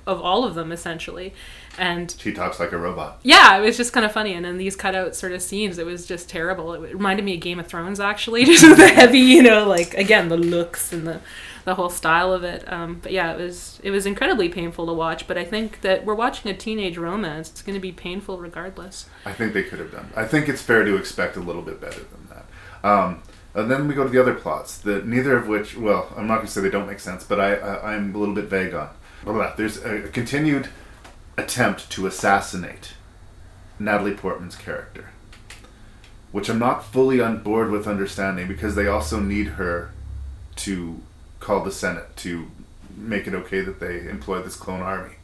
of 0.07 0.20
all 0.20 0.44
of 0.44 0.55
them 0.55 0.72
essentially, 0.72 1.32
and 1.78 2.14
She 2.18 2.32
talks 2.32 2.61
like 2.61 2.72
a 2.72 2.78
robot. 2.78 3.20
yeah, 3.22 3.57
it 3.57 3.61
was 3.62 3.76
just 3.76 3.92
kind 3.92 4.07
of 4.07 4.12
funny. 4.12 4.32
And 4.34 4.44
then 4.44 4.59
these 4.59 4.76
cutout 4.76 5.16
sort 5.16 5.32
of 5.32 5.42
scenes, 5.42 5.78
it 5.78 5.86
was 5.86 6.07
just 6.07 6.28
terrible. 6.28 6.72
It 6.74 6.94
reminded 6.94 7.24
me 7.24 7.34
of 7.34 7.40
Game 7.40 7.59
of 7.59 7.66
Thrones, 7.66 7.98
actually, 8.00 8.44
just 8.52 8.62
with 8.66 8.78
the 8.78 8.88
heavy, 8.88 9.18
you 9.20 9.42
know, 9.42 9.66
like 9.66 9.94
again 9.94 10.28
the 10.28 10.36
looks 10.36 10.92
and 10.92 11.07
the 11.07 11.20
the 11.64 11.76
whole 11.76 11.88
style 11.88 12.30
of 12.32 12.44
it. 12.44 12.70
Um, 12.70 13.00
but 13.02 13.11
yeah, 13.11 13.32
it 13.32 13.40
was 13.40 13.80
it 13.82 13.90
was 13.90 14.05
incredibly 14.07 14.48
painful 14.50 14.86
to 14.86 14.92
watch. 14.92 15.26
But 15.26 15.38
I 15.38 15.44
think 15.44 15.80
that 15.80 16.05
we're 16.05 16.14
watching 16.14 16.50
a 16.50 16.55
teenage 16.55 16.98
romance. 16.98 17.50
It's 17.50 17.62
going 17.62 17.74
to 17.74 17.80
be 17.80 17.92
painful 17.92 18.38
regardless. 18.38 19.07
I 19.24 19.32
think 19.32 19.55
they 19.55 19.62
could 19.62 19.78
have 19.78 19.90
done. 19.90 20.11
I 20.14 20.24
think 20.26 20.48
it's 20.48 20.61
fair 20.62 20.84
to 20.84 20.96
expect 20.96 21.36
a 21.36 21.40
little 21.40 21.62
bit 21.62 21.80
better 21.80 22.00
than 22.00 22.28
that. 22.30 22.46
Um, 22.88 23.22
and 23.55 23.70
then 23.70 23.88
we 23.88 23.94
go 23.94 24.02
to 24.05 24.11
the 24.11 24.20
other 24.20 24.34
plots, 24.34 24.76
that 24.78 25.07
neither 25.07 25.36
of 25.36 25.46
which, 25.46 25.76
well, 25.76 26.12
I'm 26.16 26.26
not 26.26 26.36
going 26.36 26.46
to 26.48 26.52
say 26.52 26.61
they 26.61 26.70
don't 26.70 26.88
make 26.88 26.98
sense, 27.00 27.22
but 27.24 27.38
I, 27.40 27.55
I 27.55 27.94
I'm 27.94 28.14
a 28.14 28.18
little 28.18 28.34
bit 28.34 28.46
vague 28.46 28.74
on. 28.74 28.90
Blah, 29.25 29.33
blah. 29.33 29.55
There's 29.57 29.83
a, 29.85 30.03
continued 30.09 30.68
attempt 31.37 31.91
to 31.91 32.07
assassinate 32.07 32.95
Natalie 33.79 34.14
Portman's 34.14 34.57
character, 34.57 35.11
which 36.31 36.49
I'm 36.49 36.59
not 36.59 36.85
fully 36.85 37.20
on 37.20 37.43
board 37.43 37.70
with 37.70 37.87
understanding 37.87 38.47
because 38.47 38.75
they 38.75 38.87
also 38.87 39.20
need 39.20 39.49
her 39.49 39.91
to 40.57 41.01
call 41.41 41.64
the 41.64 41.72
Senate 41.72 42.16
to 42.16 42.51
make 42.97 43.27
it 43.27 43.35
okay 43.35 43.61
that 43.61 43.81
they 43.81 44.09
employ 44.09 44.43
this 44.43 44.57
clone 44.57 44.81
army. 44.81 45.14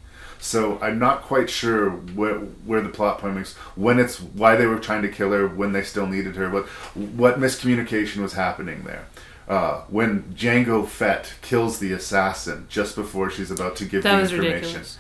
So 0.41 0.79
I'm 0.81 0.99
not 0.99 1.23
quite 1.23 1.51
sure 1.51 1.91
where 1.91 2.39
where 2.39 2.81
the 2.81 2.89
plot 2.89 3.19
point 3.19 3.37
is, 3.37 3.53
when 3.77 3.99
it's 3.99 4.19
why 4.19 4.57
they 4.57 4.65
were 4.65 4.79
trying 4.79 5.03
to 5.03 5.09
kill 5.09 5.33
her, 5.33 5.47
when 5.47 5.73
they 5.73 5.83
still 5.83 6.07
needed 6.07 6.37
her, 6.37 6.49
what 6.49 6.67
what 6.95 7.39
miscommunication 7.39 8.23
was 8.23 8.33
happening 8.33 8.85
there. 8.85 9.07
Uh, 9.51 9.83
when 9.89 10.23
Jango 10.35 10.87
Fett 10.87 11.35
kills 11.43 11.81
the 11.81 11.93
assassin 11.93 12.67
just 12.69 12.95
before 12.95 13.31
she's 13.31 13.51
about 13.51 13.75
to 13.77 13.85
give 13.85 14.05
That 14.05 14.17
the 14.19 14.23
information, 14.23 14.55
ridiculous. 14.55 14.99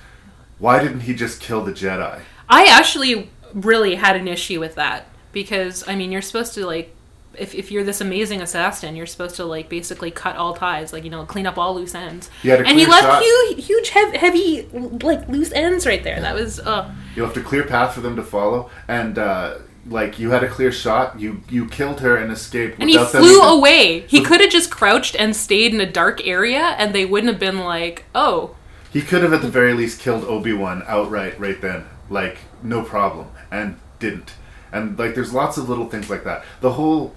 why 0.59 0.83
didn't 0.83 1.03
he 1.03 1.15
just 1.15 1.41
kill 1.41 1.63
the 1.65 1.73
Jedi? 1.73 2.23
I 2.49 2.65
actually 2.67 3.31
really 3.55 3.95
had 3.95 4.17
an 4.17 4.27
issue 4.27 4.59
with 4.59 4.75
that 4.75 5.07
because 5.31 5.87
I 5.87 5.95
mean 5.95 6.11
you're 6.11 6.21
supposed 6.21 6.55
to 6.55 6.67
like 6.67 6.93
if, 7.39 7.55
if 7.55 7.71
you're 7.71 7.85
this 7.85 8.01
amazing 8.01 8.43
assassin 8.43 8.97
you're 8.97 9.07
supposed 9.07 9.37
to 9.37 9.45
like 9.45 9.69
basically 9.69 10.11
cut 10.11 10.35
all 10.35 10.55
ties 10.55 10.93
like 10.93 11.05
you 11.05 11.11
know 11.11 11.25
clean 11.25 11.47
up 11.47 11.57
all 11.57 11.77
loose 11.77 11.95
ends 11.95 12.29
He 12.43 12.49
had 12.49 12.61
a 12.61 12.67
and 12.67 12.77
he 12.77 12.87
left 12.87 13.23
huge 13.23 13.65
huge 13.67 13.89
heavy, 13.91 14.19
heavy 14.19 14.63
like 15.03 15.29
loose 15.29 15.53
ends 15.53 15.87
right 15.87 16.03
there 16.03 16.21
that 16.21 16.35
was 16.35 16.59
uh 16.59 16.93
You 17.15 17.23
left 17.25 17.37
a 17.37 17.41
clear 17.41 17.63
path 17.65 17.95
for 17.95 18.01
them 18.01 18.17
to 18.17 18.23
follow, 18.25 18.69
and 18.89 19.17
uh, 19.17 19.59
like 19.87 20.19
you 20.19 20.31
had 20.31 20.45
a 20.45 20.49
clear 20.49 20.71
shot. 20.73 21.19
You 21.21 21.43
you 21.49 21.67
killed 21.67 22.01
her 22.01 22.17
and 22.17 22.31
escaped. 22.33 22.79
and 22.81 22.89
he 22.91 22.99
flew 22.99 23.37
even- 23.37 23.47
away 23.59 24.01
he 24.09 24.23
could 24.23 24.41
have 24.41 24.51
just 24.51 24.71
crouched 24.71 25.17
and 25.17 25.35
stayed 25.35 25.73
in 25.75 25.81
a 25.81 25.91
dark 25.91 26.27
area 26.27 26.75
and 26.79 26.95
they 26.95 27.05
wouldn't 27.07 27.33
have 27.33 27.41
been 27.41 27.59
like 27.61 28.05
oh 28.15 28.55
He 28.93 29.01
could 29.03 29.23
have 29.23 29.33
at 29.33 29.43
the 29.43 29.49
very 29.49 29.73
least 29.75 30.01
killed 30.01 30.25
Obi 30.25 30.53
Wan 30.53 30.83
outright 30.87 31.39
right 31.41 31.61
then, 31.61 31.85
like 32.11 32.39
no 32.63 32.83
problem, 32.83 33.29
and 33.51 33.77
didn't. 33.99 34.33
And 34.73 34.99
like 34.99 35.15
there's 35.15 35.33
lots 35.33 35.57
of 35.59 35.69
little 35.69 35.89
things 35.89 36.11
like 36.11 36.25
that. 36.25 36.45
The 36.61 36.73
whole 36.73 37.15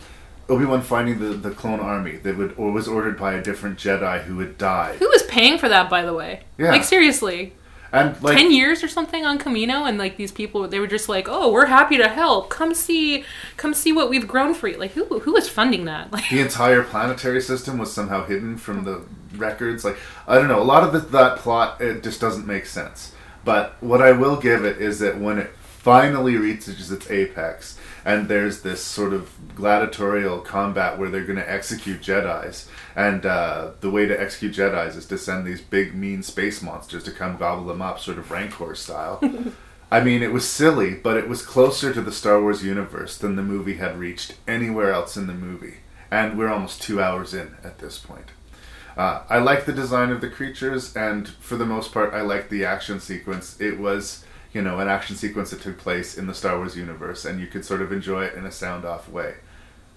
Obi 0.49 0.65
Wan 0.65 0.81
finding 0.81 1.19
the, 1.19 1.29
the 1.35 1.51
clone 1.51 1.79
army 1.79 2.17
that 2.17 2.37
would 2.37 2.53
or 2.57 2.71
was 2.71 2.87
ordered 2.87 3.17
by 3.17 3.33
a 3.33 3.41
different 3.41 3.77
Jedi 3.79 4.23
who 4.23 4.39
had 4.39 4.57
died. 4.57 4.95
who 4.99 5.07
was 5.09 5.23
paying 5.23 5.57
for 5.57 5.67
that 5.69 5.89
by 5.89 6.03
the 6.03 6.13
way 6.13 6.41
Yeah. 6.57 6.71
like 6.71 6.83
seriously 6.83 7.53
And 7.93 8.21
like 8.21 8.35
10 8.37 8.51
years 8.51 8.83
or 8.83 8.87
something 8.87 9.23
on 9.23 9.39
Kamino 9.39 9.87
and 9.87 9.97
like 9.97 10.17
these 10.17 10.31
people 10.31 10.67
they 10.67 10.79
were 10.79 10.87
just 10.87 11.07
like 11.07 11.27
oh 11.29 11.51
we're 11.51 11.67
happy 11.67 11.95
to 11.97 12.09
help 12.09 12.49
come 12.49 12.73
see 12.73 13.23
come 13.55 13.73
see 13.73 13.93
what 13.93 14.09
we've 14.09 14.27
grown 14.27 14.55
for 14.55 14.67
you 14.67 14.77
like 14.77 14.91
who 14.93 15.19
who 15.19 15.33
was 15.33 15.47
funding 15.47 15.85
that 15.85 16.11
like 16.11 16.27
the 16.29 16.41
entire 16.41 16.83
planetary 16.83 17.39
system 17.39 17.77
was 17.77 17.93
somehow 17.93 18.25
hidden 18.25 18.57
from 18.57 18.83
the 18.83 19.05
records. 19.37 19.83
Like 19.83 19.97
I 20.27 20.35
don't 20.35 20.47
know, 20.47 20.61
a 20.61 20.63
lot 20.63 20.83
of 20.83 20.93
the, 20.93 20.99
that 21.17 21.39
plot 21.39 21.81
it 21.81 22.03
just 22.03 22.21
doesn't 22.21 22.47
make 22.47 22.65
sense. 22.65 23.13
But 23.45 23.75
what 23.81 24.01
I 24.01 24.11
will 24.13 24.37
give 24.37 24.63
it 24.63 24.81
is 24.81 24.99
that 24.99 25.19
when 25.19 25.37
it 25.37 25.51
finally 25.57 26.37
reaches 26.37 26.91
its 26.91 27.11
apex, 27.11 27.77
and 28.05 28.27
there's 28.27 28.61
this 28.61 28.83
sort 28.83 29.13
of 29.13 29.31
gladiatorial 29.55 30.39
combat 30.39 30.97
where 30.97 31.09
they're 31.09 31.25
going 31.25 31.39
to 31.39 31.51
execute 31.51 32.01
Jedi's, 32.01 32.69
and 32.95 33.25
uh, 33.25 33.71
the 33.79 33.89
way 33.89 34.05
to 34.05 34.19
execute 34.19 34.53
Jedi's 34.53 34.95
is 34.95 35.05
to 35.07 35.17
send 35.17 35.45
these 35.45 35.61
big, 35.61 35.95
mean 35.95 36.23
space 36.23 36.61
monsters 36.61 37.03
to 37.03 37.11
come 37.11 37.37
gobble 37.37 37.65
them 37.65 37.81
up, 37.81 37.99
sort 37.99 38.17
of 38.17 38.31
Rancor 38.31 38.75
style. 38.75 39.21
I 39.93 40.03
mean, 40.03 40.23
it 40.23 40.33
was 40.33 40.49
silly, 40.49 40.95
but 40.95 41.17
it 41.17 41.29
was 41.29 41.45
closer 41.45 41.93
to 41.93 42.01
the 42.01 42.11
Star 42.11 42.41
Wars 42.41 42.63
universe 42.63 43.15
than 43.15 43.35
the 43.35 43.43
movie 43.43 43.75
had 43.75 43.99
reached 43.99 44.35
anywhere 44.47 44.91
else 44.91 45.15
in 45.15 45.27
the 45.27 45.33
movie. 45.33 45.75
And 46.09 46.35
we're 46.35 46.49
almost 46.49 46.81
two 46.81 46.99
hours 46.99 47.33
in 47.33 47.55
at 47.63 47.77
this 47.77 47.99
point. 47.99 48.31
Uh, 48.97 49.21
I 49.29 49.37
like 49.37 49.65
the 49.65 49.71
design 49.71 50.09
of 50.09 50.19
the 50.19 50.29
creatures, 50.29 50.95
and 50.95 51.27
for 51.27 51.57
the 51.57 51.65
most 51.65 51.91
part, 51.91 52.13
I 52.13 52.21
like 52.21 52.49
the 52.49 52.65
action 52.65 52.99
sequence. 52.99 53.59
It 53.61 53.79
was, 53.79 54.25
you 54.53 54.61
know, 54.61 54.79
an 54.79 54.87
action 54.87 55.15
sequence 55.15 55.49
that 55.49 55.61
took 55.61 55.77
place 55.77 56.17
in 56.17 56.27
the 56.27 56.33
Star 56.33 56.57
Wars 56.57 56.77
universe, 56.77 57.25
and 57.25 57.39
you 57.39 57.47
could 57.47 57.65
sort 57.65 57.81
of 57.81 57.91
enjoy 57.91 58.23
it 58.25 58.35
in 58.35 58.45
a 58.45 58.51
sound 58.51 58.85
off 58.85 59.09
way. 59.09 59.35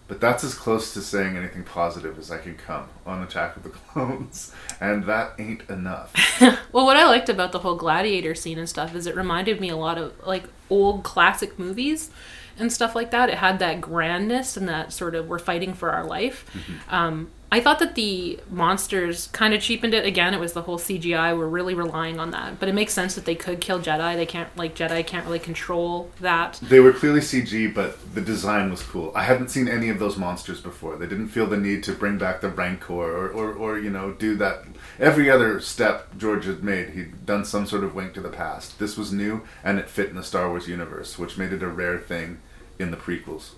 But 0.08 0.20
that's 0.20 0.44
as 0.44 0.54
close 0.54 0.94
to 0.94 1.00
saying 1.02 1.36
anything 1.36 1.64
positive 1.64 2.18
as 2.18 2.30
I 2.30 2.38
can 2.38 2.56
come 2.56 2.88
on 3.06 3.22
Attack 3.22 3.56
of 3.56 3.62
the 3.62 3.70
Clones, 3.70 4.52
and 4.80 5.04
that 5.04 5.34
ain't 5.38 5.68
enough. 5.70 6.12
well, 6.72 6.84
what 6.84 6.96
I 6.96 7.06
liked 7.06 7.28
about 7.28 7.52
the 7.52 7.60
whole 7.60 7.76
gladiator 7.76 8.34
scene 8.34 8.58
and 8.58 8.68
stuff 8.68 8.94
is 8.94 9.06
it 9.06 9.16
reminded 9.16 9.60
me 9.60 9.68
a 9.68 9.76
lot 9.76 9.98
of 9.98 10.12
like 10.26 10.44
old 10.68 11.04
classic 11.04 11.58
movies 11.58 12.10
and 12.58 12.72
stuff 12.72 12.94
like 12.94 13.10
that. 13.10 13.28
It 13.28 13.36
had 13.36 13.58
that 13.58 13.80
grandness 13.80 14.56
and 14.56 14.68
that 14.68 14.92
sort 14.92 15.14
of 15.14 15.28
we're 15.28 15.38
fighting 15.38 15.74
for 15.74 15.90
our 15.90 16.04
life. 16.04 16.44
Mm-hmm. 16.52 16.94
Um, 16.94 17.30
I 17.50 17.60
thought 17.60 17.78
that 17.78 17.94
the 17.94 18.40
monsters 18.50 19.28
kind 19.28 19.54
of 19.54 19.62
cheapened 19.62 19.94
it. 19.94 20.04
Again, 20.04 20.34
it 20.34 20.40
was 20.40 20.52
the 20.52 20.62
whole 20.62 20.78
CGI. 20.78 21.36
We're 21.36 21.46
really 21.46 21.74
relying 21.74 22.18
on 22.18 22.32
that, 22.32 22.58
but 22.58 22.68
it 22.68 22.74
makes 22.74 22.92
sense 22.92 23.14
that 23.14 23.24
they 23.24 23.36
could 23.36 23.60
kill 23.60 23.78
Jedi. 23.78 24.16
They 24.16 24.26
can't 24.26 24.54
like 24.56 24.74
Jedi 24.74 25.06
can't 25.06 25.24
really 25.24 25.38
control 25.38 26.10
that. 26.20 26.58
They 26.60 26.80
were 26.80 26.92
clearly 26.92 27.20
CG, 27.20 27.72
but 27.72 28.14
the 28.14 28.20
design 28.20 28.68
was 28.68 28.82
cool. 28.82 29.12
I 29.14 29.22
hadn't 29.22 29.48
seen 29.48 29.68
any 29.68 29.90
of 29.90 30.00
those 30.00 30.16
monsters 30.16 30.60
before. 30.60 30.96
They 30.96 31.06
didn't 31.06 31.28
feel 31.28 31.46
the 31.46 31.56
need 31.56 31.84
to 31.84 31.92
bring 31.92 32.18
back 32.18 32.40
the 32.40 32.48
Rancor 32.48 32.95
or, 33.04 33.28
or, 33.28 33.52
or 33.52 33.78
you 33.78 33.90
know, 33.90 34.12
do 34.12 34.36
that. 34.36 34.64
Every 34.98 35.30
other 35.30 35.60
step 35.60 36.16
George 36.16 36.46
had 36.46 36.62
made, 36.64 36.90
he'd 36.90 37.26
done 37.26 37.44
some 37.44 37.66
sort 37.66 37.84
of 37.84 37.94
wink 37.94 38.14
to 38.14 38.20
the 38.20 38.28
past. 38.30 38.78
This 38.78 38.96
was 38.96 39.12
new, 39.12 39.42
and 39.62 39.78
it 39.78 39.88
fit 39.90 40.08
in 40.10 40.16
the 40.16 40.22
Star 40.22 40.48
Wars 40.48 40.68
universe, 40.68 41.18
which 41.18 41.36
made 41.38 41.52
it 41.52 41.62
a 41.62 41.68
rare 41.68 41.98
thing 41.98 42.38
in 42.78 42.90
the 42.90 42.96
prequels. 42.96 43.50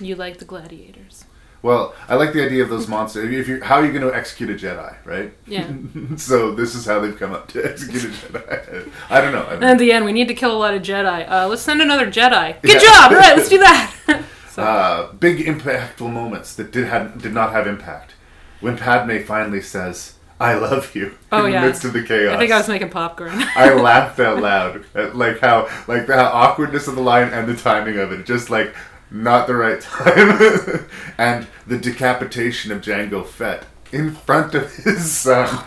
You 0.00 0.14
like 0.16 0.38
the 0.38 0.44
gladiators. 0.44 1.24
Well, 1.60 1.92
I 2.08 2.14
like 2.14 2.32
the 2.32 2.44
idea 2.44 2.62
of 2.62 2.68
those 2.70 2.86
monsters. 2.86 3.32
If 3.34 3.48
you, 3.48 3.60
how 3.64 3.76
are 3.76 3.84
you 3.84 3.90
going 3.90 4.08
to 4.08 4.16
execute 4.16 4.48
a 4.48 4.54
Jedi, 4.54 4.94
right? 5.04 5.32
Yeah. 5.44 5.68
so 6.16 6.54
this 6.54 6.76
is 6.76 6.86
how 6.86 7.00
they've 7.00 7.18
come 7.18 7.32
up 7.32 7.48
to 7.48 7.64
execute 7.68 8.04
a 8.04 8.08
Jedi. 8.08 8.90
I 9.10 9.20
don't 9.20 9.32
know. 9.32 9.42
I 9.42 9.54
And 9.54 9.64
at 9.64 9.78
the 9.78 9.90
end, 9.90 10.04
we 10.04 10.12
need 10.12 10.28
to 10.28 10.34
kill 10.34 10.52
a 10.56 10.58
lot 10.58 10.74
of 10.74 10.82
Jedi. 10.82 11.28
Uh, 11.28 11.48
let's 11.48 11.62
send 11.62 11.80
another 11.82 12.06
Jedi. 12.06 12.62
Good 12.62 12.74
Yeah. 12.74 12.78
job. 12.78 13.12
All 13.12 13.18
right, 13.18 13.36
let's 13.36 13.48
do 13.48 13.58
that. 13.58 13.94
uh, 14.56 15.12
big 15.14 15.38
impactful 15.46 16.12
moments 16.12 16.54
that 16.54 16.70
did 16.70 16.86
had 16.86 17.20
did 17.20 17.32
not 17.34 17.52
have 17.52 17.66
impact. 17.66 18.12
When 18.60 18.76
Padme 18.76 19.18
finally 19.20 19.60
says, 19.60 20.14
"I 20.40 20.54
love 20.54 20.94
you," 20.94 21.16
Oh 21.30 21.46
in 21.46 21.52
yeah. 21.52 21.60
the 21.60 21.66
midst 21.68 21.84
of 21.84 21.92
the 21.92 22.02
chaos. 22.02 22.34
I 22.34 22.38
think 22.38 22.52
I 22.52 22.58
was 22.58 22.68
making 22.68 22.90
popcorn. 22.90 23.32
I 23.56 23.72
laughed 23.74 24.18
out 24.20 24.40
loud 24.40 24.84
at 24.94 25.16
like 25.16 25.40
how 25.40 25.68
like 25.86 26.06
the 26.06 26.18
awkwardness 26.18 26.88
of 26.88 26.94
the 26.94 27.02
line 27.02 27.28
and 27.28 27.48
the 27.48 27.56
timing 27.56 27.98
of 27.98 28.12
it. 28.12 28.26
Just 28.26 28.50
like 28.50 28.74
not 29.10 29.46
the 29.46 29.54
right 29.54 29.80
time, 29.80 30.86
and 31.18 31.46
the 31.66 31.78
decapitation 31.78 32.72
of 32.72 32.82
Jango 32.82 33.26
Fett 33.26 33.64
in 33.92 34.14
front 34.14 34.54
of 34.54 34.74
his 34.74 35.26
oh, 35.26 35.42
um, 35.42 35.48
son. 35.48 35.64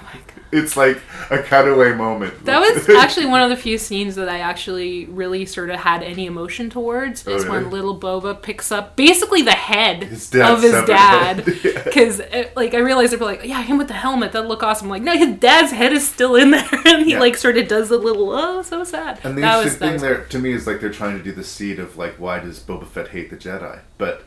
It's 0.51 0.75
like 0.75 1.01
a 1.29 1.41
cutaway 1.41 1.93
moment. 1.93 2.45
That 2.45 2.59
was 2.59 2.89
actually 2.97 3.25
one 3.27 3.41
of 3.41 3.49
the 3.49 3.55
few 3.55 3.77
scenes 3.77 4.15
that 4.15 4.27
I 4.29 4.39
actually 4.39 5.05
really 5.05 5.45
sort 5.45 5.69
of 5.69 5.79
had 5.79 6.03
any 6.03 6.25
emotion 6.25 6.69
towards. 6.69 7.27
Oh, 7.27 7.31
Is 7.35 7.45
really? 7.45 7.57
when 7.63 7.71
little 7.71 7.97
Boba 7.99 8.41
picks 8.41 8.71
up 8.71 8.95
basically 8.95 9.41
the 9.41 9.51
head 9.51 10.01
dad's 10.01 10.33
of 10.35 10.61
his 10.61 10.71
dad. 10.85 11.39
head. 11.39 11.57
Yeah. 11.63 11.83
Because 11.83 12.19
uh, 12.19 12.49
like 12.55 12.73
I 12.73 12.79
realized 12.79 13.11
they're 13.13 13.19
like, 13.19 13.43
yeah, 13.45 13.61
him 13.61 13.77
with 13.77 13.87
the 13.87 13.93
helmet 13.93 14.31
that 14.33 14.47
look 14.47 14.63
awesome. 14.63 14.87
I'm 14.87 14.89
like, 14.91 15.03
no, 15.03 15.15
his 15.17 15.37
dad's 15.39 15.71
head 15.71 15.93
is 15.93 16.07
still 16.07 16.35
in 16.35 16.51
there, 16.51 16.67
and 16.85 17.05
he 17.05 17.11
Yeah. 17.13 17.19
like 17.19 17.37
sort 17.37 17.57
of 17.57 17.67
does 17.67 17.91
a 17.91 17.97
little 17.97 18.31
oh, 18.31 18.61
so 18.61 18.83
sad. 18.83 19.19
And 19.23 19.37
the 19.37 19.41
that 19.41 19.57
interesting 19.59 19.93
was 19.93 20.01
thing 20.01 20.09
there 20.09 20.25
to 20.25 20.39
me 20.39 20.53
is 20.53 20.67
like 20.67 20.79
they're 20.81 20.89
trying 20.91 21.17
to 21.17 21.23
do 21.23 21.31
the 21.31 21.43
seed 21.43 21.79
of 21.79 21.97
like 21.97 22.15
why 22.15 22.39
does 22.39 22.59
Boba 22.59 22.87
Fett 22.87 23.09
hate 23.09 23.29
the 23.29 23.37
Jedi? 23.37 23.79
But 23.97 24.23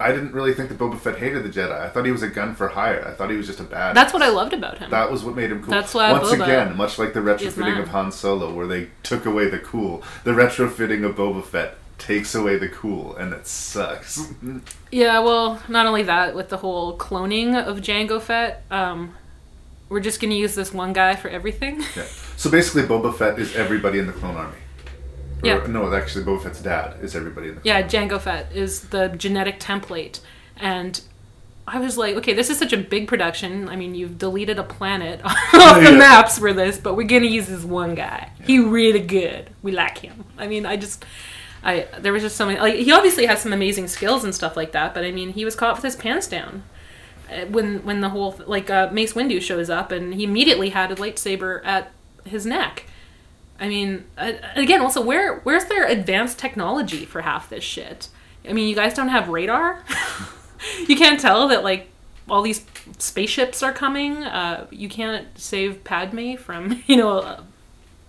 I 0.00 0.12
didn't 0.12 0.32
really 0.32 0.54
think 0.54 0.68
that 0.70 0.78
Boba 0.78 0.98
Fett 0.98 1.18
hated 1.18 1.44
the 1.44 1.48
Jedi. 1.48 1.78
I 1.78 1.88
thought 1.88 2.04
he 2.06 2.12
was 2.12 2.22
a 2.22 2.28
gun 2.28 2.54
for 2.54 2.68
hire. 2.68 3.06
I 3.06 3.12
thought 3.12 3.30
he 3.30 3.36
was 3.36 3.46
just 3.46 3.60
a 3.60 3.64
bad. 3.64 3.94
That's 3.94 4.12
what 4.12 4.22
I 4.22 4.28
loved 4.30 4.52
about 4.54 4.78
him. 4.78 4.90
That 4.90 5.10
was 5.10 5.22
what 5.24 5.36
made 5.36 5.50
him 5.52 5.62
cool. 5.62 5.70
That's 5.70 5.92
why 5.94 6.10
Once 6.12 6.28
Boba 6.28 6.42
again, 6.44 6.76
much 6.76 6.98
like 6.98 7.12
the 7.12 7.20
retrofitting 7.20 7.80
of 7.80 7.88
Han 7.88 8.10
Solo, 8.10 8.52
where 8.54 8.66
they 8.66 8.88
took 9.02 9.26
away 9.26 9.48
the 9.48 9.58
cool, 9.58 10.02
the 10.24 10.32
retrofitting 10.32 11.04
of 11.04 11.16
Boba 11.16 11.44
Fett 11.44 11.76
takes 11.98 12.34
away 12.34 12.56
the 12.56 12.68
cool, 12.68 13.14
and 13.16 13.32
it 13.32 13.46
sucks. 13.46 14.32
Yeah, 14.92 15.20
well, 15.20 15.62
not 15.68 15.86
only 15.86 16.02
that, 16.02 16.34
with 16.34 16.48
the 16.48 16.56
whole 16.56 16.98
cloning 16.98 17.54
of 17.54 17.78
Jango 17.78 18.20
Fett, 18.20 18.64
um, 18.70 19.14
we're 19.88 20.00
just 20.00 20.20
gonna 20.20 20.34
use 20.34 20.54
this 20.56 20.72
one 20.72 20.92
guy 20.92 21.14
for 21.14 21.28
everything. 21.28 21.82
yeah. 21.94 22.06
So 22.36 22.50
basically, 22.50 22.82
Boba 22.82 23.14
Fett 23.14 23.38
is 23.38 23.54
everybody 23.54 23.98
in 24.00 24.06
the 24.06 24.12
Clone 24.12 24.34
Army. 24.36 24.56
Or, 25.42 25.46
Yeah. 25.46 25.66
No, 25.68 25.92
actually, 25.94 26.24
Boba 26.24 26.42
Fett's 26.42 26.60
dad 26.62 26.96
is 27.02 27.14
everybody 27.16 27.48
in 27.50 27.54
the. 27.56 27.60
Yeah, 27.64 27.82
Jango 27.82 28.20
Fett 28.20 28.50
is 28.52 28.88
the 28.88 29.08
genetic 29.08 29.58
template. 29.60 30.20
And 30.56 31.00
I 31.66 31.78
was 31.78 31.96
like, 31.96 32.16
okay, 32.16 32.32
this 32.32 32.50
is 32.50 32.58
such 32.58 32.72
a 32.72 32.76
big 32.76 33.06
production. 33.08 33.68
I 33.68 33.76
mean, 33.76 33.94
you've 33.94 34.18
deleted 34.18 34.58
a 34.58 34.62
planet 34.64 35.20
off 35.24 35.36
the 35.52 35.58
Yeah. 35.82 35.96
maps 35.96 36.38
for 36.38 36.52
this, 36.52 36.78
but 36.78 36.94
we're 36.96 37.06
gonna 37.06 37.26
use 37.26 37.46
this 37.46 37.62
one 37.64 37.94
guy. 37.94 38.30
He 38.44 38.58
really 38.58 39.00
good. 39.00 39.50
We 39.62 39.72
like 39.72 39.98
him. 39.98 40.24
I 40.36 40.46
mean, 40.48 40.66
I 40.66 40.76
just, 40.76 41.04
I 41.62 41.86
there 41.98 42.12
was 42.12 42.22
just 42.22 42.36
so 42.36 42.46
many. 42.46 42.58
Like, 42.58 42.74
he 42.74 42.90
obviously 42.92 43.26
has 43.26 43.40
some 43.40 43.52
amazing 43.52 43.88
skills 43.88 44.24
and 44.24 44.34
stuff 44.34 44.56
like 44.56 44.72
that, 44.72 44.94
but 44.94 45.04
I 45.04 45.10
mean, 45.12 45.30
he 45.32 45.44
was 45.44 45.54
caught 45.54 45.76
with 45.76 45.84
his 45.84 45.94
pants 45.96 46.26
down 46.26 46.62
Uh, 47.30 47.46
when 47.46 47.84
when 47.84 48.00
the 48.00 48.08
whole 48.08 48.34
like 48.46 48.68
uh, 48.70 48.88
Mace 48.90 49.12
Windu 49.12 49.40
shows 49.40 49.70
up, 49.70 49.92
and 49.92 50.14
he 50.14 50.24
immediately 50.24 50.70
had 50.70 50.90
a 50.90 50.96
lightsaber 50.96 51.64
at 51.64 51.92
his 52.24 52.44
neck. 52.44 52.86
I 53.60 53.68
mean, 53.68 54.06
again, 54.56 54.80
also 54.80 55.02
where 55.02 55.40
where's 55.40 55.66
their 55.66 55.86
advanced 55.86 56.38
technology 56.38 57.04
for 57.04 57.20
half 57.20 57.50
this 57.50 57.62
shit? 57.62 58.08
I 58.48 58.54
mean, 58.54 58.68
you 58.68 58.74
guys 58.74 58.94
don't 58.94 59.08
have 59.08 59.28
radar. 59.28 59.84
you 60.88 60.96
can't 60.96 61.20
tell 61.20 61.48
that 61.48 61.62
like 61.62 61.88
all 62.28 62.40
these 62.40 62.64
spaceships 62.98 63.62
are 63.62 63.72
coming. 63.72 64.24
Uh, 64.24 64.66
you 64.70 64.88
can't 64.88 65.26
save 65.38 65.84
Padme 65.84 66.36
from 66.36 66.82
you 66.86 66.96
know 66.96 67.18
uh, 67.18 67.42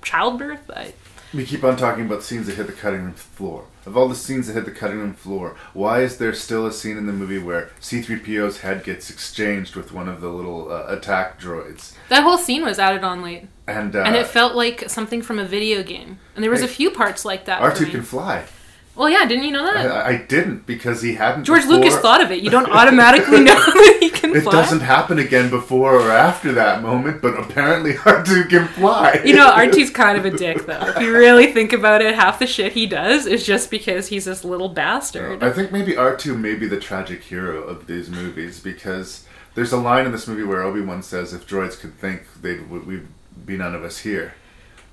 childbirth. 0.01 0.71
I, 0.73 0.93
We 1.33 1.45
keep 1.45 1.63
on 1.63 1.77
talking 1.77 2.05
about 2.05 2.23
scenes 2.23 2.47
that 2.47 2.55
hit 2.57 2.67
the 2.67 2.73
cutting 2.73 3.03
room 3.03 3.13
floor. 3.13 3.63
Of 3.85 3.95
all 3.95 4.09
the 4.09 4.15
scenes 4.15 4.47
that 4.47 4.53
hit 4.53 4.65
the 4.65 4.71
cutting 4.71 4.97
room 4.99 5.13
floor, 5.13 5.55
why 5.73 6.01
is 6.01 6.17
there 6.17 6.33
still 6.33 6.65
a 6.67 6.73
scene 6.73 6.97
in 6.97 7.07
the 7.07 7.13
movie 7.13 7.39
where 7.39 7.69
C-3PO's 7.79 8.59
head 8.59 8.83
gets 8.83 9.09
exchanged 9.09 9.75
with 9.77 9.93
one 9.93 10.09
of 10.09 10.19
the 10.19 10.27
little 10.27 10.69
uh, 10.71 10.85
attack 10.89 11.39
droids? 11.39 11.93
that 12.09 12.23
whole 12.23 12.37
scene 12.37 12.65
was 12.65 12.79
added 12.79 13.03
on 13.05 13.23
late, 13.23 13.47
And, 13.65 13.95
uh, 13.95 14.03
and 14.05 14.15
it 14.17 14.27
felt 14.27 14.55
like 14.55 14.89
something 14.89 15.21
from 15.21 15.39
a 15.39 15.45
video 15.45 15.83
game. 15.83 16.19
And 16.35 16.43
there 16.43 16.51
was 16.51 16.59
Hey, 16.59 16.65
a 16.65 16.69
few 16.69 16.91
parts 16.91 17.23
like 17.23 17.45
that. 17.45 17.61
R2 17.61 17.85
me. 17.85 17.91
can 17.91 18.03
fly. 18.03 18.43
Well, 19.01 19.09
yeah, 19.09 19.25
didn't 19.25 19.45
you 19.45 19.51
know 19.51 19.63
that? 19.63 19.87
I, 19.87 20.09
I 20.09 20.17
didn't 20.17 20.67
because 20.67 21.01
he 21.01 21.15
hadn't. 21.15 21.45
George 21.45 21.63
before. 21.63 21.77
Lucas 21.77 21.97
thought 21.97 22.21
of 22.21 22.29
it. 22.29 22.43
You 22.43 22.51
don't 22.51 22.69
automatically 22.69 23.39
know 23.43 23.55
that 23.55 23.97
he 23.99 24.11
can 24.11 24.35
It 24.35 24.43
fly. 24.43 24.51
It 24.51 24.55
doesn't 24.61 24.81
happen 24.81 25.17
again 25.17 25.49
before 25.49 25.95
or 25.95 26.11
after 26.11 26.51
that 26.51 26.83
moment, 26.83 27.19
but 27.19 27.33
apparently 27.33 27.93
R2 27.95 28.47
can 28.49 28.67
fly. 28.67 29.19
You 29.25 29.33
know, 29.33 29.49
R2's 29.49 29.89
kind 29.89 30.19
of 30.19 30.25
a 30.25 30.29
dick, 30.29 30.67
though. 30.67 30.85
If 30.85 31.01
you 31.01 31.13
really 31.13 31.51
think 31.51 31.73
about 31.73 32.03
it, 32.03 32.13
half 32.13 32.37
the 32.37 32.45
shit 32.45 32.73
he 32.73 32.85
does 32.85 33.25
is 33.25 33.43
just 33.43 33.71
because 33.71 34.09
he's 34.09 34.25
this 34.25 34.45
little 34.45 34.69
bastard. 34.69 35.41
I 35.41 35.49
think 35.49 35.71
maybe 35.71 35.93
R2 35.93 36.39
may 36.39 36.53
be 36.53 36.67
the 36.67 36.79
tragic 36.79 37.23
hero 37.23 37.63
of 37.63 37.87
these 37.87 38.07
movies 38.07 38.59
because 38.59 39.25
there's 39.55 39.71
a 39.71 39.77
line 39.77 40.05
in 40.05 40.11
this 40.11 40.27
movie 40.27 40.43
where 40.43 40.61
Obi 40.61 40.81
Wan 40.81 41.01
says, 41.01 41.33
"If 41.33 41.47
droids 41.47 41.79
could 41.79 41.97
think, 41.97 42.21
they'd 42.43 42.69
we'd 42.69 43.07
be 43.47 43.57
none 43.57 43.73
of 43.73 43.83
us 43.83 43.97
here," 43.97 44.35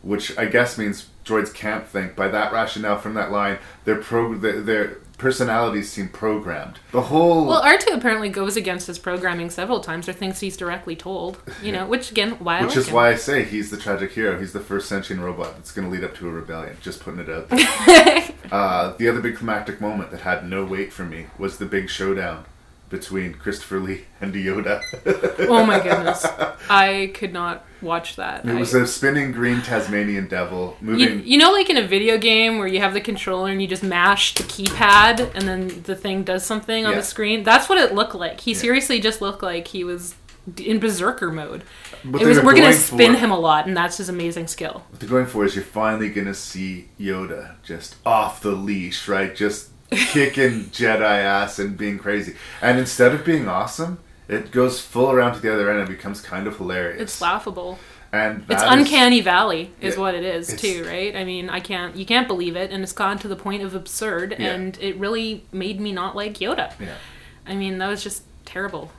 which 0.03 0.37
I 0.39 0.47
guess 0.47 0.79
means 0.79 1.09
droids 1.25 1.53
can't 1.53 1.87
think. 1.87 2.17
By 2.17 2.29
that 2.29 2.53
rationale, 2.53 2.99
from 2.99 3.15
that 3.15 3.31
line, 3.31 3.59
their 3.85 3.97
pro 3.97 4.35
their, 4.37 4.61
their 4.61 4.99
personalities 5.19 5.91
seem 5.91 6.09
programmed. 6.09 6.79
The 6.93 7.03
whole 7.03 7.47
Well, 7.47 7.63
R2 7.63 7.93
apparently 7.95 8.29
goes 8.29 8.57
against 8.57 8.87
his 8.87 8.99
programming 8.99 9.51
several 9.51 9.81
times 9.81 10.09
or 10.09 10.13
thinks 10.13 10.41
he's 10.41 10.57
directly 10.57 10.95
told, 10.95 11.43
you 11.63 11.73
know, 11.73 11.87
which 11.87 12.11
again, 12.13 12.31
why 12.39 12.61
Which 12.63 12.71
like 12.71 12.79
is 12.79 12.89
him. 12.89 12.95
why 12.95 13.09
I 13.11 13.15
say 13.17 13.45
he's 13.45 13.71
the 13.71 13.77
tragic 13.77 14.13
hero. 14.13 14.39
He's 14.39 14.53
the 14.53 14.61
first 14.61 14.89
sentient 14.89 15.21
robot 15.21 15.57
that's 15.57 15.73
going 15.73 15.89
to 15.89 15.93
lead 15.93 16.05
up 16.05 16.15
to 16.17 16.29
a 16.29 16.33
rebellion. 16.33 16.77
Just 16.81 17.01
putting 17.01 17.21
it 17.21 17.29
out 17.29 17.49
there. 17.49 18.29
uh, 18.53 18.97
the 18.97 19.09
other 19.09 19.21
big 19.21 19.37
climactic 19.37 19.81
moment 19.81 20.13
that 20.13 20.21
had 20.21 20.49
no 20.49 20.65
weight 20.65 20.93
for 20.93 21.05
me 21.05 21.27
was 21.37 21.59
the 21.59 21.67
big 21.67 21.91
showdown 21.91 22.45
between 22.89 23.35
Christopher 23.35 23.81
Lee 23.81 24.05
and 24.21 24.33
Yoda. 24.35 24.81
oh 25.49 25.65
my 25.67 25.79
goodness. 25.81 26.25
I 26.71 27.13
could 27.15 27.33
not 27.33 27.65
watch 27.83 28.17
that. 28.17 28.45
It 28.45 28.51
I- 28.51 28.55
was 28.59 28.75
a 28.75 28.87
spinning 28.87 29.33
green 29.33 29.61
Tasmanian 29.63 30.27
devil 30.29 30.77
you, 30.81 30.87
moving. 30.87 31.27
you 31.27 31.39
know, 31.39 31.53
like 31.53 31.69
in 31.71 31.77
a 31.77 31.87
video 31.87 32.19
game 32.19 32.59
where 32.59 32.67
you 32.69 32.81
have 32.81 32.95
the 32.95 33.01
controller 33.01 33.51
and 33.51 33.61
you 33.61 33.69
just 33.69 33.83
mash 33.83 34.35
the 34.35 34.43
keypad 34.45 35.35
and 35.35 35.47
then 35.49 35.83
the 35.83 35.95
thing 35.95 36.23
does 36.25 36.45
something 36.45 36.85
on 36.87 36.93
Yeah. 36.93 36.99
the 36.99 37.05
screen? 37.05 37.43
That's 37.43 37.69
what 37.69 37.79
it 37.79 37.95
looked 37.95 38.15
like. 38.15 38.41
He 38.41 38.55
seriously 38.55 39.01
just 39.01 39.21
looked 39.21 39.43
like 39.43 39.69
he 39.69 39.85
was 39.85 40.15
in 40.57 40.79
berserker 40.79 41.31
mode. 41.31 41.63
What 42.05 42.23
it 42.23 42.27
was 42.27 42.41
we're 42.41 42.55
gonna 42.55 42.73
spin 42.73 43.13
for- 43.15 43.19
him 43.19 43.31
a 43.31 43.39
lot, 43.39 43.67
and 43.67 43.77
that's 43.77 43.99
his 43.99 44.09
amazing 44.09 44.47
skill. 44.47 44.85
What 44.91 45.01
they're 45.01 45.09
going 45.09 45.27
for 45.27 45.45
is 45.45 45.55
you're 45.55 45.65
finally 45.65 46.09
gonna 46.09 46.33
see 46.33 46.89
Yoda 46.99 47.57
just 47.63 47.97
off 48.07 48.41
the 48.41 48.53
leash, 48.53 49.09
right? 49.09 49.35
Just 49.37 49.69
kicking 49.91 50.65
Jedi 50.67 51.01
ass 51.03 51.59
and 51.59 51.77
being 51.77 51.99
crazy. 51.99 52.35
And 52.63 52.79
instead 52.79 53.15
of 53.15 53.25
being 53.25 53.49
awesome, 53.49 53.99
it 54.29 54.51
goes 54.51 54.81
full 54.81 55.11
around 55.11 55.35
to 55.35 55.41
the 55.41 55.53
other 55.53 55.71
end 55.71 55.81
and 55.81 55.89
becomes 55.89 56.21
kind 56.21 56.47
of 56.47 56.57
hilarious. 56.57 57.01
It's 57.01 57.21
laughable. 57.21 57.79
and 58.13 58.45
It's 58.49 58.63
is- 58.63 58.69
uncanny 58.71 59.21
valley 59.21 59.71
is 59.81 59.95
Yeah, 59.95 60.01
what 60.01 60.15
it 60.15 60.25
is 60.25 60.55
too, 60.57 60.85
right? 60.87 61.15
I 61.15 61.25
mean, 61.25 61.51
I 61.51 61.61
can't 61.61 61.95
you 61.97 62.07
can't 62.07 62.27
believe 62.27 62.57
it, 62.57 62.71
and 62.71 62.83
it's 62.83 62.93
gone 62.93 63.19
to 63.19 63.29
the 63.29 63.37
point 63.37 63.63
of 63.63 63.75
absurd, 63.75 64.35
Yeah. 64.39 64.53
and 64.55 64.79
it 64.81 64.97
really 64.97 65.45
made 65.53 65.79
me 65.81 65.93
not 65.93 66.17
like 66.17 66.35
Yoda. 66.39 66.73
Yeah. 66.81 66.95
I 67.47 67.55
mean, 67.55 67.79
that 67.79 67.89
was 67.89 68.03
just 68.03 68.23
terrible. 68.47 68.93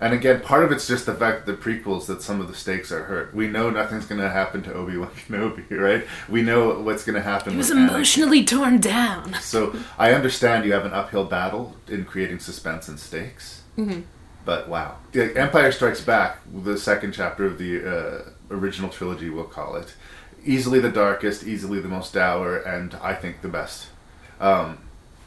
And 0.00 0.12
again, 0.12 0.40
part 0.42 0.62
of 0.62 0.72
it's 0.72 0.86
just 0.86 1.06
the 1.06 1.14
fact 1.14 1.46
that 1.46 1.52
the 1.52 1.58
prequels 1.70 2.06
that 2.06 2.20
some 2.22 2.40
of 2.40 2.48
the 2.48 2.54
stakes 2.54 2.92
are 2.92 3.04
hurt. 3.04 3.34
We 3.34 3.48
know 3.48 3.70
nothing's 3.70 4.04
going 4.04 4.20
to 4.20 4.28
happen 4.28 4.62
to 4.64 4.74
Obi 4.74 4.96
Wan 4.98 5.08
Kenobi, 5.28 5.70
right? 5.70 6.04
We 6.28 6.42
know 6.42 6.78
what's 6.80 7.02
going 7.04 7.16
to 7.16 7.22
happen. 7.22 7.52
He 7.52 7.56
was 7.58 7.70
with 7.70 7.78
Anakin. 7.78 7.88
emotionally 7.88 8.44
torn 8.44 8.78
down. 8.80 9.34
So 9.40 9.74
I 9.98 10.12
understand 10.12 10.64
you 10.66 10.72
have 10.74 10.84
an 10.84 10.92
uphill 10.92 11.24
battle 11.24 11.76
in 11.88 12.04
creating 12.04 12.40
suspense 12.40 12.88
and 12.88 12.98
stakes. 13.00 13.62
Mhm. 13.78 14.02
But 14.44 14.68
wow, 14.68 14.96
The 15.12 15.36
Empire 15.36 15.72
Strikes 15.72 16.02
Back, 16.02 16.38
the 16.54 16.78
second 16.78 17.12
chapter 17.12 17.44
of 17.46 17.58
the 17.58 17.84
uh, 17.84 18.22
original 18.50 18.90
trilogy, 18.90 19.28
we'll 19.28 19.44
call 19.44 19.74
it, 19.76 19.94
easily 20.44 20.78
the 20.78 20.90
darkest, 20.90 21.42
easily 21.44 21.80
the 21.80 21.88
most 21.88 22.12
dour, 22.14 22.56
and 22.58 22.94
I 23.02 23.14
think 23.14 23.40
the 23.42 23.48
best. 23.48 23.86
Um, 24.40 24.78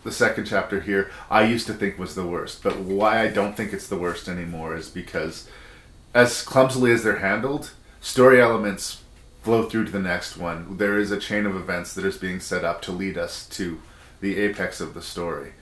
the 0.10 0.16
second 0.16 0.46
chapter 0.46 0.80
here, 0.80 1.12
I 1.30 1.44
used 1.44 1.68
to 1.68 1.74
think 1.74 2.00
was 2.00 2.16
the 2.16 2.26
worst, 2.26 2.64
but 2.64 2.80
why 2.80 3.22
I 3.22 3.28
don't 3.28 3.56
think 3.56 3.72
it's 3.72 3.88
the 3.88 3.98
worst 3.98 4.28
anymore 4.28 4.76
is 4.76 4.90
because, 4.90 5.48
as 6.16 6.42
clumsily 6.42 6.92
as 6.92 7.04
they're 7.04 7.20
handled, 7.20 7.72
story 8.02 8.42
elements 8.42 9.04
flow 9.44 9.70
through 9.70 9.86
to 9.86 9.92
the 9.92 10.00
next 10.00 10.36
one. 10.36 10.78
There 10.78 10.98
is 10.98 11.12
a 11.12 11.20
chain 11.20 11.46
of 11.46 11.56
events 11.56 11.94
that 11.94 12.06
is 12.06 12.18
being 12.18 12.40
set 12.40 12.66
up 12.66 12.82
to 12.84 12.92
lead 12.92 13.20
us 13.20 13.48
to 13.50 13.80
the 14.20 14.38
apex 14.40 14.82
of 14.82 14.96
the 14.96 15.02
story. 15.04 15.54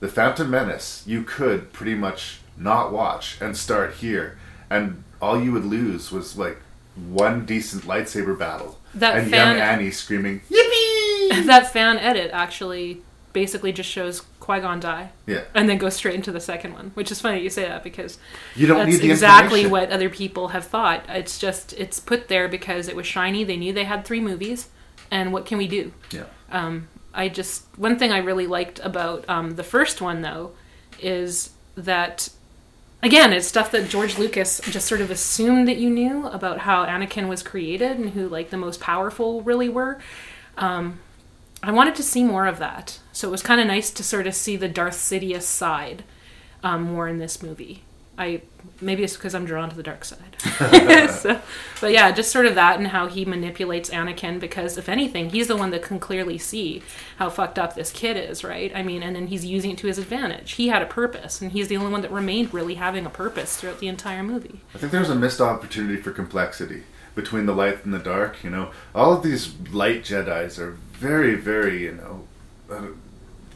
The 0.00 0.08
Phantom 0.08 0.50
Menace, 0.50 1.04
you 1.06 1.22
could 1.22 1.70
pretty 1.74 1.94
much 1.94 2.40
not 2.56 2.92
watch 2.92 3.38
and 3.38 3.54
start 3.54 3.96
here, 3.96 4.38
and 4.70 5.04
all 5.20 5.38
you 5.38 5.52
would 5.52 5.66
lose 5.66 6.10
was 6.10 6.38
like 6.38 6.56
one 6.96 7.44
decent 7.44 7.84
lightsaber 7.84 8.36
battle 8.38 8.78
That 8.94 9.18
and 9.18 9.30
young 9.30 9.58
Annie 9.58 9.90
screaming, 9.90 10.40
yippee. 10.50 11.44
that 11.44 11.70
fan 11.70 11.98
edit 11.98 12.30
actually 12.32 13.02
basically 13.32 13.72
just 13.72 13.88
shows 13.88 14.22
Qui 14.40 14.60
Gon 14.60 14.80
die. 14.80 15.12
Yeah. 15.26 15.42
And 15.54 15.68
then 15.68 15.78
goes 15.78 15.94
straight 15.94 16.14
into 16.14 16.32
the 16.32 16.40
second 16.40 16.72
one, 16.74 16.90
which 16.94 17.12
is 17.12 17.20
funny 17.20 17.40
you 17.40 17.50
say 17.50 17.66
that 17.66 17.82
because 17.82 18.18
You 18.54 18.66
don't 18.66 18.90
that's 18.90 19.02
exactly 19.02 19.66
what 19.66 19.90
other 19.90 20.10
people 20.10 20.48
have 20.48 20.66
thought. 20.66 21.04
It's 21.08 21.38
just 21.38 21.72
it's 21.74 22.00
put 22.00 22.28
there 22.28 22.48
because 22.48 22.88
it 22.88 22.96
was 22.96 23.06
shiny. 23.06 23.44
They 23.44 23.56
knew 23.56 23.72
they 23.72 23.84
had 23.84 24.04
three 24.04 24.20
movies, 24.20 24.68
and 25.10 25.32
what 25.32 25.46
can 25.46 25.58
we 25.58 25.68
do? 25.68 25.92
Yeah. 26.10 26.24
Um, 26.50 26.88
I 27.14 27.28
just 27.28 27.64
one 27.76 27.98
thing 27.98 28.12
I 28.12 28.18
really 28.18 28.46
liked 28.46 28.80
about 28.82 29.28
um, 29.28 29.52
the 29.52 29.64
first 29.64 30.00
one 30.00 30.22
though 30.22 30.52
is 31.00 31.50
that 31.76 32.28
again 33.02 33.32
it's 33.32 33.46
stuff 33.46 33.70
that 33.72 33.88
George 33.88 34.18
Lucas 34.18 34.60
just 34.64 34.86
sort 34.86 35.00
of 35.00 35.10
assumed 35.10 35.66
that 35.68 35.78
you 35.78 35.90
knew 35.90 36.26
about 36.26 36.58
how 36.58 36.84
Anakin 36.84 37.28
was 37.28 37.42
created 37.42 37.98
and 37.98 38.10
who 38.10 38.28
like 38.28 38.50
the 38.50 38.56
most 38.56 38.80
powerful 38.80 39.42
really 39.42 39.68
were. 39.68 40.00
Um, 40.56 41.00
I 41.62 41.72
wanted 41.72 41.94
to 41.96 42.02
see 42.02 42.24
more 42.24 42.46
of 42.46 42.58
that, 42.58 42.98
so 43.20 43.28
it 43.28 43.30
was 43.30 43.42
kind 43.42 43.60
of 43.60 43.66
nice 43.66 43.90
to 43.90 44.02
sort 44.02 44.26
of 44.26 44.34
see 44.34 44.56
the 44.56 44.68
Darth 44.68 44.96
Sidious 44.96 45.42
side 45.42 46.04
um, 46.62 46.82
more 46.84 47.06
in 47.06 47.18
this 47.18 47.42
movie. 47.42 47.82
I 48.16 48.40
maybe 48.80 49.04
it's 49.04 49.14
because 49.14 49.34
I'm 49.34 49.44
drawn 49.44 49.68
to 49.68 49.76
the 49.76 49.82
dark 49.82 50.06
side. 50.06 50.36
so, 51.10 51.40
but 51.82 51.92
yeah, 51.92 52.10
just 52.12 52.32
sort 52.32 52.46
of 52.46 52.54
that 52.54 52.78
and 52.78 52.88
how 52.88 53.08
he 53.08 53.26
manipulates 53.26 53.90
Anakin 53.90 54.40
because 54.40 54.78
if 54.78 54.88
anything, 54.88 55.30
he's 55.30 55.48
the 55.48 55.56
one 55.56 55.70
that 55.70 55.82
can 55.82 55.98
clearly 55.98 56.38
see 56.38 56.82
how 57.18 57.28
fucked 57.28 57.58
up 57.58 57.74
this 57.74 57.92
kid 57.92 58.16
is, 58.16 58.42
right? 58.42 58.72
I 58.74 58.82
mean, 58.82 59.02
and 59.02 59.14
then 59.14 59.26
he's 59.26 59.44
using 59.44 59.72
it 59.72 59.78
to 59.78 59.86
his 59.86 59.98
advantage. 59.98 60.52
He 60.52 60.68
had 60.68 60.80
a 60.80 60.86
purpose, 60.86 61.42
and 61.42 61.52
he's 61.52 61.68
the 61.68 61.76
only 61.76 61.92
one 61.92 62.00
that 62.00 62.10
remained 62.10 62.54
really 62.54 62.76
having 62.76 63.04
a 63.04 63.10
purpose 63.10 63.56
throughout 63.56 63.80
the 63.80 63.88
entire 63.88 64.22
movie. 64.22 64.60
I 64.74 64.78
think 64.78 64.92
there's 64.92 65.10
a 65.10 65.14
missed 65.14 65.40
opportunity 65.42 66.00
for 66.00 66.10
complexity 66.10 66.84
between 67.14 67.46
the 67.46 67.54
light 67.54 67.84
and 67.84 67.92
the 67.92 67.98
dark. 67.98 68.42
You 68.42 68.50
know, 68.50 68.70
all 68.94 69.12
of 69.12 69.22
these 69.22 69.54
light 69.72 70.04
Jedi's 70.04 70.58
are 70.58 70.72
very, 70.92 71.34
very, 71.34 71.84
you 71.84 71.92
know, 71.92 72.26
uh, 72.70 72.86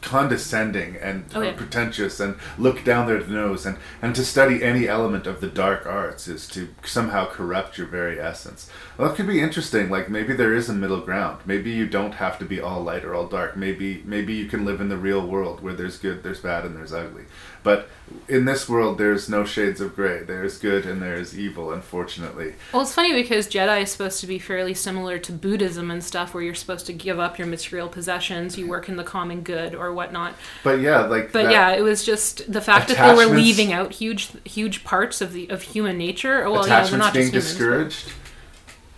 condescending 0.05 0.95
and 0.97 1.25
Oh, 1.35 1.41
yeah. 1.41 1.53
pretentious 1.53 2.19
and 2.19 2.35
look 2.57 2.83
down 2.83 3.07
their 3.07 3.25
nose. 3.27 3.65
And, 3.65 3.77
and 4.01 4.15
to 4.15 4.23
study 4.23 4.63
any 4.63 4.87
element 4.87 5.27
of 5.27 5.41
the 5.41 5.47
dark 5.47 5.85
arts 5.85 6.27
is 6.27 6.47
to 6.49 6.69
somehow 6.83 7.25
corrupt 7.29 7.77
your 7.77 7.87
very 7.87 8.19
essence. 8.19 8.69
Well, 8.97 9.09
that 9.09 9.17
could 9.17 9.27
be 9.27 9.41
interesting. 9.41 9.89
Like 9.89 10.09
maybe 10.09 10.33
there 10.33 10.53
is 10.53 10.69
a 10.69 10.73
middle 10.73 11.01
ground. 11.01 11.41
Maybe 11.45 11.71
you 11.71 11.87
don't 11.87 12.13
have 12.15 12.39
to 12.39 12.45
be 12.45 12.61
all 12.61 12.81
light 12.81 13.03
or 13.03 13.13
all 13.13 13.27
dark. 13.27 13.57
Maybe 13.57 14.01
maybe 14.05 14.33
you 14.33 14.45
can 14.47 14.63
live 14.65 14.79
in 14.79 14.89
the 14.89 14.97
real 14.97 15.25
world 15.25 15.61
where 15.61 15.73
there's 15.73 15.97
good, 15.97 16.23
there's 16.23 16.39
bad, 16.39 16.65
and 16.65 16.75
there's 16.77 16.93
ugly. 16.93 17.23
But 17.65 17.89
in 18.27 18.45
this 18.45 18.69
world, 18.69 18.99
there's 18.99 19.27
no 19.27 19.43
shades 19.43 19.81
of 19.81 19.95
gray. 19.95 20.21
There's 20.21 20.59
good 20.59 20.85
and 20.85 21.01
there's 21.01 21.37
evil. 21.37 21.71
Unfortunately, 21.73 22.53
Well, 22.71 22.83
it's 22.83 22.93
funny 22.93 23.11
because 23.11 23.47
Jedi 23.47 23.81
is 23.81 23.91
supposed 23.91 24.21
to 24.21 24.27
be 24.27 24.37
fairly 24.37 24.75
similar 24.75 25.17
to 25.17 25.31
Buddhism 25.31 25.89
and 25.89 26.03
stuff, 26.03 26.35
where 26.35 26.43
you're 26.43 26.53
supposed 26.53 26.85
to 26.85 26.93
give 26.93 27.19
up 27.19 27.39
your 27.39 27.47
material 27.47 27.89
possessions, 27.89 28.55
you 28.55 28.67
work 28.67 28.87
in 28.87 28.97
the 28.97 29.03
common 29.03 29.41
good 29.41 29.73
or 29.73 29.91
whatnot. 29.91 30.35
but 30.63 30.79
yeah, 30.79 31.01
like. 31.07 31.31
But 31.31 31.49
yeah, 31.51 31.71
it 31.71 31.81
was 31.81 32.05
just 32.05 32.49
the 32.51 32.61
fact 32.61 32.87
that 32.89 32.97
they 32.97 33.25
were 33.25 33.35
leaving 33.35 33.73
out 33.73 33.93
huge, 33.93 34.29
huge 34.45 34.83
parts 34.83 35.19
of 35.19 35.33
the 35.33 35.49
of 35.49 35.63
human 35.63 35.97
nature. 35.97 36.43
Well, 36.43 36.67
yeah, 36.67 36.67
they're 36.67 36.77
attachments 36.81 37.05
not 37.05 37.13
being 37.15 37.31
just 37.31 37.57
humans. 37.57 37.95
discouraged. 37.95 38.13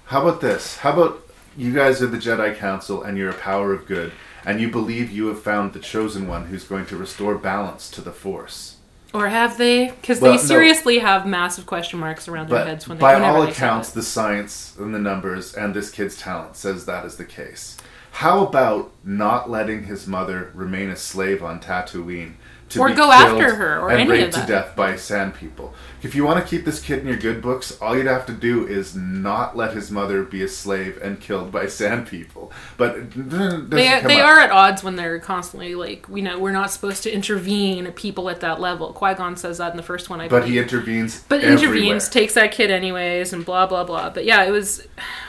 How 0.07 0.27
about 0.27 0.41
this? 0.41 0.75
How 0.77 0.91
about 0.91 1.21
you 1.55 1.73
guys 1.73 2.01
are 2.01 2.07
the 2.07 2.17
Jedi 2.17 2.55
Council 2.57 3.01
and 3.03 3.17
you're 3.17 3.29
a 3.29 3.33
power 3.33 3.71
of 3.73 3.85
good, 3.85 4.11
and 4.45 4.59
you 4.61 4.69
believe 4.69 5.11
you 5.11 5.27
have 5.27 5.41
found 5.41 5.73
the 5.73 5.79
chosen 5.79 6.27
one 6.27 6.45
who's 6.45 6.63
going 6.63 6.85
to 6.87 6.97
restore 6.97 7.37
balance 7.37 7.89
to 7.91 8.01
the 8.01 8.11
Force. 8.11 8.77
Or 9.13 9.29
have 9.29 9.57
they? 9.57 9.91
Because 10.01 10.19
Well, 10.19 10.33
they 10.33 10.37
no. 10.37 10.43
seriously 10.43 10.99
have 10.99 11.25
massive 11.25 11.65
question 11.65 11.99
marks 11.99 12.27
around 12.27 12.49
their 12.49 12.59
But 12.59 12.67
heads 12.67 12.87
when 12.87 12.97
they 12.97 13.01
by 13.01 13.19
all 13.19 13.43
accounts, 13.43 13.89
the 13.89 14.03
science 14.03 14.75
and 14.77 14.93
the 14.93 14.99
numbers 14.99 15.53
and 15.53 15.73
this 15.73 15.89
kid's 15.89 16.17
talent 16.17 16.55
says 16.55 16.85
that 16.85 17.05
is 17.05 17.15
the 17.17 17.25
case. 17.25 17.77
How 18.11 18.45
about 18.45 18.91
not 19.03 19.49
letting 19.49 19.83
his 19.83 20.07
mother 20.07 20.51
remain 20.53 20.89
a 20.89 20.95
slave 20.95 21.43
on 21.43 21.59
Tatooine? 21.59 22.33
To 22.69 22.79
Or 22.81 22.93
go 22.93 23.11
after 23.11 23.55
her, 23.55 23.79
or 23.79 23.89
and 23.91 24.01
any 24.01 24.03
of 24.03 24.09
raped 24.09 24.33
that. 24.35 24.41
to 24.45 24.51
death 24.51 24.75
by 24.75 24.97
sand 24.97 25.35
people. 25.35 25.73
If 26.03 26.15
you 26.15 26.25
want 26.25 26.43
to 26.43 26.49
keep 26.49 26.65
this 26.65 26.81
kid 26.81 26.99
in 26.99 27.07
your 27.07 27.15
good 27.17 27.41
books, 27.41 27.77
all 27.81 27.95
you'd 27.97 28.07
have 28.07 28.25
to 28.27 28.33
do 28.33 28.67
is 28.67 28.93
not 28.95 29.55
let 29.55 29.73
his 29.73 29.89
mother 29.89 30.23
be 30.23 30.43
a 30.43 30.47
slave 30.49 30.99
and 31.01 31.19
killed 31.19 31.49
by 31.51 31.67
sand 31.67 32.07
people. 32.07 32.51
But 32.75 33.09
they, 33.11 34.01
they 34.01 34.19
up. 34.21 34.27
are 34.27 34.39
at 34.41 34.51
odds 34.51 34.83
when 34.83 34.95
they're 34.97 35.17
constantly 35.19 35.75
like, 35.75 36.05
you 36.13 36.21
know, 36.21 36.37
we're 36.39 36.51
not 36.51 36.69
supposed 36.71 37.03
to 37.03 37.11
intervene 37.11 37.87
at 37.87 37.95
people 37.95 38.29
at 38.29 38.41
that 38.41 38.59
level. 38.59 38.91
Qui 38.93 39.13
Gon 39.13 39.35
says 39.37 39.57
that 39.59 39.71
in 39.71 39.77
the 39.77 39.83
first 39.83 40.09
one, 40.09 40.19
I 40.21 40.27
But 40.27 40.41
believe. 40.41 40.53
he 40.53 40.59
intervenes. 40.59 41.23
but 41.29 41.41
everywhere. 41.41 41.75
intervenes, 41.75 42.09
takes 42.09 42.33
that 42.35 42.51
kid 42.51 42.69
anyways, 42.69 43.33
and 43.33 43.45
blah 43.45 43.65
blah 43.65 43.83
blah. 43.85 44.09
But 44.09 44.25
yeah, 44.25 44.43
it 44.43 44.51
was 44.51 44.85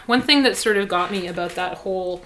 one 0.06 0.22
thing 0.22 0.42
that 0.42 0.56
sort 0.56 0.76
of 0.76 0.88
got 0.88 1.10
me 1.12 1.28
about 1.28 1.52
that 1.52 1.74
whole, 1.78 2.22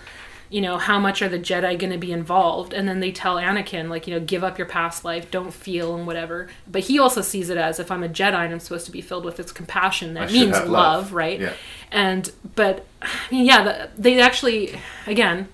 you 0.52 0.60
know, 0.60 0.76
how 0.76 0.98
much 0.98 1.22
are 1.22 1.30
the 1.30 1.38
Jedi 1.38 1.78
going 1.78 1.92
to 1.92 1.98
be 1.98 2.12
involved? 2.12 2.74
And 2.74 2.86
then 2.86 3.00
they 3.00 3.10
tell 3.10 3.36
Anakin 3.36 3.88
like, 3.88 4.06
you 4.06 4.12
know, 4.12 4.20
give 4.20 4.44
up 4.44 4.58
your 4.58 4.66
past 4.66 5.02
life, 5.02 5.30
don't 5.30 5.52
feel 5.52 5.96
and 5.96 6.06
whatever. 6.06 6.48
But 6.70 6.82
he 6.82 6.98
also 6.98 7.22
sees 7.22 7.48
it 7.48 7.56
as 7.56 7.80
if 7.80 7.90
I'm 7.90 8.02
a 8.02 8.08
Jedi 8.08 8.34
and 8.34 8.52
I'm 8.52 8.60
supposed 8.60 8.84
to 8.84 8.92
be 8.92 9.00
filled 9.00 9.24
with 9.24 9.40
its 9.40 9.50
compassion. 9.50 10.12
That 10.12 10.30
should 10.30 10.38
means 10.38 10.52
love, 10.52 10.68
love. 10.68 11.12
right? 11.14 11.40
Yeah. 11.40 11.54
And 11.90 12.30
but 12.54 12.84
yeah, 13.30 13.64
the, 13.64 13.90
they 13.96 14.20
actually 14.20 14.78
again, 15.06 15.48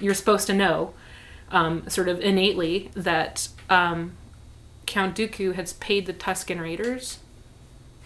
you're 0.00 0.14
supposed 0.14 0.46
to 0.46 0.54
know, 0.54 0.94
um, 1.50 1.88
sort 1.88 2.08
of 2.08 2.18
innately 2.20 2.90
that 2.94 3.48
um, 3.68 4.12
Count 4.86 5.14
Dooku 5.14 5.54
has 5.56 5.74
paid 5.74 6.06
the 6.06 6.14
Tusken 6.14 6.58
Raiders 6.58 7.18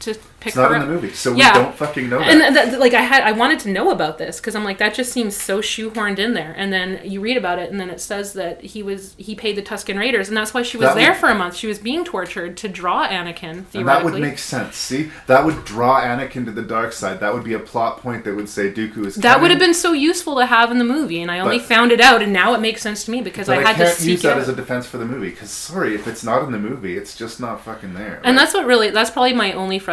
to 0.02 0.14
pick 0.40 0.48
It's 0.48 0.56
not 0.56 0.72
in 0.72 0.82
up. 0.82 0.88
the 0.88 0.92
movie, 0.94 1.12
so 1.12 1.32
we 1.32 1.40
don't 1.40 1.74
fucking 1.74 2.08
know 2.08 2.18
And 2.20 2.40
that. 2.40 2.52
th- 2.52 2.66
th- 2.70 2.78
like 2.80 2.94
I 2.94 3.02
had, 3.02 3.22
I 3.22 3.30
wanted 3.32 3.60
to 3.60 3.68
know 3.70 3.90
about 3.90 4.18
this 4.18 4.40
because 4.40 4.56
I'm 4.56 4.64
like 4.64 4.78
that 4.78 4.92
just 4.94 5.12
seems 5.12 5.36
so 5.36 5.60
shoehorned 5.60 6.18
in 6.18 6.34
there. 6.34 6.52
And 6.56 6.72
then 6.72 7.00
you 7.04 7.20
read 7.20 7.36
about 7.36 7.58
it, 7.60 7.70
and 7.70 7.78
then 7.80 7.90
it 7.90 8.00
says 8.00 8.32
that 8.34 8.60
he 8.60 8.82
was 8.82 9.14
he 9.18 9.34
paid 9.36 9.56
the 9.56 9.62
Tusken 9.62 9.98
Raiders, 9.98 10.28
and 10.28 10.36
that's 10.36 10.52
why 10.52 10.62
she 10.62 10.76
was 10.76 10.88
That 10.88 10.96
there 10.96 11.10
would- 11.12 11.18
for 11.20 11.28
a 11.28 11.34
month. 11.34 11.54
She 11.54 11.68
was 11.68 11.78
being 11.78 12.04
tortured 12.04 12.56
to 12.58 12.68
draw 12.68 13.06
Anakin. 13.06 13.64
Theoretically, 13.66 13.78
And 13.80 13.88
that 13.88 14.04
would 14.04 14.20
make 14.20 14.38
sense. 14.38 14.76
See, 14.76 15.10
that 15.28 15.44
would 15.44 15.64
draw 15.64 16.00
Anakin 16.02 16.44
to 16.46 16.50
the 16.50 16.62
dark 16.62 16.92
side. 16.92 17.20
That 17.20 17.32
would 17.32 17.44
be 17.44 17.54
a 17.54 17.60
plot 17.60 17.98
point 18.02 18.24
that 18.24 18.34
would 18.34 18.48
say 18.48 18.70
Dooku 18.72 19.06
is. 19.06 19.14
That 19.14 19.40
would 19.40 19.50
have 19.50 19.60
been 19.60 19.74
so 19.74 19.92
useful 19.92 20.34
to 20.36 20.46
have 20.46 20.72
in 20.72 20.78
the 20.78 20.84
movie, 20.84 21.22
and 21.22 21.30
I 21.30 21.38
only 21.38 21.58
But- 21.58 21.68
found 21.68 21.92
it 21.92 22.00
out, 22.00 22.20
and 22.20 22.32
now 22.32 22.52
it 22.54 22.60
makes 22.60 22.82
sense 22.82 23.04
to 23.04 23.12
me 23.12 23.20
because 23.22 23.48
I 23.48 23.58
I, 23.58 23.62
had 23.62 23.76
can't 23.76 23.96
to 23.96 24.10
use 24.10 24.22
that 24.22 24.32
out. 24.32 24.38
as 24.38 24.48
a 24.48 24.56
defense 24.56 24.86
for 24.86 24.98
the 24.98 25.04
movie. 25.06 25.30
Because 25.30 25.50
sorry, 25.50 25.94
if 25.94 26.08
it's 26.08 26.24
not 26.24 26.42
in 26.42 26.50
the 26.50 26.58
movie, 26.58 26.96
it's 26.96 27.16
just 27.16 27.38
not 27.38 27.64
fucking 27.64 27.94
there. 27.94 28.20
And 28.24 28.36
that's 28.36 28.52
what 28.52 28.66
really 28.66 28.90
that's 28.90 29.10
probably 29.10 29.32
my 29.34 29.52
only 29.52 29.78
frustration 29.78 29.91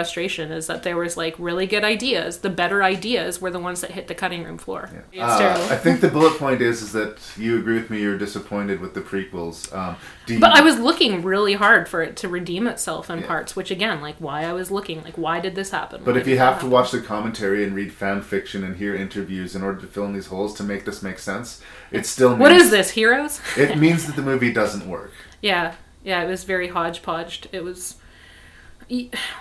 is 0.52 0.68
that 0.68 0.84
there 0.84 0.98
was 0.98 1.18
like 1.18 1.36
really 1.38 1.66
good 1.68 1.84
ideas. 1.84 2.40
The 2.40 2.50
better 2.50 2.84
ideas 2.84 3.42
were 3.42 3.52
the 3.52 3.60
ones 3.60 3.82
that 3.82 3.92
hit 3.92 4.08
the 4.08 4.16
cutting 4.16 4.44
room 4.44 4.58
floor. 4.58 4.90
It's 5.12 5.22
Uh, 5.22 5.38
terrible. 5.40 5.64
I 5.74 5.78
think 5.78 6.02
the 6.02 6.08
bullet 6.10 6.38
point 6.38 6.62
is 6.62 6.82
is 6.82 6.92
that 6.94 7.18
you 7.38 7.58
agree 7.60 7.76
with 7.76 7.90
me. 7.90 8.02
You're 8.02 8.18
disappointed 8.18 8.80
with 8.80 8.94
the 8.94 9.02
prequels. 9.02 9.74
Um, 9.76 9.96
do 10.26 10.34
you, 10.36 10.40
But 10.40 10.56
I 10.56 10.62
was 10.62 10.80
looking 10.80 11.22
really 11.24 11.54
hard 11.54 11.88
for 11.90 12.02
it 12.02 12.16
to 12.18 12.28
redeem 12.28 12.68
itself 12.68 13.10
in 13.10 13.24
parts, 13.24 13.56
which 13.56 13.72
again, 13.72 14.02
like 14.02 14.16
why 14.20 14.44
I 14.46 14.54
was 14.54 14.72
looking, 14.72 15.04
like 15.04 15.18
why 15.18 15.40
did 15.40 15.56
this 15.56 15.72
happen? 15.72 16.02
But 16.04 16.16
Why 16.16 16.22
if 16.22 16.28
you 16.28 16.38
have 16.38 16.54
to 16.56 16.56
happen? 16.56 16.70
watch 16.72 16.92
the 16.92 17.02
commentary 17.02 17.64
and 17.64 17.76
read 17.76 17.92
fan 17.94 18.22
fiction 18.22 18.64
and 18.64 18.76
hear 18.78 18.96
interviews 18.96 19.56
in 19.56 19.64
order 19.64 19.82
to 19.82 19.88
fill 19.88 20.06
in 20.06 20.14
these 20.14 20.28
holes 20.28 20.54
to 20.56 20.64
make 20.64 20.86
this 20.86 21.02
make 21.02 21.20
sense, 21.20 21.62
it 21.92 22.06
still 22.06 22.30
means, 22.30 22.40
what 22.42 22.52
is 22.52 22.70
this, 22.72 22.92
heroes? 22.92 23.42
it 23.58 23.78
means 23.78 24.06
that 24.06 24.16
the 24.16 24.22
movie 24.22 24.52
doesn't 24.54 24.88
work. 24.88 25.12
Yeah, 25.42 25.76
yeah, 26.04 26.22
it 26.24 26.28
was 26.28 26.44
very 26.44 26.68
hodgepodged. 26.68 27.48
It 27.54 27.64
was 27.64 27.96
y- 27.96 27.99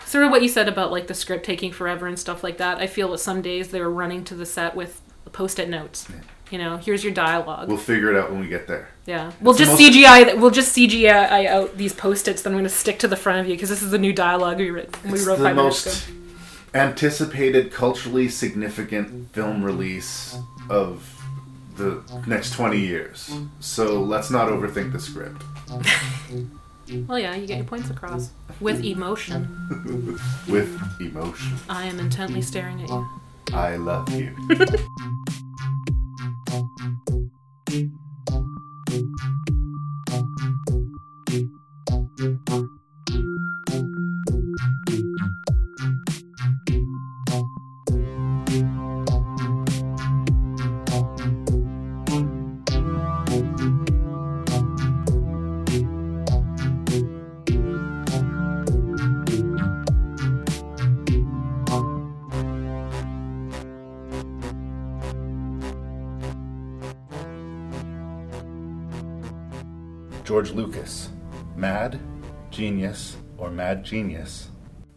sort 0.04 0.24
of 0.24 0.30
what 0.30 0.42
you 0.42 0.48
said 0.48 0.68
about 0.68 0.90
like 0.90 1.06
the 1.06 1.14
script 1.14 1.44
taking 1.46 1.72
forever 1.72 2.06
and 2.06 2.18
stuff 2.18 2.42
like 2.42 2.58
that. 2.58 2.78
I 2.78 2.86
feel 2.86 3.10
that 3.12 3.18
some 3.18 3.42
days 3.42 3.68
they 3.68 3.80
were 3.80 3.90
running 3.90 4.24
to 4.24 4.34
the 4.34 4.46
set 4.46 4.74
with 4.76 5.00
post-it 5.32 5.68
notes. 5.68 6.08
You 6.50 6.56
know, 6.58 6.78
here's 6.78 7.04
your 7.04 7.12
dialogue. 7.12 7.68
We'll 7.68 7.76
figure 7.76 8.10
it 8.10 8.16
out 8.18 8.30
when 8.30 8.40
we 8.40 8.48
get 8.48 8.66
there. 8.66 8.88
yeah, 9.04 9.32
we'll 9.40 9.52
just 9.54 9.72
most- 9.72 9.82
CGI. 9.82 10.38
We'll 10.40 10.50
just 10.50 10.74
CGI 10.74 11.46
out 11.46 11.76
these 11.76 11.92
post-its 11.92 12.40
that 12.42 12.48
I'm 12.48 12.54
going 12.54 12.64
to 12.64 12.70
stick 12.70 12.98
to 13.00 13.08
the 13.08 13.16
front 13.16 13.40
of 13.40 13.46
you 13.46 13.54
because 13.54 13.68
this 13.68 13.82
is 13.82 13.90
the 13.90 13.98
new 13.98 14.12
dialogue 14.14 14.56
we, 14.58 14.70
writ- 14.70 14.96
we 15.04 15.22
wrote 15.24 15.36
the 15.38 15.44
five 15.44 15.56
minutes 15.56 15.84
most 15.86 16.08
ago. 16.08 16.16
anticipated, 16.74 17.70
culturally 17.70 18.28
significant 18.30 19.30
film 19.32 19.62
release 19.62 20.38
of 20.70 21.14
the 21.76 22.02
next 22.26 22.54
20 22.54 22.78
years. 22.78 23.30
So 23.60 24.02
let's 24.02 24.30
not 24.30 24.48
overthink 24.48 24.92
the 24.92 25.00
script. 25.00 25.42
Well, 26.90 27.18
yeah, 27.18 27.34
you 27.34 27.46
get 27.46 27.58
your 27.58 27.66
points 27.66 27.90
across 27.90 28.30
with 28.60 28.84
emotion. 28.84 30.18
With 30.48 30.80
emotion. 31.00 31.56
I 31.68 31.84
am 31.84 32.00
intently 32.00 32.42
staring 32.42 32.82
at 32.82 32.88
you. 32.88 33.06
I 33.52 33.76
love 33.76 34.08
you. 34.14 34.34
genius, 72.62 73.16
or 73.36 73.50
mad 73.50 73.84
genius? 73.84 74.48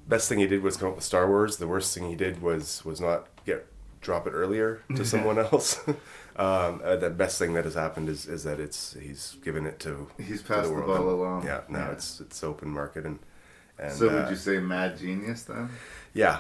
Best 0.08 0.28
thing 0.28 0.40
he 0.40 0.48
did 0.48 0.64
was 0.64 0.78
come 0.78 0.90
up 0.90 0.96
with 0.96 1.04
Star 1.04 1.28
Wars. 1.28 1.58
The 1.58 1.68
worst 1.68 1.94
thing 1.96 2.10
he 2.10 2.16
did 2.16 2.42
was 2.42 2.84
was 2.84 3.00
not 3.00 3.28
get 3.46 3.68
drop 4.02 4.26
it 4.26 4.32
earlier 4.32 4.82
to 4.96 5.06
someone 5.14 5.38
else. 5.38 5.80
um, 6.36 6.82
uh, 6.84 6.96
the 6.96 7.12
best 7.12 7.38
thing 7.38 7.54
that 7.54 7.66
has 7.66 7.76
happened 7.76 8.10
is, 8.10 8.26
is 8.26 8.44
that 8.46 8.60
it's 8.60 8.96
he's 9.00 9.38
given 9.44 9.68
it 9.68 9.80
to 9.82 10.08
He's 10.18 10.42
to 10.42 10.48
passed 10.48 10.70
the 10.70 10.74
world. 10.74 10.88
ball 10.88 10.98
And, 10.98 11.20
along. 11.20 11.46
Yeah, 11.46 11.62
now 11.70 11.86
Yeah. 11.86 11.92
it's 11.92 12.20
it's 12.20 12.44
open 12.44 12.70
market 12.70 13.06
and 13.06 13.20
and 13.78 13.94
so 13.94 14.10
uh, 14.10 14.14
would 14.14 14.30
you 14.32 14.36
say 14.36 14.60
mad 14.60 14.98
genius 14.98 15.44
then? 15.44 15.70
yeah 16.14 16.40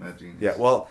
Mad 0.00 0.18
genius. 0.18 0.38
yeah 0.40 0.54
well 0.58 0.90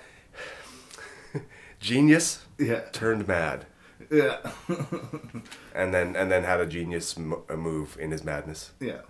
genius 1.79 2.45
Yeah. 2.57 2.81
turned 2.93 3.27
mad 3.27 3.65
Yeah. 4.09 4.37
and 5.75 5.93
then 5.93 6.15
and 6.15 6.31
then 6.31 6.43
had 6.45 6.59
a 6.61 6.65
genius 6.65 7.17
mo- 7.17 7.43
move 7.55 7.97
in 7.99 8.11
his 8.11 8.23
madness. 8.23 8.71
Yeah. 8.79 9.01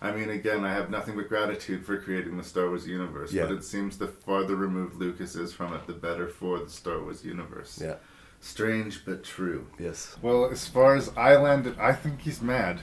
I 0.00 0.12
mean, 0.12 0.30
again, 0.30 0.64
I 0.64 0.72
have 0.72 0.90
nothing 0.90 1.16
but 1.16 1.28
gratitude 1.28 1.84
for 1.84 1.96
creating 2.00 2.36
the 2.36 2.44
Star 2.44 2.68
Wars 2.68 2.86
universe, 2.86 3.32
Yeah. 3.32 3.46
but 3.46 3.52
it 3.56 3.64
seems 3.64 3.98
the 3.98 4.06
farther 4.06 4.54
removed 4.54 4.94
Lucas 4.96 5.34
is 5.34 5.52
from 5.52 5.72
it, 5.74 5.86
the 5.88 5.92
better 5.92 6.28
for 6.28 6.60
the 6.60 6.70
Star 6.70 7.00
Wars 7.00 7.24
universe. 7.24 7.80
Yeah. 7.82 7.94
Strange 8.40 9.04
but 9.04 9.24
true. 9.24 9.66
Yes. 9.78 10.16
Well, 10.22 10.48
as 10.50 10.68
far 10.68 10.94
as 10.94 11.10
I 11.16 11.34
landed, 11.36 11.76
I 11.80 11.92
think 11.92 12.20
he's 12.20 12.40
mad, 12.40 12.78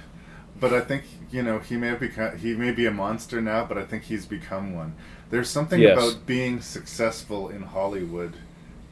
but 0.59 0.73
I 0.73 0.81
think 0.81 1.03
you 1.31 1.41
know 1.43 1.59
he 1.59 1.77
may 1.77 1.87
have 1.87 1.99
become 2.01 2.37
he 2.37 2.53
may 2.53 2.71
be 2.71 2.85
a 2.85 2.91
monster 2.91 3.39
now, 3.39 3.63
but 3.65 3.77
I 3.77 3.85
think 3.85 4.03
he's 4.03 4.25
become 4.25 4.75
one. 4.75 4.95
There's 5.29 5.49
something 5.49 5.79
Yes. 5.79 5.97
about 5.97 6.25
being 6.25 6.59
successful 6.61 7.47
in 7.49 7.61
Hollywood 7.63 8.33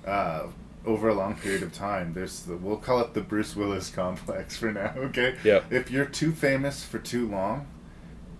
uh, 0.08 0.44
over 0.86 1.10
a 1.10 1.14
long 1.14 1.36
period 1.36 1.64
of 1.64 1.74
time. 1.74 2.14
There's 2.14 2.42
the, 2.44 2.56
we'll 2.56 2.78
call 2.78 3.02
it 3.02 3.14
the 3.14 3.22
Bruce 3.22 3.56
Willis 3.58 3.90
complex 3.90 4.56
for 4.62 4.72
now. 4.72 4.94
Okay. 4.98 5.36
Yep. 5.44 5.72
If 5.72 5.92
you're 5.92 6.06
too 6.06 6.32
famous 6.32 6.84
for 6.86 7.00
too 7.00 7.28
long, 7.28 7.68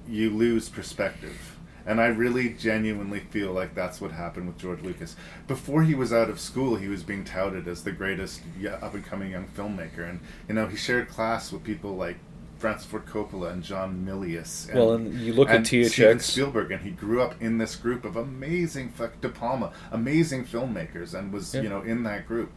you 0.08 0.30
lose 0.30 0.70
perspective. 0.70 1.58
And 1.86 2.00
I 2.00 2.08
really 2.08 2.50
genuinely 2.54 3.20
feel 3.20 3.52
like 3.52 3.76
that's 3.76 4.00
what 4.00 4.12
happened 4.12 4.48
with 4.48 4.58
George 4.58 4.82
Lucas. 4.82 5.18
Before 5.48 5.84
he 5.84 5.94
was 5.96 6.14
out 6.14 6.30
of 6.30 6.40
school, 6.40 6.78
he 6.78 6.88
was 6.88 7.04
being 7.04 7.26
touted 7.26 7.68
as 7.68 7.84
the 7.84 7.92
greatest 7.92 8.42
up 8.82 8.94
and 8.94 9.06
coming 9.06 9.32
young 9.32 9.48
filmmaker. 9.48 10.10
And, 10.10 10.22
you 10.48 10.56
know, 10.56 10.68
he 10.68 10.78
shared 10.78 11.10
class 11.10 11.52
with 11.52 11.64
people 11.64 11.96
like 11.96 12.18
Francis 12.58 12.88
Ford 12.88 13.06
Coppola 13.06 13.52
and 13.52 13.62
John 13.62 14.06
Milius. 14.08 14.70
And, 14.70 14.80
Well, 14.80 14.94
and 14.94 15.14
you 15.20 15.34
look 15.34 15.50
at 15.50 15.58
and 15.58 15.66
THX. 15.66 15.90
Steven 15.92 16.20
Spielberg, 16.22 16.72
and 16.72 16.82
he 16.82 16.92
grew 16.92 17.22
up 17.22 17.36
in 17.42 17.58
this 17.58 17.76
group 17.76 18.06
of 18.06 18.16
amazing, 18.16 18.90
fuck, 18.92 19.20
De 19.20 19.28
Palma, 19.28 19.74
amazing 19.92 20.46
filmmakers, 20.46 21.14
and 21.14 21.34
was, 21.34 21.54
Yeah. 21.54 21.64
you 21.64 21.70
know, 21.70 21.82
in 21.82 22.04
that 22.04 22.26
group. 22.26 22.52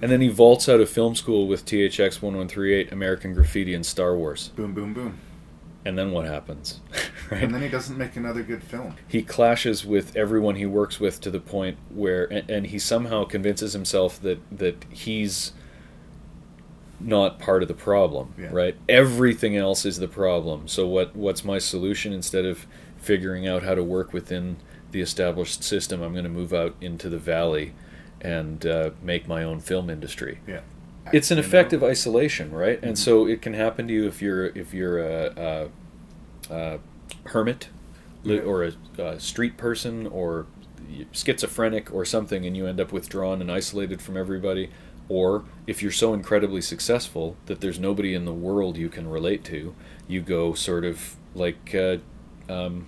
And 0.00 0.12
then 0.12 0.20
he 0.20 0.28
vaults 0.28 0.68
out 0.68 0.80
of 0.80 0.88
film 0.88 1.16
school 1.16 1.48
with 1.48 1.64
THX 1.64 2.22
1138, 2.22 2.92
American 2.92 3.34
Graffiti, 3.34 3.74
and 3.74 3.84
Star 3.84 4.14
Wars. 4.16 4.52
Boom, 4.54 4.72
boom, 4.72 4.94
boom. 4.94 5.18
And 5.88 5.96
then 5.98 6.10
what 6.12 6.26
happens? 6.26 6.80
right? 7.30 7.42
And 7.42 7.54
then 7.54 7.62
he 7.62 7.68
doesn't 7.68 7.96
make 7.96 8.14
another 8.16 8.42
good 8.42 8.62
film. 8.62 8.94
he 9.08 9.22
clashes 9.22 9.84
with 9.86 10.14
everyone 10.16 10.56
he 10.56 10.66
works 10.66 11.00
with 11.00 11.20
to 11.22 11.30
the 11.30 11.40
point 11.40 11.78
where 11.88 12.24
and, 12.32 12.50
and 12.50 12.66
he 12.66 12.78
somehow 12.78 13.24
convinces 13.24 13.72
himself 13.72 14.20
that 14.22 14.38
that 14.52 14.84
he's 14.90 15.52
not 17.00 17.38
part 17.38 17.62
of 17.62 17.68
the 17.68 17.74
problem 17.74 18.34
Yeah. 18.36 18.48
right 18.52 18.76
everything 18.88 19.56
else 19.56 19.86
is 19.86 19.98
the 19.98 20.08
problem 20.08 20.66
so 20.66 20.86
what 20.86 21.14
what's 21.14 21.44
my 21.44 21.58
solution 21.58 22.12
instead 22.12 22.44
of 22.44 22.66
figuring 22.98 23.46
out 23.46 23.62
how 23.62 23.74
to 23.76 23.84
work 23.84 24.12
within 24.12 24.56
the 24.90 25.00
established 25.00 25.62
system 25.62 26.02
i'm 26.02 26.12
going 26.12 26.24
to 26.24 26.30
move 26.30 26.52
out 26.52 26.74
into 26.80 27.08
the 27.08 27.18
valley 27.18 27.72
and 28.20 28.66
uh, 28.66 28.90
make 29.00 29.28
my 29.28 29.44
own 29.44 29.60
film 29.60 29.88
industry 29.88 30.40
Yeah. 30.44 30.62
it's 31.12 31.30
an 31.30 31.38
effective 31.38 31.84
isolation 31.84 32.50
right 32.50 32.80
and 32.82 32.94
mm-hmm. 32.96 33.04
so 33.04 33.28
it 33.28 33.40
can 33.42 33.54
happen 33.54 33.86
to 33.86 33.94
you 33.94 34.08
if 34.08 34.20
you're 34.20 34.46
if 34.46 34.74
you're 34.74 34.98
a, 34.98 35.68
a, 36.50 36.54
a 36.54 36.78
hermit 37.28 37.68
Yeah. 38.22 38.40
or 38.40 38.64
a, 38.64 38.72
a 39.02 39.20
street 39.20 39.56
person 39.56 40.06
or 40.06 40.46
schizophrenic 41.12 41.92
or 41.92 42.04
something 42.04 42.46
and 42.46 42.56
you 42.56 42.66
end 42.66 42.80
up 42.80 42.92
withdrawn 42.92 43.40
and 43.40 43.50
isolated 43.52 44.00
from 44.00 44.16
everybody 44.16 44.70
or 45.08 45.44
if 45.66 45.82
you're 45.82 45.92
so 45.92 46.14
incredibly 46.14 46.60
successful 46.60 47.36
that 47.46 47.60
there's 47.60 47.78
nobody 47.78 48.14
in 48.14 48.24
the 48.24 48.32
world 48.32 48.76
you 48.78 48.88
can 48.88 49.08
relate 49.08 49.44
to 49.44 49.74
you 50.06 50.20
go 50.22 50.54
sort 50.54 50.84
of 50.84 51.16
like 51.34 51.74
uh, 51.74 51.98
um, 52.48 52.86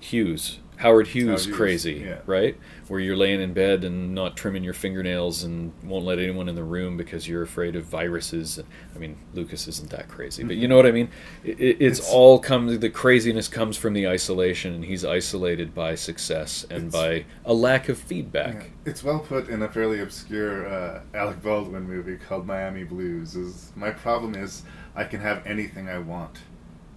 Hughes 0.00 0.58
Howard 0.78 1.06
Hughes, 1.08 1.44
Hughes, 1.44 1.56
crazy 1.56 2.04
yeah. 2.06 2.20
right 2.26 2.56
where 2.86 3.00
you're 3.00 3.16
laying 3.16 3.40
in 3.40 3.52
bed 3.52 3.84
and 3.84 4.14
not 4.14 4.36
trimming 4.36 4.64
your 4.64 4.72
fingernails 4.72 5.42
and 5.42 5.72
won't 5.82 6.04
let 6.06 6.18
anyone 6.18 6.48
in 6.48 6.54
the 6.54 6.62
room 6.64 6.96
because 6.96 7.28
you're 7.28 7.42
afraid 7.42 7.76
of 7.76 7.84
viruses 7.84 8.58
I 8.94 8.98
mean 8.98 9.16
Lucas 9.34 9.68
isn't 9.68 9.90
that 9.90 10.08
crazy 10.08 10.44
but 10.44 10.56
you 10.56 10.66
know 10.68 10.76
what 10.76 10.86
I 10.86 10.92
mean 10.92 11.10
it, 11.44 11.58
it- 11.60 11.76
it's, 11.80 11.98
It's- 11.98 12.12
all 12.12 12.38
comes 12.38 12.78
the 12.78 12.88
craziness 12.90 13.48
comes 13.48 13.76
from 13.76 13.92
the 13.92 14.08
isolation 14.08 14.72
and 14.74 14.84
he's 14.84 15.04
isolated 15.04 15.74
by 15.74 15.94
success 15.96 16.64
and 16.70 16.90
by 16.90 17.24
a 17.44 17.52
lack 17.52 17.88
of 17.88 17.98
feedback 17.98 18.54
Yeah. 18.54 18.62
It's 18.92 19.04
well 19.04 19.18
put 19.20 19.48
in 19.48 19.60
a 19.62 19.68
fairly 19.68 20.00
obscure 20.00 20.66
uh, 20.66 21.00
Alec 21.12 21.42
Baldwin 21.42 21.82
movie 21.86 22.16
called 22.16 22.46
Miami 22.46 22.84
Blues. 22.84 23.36
Is 23.36 23.70
my 23.76 23.90
problem 23.90 24.34
is 24.34 24.62
I 24.96 25.04
can 25.04 25.20
have 25.20 25.46
anything 25.46 25.90
I 25.90 25.98
want, 25.98 26.38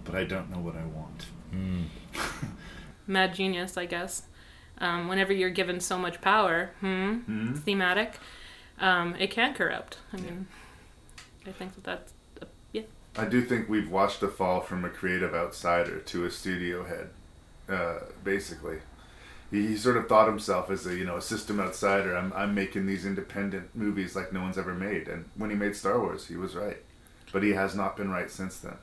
but 0.04 0.14
I 0.14 0.24
don't 0.24 0.48
know 0.50 0.58
what 0.58 0.74
I 0.74 0.84
want. 0.86 1.26
Mad 3.12 3.34
genius, 3.34 3.76
I 3.76 3.86
guess. 3.86 4.22
Um, 4.78 5.06
whenever 5.08 5.32
you're 5.32 5.50
given 5.50 5.78
so 5.80 5.98
much 5.98 6.20
power, 6.20 6.70
hmm, 6.80 7.18
Hmm? 7.18 7.54
thematic, 7.54 8.18
um, 8.80 9.14
it 9.16 9.30
can 9.30 9.54
corrupt. 9.54 9.98
I 10.12 10.16
mean, 10.16 10.46
I 11.46 11.52
think 11.52 11.74
that 11.74 11.84
that's 11.84 12.12
uh, 12.40 12.46
yeah. 12.72 12.82
I 13.16 13.26
do 13.26 13.42
think 13.44 13.68
we've 13.68 13.90
watched 13.90 14.22
a 14.22 14.28
fall 14.28 14.60
from 14.60 14.84
a 14.84 14.88
creative 14.88 15.34
outsider 15.34 15.98
to 16.00 16.24
a 16.24 16.30
studio 16.30 16.84
head, 16.84 17.10
uh, 17.68 17.98
basically. 18.24 18.78
He, 19.50 19.66
he 19.68 19.76
sort 19.76 19.98
of 19.98 20.08
thought 20.08 20.26
himself 20.26 20.70
as 20.70 20.86
a 20.86 20.96
you 20.96 21.04
know 21.04 21.18
a 21.18 21.22
system 21.22 21.60
outsider. 21.60 22.16
I'm 22.16 22.32
I'm 22.32 22.54
making 22.54 22.86
these 22.86 23.04
independent 23.04 23.76
movies 23.76 24.16
like 24.16 24.32
no 24.32 24.40
one's 24.40 24.58
ever 24.58 24.74
made. 24.74 25.06
And 25.06 25.26
when 25.36 25.50
he 25.50 25.56
made 25.56 25.76
Star 25.76 26.00
Wars, 26.00 26.26
he 26.26 26.36
was 26.36 26.54
right, 26.56 26.78
but 27.32 27.42
he 27.42 27.50
has 27.50 27.74
not 27.76 27.96
been 27.96 28.10
right 28.10 28.30
since 28.30 28.58
then. 28.58 28.78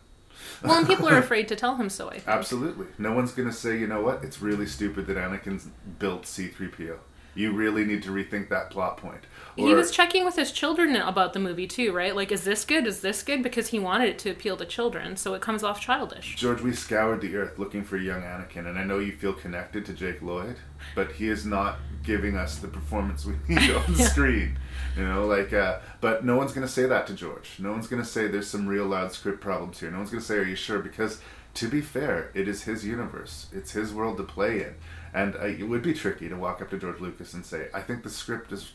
Well, 0.64 0.78
and 0.78 0.88
people 0.88 1.08
are 1.08 1.18
afraid 1.18 1.48
to 1.50 1.56
tell 1.56 1.76
him 1.76 1.90
so. 1.90 2.10
I 2.10 2.14
think. 2.14 2.28
Absolutely. 2.28 2.88
No 2.98 3.14
one's 3.14 3.32
going 3.32 3.48
to 3.48 3.54
say, 3.56 3.78
you 3.78 3.88
know 3.88 4.02
what, 4.02 4.24
it's 4.24 4.42
really 4.42 4.66
stupid 4.66 5.08
that 5.08 5.18
Anakin 5.18 5.66
built 6.00 6.24
C3PO. 6.24 6.98
You 7.36 7.54
really 7.54 7.86
need 7.86 8.04
to 8.04 8.10
rethink 8.10 8.50
that 8.50 8.70
plot 8.72 8.98
point. 8.98 9.22
he 9.56 9.74
was 9.74 9.92
checking 9.92 10.26
with 10.26 10.36
his 10.36 10.52
children 10.52 10.96
about 10.96 11.34
the 11.34 11.40
movie 11.40 11.68
too, 11.68 11.94
right? 11.94 12.16
Like, 12.16 12.32
is 12.32 12.44
this 12.44 12.66
good? 12.66 12.88
Is 12.88 13.02
this 13.02 13.24
good? 13.24 13.44
Because 13.44 13.70
he 13.70 13.80
wanted 13.80 14.10
it 14.10 14.20
to 14.20 14.32
appeal 14.32 14.58
to 14.58 14.66
children, 14.66 15.16
so 15.16 15.36
it 15.36 15.42
comes 15.42 15.64
off 15.64 15.80
childish. 15.80 16.36
George, 16.36 16.62
we 16.62 16.74
scoured 16.74 17.22
the 17.22 17.36
earth 17.38 17.58
looking 17.60 17.84
for 17.84 17.98
young 17.98 18.24
Anakin, 18.24 18.68
and 18.68 18.78
I 18.78 18.84
know 18.84 19.00
you 19.00 19.12
feel 19.14 19.34
connected 19.34 19.86
to 19.86 19.94
Jake 19.94 20.22
Lloyd, 20.22 20.58
but 20.96 21.14
he 21.14 21.30
is 21.30 21.46
not 21.46 21.78
giving 22.04 22.36
us 22.38 22.58
the 22.58 22.68
performance 22.68 23.26
we 23.26 23.34
need 23.48 23.72
on 23.72 23.84
Yeah. 23.96 24.06
screen. 24.08 24.58
You 24.98 25.06
know, 25.08 25.26
like, 25.26 25.54
uh, 25.54 25.80
but 26.02 26.26
no 26.26 26.36
one's 26.38 26.52
going 26.54 26.66
to 26.66 26.72
say 26.72 26.86
that 26.86 27.08
to 27.08 27.14
George. 27.14 27.52
No 27.60 27.72
one's 27.72 27.88
going 27.88 28.02
to 28.02 28.08
say 28.08 28.28
there's 28.28 28.48
some 28.48 28.68
real 28.68 28.86
loud 28.86 29.12
script 29.12 29.42
problems 29.42 29.80
here. 29.80 29.92
No 29.92 29.98
one's 29.98 30.10
going 30.10 30.22
to 30.22 30.26
say, 30.28 30.38
Are 30.38 30.44
you 30.44 30.56
sure? 30.56 30.80
Because 30.80 31.22
to 31.56 31.68
be 31.68 31.82
fair, 31.82 32.32
it 32.34 32.48
is 32.48 32.64
his 32.64 32.86
universe, 32.86 33.48
it's 33.52 33.72
his 33.72 33.94
world 33.94 34.18
to 34.18 34.24
play 34.24 34.62
in. 34.62 34.76
And 35.14 35.36
uh, 35.36 35.46
it 35.46 35.64
would 35.68 35.82
be 35.82 35.94
tricky 35.94 36.30
to 36.30 36.36
walk 36.36 36.62
up 36.62 36.70
to 36.70 36.78
George 36.78 37.00
Lucas 37.00 37.34
and 37.34 37.46
say, 37.46 37.68
I 37.74 37.82
think 37.82 38.04
the 38.04 38.10
script 38.10 38.52
is 38.52 38.74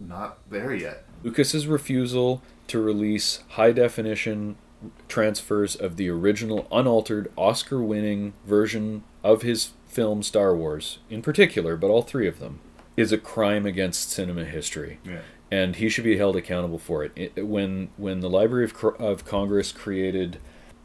not 0.00 0.38
there 0.50 0.74
yet. 0.74 1.04
Lucas's 1.22 1.66
refusal 1.68 2.42
to 2.66 2.80
release 2.82 3.42
high 3.50 3.70
definition 3.72 4.56
transfers 5.08 5.76
of 5.76 5.96
the 5.96 6.08
original 6.08 6.66
unaltered 6.72 7.30
Oscar 7.36 7.82
winning 7.82 8.34
version 8.46 9.04
of 9.22 9.42
his 9.42 9.72
film 9.86 10.22
Star 10.22 10.54
Wars 10.54 10.98
in 11.08 11.22
particular, 11.22 11.76
but 11.76 11.88
all 11.88 12.02
three 12.02 12.26
of 12.26 12.40
them, 12.40 12.60
is 12.96 13.12
a 13.12 13.18
crime 13.18 13.66
against 13.66 14.10
cinema 14.10 14.44
history. 14.44 14.98
Yeah. 15.04 15.20
And 15.50 15.76
he 15.76 15.88
should 15.88 16.04
be 16.04 16.16
held 16.16 16.36
accountable 16.36 16.78
for 16.78 17.04
it. 17.04 17.12
it 17.16 17.46
when 17.46 17.90
when 17.96 18.20
the 18.20 18.30
Library 18.30 18.64
of, 18.64 18.84
of 18.98 19.24
Congress 19.24 19.72
created 19.72 20.38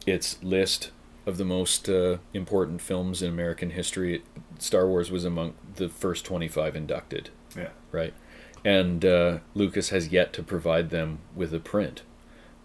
its 0.05 0.41
list 0.43 0.91
of 1.25 1.37
the 1.37 1.45
most 1.45 1.89
uh, 1.89 2.17
important 2.33 2.81
films 2.81 3.21
in 3.21 3.29
American 3.29 3.71
history, 3.71 4.23
Star 4.57 4.87
Wars 4.87 5.11
was 5.11 5.25
among 5.25 5.53
the 5.75 5.89
first 5.89 6.25
25 6.25 6.75
inducted. 6.75 7.29
Yeah. 7.55 7.69
Right. 7.91 8.13
And 8.65 9.05
uh, 9.05 9.39
Lucas 9.53 9.89
has 9.89 10.09
yet 10.09 10.33
to 10.33 10.43
provide 10.43 10.89
them 10.89 11.19
with 11.35 11.53
a 11.53 11.59
print 11.59 12.01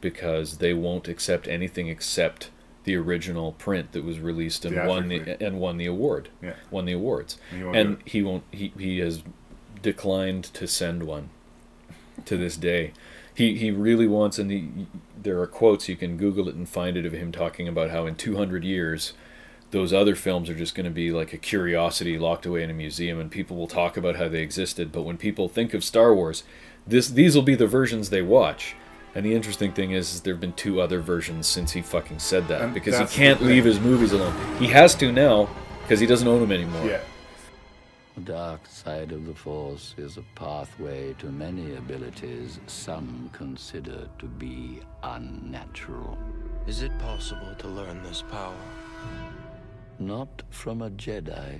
because 0.05 0.59
they 0.59 0.75
won't 0.75 1.09
accept 1.09 1.49
anything 1.49 1.89
except 1.89 2.51
the 2.85 2.95
original 2.95 3.53
print 3.53 3.93
that 3.93 4.05
was 4.05 4.21
released 4.21 4.67
and 4.67 4.87
won 4.87 5.09
the 5.09 5.43
and 5.43 5.59
won 5.59 5.79
the 5.79 5.87
award. 5.87 6.29
Yeah. 6.43 6.57
Won 6.71 6.85
the 6.85 6.93
awards. 6.93 7.39
And 7.51 7.59
he 7.59 7.65
won't 7.65 7.77
And 7.77 8.03
he 8.05 8.23
won't 8.23 8.45
he, 8.53 8.73
he 8.79 8.99
has 8.99 9.23
declined 9.81 10.45
to 10.45 10.69
send 10.69 11.05
one 11.05 11.31
to 12.27 12.37
this 12.37 12.59
day. 12.59 12.93
He 13.35 13.57
he 13.57 13.71
really 13.71 14.07
wants 14.07 14.39
and 14.39 14.51
he, 14.51 14.87
there 15.21 15.41
are 15.41 15.47
quotes 15.47 15.89
you 15.89 15.97
can 15.97 16.19
google 16.19 16.51
it 16.51 16.55
and 16.55 16.69
find 16.69 16.99
it 16.99 17.07
of 17.07 17.13
him 17.13 17.33
talking 17.33 17.67
about 17.67 17.91
how 17.91 18.07
in 18.07 18.15
200 18.15 18.63
years 18.63 19.15
those 19.71 19.93
other 19.95 20.15
films 20.15 20.51
are 20.51 20.55
just 20.55 20.75
going 20.75 20.85
to 20.85 20.91
be 20.91 21.11
like 21.11 21.33
a 21.33 21.39
curiosity 21.39 22.19
locked 22.19 22.45
away 22.47 22.63
in 22.63 22.71
a 22.71 22.75
museum 22.75 23.19
and 23.19 23.31
people 23.31 23.57
will 23.57 23.67
talk 23.67 23.97
about 23.97 24.17
how 24.17 24.29
they 24.29 24.43
existed 24.43 24.93
but 24.93 25.03
when 25.03 25.17
people 25.17 25.49
think 25.49 25.75
of 25.75 25.83
Star 25.83 26.15
Wars 26.15 26.45
this 26.87 27.09
these 27.09 27.35
will 27.35 27.43
be 27.43 27.57
the 27.57 27.67
versions 27.67 28.11
they 28.11 28.23
watch 28.23 28.77
and 29.15 29.25
the 29.25 29.35
interesting 29.35 29.73
thing 29.73 29.93
is, 29.93 30.15
is 30.15 30.21
there 30.23 30.35
have 30.35 30.41
been 30.41 30.53
two 30.55 30.81
other 30.81 31.01
versions 31.01 31.47
since 31.47 31.73
he 31.73 31.83
fucking 31.83 32.19
said 32.19 32.49
that 32.49 32.63
And 32.63 32.75
because 32.75 32.99
he 32.99 33.17
can't 33.17 33.43
leave 33.43 33.65
his 33.65 33.81
movies 33.81 34.13
alone 34.13 34.35
he 34.59 34.67
has 34.69 34.95
to 34.97 35.13
now 35.13 35.49
because 35.83 36.01
he 36.01 36.07
doesn't 36.07 36.27
own 36.27 36.41
them 36.41 36.53
anymore 36.53 36.87
Yeah. 36.87 37.01
The 38.15 38.21
dark 38.21 38.67
side 38.69 39.11
of 39.11 39.27
the 39.27 39.35
Force 39.35 39.93
is 39.99 40.19
a 40.19 40.23
pathway 40.37 41.15
to 41.15 41.27
many 41.27 41.75
abilities 41.75 42.61
some 42.69 43.29
consider 43.33 44.09
to 44.21 44.27
be 44.27 44.79
unnatural. 45.03 46.17
Is 46.69 46.83
it 46.83 46.97
possible 47.01 47.57
to 47.59 47.67
learn 47.67 48.05
this 48.05 48.23
power? 48.23 48.55
Not 49.99 50.45
from 50.51 50.83
a 50.83 50.91
Jedi. 50.91 51.59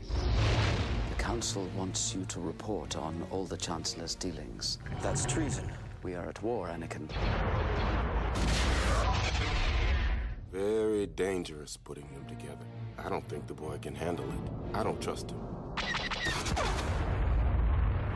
The 1.11 1.15
Council 1.19 1.69
wants 1.77 2.15
you 2.15 2.25
to 2.27 2.39
report 2.39 2.97
on 2.97 3.27
all 3.33 3.47
the 3.47 3.57
Chancellor's 3.57 4.15
dealings. 4.15 4.79
That's 5.03 5.27
treason. 5.27 5.69
We 6.05 6.15
are 6.15 6.29
at 6.29 6.43
war, 6.43 6.69
Anakin. 6.69 7.09
Very 10.53 11.07
dangerous 11.07 11.79
putting 11.79 12.07
them 12.13 12.27
together. 12.29 12.67
I 12.99 13.09
don't 13.09 13.27
think 13.27 13.47
the 13.47 13.55
boy 13.55 13.79
can 13.81 13.95
handle 13.95 14.27
it. 14.27 14.77
I 14.77 14.83
don't 14.83 15.01
trust 15.01 15.31
him. 15.31 15.41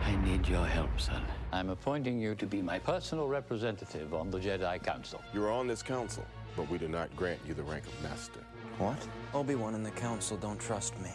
I 0.02 0.16
need 0.22 0.46
your 0.46 0.66
help, 0.66 1.00
son. 1.00 1.24
I'm 1.50 1.70
appointing 1.70 2.20
you 2.20 2.34
to 2.34 2.44
be 2.44 2.60
my 2.60 2.78
personal 2.78 3.26
representative 3.26 4.12
on 4.12 4.30
the 4.30 4.38
Jedi 4.38 4.82
Council. 4.82 5.22
You 5.32 5.46
are 5.46 5.50
on 5.50 5.66
this 5.66 5.82
council, 5.82 6.26
but 6.56 6.68
we 6.68 6.76
do 6.76 6.88
not 6.88 7.14
grant 7.16 7.40
you 7.48 7.54
the 7.54 7.62
rank 7.62 7.86
of 7.86 8.02
master. 8.02 8.40
What? 8.76 8.98
Obi-Wan 9.32 9.74
and 9.74 9.84
the 9.84 9.92
Council 9.92 10.36
don't 10.36 10.60
trust 10.60 10.92
me. 11.00 11.10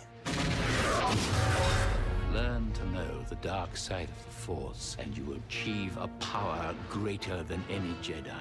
Learn 2.34 2.72
to 2.72 2.85
know 2.88 3.22
the 3.30 3.35
dark 3.35 3.77
side 3.77 4.10
of 4.10 4.26
the 4.26 4.31
Force, 4.31 4.97
and 4.97 5.15
you 5.15 5.23
will 5.23 5.38
achieve 5.47 5.95
a 5.97 6.07
power 6.19 6.73
greater 6.89 7.43
than 7.43 7.64
any 7.69 7.93
Jedi. 8.01 8.34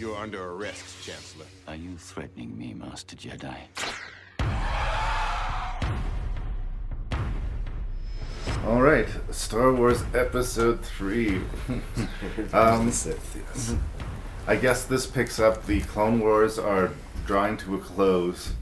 You're 0.00 0.16
under 0.16 0.50
arrest, 0.50 1.06
Chancellor. 1.06 1.44
Are 1.68 1.76
you 1.76 1.96
threatening 1.96 2.58
me, 2.58 2.74
Master 2.74 3.14
Jedi? 3.14 3.54
All 8.66 8.82
right, 8.82 9.08
Star 9.30 9.72
Wars 9.72 10.02
Episode 10.14 10.84
Three. 10.84 11.42
um, 12.52 12.92
I 14.48 14.56
guess 14.56 14.84
this 14.84 15.06
picks 15.06 15.38
up 15.38 15.64
the 15.66 15.80
Clone 15.82 16.18
Wars 16.18 16.58
are 16.58 16.90
drawing 17.24 17.56
to 17.58 17.76
a 17.76 17.78
close. 17.78 18.54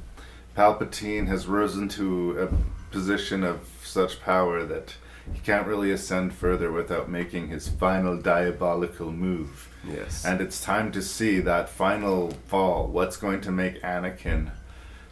Palpatine 0.59 1.29
has 1.29 1.47
risen 1.47 1.87
to 1.91 2.37
a 2.37 2.93
position 2.93 3.45
of 3.45 3.61
such 3.85 4.21
power 4.21 4.65
that 4.65 4.97
he 5.33 5.39
can't 5.39 5.69
really 5.69 5.93
ascend 5.93 6.35
further 6.35 6.73
without 6.73 7.09
making 7.09 7.47
his 7.47 7.69
final 7.69 8.21
diabolical 8.21 9.13
move. 9.13 9.73
Yes. 9.89 10.25
And 10.25 10.41
it's 10.41 10.61
time 10.61 10.91
to 10.91 11.01
see 11.01 11.39
that 11.39 11.69
final 11.69 12.33
fall. 12.49 12.89
What's 12.89 13.17
going 13.17 13.41
to 13.43 13.53
make 13.53 13.81
Anakin 13.83 14.51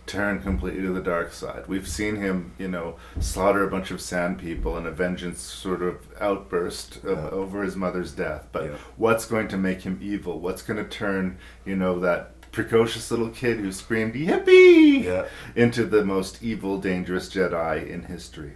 turn 0.04 0.42
completely 0.42 0.82
to 0.82 0.92
the 0.92 1.00
dark 1.00 1.32
side? 1.32 1.68
We've 1.68 1.86
seen 1.86 2.16
him, 2.16 2.50
you 2.58 2.66
know, 2.66 2.96
slaughter 3.20 3.62
a 3.62 3.70
bunch 3.70 3.92
of 3.92 4.00
sand 4.00 4.40
people 4.40 4.76
in 4.76 4.84
a 4.84 4.90
vengeance 4.90 5.40
sort 5.40 5.80
of 5.80 6.08
outburst 6.20 7.04
of, 7.04 7.32
over 7.32 7.62
his 7.62 7.76
mother's 7.76 8.10
death. 8.10 8.48
But 8.50 8.72
what's 8.96 9.26
going 9.26 9.46
to 9.48 9.56
make 9.56 9.82
him 9.82 10.00
evil? 10.02 10.40
What's 10.40 10.62
going 10.62 10.82
to 10.82 10.90
turn, 10.90 11.38
you 11.64 11.76
know, 11.76 12.00
that 12.00 12.35
precocious 12.56 13.10
little 13.10 13.28
kid 13.28 13.58
who 13.60 13.70
screamed 13.70 14.14
"Yippee!" 14.14 15.28
into 15.54 15.84
the 15.84 16.02
most 16.02 16.42
evil, 16.42 16.78
dangerous 16.78 17.28
Jedi 17.28 17.86
in 17.86 18.04
history? 18.04 18.52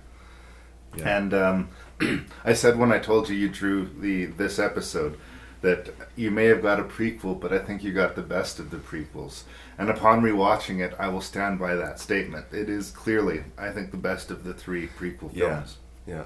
Yeah. 0.97 1.16
And 1.18 1.35
um, 1.35 1.68
I 2.44 2.55
said 2.55 2.78
when 2.78 2.90
I 2.93 2.98
told 2.98 3.28
you 3.28 3.36
you 3.36 3.51
drew 3.51 3.86
the 4.01 4.24
this 4.24 4.59
episode 4.59 5.18
that 5.60 5.90
you 6.16 6.31
may 6.31 6.47
have 6.47 6.62
got 6.62 6.81
a 6.81 6.85
prequel, 6.85 7.39
but 7.39 7.52
I 7.52 7.59
think 7.59 7.85
you 7.85 7.93
got 7.93 8.16
the 8.16 8.22
best 8.22 8.59
of 8.59 8.70
the 8.70 8.78
prequels. 8.78 9.43
And 9.77 9.90
upon 9.90 10.22
rewatching 10.22 10.81
it, 10.81 10.94
I 10.98 11.09
will 11.09 11.20
stand 11.20 11.59
by 11.59 11.74
that 11.74 12.01
statement. 12.01 12.47
It 12.52 12.70
is 12.70 12.90
clearly, 12.90 13.44
I 13.59 13.68
think, 13.70 13.90
the 13.90 13.98
best 13.98 14.31
of 14.31 14.44
the 14.44 14.55
three 14.55 14.86
prequel 14.98 15.31
Yeah. 15.35 15.48
films. 15.56 15.77
Yeah. 16.06 16.24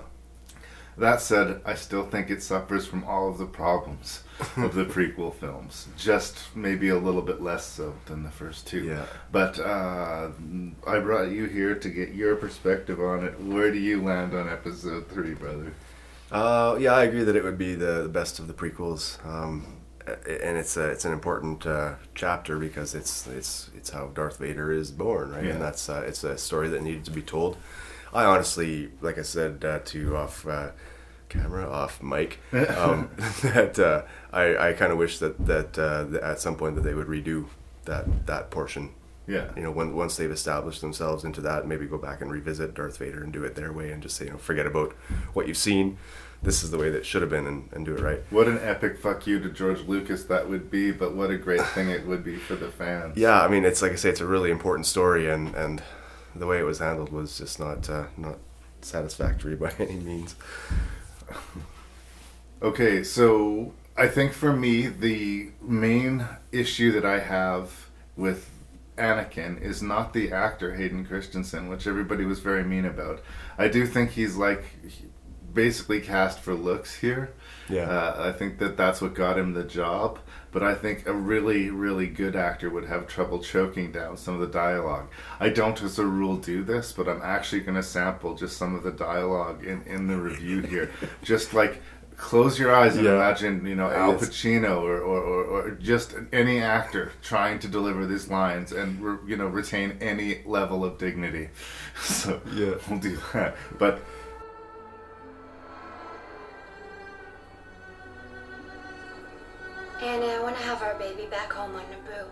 That 0.96 1.20
said, 1.20 1.60
I 1.64 1.74
still 1.74 2.04
think 2.04 2.30
it 2.30 2.42
suffers 2.42 2.86
from 2.86 3.04
all 3.04 3.28
of 3.28 3.38
the 3.38 3.46
problems 3.46 4.22
of 4.56 4.74
the 4.74 4.84
prequel 4.84 5.34
films. 5.34 5.88
Just 5.96 6.54
maybe 6.54 6.88
a 6.88 6.98
little 6.98 7.22
bit 7.22 7.42
less 7.42 7.66
so 7.66 7.94
than 8.06 8.22
the 8.22 8.30
first 8.30 8.66
two. 8.66 8.84
Yeah. 8.84 9.06
But 9.32 9.58
uh, 9.58 10.28
I 10.86 10.98
brought 11.00 11.30
you 11.30 11.46
here 11.46 11.74
to 11.74 11.88
get 11.88 12.14
your 12.14 12.36
perspective 12.36 13.00
on 13.00 13.24
it. 13.24 13.40
Where 13.40 13.72
do 13.72 13.78
you 13.78 14.02
land 14.02 14.34
on 14.34 14.48
episode 14.48 15.08
three, 15.08 15.34
brother? 15.34 15.72
Uh, 16.30 16.76
yeah, 16.80 16.94
I 16.94 17.04
agree 17.04 17.24
that 17.24 17.36
it 17.36 17.44
would 17.44 17.58
be 17.58 17.74
the, 17.74 18.02
the 18.02 18.08
best 18.08 18.38
of 18.38 18.48
the 18.48 18.54
prequels, 18.54 19.24
um, 19.26 19.76
and 20.06 20.56
it's 20.58 20.76
a, 20.76 20.88
it's 20.90 21.04
an 21.04 21.12
important 21.12 21.66
uh, 21.66 21.94
chapter 22.14 22.58
because 22.58 22.94
it's 22.94 23.26
it's 23.28 23.70
it's 23.76 23.90
how 23.90 24.08
Darth 24.08 24.38
Vader 24.38 24.72
is 24.72 24.90
born, 24.90 25.30
right? 25.30 25.44
Yeah. 25.44 25.52
And 25.52 25.62
that's 25.62 25.88
uh, 25.88 26.02
it's 26.06 26.24
a 26.24 26.36
story 26.36 26.68
that 26.68 26.82
needed 26.82 27.04
to 27.04 27.10
be 27.10 27.22
told. 27.22 27.56
I 28.14 28.24
honestly, 28.24 28.90
like 29.00 29.18
I 29.18 29.22
said 29.22 29.64
uh, 29.64 29.80
to 29.80 29.98
you 29.98 30.16
off 30.16 30.46
uh, 30.46 30.70
camera, 31.28 31.68
off 31.68 32.02
mic, 32.02 32.38
um, 32.52 33.10
that 33.42 33.78
uh, 33.78 34.02
I, 34.32 34.68
I 34.68 34.72
kind 34.74 34.92
of 34.92 34.98
wish 34.98 35.18
that 35.18 35.44
that 35.46 35.78
uh, 35.78 36.18
at 36.22 36.40
some 36.40 36.56
point 36.56 36.76
that 36.76 36.82
they 36.82 36.94
would 36.94 37.08
redo 37.08 37.46
that 37.84 38.26
that 38.26 38.50
portion. 38.50 38.94
Yeah. 39.26 39.50
You 39.56 39.62
know, 39.62 39.70
when, 39.70 39.94
once 39.94 40.16
they've 40.16 40.30
established 40.30 40.82
themselves 40.82 41.24
into 41.24 41.40
that, 41.40 41.66
maybe 41.66 41.86
go 41.86 41.96
back 41.96 42.20
and 42.20 42.30
revisit 42.30 42.74
Darth 42.74 42.98
Vader 42.98 43.22
and 43.22 43.32
do 43.32 43.42
it 43.42 43.54
their 43.54 43.72
way 43.72 43.90
and 43.90 44.02
just 44.02 44.16
say, 44.16 44.26
you 44.26 44.32
know, 44.32 44.36
forget 44.36 44.66
about 44.66 44.92
what 45.32 45.48
you've 45.48 45.56
seen. 45.56 45.96
This 46.42 46.62
is 46.62 46.70
the 46.70 46.76
way 46.76 46.90
that 46.90 46.98
it 46.98 47.06
should 47.06 47.22
have 47.22 47.30
been 47.30 47.46
and, 47.46 47.70
and 47.72 47.86
do 47.86 47.94
it 47.94 48.00
right. 48.00 48.20
What 48.28 48.48
an 48.48 48.58
epic 48.60 48.98
fuck 48.98 49.26
you 49.26 49.40
to 49.40 49.48
George 49.48 49.80
Lucas 49.80 50.24
that 50.24 50.46
would 50.50 50.70
be, 50.70 50.90
but 50.90 51.14
what 51.14 51.30
a 51.30 51.38
great 51.38 51.64
thing 51.68 51.88
it 51.88 52.06
would 52.06 52.22
be 52.22 52.36
for 52.36 52.54
the 52.54 52.70
fans. 52.70 53.16
Yeah, 53.16 53.40
I 53.40 53.48
mean, 53.48 53.64
it's 53.64 53.80
like 53.80 53.92
I 53.92 53.94
say, 53.94 54.10
it's 54.10 54.20
a 54.20 54.26
really 54.26 54.50
important 54.50 54.84
story, 54.84 55.30
and, 55.30 55.54
and 55.54 55.82
the 56.36 56.46
way 56.46 56.58
it 56.58 56.64
was 56.64 56.78
handled 56.78 57.12
was 57.12 57.38
just 57.38 57.58
not 57.60 57.88
uh, 57.88 58.06
not 58.16 58.38
satisfactory 58.80 59.56
by 59.64 59.72
any 59.78 59.96
means. 59.96 60.34
Okay, 62.62 63.02
so 63.02 63.72
I 63.96 64.08
think 64.08 64.32
for 64.32 64.52
me, 64.52 64.86
the 64.86 65.50
main 65.60 66.26
issue 66.50 66.92
that 66.92 67.04
I 67.04 67.20
have 67.20 67.88
with 68.16 68.48
Anakin 68.96 69.60
is 69.60 69.82
not 69.82 70.12
the 70.12 70.32
actor 70.32 70.74
Hayden 70.74 71.04
Christensen, 71.04 71.68
which 71.68 71.86
everybody 71.86 72.24
was 72.24 72.40
very 72.40 72.64
mean 72.64 72.84
about. 72.84 73.20
I 73.58 73.68
do 73.68 73.86
think 73.86 74.10
he's 74.10 74.36
like 74.36 74.64
basically 75.52 76.00
cast 76.00 76.40
for 76.40 76.54
looks 76.54 76.96
here. 76.96 77.32
Yeah. 77.68 77.88
Uh, 77.88 78.30
I 78.30 78.32
think 78.32 78.58
that 78.58 78.76
that's 78.76 79.00
what 79.00 79.14
got 79.14 79.38
him 79.38 79.54
the 79.54 79.64
job. 79.64 80.18
But 80.54 80.62
I 80.62 80.74
think 80.76 81.06
a 81.06 81.12
really, 81.12 81.68
really 81.68 82.06
good 82.06 82.36
actor 82.36 82.70
would 82.70 82.84
have 82.86 83.08
trouble 83.08 83.40
choking 83.40 83.90
down 83.90 84.16
some 84.16 84.34
of 84.34 84.40
the 84.40 84.46
dialogue. 84.46 85.08
I 85.40 85.48
don't, 85.48 85.82
as 85.82 85.98
a 85.98 86.06
rule, 86.06 86.36
do 86.36 86.62
this, 86.62 86.92
but 86.92 87.08
I'm 87.08 87.20
actually 87.22 87.62
going 87.62 87.74
to 87.74 87.82
sample 87.82 88.36
just 88.36 88.56
some 88.56 88.74
of 88.76 88.84
the 88.84 88.92
dialogue 88.92 89.64
in, 89.64 89.82
in 89.82 90.06
the 90.06 90.16
review 90.16 90.60
here. 90.62 90.92
just 91.24 91.54
like 91.54 91.82
close 92.16 92.56
your 92.56 92.72
eyes 92.72 92.94
and 92.94 93.04
Yeah. 93.04 93.16
imagine, 93.16 93.66
you 93.66 93.74
know, 93.74 93.90
Al 93.90 94.12
Yes. 94.12 94.28
Pacino 94.28 94.80
or, 94.80 94.98
or, 95.00 95.20
or, 95.20 95.44
or 95.44 95.70
just 95.72 96.14
any 96.32 96.60
actor 96.60 97.10
trying 97.20 97.58
to 97.58 97.66
deliver 97.66 98.06
these 98.06 98.28
lines 98.30 98.70
and, 98.70 99.02
re, 99.02 99.16
you 99.26 99.36
know, 99.36 99.48
retain 99.48 99.98
any 100.00 100.42
level 100.46 100.84
of 100.84 100.98
dignity. 100.98 101.48
So 102.00 102.40
Yeah. 102.54 102.74
we'll 102.88 103.00
do 103.00 103.18
that. 103.32 103.56
But 103.78 104.00
Annie, 110.04 110.30
I 110.30 110.38
want 110.38 110.54
to 110.58 110.62
have 110.64 110.82
our 110.82 110.94
baby 110.96 111.24
back 111.30 111.50
home 111.50 111.74
on 111.76 111.82
Naboo. 111.84 112.26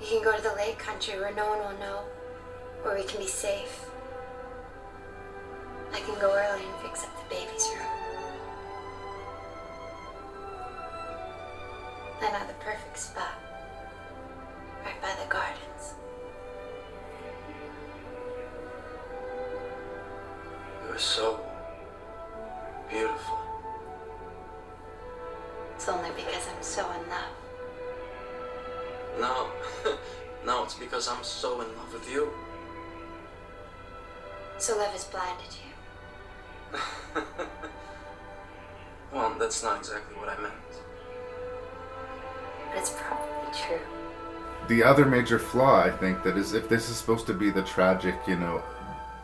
We 0.00 0.06
can 0.06 0.24
go 0.24 0.34
to 0.34 0.42
the 0.42 0.54
lake 0.54 0.78
country 0.78 1.20
where 1.20 1.34
no 1.34 1.46
one 1.46 1.58
will 1.58 1.78
know, 1.78 2.04
where 2.80 2.96
we 2.96 3.04
can 3.04 3.20
be 3.20 3.26
safe. 3.26 3.84
I 5.92 6.00
can 6.00 6.18
go 6.18 6.32
early 6.34 6.64
and 6.64 6.74
fix 6.80 7.04
up 7.04 7.10
the 7.22 7.34
baby's 7.34 7.68
room. 7.76 7.86
I 12.22 12.32
know 12.32 12.46
the 12.46 12.54
perfect 12.64 12.96
spot, 12.98 13.34
right 14.86 15.02
by 15.02 15.14
the 15.22 15.28
gardens. 15.28 15.94
You're 20.88 20.98
so 20.98 21.40
beautiful. 22.88 23.41
It's 25.82 25.88
only 25.88 26.10
because 26.10 26.46
I'm 26.48 26.62
so 26.62 26.86
in 26.92 27.08
love. 27.10 27.34
No, 29.18 29.50
no, 30.46 30.62
it's 30.62 30.74
because 30.74 31.08
I'm 31.08 31.24
so 31.24 31.60
in 31.60 31.66
love 31.76 31.92
with 31.92 32.08
you. 32.08 32.30
So 34.58 34.78
love 34.78 34.92
has 34.92 35.06
blinded 35.06 35.56
you. 35.58 37.22
Well, 39.12 39.34
that's 39.40 39.62
not 39.64 39.78
exactly 39.78 40.16
what 40.16 40.28
I 40.28 40.40
meant. 40.40 40.54
But 42.68 42.78
it's 42.78 42.90
probably 42.90 43.52
true. 43.52 43.80
the 44.68 44.84
other 44.84 45.04
major 45.04 45.40
flaw, 45.40 45.82
I 45.82 45.90
think, 45.90 46.22
that 46.22 46.38
is 46.38 46.52
if 46.54 46.68
this 46.68 46.88
is 46.90 46.96
supposed 46.96 47.26
to 47.26 47.34
be 47.34 47.50
the 47.50 47.62
tragic, 47.62 48.14
you 48.28 48.36
know, 48.36 48.62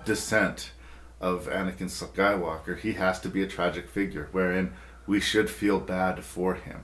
descent 0.05 0.73
of 1.21 1.47
Anakin 1.47 1.89
Skywalker, 1.89 2.77
he 2.79 2.95
has 2.95 3.21
to 3.21 3.29
be 3.29 3.45
a 3.45 3.47
tragic 3.47 3.89
figure, 3.89 4.29
wherein 4.33 4.73
we 5.09 5.19
should 5.19 5.51
feel 5.51 5.81
bad 5.81 6.23
for 6.23 6.55
him. 6.55 6.83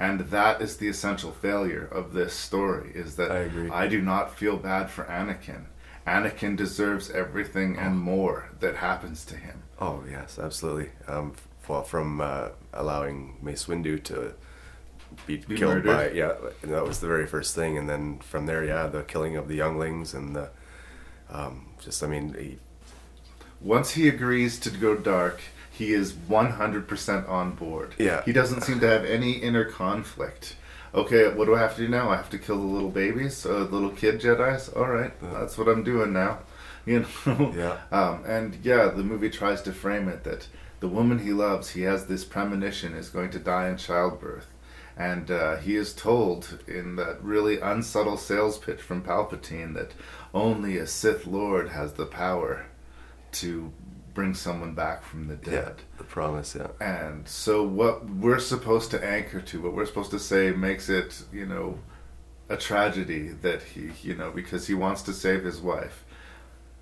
And 0.00 0.20
that 0.20 0.62
is 0.62 0.76
the 0.76 0.88
essential 0.88 1.32
failure 1.32 1.84
of 1.84 2.12
this 2.12 2.32
story, 2.32 2.92
is 2.94 3.16
that 3.16 3.32
I, 3.32 3.38
agree. 3.38 3.88
do 3.88 4.00
not 4.00 4.38
feel 4.38 4.56
bad 4.56 4.90
for 4.90 5.04
Anakin. 5.04 5.64
Anakin 6.06 6.56
deserves 6.56 7.10
everything 7.10 7.76
and 7.76 7.98
more 7.98 8.50
that 8.60 8.76
happens 8.76 9.24
to 9.26 9.36
him. 9.36 9.62
Oh 9.80 10.04
yes, 10.08 10.38
absolutely. 10.38 10.90
Um, 11.08 11.34
well, 11.68 11.82
from 11.82 12.20
uh, 12.20 12.50
allowing 12.72 13.36
Mace 13.42 13.66
Windu 13.66 14.02
to 14.04 14.34
be, 15.26 15.38
Be 15.38 15.56
killed 15.56 15.84
murdered. 15.84 16.12
by 16.12 16.16
yeah, 16.16 16.34
that 16.62 16.84
was 16.84 17.00
the 17.00 17.08
very 17.08 17.26
first 17.26 17.54
thing, 17.54 17.76
and 17.76 17.88
then 17.90 18.20
from 18.20 18.46
there, 18.46 18.64
yeah, 18.64 18.86
the 18.86 19.02
killing 19.02 19.36
of 19.36 19.48
the 19.48 19.56
younglings 19.56 20.14
and 20.14 20.34
the 20.34 20.48
um, 21.28 21.66
just 21.80 22.02
I 22.02 22.06
mean, 22.06 22.34
he, 22.38 22.58
Once 23.60 23.90
he 23.90 24.08
agrees 24.08 24.58
to 24.60 24.70
go 24.70 24.94
dark, 24.96 25.40
he 25.78 25.92
is 25.92 26.12
100% 26.12 27.28
on 27.28 27.52
board. 27.52 27.94
Yeah. 27.98 28.24
He 28.24 28.32
doesn't 28.32 28.62
seem 28.62 28.80
to 28.80 28.88
have 28.88 29.04
any 29.04 29.32
inner 29.32 29.64
conflict. 29.64 30.56
Okay, 30.92 31.32
what 31.32 31.44
do 31.44 31.54
I 31.54 31.60
have 31.60 31.76
to 31.76 31.82
do 31.82 31.88
now? 31.88 32.10
I 32.10 32.16
have 32.16 32.30
to 32.30 32.38
kill 32.38 32.58
the 32.58 32.66
little 32.66 32.90
babies, 32.90 33.46
uh, 33.46 33.58
the 33.58 33.76
little 33.76 33.90
kid 33.90 34.20
Jedi's. 34.20 34.68
All 34.70 34.88
right, 34.88 35.12
that's 35.20 35.56
what 35.56 35.68
I'm 35.68 35.84
doing 35.84 36.12
now. 36.12 36.40
You 36.86 37.04
know. 37.26 37.52
Yeah. 37.54 37.76
Um, 37.92 38.24
and 38.24 38.56
yeah, 38.62 38.86
the 38.86 39.02
movie 39.02 39.28
tries 39.28 39.60
to 39.62 39.74
frame 39.74 40.08
it 40.08 40.24
that 40.24 40.48
the 40.80 40.88
woman 40.88 41.18
he 41.18 41.34
loves, 41.34 41.68
he 41.68 41.82
has 41.82 42.06
this 42.06 42.24
premonition, 42.24 42.94
is 42.94 43.10
going 43.10 43.28
to 43.32 43.38
die 43.38 43.68
in 43.68 43.76
childbirth, 43.76 44.46
and 44.96 45.30
uh, 45.30 45.56
he 45.56 45.76
is 45.76 45.92
told 45.92 46.60
in 46.66 46.96
that 46.96 47.22
really 47.22 47.60
unsubtle 47.60 48.16
sales 48.16 48.56
pitch 48.56 48.80
from 48.80 49.02
Palpatine 49.02 49.74
that 49.74 49.92
only 50.32 50.78
a 50.78 50.86
Sith 50.86 51.26
Lord 51.26 51.68
has 51.68 51.92
the 51.92 52.06
power 52.06 52.64
to 53.32 53.70
bring 54.18 54.34
someone 54.34 54.74
back 54.74 55.04
from 55.04 55.28
the 55.28 55.38
yeah, 55.44 55.60
dead. 55.60 55.74
the 55.96 56.02
promise, 56.02 56.56
yeah. 56.58 56.66
And 56.80 57.28
so 57.28 57.62
what 57.62 58.04
we're 58.10 58.40
supposed 58.40 58.90
to 58.90 59.04
anchor 59.04 59.40
to, 59.40 59.62
what 59.62 59.74
we're 59.74 59.86
supposed 59.86 60.10
to 60.10 60.18
say 60.18 60.50
makes 60.50 60.88
it, 60.88 61.22
you 61.32 61.46
know, 61.46 61.78
a 62.48 62.56
tragedy 62.56 63.28
that 63.28 63.62
he, 63.62 63.92
you 64.02 64.16
know, 64.16 64.32
because 64.32 64.66
he 64.66 64.74
wants 64.74 65.02
to 65.02 65.12
save 65.12 65.44
his 65.44 65.60
wife. 65.60 66.04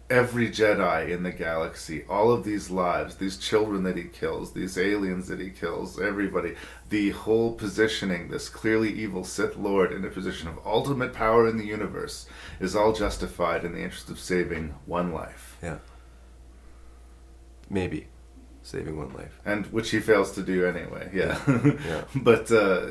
Every 0.09 0.49
Jedi 0.49 1.11
in 1.11 1.25
the 1.25 1.31
galaxy, 1.31 2.07
all 2.09 2.33
of 2.33 2.43
these 2.43 2.71
lives, 2.71 3.17
these 3.17 3.37
children 3.37 3.83
that 3.83 3.99
he 3.99 4.05
kills, 4.05 4.55
these 4.55 4.79
aliens 4.79 5.29
that 5.29 5.39
he 5.39 5.51
kills, 5.51 6.01
everybody, 6.01 6.55
the 6.89 7.11
whole 7.11 7.53
positioning, 7.53 8.31
this 8.31 8.49
clearly 8.49 8.91
evil 8.91 9.25
Sith 9.25 9.59
Lord 9.59 9.93
in 9.93 10.07
a 10.07 10.09
position 10.09 10.49
of 10.49 10.59
ultimate 10.65 11.13
power 11.13 11.47
in 11.47 11.59
the 11.59 11.67
universe, 11.67 12.27
is 12.61 12.75
all 12.75 12.95
justified 12.95 13.63
in 13.63 13.73
the 13.73 13.83
interest 13.83 14.09
of 14.09 14.19
saving 14.19 14.75
one 14.87 15.13
life. 15.13 15.59
Yeah. 15.63 15.81
Maybe 17.70 18.06
saving 18.62 18.97
one 18.97 19.12
life. 19.14 19.38
and 19.44 19.66
which 19.66 19.90
he 19.90 20.01
fails 20.01 20.32
to 20.32 20.43
do 20.43 20.66
anyway. 20.66 21.10
Yeah, 21.14 21.38
Yeah. 21.86 22.05
but 22.16 22.51
uh, 22.51 22.86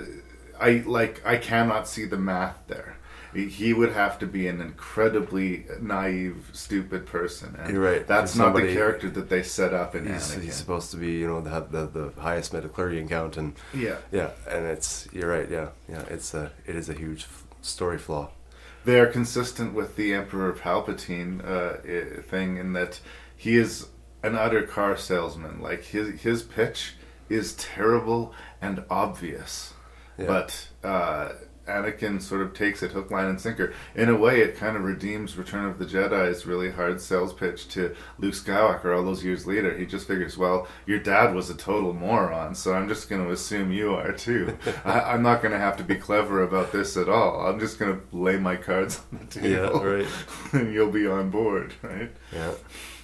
I 0.60 0.84
like 0.86 1.22
I 1.26 1.38
cannot 1.38 1.88
see 1.88 2.06
the 2.06 2.18
math 2.18 2.60
there. 2.68 2.98
He- 3.34 3.74
would 3.74 3.92
have 3.92 4.18
to 4.20 4.26
be 4.28 4.48
an 4.48 4.62
incredibly 4.62 5.66
naive, 5.82 6.50
stupid 6.54 7.06
person. 7.06 7.54
And 7.60 7.74
You're 7.74 7.84
right. 7.84 8.08
That's 8.08 8.32
For 8.32 8.38
not 8.44 8.56
the 8.56 8.62
character 8.74 9.10
that 9.10 9.28
they 9.28 9.44
set 9.44 9.74
up 9.74 9.94
in 9.94 10.06
He's, 10.06 10.32
Anakin. 10.32 10.42
he's 10.44 10.56
supposed 10.56 10.92
to 10.92 10.98
be, 10.98 11.12
you 11.12 11.28
know, 11.28 11.42
the 11.42 11.60
the, 11.70 11.86
the 12.14 12.22
highest 12.22 12.54
metachlorian 12.54 13.10
count, 13.10 13.36
and 13.36 13.54
Yeah. 13.74 13.98
yeah, 14.14 14.30
and 14.50 14.66
it's 14.66 15.10
you're 15.12 15.30
right, 15.30 15.50
yeah, 15.52 15.70
yeah, 15.90 16.04
it's 16.10 16.34
a 16.34 16.54
it 16.66 16.78
is 16.78 16.88
a 16.88 16.94
huge 16.94 17.24
f- 17.24 17.44
story 17.62 17.98
flaw. 17.98 18.30
they 18.86 18.98
are 19.02 19.08
consistent 19.08 19.74
with 19.74 19.98
the 19.98 20.14
Emperor 20.14 20.54
Palpatine 20.54 21.44
uh, 21.44 22.22
thing 22.22 22.56
in 22.56 22.72
that 22.72 23.02
he 23.36 23.58
is 23.58 23.88
an 24.26 24.36
utter 24.36 24.64
car 24.64 24.98
salesman. 24.98 25.62
Like 25.62 25.84
his 25.84 26.22
his 26.22 26.44
pitch 26.44 26.96
is 27.30 27.54
terrible 27.54 28.34
and 28.62 28.84
obvious, 28.90 29.74
Yeah. 30.18 30.26
but 30.28 30.68
uh, 30.84 31.30
Anakin 31.68 32.22
sort 32.22 32.42
of 32.44 32.54
takes 32.54 32.84
it 32.84 32.92
hook, 32.92 33.10
line, 33.10 33.26
and 33.26 33.42
sinker. 33.42 33.74
In 33.96 34.08
a 34.10 34.16
way, 34.16 34.42
it 34.42 34.56
kind 34.56 34.78
of 34.78 34.84
redeems 34.84 35.36
Return 35.36 35.66
of 35.66 35.80
the 35.80 35.86
Jedi's 35.86 36.46
really 36.46 36.70
hard 36.70 37.02
sales 37.02 37.34
pitch 37.34 37.68
to 37.70 37.96
Luke 38.20 38.36
Skywalker 38.36 38.96
all 38.96 39.04
those 39.04 39.24
years 39.26 39.48
later. 39.48 39.76
He 39.76 39.88
just 39.88 40.08
figures, 40.08 40.38
well, 40.38 40.68
your 40.86 41.00
dad 41.00 41.34
was 41.34 41.50
a 41.50 41.56
total 41.56 41.92
moron, 41.94 42.54
so 42.54 42.76
I'm 42.76 42.88
just 42.88 43.10
going 43.10 43.26
to 43.26 43.32
assume 43.32 43.72
you 43.72 43.96
are 43.96 44.12
too. 44.12 44.56
I, 44.86 45.00
I'm 45.00 45.24
not 45.24 45.42
going 45.42 45.54
to 45.54 45.58
have 45.58 45.78
to 45.78 45.84
be 45.84 45.96
clever 45.96 46.44
about 46.44 46.72
this 46.72 46.96
at 46.98 47.10
all. 47.10 47.48
I'm 47.48 47.60
just 47.60 47.80
going 47.80 47.96
to 48.00 48.16
lay 48.16 48.38
my 48.38 48.56
cards 48.58 49.02
on 49.12 49.20
the 49.22 49.26
table, 49.26 49.50
Yeah, 49.50 49.82
right. 49.84 50.08
and 50.54 50.72
you'll 50.72 50.92
be 50.92 51.08
on 51.08 51.32
board, 51.32 51.74
right? 51.82 52.12
Yeah. 52.32 52.54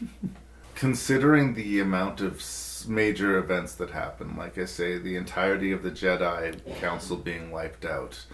Considering 0.81 1.53
the 1.53 1.79
amount 1.79 2.21
of 2.21 2.43
major 2.87 3.37
events 3.37 3.75
that 3.75 3.91
happen, 3.91 4.35
like 4.35 4.57
I 4.57 4.65
say, 4.65 4.97
the 4.97 5.15
entirety 5.15 5.71
of 5.71 5.83
the 5.83 5.91
Jedi 5.91 6.59
Council 6.79 7.17
being 7.17 7.51
wiped 7.51 7.85
out, 7.85 8.25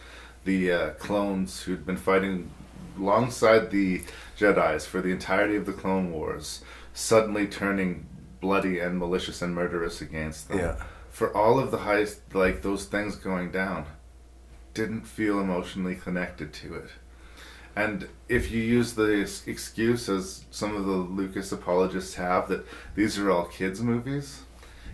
the 0.46 0.72
uh, 0.72 0.90
clones 0.92 1.64
who'd 1.64 1.86
been 1.86 1.98
fighting 1.98 2.50
alongside 2.98 3.70
the 3.70 4.02
Jedi's 4.40 4.86
for 4.86 5.02
the 5.02 5.12
entirety 5.12 5.58
of 5.58 5.66
the 5.66 5.74
Clone 5.74 6.10
Wars, 6.14 6.62
suddenly 6.94 7.48
turning 7.48 8.06
bloody 8.40 8.80
and 8.80 8.98
malicious 8.98 9.42
and 9.42 9.54
murderous 9.54 10.00
against 10.00 10.48
them. 10.48 10.60
Yeah. 10.60 10.82
For 11.10 11.36
all 11.36 11.60
of 11.60 11.70
the 11.70 11.80
highest, 11.80 12.34
like 12.34 12.62
those 12.62 12.86
things 12.86 13.18
going 13.18 13.52
down, 13.52 13.88
didn't 14.74 15.06
feel 15.06 15.42
emotionally 15.42 15.96
connected 15.96 16.54
to 16.54 16.76
it. 16.76 16.92
And 17.78 18.10
if 18.28 18.50
you 18.50 18.60
use 18.60 18.94
the 18.94 19.30
excuse, 19.46 20.10
as 20.10 20.46
some 20.50 20.76
of 20.76 20.86
the 20.86 20.94
Lucas 20.94 21.52
apologists 21.52 22.16
have, 22.16 22.50
that 22.50 22.66
these 22.96 23.20
are 23.20 23.30
all 23.30 23.46
kids' 23.46 23.82
movies, 23.84 24.42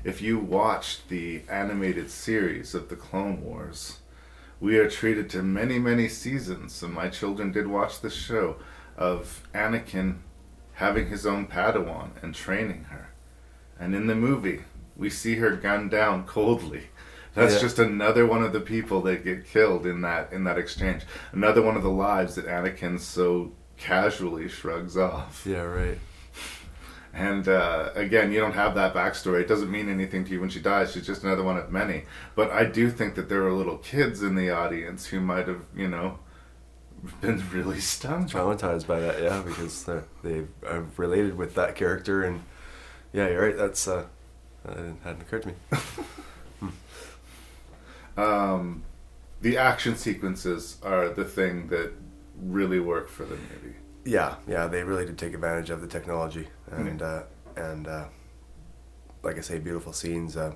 if 0.04 0.22
you 0.22 0.38
watched 0.38 1.08
the 1.08 1.44
animated 1.50 2.12
series 2.12 2.76
of 2.76 2.90
the 2.90 2.98
Clone 2.98 3.42
Wars, 3.42 4.00
we 4.60 4.78
are 4.78 4.90
treated 4.90 5.30
to 5.30 5.42
many, 5.42 5.80
many 5.80 6.10
seasons, 6.10 6.84
and 6.84 6.94
my 6.94 7.08
children 7.08 7.54
did 7.54 7.68
watch 7.68 8.02
this 8.02 8.16
show, 8.16 8.58
of 8.98 9.48
Anakin 9.56 10.18
having 10.74 11.08
his 11.08 11.26
own 11.26 11.48
Padawan 11.48 12.22
and 12.22 12.36
training 12.36 12.88
her. 12.90 13.14
And 13.80 13.96
in 13.96 14.08
the 14.08 14.16
movie, 14.16 14.64
we 14.98 15.10
see 15.10 15.36
her 15.36 15.56
gunned 15.56 15.92
down 15.92 16.26
coldly 16.26 16.90
That's 17.36 17.56
Yeah. 17.56 17.60
just 17.62 17.80
another 17.80 18.26
one 18.28 18.44
of 18.44 18.54
the 18.54 18.60
people 18.62 19.02
that 19.02 19.24
get 19.24 19.46
killed 19.46 19.86
in 19.86 20.02
that 20.02 20.32
in 20.32 20.44
that 20.44 20.58
exchange. 20.58 21.04
Another 21.32 21.62
one 21.62 21.76
of 21.76 21.84
the 21.84 21.90
lives 21.90 22.36
that 22.36 22.46
Anakin 22.46 23.00
so 23.00 23.54
casually 23.78 24.48
shrugs 24.48 24.96
off. 24.98 25.44
Yeah, 25.46 25.62
right. 25.64 26.00
And 27.16 27.48
uh, 27.48 27.90
again, 27.96 28.32
you 28.32 28.40
don't 28.40 28.54
have 28.54 28.74
that 28.76 28.94
backstory. 28.96 29.42
It 29.42 29.48
doesn't 29.48 29.70
mean 29.70 29.88
anything 29.88 30.26
to 30.26 30.32
you 30.32 30.40
when 30.42 30.50
she 30.50 30.60
dies. 30.60 30.92
She's 30.94 31.06
just 31.06 31.24
another 31.24 31.44
one 31.44 31.58
of 31.58 31.72
many. 31.72 32.06
But 32.36 32.50
I 32.52 32.66
do 32.66 32.90
think 32.90 33.14
that 33.16 33.30
there 33.30 33.44
are 33.46 33.52
little 33.54 33.78
kids 33.78 34.24
in 34.24 34.34
the 34.36 34.50
audience 34.50 35.06
who 35.08 35.20
might 35.22 35.48
have, 35.48 35.62
you 35.76 35.88
know, 35.88 36.18
been 37.22 37.44
really 37.52 37.80
stunned. 37.80 38.32
traumatized 38.32 38.88
by 38.88 39.00
that, 39.00 39.22
yeah, 39.22 39.44
because 39.46 39.84
they're- 40.24 40.48
related 40.98 41.38
with 41.38 41.54
that 41.56 41.76
character, 41.76 42.24
and 42.24 42.42
yeah, 43.12 43.28
you're 43.28 43.44
right. 43.46 43.58
That's 43.58 43.88
uh, 43.88 44.06
that 44.66 44.78
hadn't 45.04 45.22
occurred 45.22 45.44
to 45.44 45.48
me. 45.50 45.54
Um, 48.18 48.84
the 49.42 49.58
action 49.58 49.96
sequences 49.96 50.78
are 50.84 51.10
the 51.10 51.26
thing 51.26 51.68
that 51.68 51.94
really 52.42 52.80
work 52.80 53.10
for 53.10 53.24
the 53.26 53.36
movie. 53.36 53.76
Yeah, 54.06 54.36
yeah, 54.48 54.68
they 54.68 54.84
really 54.84 55.06
did 55.06 55.18
take 55.18 55.34
advantage 55.34 55.70
of 55.70 55.82
the 55.82 55.88
technology, 55.88 56.48
and 56.72 57.02
uh, 57.02 57.24
and 57.56 57.88
uh, 57.88 58.06
like 59.22 59.38
I 59.38 59.42
say, 59.42 59.60
beautiful 59.60 59.94
scenes. 59.94 60.36
Uh, 60.36 60.54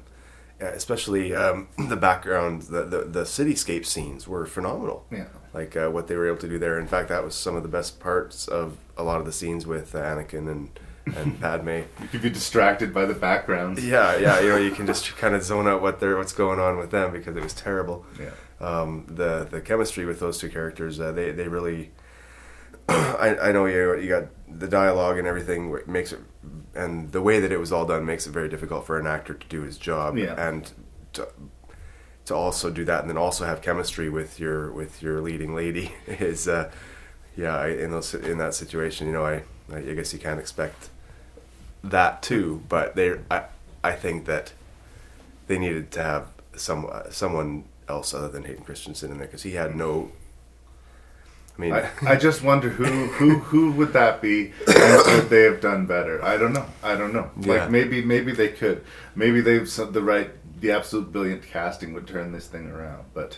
especially 0.59 1.35
um, 1.35 1.67
the 1.89 1.95
background, 1.95 2.63
the, 2.63 2.83
the 2.83 3.03
the 3.05 3.23
cityscape 3.23 3.85
scenes 3.85 4.27
were 4.27 4.45
phenomenal. 4.45 5.05
Yeah. 5.11 5.27
like 5.53 5.75
uh, 5.77 5.89
what 5.89 6.07
they 6.07 6.15
were 6.15 6.27
able 6.27 6.39
to 6.39 6.47
do 6.47 6.59
there. 6.59 6.79
In 6.79 6.87
fact, 6.87 7.09
that 7.09 7.23
was 7.23 7.35
some 7.35 7.55
of 7.55 7.63
the 7.63 7.69
best 7.69 7.99
parts 7.99 8.47
of 8.47 8.77
a 8.97 9.03
lot 9.03 9.19
of 9.19 9.25
the 9.25 9.31
scenes 9.31 9.65
with 9.65 9.93
Anakin 9.93 10.49
and 10.49 10.79
and 11.15 11.39
Padme. 11.39 11.69
You 12.01 12.07
could 12.11 12.21
be 12.21 12.29
distracted 12.29 12.93
by 12.93 13.05
the 13.05 13.13
backgrounds. 13.13 13.83
Yeah, 13.85 14.17
yeah, 14.17 14.39
you 14.41 14.49
know, 14.49 14.57
you 14.57 14.71
can 14.71 14.85
just 14.85 15.15
kind 15.17 15.35
of 15.35 15.43
zone 15.43 15.67
out 15.67 15.81
what 15.81 15.99
they're 15.99 16.17
what's 16.17 16.33
going 16.33 16.59
on 16.59 16.77
with 16.77 16.91
them 16.91 17.11
because 17.11 17.35
it 17.35 17.43
was 17.43 17.53
terrible. 17.53 18.05
Yeah. 18.19 18.31
Um, 18.59 19.05
the 19.07 19.47
the 19.49 19.61
chemistry 19.61 20.05
with 20.05 20.19
those 20.19 20.37
two 20.37 20.49
characters, 20.49 20.99
uh, 20.99 21.11
they 21.11 21.31
they 21.31 21.47
really. 21.47 21.91
I, 22.89 23.37
I 23.41 23.51
know 23.51 23.65
you 23.65 23.97
you 23.97 24.07
got 24.09 24.25
the 24.47 24.67
dialogue 24.67 25.17
and 25.17 25.27
everything 25.27 25.77
makes 25.87 26.13
it, 26.13 26.19
and 26.73 27.11
the 27.11 27.21
way 27.21 27.39
that 27.39 27.51
it 27.51 27.57
was 27.59 27.71
all 27.71 27.85
done 27.85 28.05
makes 28.05 28.25
it 28.27 28.31
very 28.31 28.47
difficult 28.49 28.85
for 28.85 28.97
an 28.97 29.05
actor 29.07 29.33
to 29.33 29.47
do 29.47 29.61
his 29.63 29.77
job 29.77 30.17
Yeah. 30.17 30.35
and 30.37 30.71
to 31.13 31.27
to 32.25 32.35
also 32.35 32.69
do 32.69 32.83
that 32.85 33.01
and 33.01 33.09
then 33.09 33.17
also 33.17 33.45
have 33.45 33.61
chemistry 33.61 34.09
with 34.09 34.39
your 34.39 34.71
with 34.71 35.01
your 35.01 35.21
leading 35.21 35.53
lady 35.55 35.93
is 36.07 36.47
uh, 36.47 36.71
yeah 37.35 37.65
in 37.65 37.91
those 37.91 38.13
in 38.13 38.37
that 38.37 38.53
situation 38.53 39.07
you 39.07 39.13
know 39.13 39.25
I 39.25 39.43
I 39.73 39.81
guess 39.81 40.13
you 40.13 40.19
can't 40.19 40.39
expect 40.39 40.89
that 41.83 42.21
too 42.21 42.63
but 42.69 42.95
they 42.95 43.15
I 43.29 43.43
I 43.83 43.93
think 43.93 44.25
that 44.25 44.53
they 45.47 45.57
needed 45.57 45.91
to 45.91 46.03
have 46.03 46.27
some 46.55 46.87
uh, 46.91 47.09
someone 47.09 47.63
else 47.87 48.13
other 48.13 48.27
than 48.27 48.43
Hayden 48.43 48.63
Christensen 48.63 49.11
in 49.11 49.17
there 49.17 49.27
because 49.27 49.43
he 49.43 49.51
had 49.51 49.75
no 49.75 50.11
I 51.57 51.61
mean 51.61 51.73
I, 51.73 51.89
I 52.05 52.15
just 52.15 52.43
wonder 52.43 52.69
who 52.69 52.85
who 52.85 53.39
who 53.39 53.71
would 53.71 53.93
that 53.93 54.21
be 54.21 54.51
and 54.67 55.03
could 55.03 55.29
they 55.29 55.43
have 55.43 55.61
done 55.61 55.85
better? 55.85 56.23
I 56.23 56.37
don't 56.37 56.53
know. 56.53 56.65
I 56.83 56.95
don't 56.95 57.13
know. 57.13 57.31
Yeah. 57.39 57.53
like 57.53 57.71
maybe 57.71 58.03
maybe 58.03 58.31
they 58.31 58.49
could. 58.49 58.83
Maybe 59.15 59.41
they've 59.41 59.67
said 59.69 59.93
the 59.93 60.01
right 60.01 60.31
the 60.59 60.71
absolute 60.71 61.11
brilliant 61.11 61.43
casting 61.43 61.93
would 61.93 62.07
turn 62.07 62.31
this 62.31 62.47
thing 62.47 62.67
around 62.67 63.05
but 63.13 63.37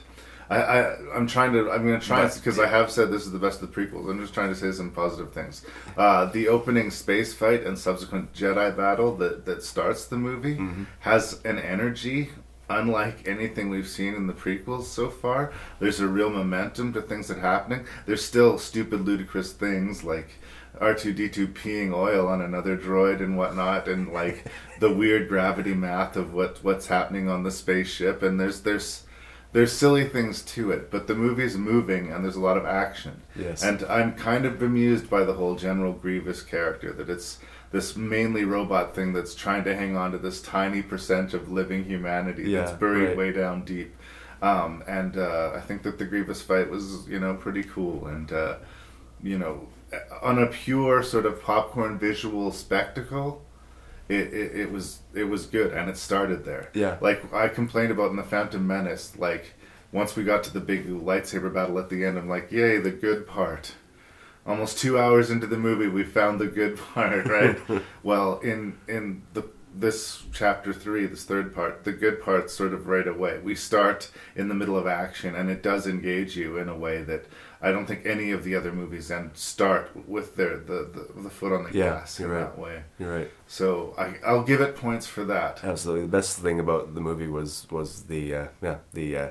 I, 0.50 0.58
I 0.62 0.96
I'm 1.16 1.28
trying 1.28 1.54
to 1.54 1.70
I'm 1.72 1.86
gonna 1.86 2.00
try 2.00 2.24
But- 2.24 2.36
because 2.36 2.58
I 2.60 2.68
have 2.68 2.90
said 2.92 3.12
this 3.12 3.26
is 3.26 3.32
the 3.32 3.40
best 3.40 3.62
of 3.62 3.72
the 3.72 3.82
prequels. 3.82 4.10
I'm 4.10 4.20
just 4.20 4.34
trying 4.34 4.50
to 4.50 4.56
say 4.56 4.72
some 4.72 4.92
positive 4.92 5.32
things. 5.34 5.64
Uh, 5.98 6.26
the 6.26 6.48
opening 6.48 6.90
space 6.92 7.34
fight 7.34 7.64
and 7.66 7.78
subsequent 7.78 8.34
Jedi 8.34 8.76
battle 8.76 9.16
that 9.18 9.46
that 9.46 9.64
starts 9.64 10.06
the 10.06 10.18
movie 10.18 10.56
Mm-hmm. 10.56 10.84
has 11.00 11.40
an 11.46 11.60
energy 11.60 12.30
unlike 12.72 13.28
anything 13.28 13.68
we've 13.70 13.88
seen 13.88 14.14
in 14.14 14.28
the 14.28 14.34
prequels 14.34 14.84
so 14.84 15.10
far. 15.10 15.52
There's 15.80 16.00
a 16.00 16.08
real 16.08 16.30
momentum 16.30 16.94
to 16.94 17.02
things 17.02 17.28
that 17.28 17.38
are 17.40 17.42
happening. 17.42 17.86
There's 18.06 18.24
still 18.24 18.60
stupid, 18.60 19.02
ludicrous 19.02 19.54
things 19.54 20.04
like 20.04 20.30
R2D2 20.80 21.54
peeing 21.54 21.94
oil 21.94 22.28
on 22.28 22.42
another 22.42 22.78
droid 22.78 23.22
and 23.22 23.38
whatnot, 23.38 23.88
and 23.88 24.14
like 24.14 24.46
the 24.80 24.92
weird 24.94 25.28
gravity 25.28 25.74
math 25.74 26.16
of 26.16 26.34
what 26.34 26.60
what's 26.64 26.88
happening 26.88 27.28
on 27.28 27.44
the 27.44 27.52
spaceship. 27.52 28.22
And 28.24 28.40
there's 28.40 28.62
there's 28.62 29.04
there's 29.52 29.72
silly 29.72 30.08
things 30.08 30.42
to 30.44 30.72
it, 30.72 30.92
but 30.92 31.08
the 31.08 31.16
movie's 31.16 31.58
moving 31.58 32.12
and 32.12 32.24
there's 32.24 32.36
a 32.36 32.42
lot 32.42 32.58
of 32.58 32.66
action. 32.66 33.22
Yes. 33.36 33.64
And 33.64 33.84
I'm 33.84 34.14
kind 34.14 34.46
of 34.46 34.60
bemused 34.60 35.10
by 35.10 35.24
the 35.24 35.34
whole 35.34 35.56
General 35.56 35.94
Grievous 35.94 36.44
character 36.44 36.94
that 36.94 37.10
it's 37.10 37.40
this 37.72 37.96
mainly 37.96 38.44
robot 38.46 38.96
thing 38.96 39.14
that's 39.14 39.36
trying 39.36 39.64
to 39.64 39.76
hang 39.76 39.96
on 39.96 40.12
to 40.12 40.18
this 40.18 40.42
tiny 40.42 40.82
percent 40.82 41.34
of 41.34 41.52
living 41.52 41.86
humanity 41.86 42.54
that's 42.54 42.72
buried 42.72 43.10
right. 43.10 43.18
way 43.18 43.32
down 43.32 43.64
deep. 43.64 43.96
Um, 44.42 44.84
and 44.88 45.18
uh, 45.18 45.54
I 45.56 45.60
think 45.62 45.84
that 45.84 45.98
the 45.98 46.06
Grievous 46.06 46.42
fight 46.42 46.70
was, 46.70 47.08
you 47.08 47.20
know, 47.20 47.34
pretty 47.34 47.64
cool. 47.64 48.08
And, 48.08 48.32
uh, 48.32 48.58
you 49.22 49.38
know, 49.38 49.68
on 50.22 50.40
a 50.40 50.48
pure 50.48 51.04
sort 51.04 51.26
of 51.26 51.42
popcorn 51.42 52.00
visual 52.00 52.52
spectacle, 52.52 53.44
it, 54.10 54.34
it, 54.34 54.56
it 54.62 54.72
was 54.72 55.00
it 55.14 55.26
was 55.26 55.46
good 55.46 55.72
and 55.72 55.90
it 55.90 55.98
started 55.98 56.44
there. 56.44 56.70
Yeah. 56.74 56.98
Like 57.00 57.32
I 57.34 57.48
complained 57.48 57.92
about 57.92 58.10
in 58.10 58.18
the 58.18 58.24
Phantom 58.24 58.66
Menace, 58.66 59.18
like 59.18 59.54
once 59.92 60.16
we 60.16 60.24
got 60.24 60.44
to 60.44 60.54
the 60.54 60.60
big 60.60 60.88
lightsaber 60.88 61.54
battle 61.54 61.80
at 61.80 61.90
the 61.90 62.04
end, 62.04 62.18
I'm 62.18 62.28
like, 62.28 62.52
yay, 62.52 62.78
the 62.78 62.92
good 62.92 63.28
part. 63.28 63.76
Almost 64.46 64.80
two 64.80 64.98
hours 64.98 65.30
into 65.30 65.48
the 65.48 65.58
movie, 65.58 65.88
we 65.88 66.04
found 66.04 66.40
the 66.40 66.48
good 66.48 66.78
part, 66.94 67.28
right? 67.28 67.60
well, 68.04 68.40
in 68.40 68.78
in 68.88 69.22
the 69.34 69.46
this 69.76 70.24
chapter 70.34 70.74
three, 70.74 71.06
this 71.06 71.24
third 71.24 71.54
part, 71.54 71.84
the 71.84 71.92
good 71.92 72.22
part 72.22 72.50
sort 72.50 72.74
of 72.74 72.88
right 72.88 73.08
away. 73.08 73.40
We 73.44 73.54
start 73.54 74.10
in 74.36 74.48
the 74.48 74.56
middle 74.56 74.76
of 74.76 74.88
action, 74.88 75.36
and 75.36 75.52
it 75.52 75.62
does 75.62 75.86
engage 75.86 76.36
you 76.36 76.58
in 76.58 76.68
a 76.68 76.76
way 76.76 77.04
that 77.04 77.26
I 77.62 77.72
don't 77.74 77.86
think 77.86 78.06
any 78.06 78.32
of 78.32 78.44
the 78.46 78.56
other 78.56 78.72
movies 78.72 79.12
and 79.12 79.36
start 79.36 79.92
with 80.08 80.36
their 80.38 80.58
the, 80.58 80.90
the, 81.14 81.22
the 81.24 81.30
foot 81.30 81.52
on 81.52 81.64
the 81.66 81.72
Yeah, 81.78 81.90
gas 82.00 82.20
in 82.20 82.30
right. 82.30 82.40
that 82.40 82.58
way. 82.58 82.84
You're 82.98 83.14
right. 83.18 83.32
So 83.48 83.94
I, 83.98 84.16
I'll 84.26 84.44
give 84.44 84.62
it 84.62 84.76
points 84.78 85.08
for 85.08 85.26
that. 85.26 85.64
Absolutely, 85.64 86.04
the 86.06 86.12
best 86.20 86.40
thing 86.40 86.60
about 86.60 86.96
the 86.96 87.02
movie 87.02 87.28
was 87.28 87.68
was 87.70 88.04
the 88.04 88.34
uh, 88.36 88.48
yeah 88.62 88.78
the 88.94 89.18
uh, 89.18 89.30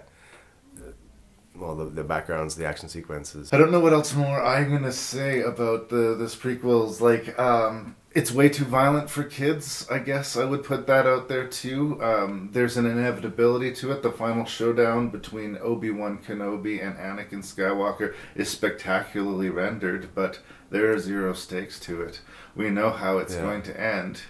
well 1.57 1.75
the, 1.75 1.87
the 1.87 2.05
backgrounds, 2.05 2.55
the 2.55 2.67
action 2.67 2.89
sequences. 2.89 3.53
I 3.53 3.59
don't 3.59 3.73
know 3.73 3.81
what 3.81 3.93
else 3.93 4.15
more 4.15 4.43
I'm 4.45 4.71
gonna 4.71 4.93
say 4.93 5.41
about 5.41 5.89
the 5.89 6.15
this 6.15 6.37
prequels. 6.37 7.01
Like, 7.01 7.39
um, 7.39 7.97
it's 8.19 8.33
way 8.33 8.49
too 8.49 8.65
violent 8.65 9.09
for 9.09 9.23
kids. 9.23 9.87
I 9.89 10.01
guess 10.01 10.37
I 10.37 10.45
would 10.45 10.65
put 10.65 10.89
that 10.89 11.07
out 11.07 11.29
there 11.29 11.47
too. 11.47 12.03
Um, 12.03 12.51
there's 12.53 12.77
an 12.77 12.85
inevitability 12.85 13.71
to 13.75 13.93
it. 13.93 14.03
The 14.03 14.11
final 14.11 14.45
showdown 14.45 15.11
between 15.11 15.57
Obi 15.63 15.93
Wan 15.93 16.19
Kenobi 16.19 16.85
and 16.85 16.97
Anakin 16.97 17.45
Skywalker 17.45 18.15
is 18.35 18.49
spectacularly 18.51 19.51
rendered, 19.51 20.09
but 20.17 20.41
there 20.69 20.93
are 20.93 20.99
zero 20.99 21.33
stakes 21.33 21.79
to 21.81 22.03
it. 22.03 22.21
We 22.57 22.71
know 22.71 22.91
how 22.91 23.19
it's 23.19 23.35
Yeah. 23.37 23.43
going 23.43 23.63
to 23.63 23.81
end. 23.81 24.23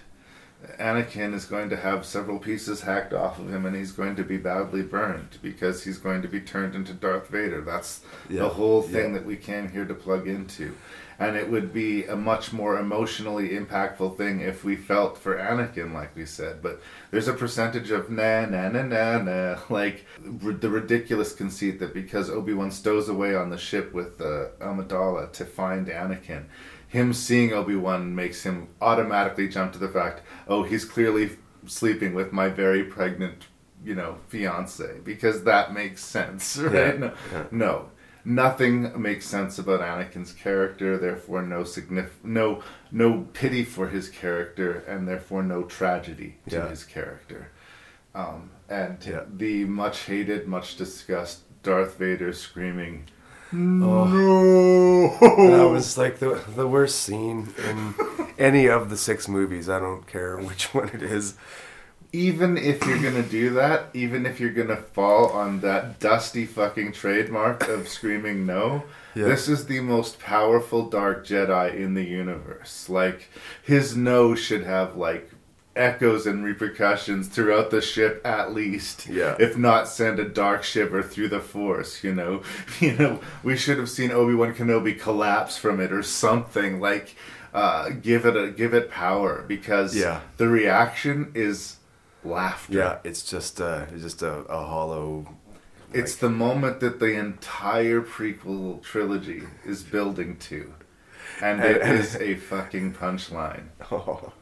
Anakin 0.77 1.33
is 1.33 1.45
going 1.45 1.69
to 1.69 1.77
have 1.77 2.05
several 2.05 2.37
pieces 2.37 2.81
hacked 2.81 3.13
off 3.13 3.39
of 3.39 3.49
him, 3.51 3.65
and 3.65 3.75
he's 3.75 3.93
going 3.93 4.15
to 4.17 4.23
be 4.23 4.37
badly 4.37 4.81
burned 4.83 5.37
because 5.41 5.83
he's 5.85 5.97
going 5.97 6.21
to 6.21 6.27
be 6.27 6.41
turned 6.41 6.75
into 6.75 6.93
Darth 6.93 7.29
Vader. 7.29 7.61
That's 7.61 8.01
Yeah. 8.29 8.41
the 8.41 8.49
whole 8.49 8.81
thing 8.83 9.13
Yeah. 9.13 9.19
that 9.19 9.25
we 9.25 9.35
came 9.37 9.69
here 9.69 9.85
to 9.85 9.93
plug 9.95 10.27
into. 10.27 10.75
And 11.19 11.35
it 11.35 11.49
would 11.51 11.73
be 11.73 12.05
a 12.05 12.15
much 12.15 12.53
more 12.53 12.77
emotionally 12.79 13.49
impactful 13.49 14.15
thing 14.17 14.39
if 14.39 14.63
we 14.63 14.77
felt 14.77 15.17
for 15.17 15.35
Anakin, 15.37 15.93
like 15.93 16.15
we 16.15 16.25
said. 16.25 16.61
But 16.61 16.81
there's 17.11 17.27
a 17.27 17.33
percentage 17.33 17.91
of 17.91 18.09
na 18.09 18.45
na 18.45 18.69
na 18.69 18.83
na 18.83 19.17
na, 19.21 19.57
like 19.69 20.05
r- 20.45 20.53
the 20.53 20.69
ridiculous 20.69 21.33
conceit 21.33 21.79
that 21.81 21.93
because 21.93 22.29
Obi 22.29 22.53
Wan 22.53 22.71
stows 22.71 23.09
away 23.09 23.35
on 23.35 23.49
the 23.49 23.57
ship 23.57 23.93
with 23.93 24.21
uh, 24.21 24.45
Amidala 24.61 25.31
to 25.33 25.43
find 25.45 25.87
Anakin, 25.87 26.45
him 26.87 27.11
seeing 27.13 27.51
Obi 27.53 27.75
Wan 27.75 28.15
makes 28.15 28.43
him 28.43 28.69
automatically 28.81 29.49
jump 29.49 29.73
to 29.73 29.79
the 29.79 29.89
fact, 29.89 30.21
oh, 30.47 30.63
he's 30.63 30.85
clearly 30.85 31.31
sleeping 31.65 32.13
with 32.13 32.31
my 32.31 32.47
very 32.47 32.83
pregnant, 32.85 33.47
you 33.83 33.93
know, 33.93 34.19
fiance 34.29 34.99
because 35.03 35.43
that 35.43 35.73
makes 35.73 36.01
sense, 36.03 36.57
right? 36.59 36.73
Yeah, 36.73 36.91
No, 36.97 37.13
yeah. 37.33 37.43
no, 37.51 37.89
nothing 38.25 39.01
makes 39.01 39.25
sense 39.25 39.57
about 39.59 39.79
Anakin's 39.81 40.33
character. 40.33 40.97
Therefore, 40.97 41.41
no 41.41 41.61
signif- 41.61 42.21
no 42.23 42.61
no 42.91 43.27
pity 43.33 43.63
for 43.63 43.87
his 43.89 44.09
character, 44.09 44.83
and 44.87 45.07
therefore 45.07 45.43
no 45.43 45.63
tragedy 45.63 46.37
to 46.49 46.55
Yeah. 46.57 46.69
his 46.69 46.83
character. 46.83 47.49
Um, 48.15 48.49
and 48.69 48.97
Yeah. 49.05 49.21
the 49.31 49.65
much 49.65 50.05
hated, 50.05 50.47
much 50.47 50.75
discussed 50.77 51.41
Darth 51.63 51.97
Vader 51.97 52.33
screaming. 52.33 53.05
Oh, 53.53 55.17
that 55.47 55.69
was 55.69 55.97
like 55.97 56.19
the 56.19 56.41
the 56.55 56.67
worst 56.67 57.01
scene 57.01 57.49
in 57.67 57.93
any 58.37 58.67
of 58.67 58.89
the 58.89 58.97
six 58.97 59.27
movies. 59.27 59.67
I 59.69 59.79
don't 59.79 60.05
care 60.07 60.37
which 60.37 60.73
one 60.73 60.89
it 60.89 61.01
is. 61.01 61.35
Even 62.11 62.57
if 62.57 62.85
you're 62.85 62.97
gonna 63.01 63.21
do 63.23 63.51
that, 63.51 63.85
even 63.93 64.25
if 64.25 64.39
you're 64.39 64.49
gonna 64.51 64.75
fall 64.77 65.29
on 65.29 65.59
that 65.61 65.99
dusty 65.99 66.45
fucking 66.45 66.91
trademark 66.91 67.67
of 67.67 67.87
screaming 67.87 68.45
no, 68.45 68.83
Yeah. 69.15 69.25
this 69.25 69.47
is 69.47 69.65
the 69.65 69.79
most 69.81 70.19
powerful 70.19 70.89
Dark 70.89 71.25
Jedi 71.25 71.75
in 71.75 71.93
the 71.93 72.03
universe. 72.03 72.89
Like 72.89 73.29
his 73.61 73.95
no 73.95 74.33
should 74.35 74.63
have 74.63 74.95
like 74.95 75.29
echoes 75.75 76.25
and 76.25 76.43
repercussions 76.43 77.27
throughout 77.27 77.69
the 77.69 77.79
ship 77.81 78.21
at 78.25 78.53
least. 78.53 79.07
Yeah. 79.07 79.35
If 79.39 79.55
not 79.55 79.87
send 79.87 80.19
a 80.19 80.27
dark 80.27 80.63
shiver 80.63 81.01
through 81.03 81.29
the 81.29 81.39
force, 81.39 82.03
you 82.03 82.13
know. 82.13 82.41
You 82.81 82.93
know, 82.97 83.19
we 83.43 83.55
should 83.55 83.77
have 83.77 83.89
seen 83.89 84.11
Obi-Wan 84.11 84.53
Kenobi 84.55 84.99
collapse 84.99 85.57
from 85.57 85.79
it 85.79 85.91
or 85.93 86.01
something 86.03 86.79
like 86.79 87.15
uh, 87.53 87.89
give 88.01 88.25
it 88.25 88.35
a 88.37 88.49
give 88.51 88.73
it 88.73 88.89
power 88.91 89.43
because 89.47 89.95
Yeah. 89.95 90.21
the 90.37 90.47
reaction 90.47 91.31
is 91.33 91.75
laughter. 92.23 92.73
Yeah, 92.77 92.97
it's 93.03 93.23
just 93.23 93.59
uh, 93.61 93.85
it's 93.93 94.03
just 94.03 94.21
a, 94.21 94.39
a 94.45 94.65
hollow. 94.65 95.27
It's 95.91 96.15
the 96.15 96.29
moment 96.29 96.81
that 96.81 96.99
the 96.99 97.13
entire 97.17 98.01
prequel 98.01 98.81
trilogy 98.83 99.43
is 99.65 99.81
building 99.83 100.37
to. 100.37 100.73
And 101.41 101.63
it 101.63 101.81
is 101.81 102.15
a 102.15 102.35
fucking 102.35 102.93
punchline. 102.93 103.69
Oh, 103.91 104.33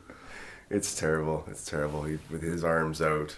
it's 0.70 0.94
terrible. 1.00 1.46
It's 1.50 1.64
terrible. 1.64 2.04
He, 2.04 2.18
with 2.30 2.42
his 2.42 2.64
arms 2.66 3.02
out. 3.02 3.38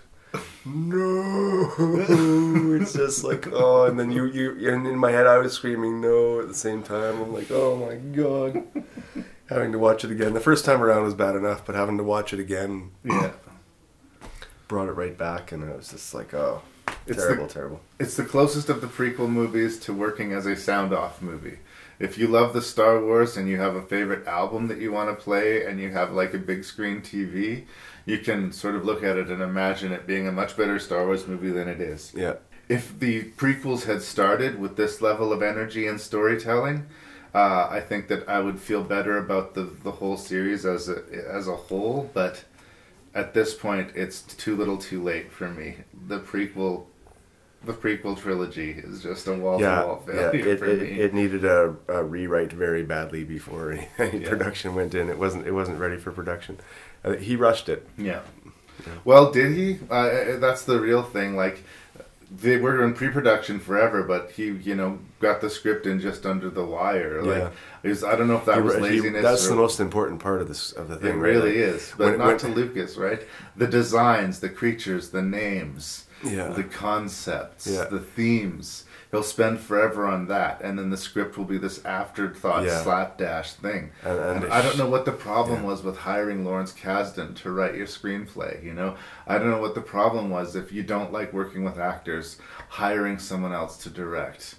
No, 0.65 1.71
it's 2.79 2.93
just 2.93 3.23
like 3.23 3.47
oh, 3.51 3.85
and 3.85 3.99
then 3.99 4.11
you 4.11 4.25
you 4.25 4.71
and 4.71 4.85
in 4.87 4.97
my 4.97 5.11
head 5.11 5.25
I 5.27 5.37
was 5.37 5.53
screaming 5.53 6.01
no 6.01 6.39
at 6.39 6.47
the 6.47 6.53
same 6.53 6.83
time. 6.83 7.21
I'm 7.21 7.33
like 7.33 7.49
oh 7.51 7.75
my 7.75 7.95
god, 7.95 8.63
having 9.49 9.71
to 9.71 9.79
watch 9.79 10.03
it 10.03 10.11
again. 10.11 10.33
The 10.33 10.39
first 10.39 10.65
time 10.65 10.81
around 10.83 11.03
was 11.03 11.15
bad 11.15 11.35
enough, 11.35 11.65
but 11.65 11.73
having 11.75 11.97
to 11.97 12.03
watch 12.03 12.31
it 12.33 12.39
again, 12.39 12.91
Yeah. 13.03 13.31
brought 14.69 14.87
it 14.87 14.93
right 14.93 15.17
back, 15.17 15.51
and 15.51 15.65
I 15.65 15.75
was 15.75 15.89
just 15.89 16.13
like 16.13 16.33
oh, 16.33 16.61
It's 17.05 17.17
terrible, 17.17 17.47
the, 17.47 17.53
terrible. 17.53 17.81
It's 17.99 18.15
the 18.15 18.23
closest 18.23 18.69
of 18.69 18.79
the 18.79 18.87
prequel 18.87 19.29
movies 19.29 19.77
to 19.81 19.93
working 19.93 20.31
as 20.31 20.45
a 20.45 20.55
sound 20.55 20.93
off 20.93 21.21
movie. 21.21 21.57
If 21.99 22.17
you 22.17 22.27
love 22.27 22.53
the 22.53 22.61
Star 22.61 23.03
Wars 23.03 23.35
and 23.35 23.49
you 23.49 23.57
have 23.57 23.75
a 23.75 23.81
favorite 23.81 24.25
album 24.25 24.69
that 24.69 24.77
you 24.77 24.93
want 24.93 25.09
to 25.09 25.21
play 25.21 25.65
and 25.65 25.81
you 25.81 25.89
have 25.91 26.13
like 26.13 26.33
a 26.33 26.37
big 26.37 26.63
screen 26.63 27.01
TV, 27.01 27.65
you 28.05 28.19
can 28.19 28.53
sort 28.53 28.75
of 28.75 28.85
look 28.85 29.03
at 29.03 29.17
it 29.17 29.27
and 29.27 29.41
imagine 29.41 29.91
it 29.91 30.07
being 30.07 30.25
a 30.25 30.31
much 30.31 30.55
better 30.55 30.79
Star 30.79 31.05
Wars 31.05 31.27
movie 31.27 31.51
than 31.51 31.67
it 31.67 31.81
is. 31.81 32.13
Yeah. 32.15 32.35
If 32.69 32.97
the 32.97 33.23
prequels 33.31 33.83
had 33.83 34.01
started 34.01 34.59
with 34.59 34.77
this 34.77 35.01
level 35.01 35.33
of 35.33 35.41
energy 35.41 35.87
and 35.87 35.99
storytelling, 35.99 36.85
uh, 37.33 37.67
I 37.69 37.81
think 37.81 38.07
that 38.07 38.29
I 38.29 38.39
would 38.39 38.59
feel 38.59 38.83
better 38.83 39.17
about 39.17 39.55
the, 39.55 39.63
the 39.63 39.91
whole 39.91 40.15
series 40.15 40.65
as 40.65 40.87
a, 40.87 41.03
as 41.27 41.47
a 41.47 41.55
whole, 41.55 42.09
but 42.13 42.45
at 43.19 43.33
this 43.33 43.53
point 43.53 43.91
it's 43.95 44.21
too 44.21 44.55
little 44.55 44.77
too 44.77 45.01
late 45.03 45.31
for 45.31 45.49
me. 45.49 45.67
The 46.07 46.19
prequel 46.19 46.85
the 47.63 47.73
prequel 47.73 48.17
trilogy 48.17 48.71
is 48.71 49.03
just 49.03 49.27
a 49.27 49.33
wall 49.33 49.57
to 49.57 49.63
Yeah, 49.63 49.85
yeah. 49.85 50.31
failure 50.31 50.47
It, 50.53 50.59
for 50.59 50.65
it, 50.65 50.81
me. 50.81 50.87
it 51.05 51.13
needed 51.13 51.43
a, 51.43 51.75
a 51.89 52.03
rewrite 52.03 52.53
very 52.53 52.83
badly 52.83 53.23
before 53.25 53.73
any, 53.73 53.87
any 53.97 54.19
Yeah. 54.23 54.29
production 54.29 54.75
went 54.75 54.95
in. 54.95 55.09
It 55.09 55.19
wasn't 55.19 55.45
it 55.45 55.51
wasn't 55.51 55.77
ready 55.79 55.97
for 55.97 56.11
production. 56.11 56.57
Uh, 57.03 57.13
he 57.17 57.35
rushed 57.35 57.67
it. 57.69 57.85
Yeah. 57.97 58.21
Well, 59.03 59.31
did 59.31 59.51
he? 59.57 59.77
Uh, 59.89 60.37
that's 60.37 60.63
the 60.63 60.79
real 60.79 61.03
thing. 61.03 61.35
Like, 61.35 61.63
they 62.31 62.57
were 62.57 62.83
in 62.83 62.93
pre-production 62.93 63.59
forever, 63.59 64.03
but 64.03 64.31
he, 64.31 64.45
you 64.51 64.75
know, 64.75 64.99
got 65.19 65.41
the 65.41 65.49
script 65.49 65.85
in 65.87 65.99
just 65.99 66.25
under 66.25 66.49
the 66.49 66.63
wire. 66.63 67.23
Like, 67.23 67.37
Yeah. 67.37 67.49
it 67.83 67.89
was, 67.89 68.03
I 68.03 68.15
don't 68.15 68.27
know 68.27 68.37
if 68.37 68.45
that 68.45 68.57
He- 68.57 68.61
was 68.61 68.75
he- 68.75 68.81
laziness. 68.81 69.23
that's 69.23 69.45
or- 69.47 69.49
the 69.49 69.55
most 69.55 69.79
important 69.79 70.21
part 70.21 70.41
of 70.41 70.47
this 70.47 70.71
of 70.73 70.89
the 70.89 70.95
It 70.95 71.01
thing. 71.01 71.19
right? 71.19 71.33
really 71.33 71.57
is, 71.57 71.91
but 71.97 72.09
when- 72.09 72.17
not 72.19 72.27
when- 72.27 72.37
to 72.39 72.47
Lucas, 72.49 72.97
right? 72.97 73.21
The 73.57 73.67
designs, 73.67 74.39
the 74.41 74.49
creatures, 74.49 75.09
the 75.09 75.23
names, 75.23 76.05
Yeah. 76.23 76.49
the 76.49 76.63
concepts, 76.63 77.65
Yeah. 77.67 77.85
the 77.85 77.99
themes. 77.99 78.83
He'll 79.11 79.23
spend 79.23 79.59
forever 79.59 80.05
on 80.05 80.27
that, 80.27 80.61
and 80.61 80.77
then 80.77 80.91
the 80.91 80.97
script 80.97 81.35
will 81.35 81.45
be 81.45 81.57
this 81.57 81.83
afterthought 81.83 82.63
Yeah. 82.65 82.83
slapdash 82.83 83.53
thing. 83.53 83.89
And- 84.03 84.19
and 84.19 84.43
And 84.43 84.53
I 84.53 84.61
don't 84.61 84.77
know 84.77 84.87
what 84.87 85.05
the 85.05 85.11
problem 85.11 85.61
yeah. 85.61 85.67
was 85.69 85.81
with 85.83 85.97
hiring 85.97 86.45
Lawrence 86.45 86.71
Kasdan 86.73 87.35
to 87.37 87.51
write 87.51 87.73
your 87.75 87.87
screenplay. 87.87 88.63
You 88.63 88.73
know, 88.73 88.95
I 89.25 89.39
don't 89.39 89.49
know 89.49 89.57
what 89.61 89.73
the 89.73 89.81
problem 89.81 90.29
was 90.29 90.55
if 90.55 90.71
you 90.71 90.83
don't 90.83 91.11
like 91.11 91.33
working 91.33 91.63
with 91.63 91.79
actors, 91.79 92.37
hiring 92.69 93.17
someone 93.17 93.51
else 93.53 93.77
to 93.77 93.89
direct 93.89 94.55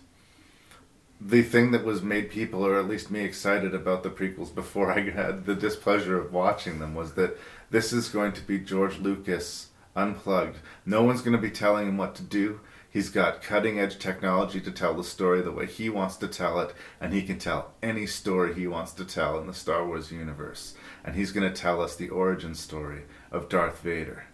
the 1.21 1.43
thing 1.43 1.71
that 1.71 1.85
was 1.85 2.01
made 2.03 2.31
people, 2.31 2.65
or 2.67 2.79
at 2.79 2.89
least 2.89 3.11
me, 3.11 3.21
excited 3.21 3.75
about 3.75 4.03
the 4.03 4.09
prequels 4.09 4.55
before 4.55 4.91
I 4.91 5.11
had 5.11 5.45
the 5.45 5.55
displeasure 5.55 6.19
of 6.19 6.33
watching 6.33 6.79
them 6.79 6.95
was 6.95 7.13
that 7.13 7.39
this 7.71 7.93
is 7.93 8.09
going 8.09 8.33
to 8.33 8.41
be 8.41 8.59
George 8.59 8.99
Lucas 8.99 9.67
unplugged. 9.95 10.57
No 10.87 11.03
one's 11.03 11.21
going 11.21 11.37
to 11.37 11.43
be 11.43 11.51
telling 11.51 11.87
him 11.89 11.99
what 11.99 12.15
to 12.15 12.23
do. 12.23 12.61
He's 12.93 13.09
got 13.09 13.41
cutting 13.41 13.79
edge 13.79 13.99
technology 14.01 14.61
to 14.63 14.71
tell 14.73 14.95
the 14.95 15.05
story 15.05 15.41
the 15.43 15.53
way 15.53 15.67
he 15.67 15.89
wants 15.89 16.17
to 16.17 16.27
tell 16.27 16.59
it, 16.61 16.75
and 17.01 17.13
he 17.13 17.23
can 17.23 17.39
tell 17.39 17.71
any 17.83 18.05
story 18.07 18.53
he 18.53 18.67
wants 18.67 18.93
to 18.95 19.05
tell 19.05 19.39
in 19.39 19.47
the 19.47 19.55
Star 19.55 19.87
Wars 19.87 20.11
universe. 20.11 20.75
And 21.05 21.15
he's 21.15 21.31
going 21.31 21.49
to 21.51 21.57
tell 21.57 21.81
us 21.81 21.95
the 21.95 22.09
origin 22.09 22.55
story 22.57 23.03
of 23.31 23.49
Darth 23.49 23.81
Vader. 23.83 24.25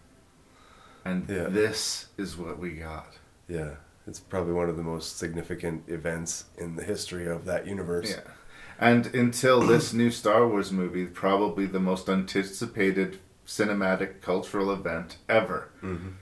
And 1.05 1.29
Yeah. 1.29 1.45
this 1.49 2.07
is 2.17 2.37
what 2.39 2.59
we 2.59 2.71
got. 2.77 3.19
Yeah, 3.47 3.75
it's 4.07 4.21
probably 4.21 4.55
one 4.55 4.71
of 4.71 4.77
the 4.79 4.83
most 4.83 5.19
significant 5.19 5.85
events 5.89 6.47
in 6.57 6.77
the 6.77 6.83
history 6.83 7.27
of 7.27 7.45
that 7.45 7.67
universe. 7.67 8.11
Yeah. 8.11 8.33
And 8.79 9.07
until 9.15 9.61
this 9.61 9.93
new 9.93 10.11
Star 10.11 10.49
Wars 10.49 10.73
movie, 10.73 11.07
probably 11.07 11.67
the 11.67 11.79
most 11.81 12.09
anticipated 12.09 13.19
cinematic 13.47 14.21
cultural 14.23 14.73
event 14.73 15.19
ever. 15.29 15.69
Mhm. 15.83 16.15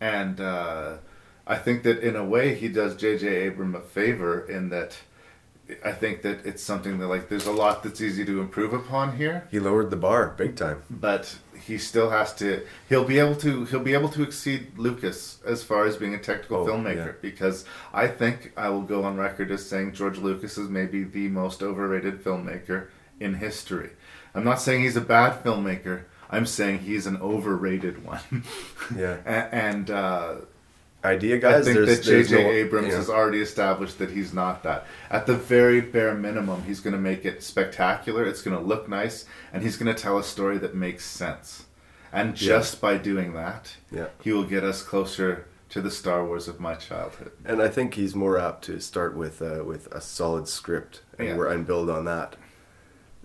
And 0.00 0.40
uh, 0.40 0.96
I 1.46 1.56
think 1.56 1.82
that 1.82 1.98
in 2.00 2.16
a 2.16 2.24
way 2.24 2.54
he 2.54 2.68
does 2.68 2.94
J.J. 2.96 3.48
Abram 3.48 3.74
a 3.74 3.80
favor 3.80 4.40
in 4.48 4.68
that 4.70 4.96
I 5.84 5.92
think 5.92 6.22
that 6.22 6.44
it's 6.44 6.62
something 6.62 6.98
that 6.98 7.06
like 7.08 7.28
there's 7.28 7.46
a 7.46 7.52
lot 7.52 7.82
that's 7.82 8.00
easy 8.00 8.24
to 8.26 8.40
improve 8.40 8.72
upon 8.72 9.16
here, 9.16 9.48
He 9.50 9.58
lowered 9.58 9.90
the 9.90 9.96
bar 9.96 10.34
big 10.36 10.54
time. 10.56 10.82
but 10.90 11.36
he 11.66 11.78
still 11.78 12.10
has 12.10 12.34
to. 12.34 12.66
He'll 12.88 13.04
be 13.04 13.18
able 13.20 13.36
to. 13.36 13.64
He'll 13.66 13.80
be 13.80 13.94
able 13.94 14.08
to 14.10 14.22
exceed 14.24 14.76
Lucas 14.76 15.38
as 15.46 15.62
far 15.62 15.84
as 15.86 15.96
being 15.96 16.12
a 16.14 16.18
technical 16.18 16.58
Oh, 16.58 16.66
filmmaker 16.66 17.06
yeah. 17.06 17.12
because 17.22 17.64
I 17.94 18.08
think 18.08 18.52
I 18.56 18.68
will 18.68 18.82
go 18.82 19.04
on 19.04 19.16
record 19.16 19.50
as 19.52 19.64
saying 19.64 19.92
George 19.92 20.18
Lucas 20.18 20.58
is 20.58 20.68
maybe 20.68 21.04
the 21.04 21.28
most 21.28 21.62
overrated 21.62 22.22
filmmaker 22.24 22.88
in 23.20 23.34
history. 23.34 23.90
I'm 24.34 24.42
not 24.44 24.60
saying 24.60 24.82
he's 24.82 24.96
a 24.96 25.00
bad 25.00 25.42
filmmaker. 25.44 26.02
I'm 26.30 26.46
saying 26.46 26.80
he's 26.80 27.06
an 27.06 27.16
overrated 27.18 28.04
one. 28.04 28.20
Yeah. 28.96 29.18
A- 29.24 29.54
and 29.54 29.88
uh, 29.90 30.34
Idea 31.04 31.36
I 31.48 31.60
think 31.62 31.74
there's, 31.76 31.98
that 31.98 32.02
J.J. 32.04 32.42
no- 32.44 32.50
Abrams 32.50 32.88
yeah. 32.88 32.94
has 32.96 33.10
already 33.10 33.40
established 33.40 33.98
that 33.98 34.10
he's 34.10 34.32
not 34.32 34.62
that. 34.62 34.86
At 35.10 35.26
the 35.26 35.34
very 35.34 35.80
bare 35.80 36.14
minimum, 36.14 36.62
he's 36.62 36.78
going 36.80 36.92
to 36.94 37.00
make 37.00 37.24
it 37.24 37.42
spectacular. 37.42 38.24
It's 38.24 38.40
going 38.42 38.56
to 38.56 38.62
look 38.62 38.88
nice, 38.88 39.24
and 39.52 39.62
he's 39.64 39.76
going 39.76 39.92
to 39.92 40.00
tell 40.00 40.16
a 40.16 40.22
story 40.22 40.58
that 40.58 40.76
makes 40.76 41.04
sense. 41.04 41.64
And 42.12 42.40
Yeah. 42.40 42.48
just 42.48 42.80
by 42.80 42.98
doing 42.98 43.32
that, 43.34 43.76
Yeah. 43.90 44.06
he 44.22 44.32
will 44.32 44.44
get 44.44 44.62
us 44.62 44.82
closer 44.82 45.46
to 45.70 45.80
the 45.80 45.90
Star 45.90 46.24
Wars 46.24 46.46
of 46.46 46.60
my 46.60 46.74
childhood. 46.74 47.32
And 47.44 47.60
I 47.60 47.68
think 47.68 47.94
he's 47.94 48.14
more 48.14 48.38
apt 48.38 48.62
to 48.66 48.78
start 48.78 49.16
with 49.16 49.40
uh, 49.42 49.64
with 49.64 49.86
a 49.92 50.00
solid 50.00 50.46
script 50.46 51.00
and, 51.18 51.28
Yeah. 51.28 51.50
and 51.50 51.66
build 51.66 51.88
on 51.90 52.04
that, 52.04 52.36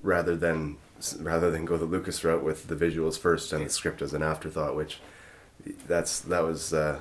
rather 0.01 0.35
than 0.35 0.77
rather 1.19 1.51
than 1.51 1.65
go 1.65 1.77
the 1.77 1.85
Lucas 1.85 2.23
route 2.23 2.41
with 2.43 2.69
the 2.69 2.75
visuals 2.75 3.19
first 3.19 3.53
and 3.53 3.65
the 3.65 3.69
script 3.69 4.01
as 4.01 4.13
an 4.15 4.23
afterthought. 4.23 4.75
Which 4.75 4.99
that's 5.87 6.19
that 6.21 6.43
was 6.43 6.73
uh, 6.73 6.99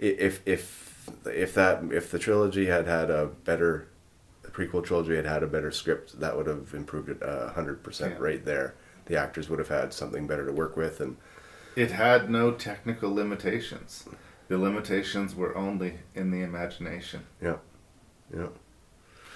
if 0.00 0.40
if 0.46 1.08
if 1.26 1.54
that 1.54 1.82
if 1.92 2.10
the 2.10 2.18
trilogy 2.18 2.66
had 2.66 2.86
had 2.86 3.10
a 3.10 3.26
better 3.26 3.88
the 4.42 4.50
prequel 4.50 4.82
trilogy 4.84 5.14
had 5.16 5.26
had 5.26 5.42
a 5.42 5.46
better 5.46 5.70
script, 5.70 6.18
that 6.20 6.36
would 6.36 6.46
have 6.46 6.72
improved 6.74 7.08
it 7.10 7.18
a 7.22 7.48
hundred 7.50 7.82
percent 7.82 8.14
Yeah. 8.14 8.20
right 8.24 8.44
there. 8.44 8.74
The 9.06 9.16
actors 9.16 9.48
would 9.48 9.58
have 9.58 9.68
had 9.68 9.92
something 9.92 10.26
better 10.26 10.44
to 10.46 10.52
work 10.52 10.76
with, 10.76 11.00
and 11.00 11.16
It 11.76 11.90
had 11.92 12.30
no 12.30 12.50
technical 12.52 13.12
limitations. 13.14 14.04
The 14.48 14.58
limitations 14.58 15.34
were 15.36 15.56
only 15.56 16.00
in 16.14 16.30
the 16.32 16.42
imagination. 16.42 17.20
yeah, 17.40 17.56
yeah. 18.34 18.48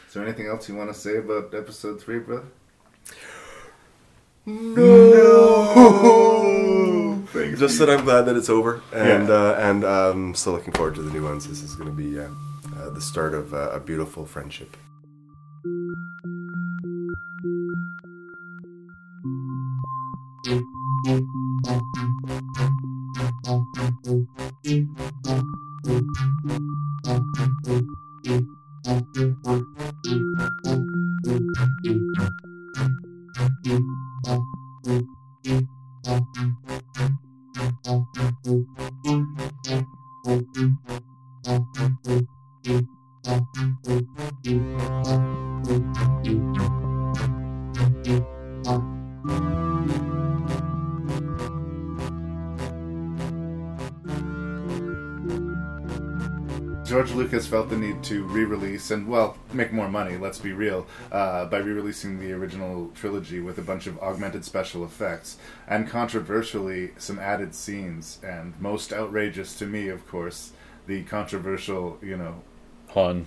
Is 0.09 0.15
there 0.15 0.25
anything 0.25 0.47
else 0.47 0.69
you 0.69 0.77
want 0.77 0.93
to 0.93 0.99
say 0.99 1.17
about 1.19 1.55
episode 1.55 2.01
three, 2.01 2.19
brother? 2.21 2.47
No. 4.47 5.65
Just 7.35 7.81
that 7.81 7.91
I'm 7.91 8.05
glad 8.05 8.23
that 8.23 8.37
it's 8.37 8.49
over, 8.49 8.81
and 8.93 9.27
yeah. 9.27 9.35
uh, 9.35 9.55
and 9.59 9.85
um, 9.85 10.35
still 10.37 10.53
looking 10.53 10.73
forward 10.73 10.95
to 10.95 11.03
the 11.03 11.11
new 11.11 11.25
ones. 11.25 11.49
This 11.49 11.63
is 11.65 11.75
going 11.75 11.89
to 11.89 11.97
be 11.97 12.17
uh, 12.17 12.29
uh, 12.77 12.91
the 12.91 13.01
start 13.01 13.35
of 13.35 13.53
uh, 13.53 13.71
a 13.71 13.81
beautiful 13.81 14.25
friendship. 14.25 14.77
Thank 37.65 37.87
you. 46.27 46.44
George 56.95 57.11
Lucas 57.11 57.49
felt 57.49 57.71
the 57.71 57.77
need 57.77 58.05
to 58.05 58.23
re-release 58.23 58.93
and 58.93 59.09
well 59.09 59.37
make 59.53 59.73
more 59.73 59.89
money. 59.89 60.17
Let's 60.17 60.39
be 60.39 60.53
real 60.53 60.87
uh, 61.11 61.45
by 61.47 61.59
re-releasing 61.59 62.21
the 62.21 62.31
original 62.31 62.93
trilogy 62.95 63.41
with 63.41 63.59
a 63.59 63.63
bunch 63.63 63.89
of 63.89 63.99
augmented 63.99 64.45
special 64.45 64.85
effects 64.85 65.37
and 65.67 65.89
controversially 65.89 66.93
some 66.97 67.19
added 67.19 67.53
scenes. 67.53 68.21
And 68.23 68.55
most 68.61 68.93
outrageous 68.93 69.59
to 69.59 69.67
me, 69.67 69.89
of 69.89 70.07
course, 70.07 70.53
the 70.87 71.03
controversial, 71.03 71.99
you 72.01 72.17
know, 72.17 72.43
Han 72.91 73.27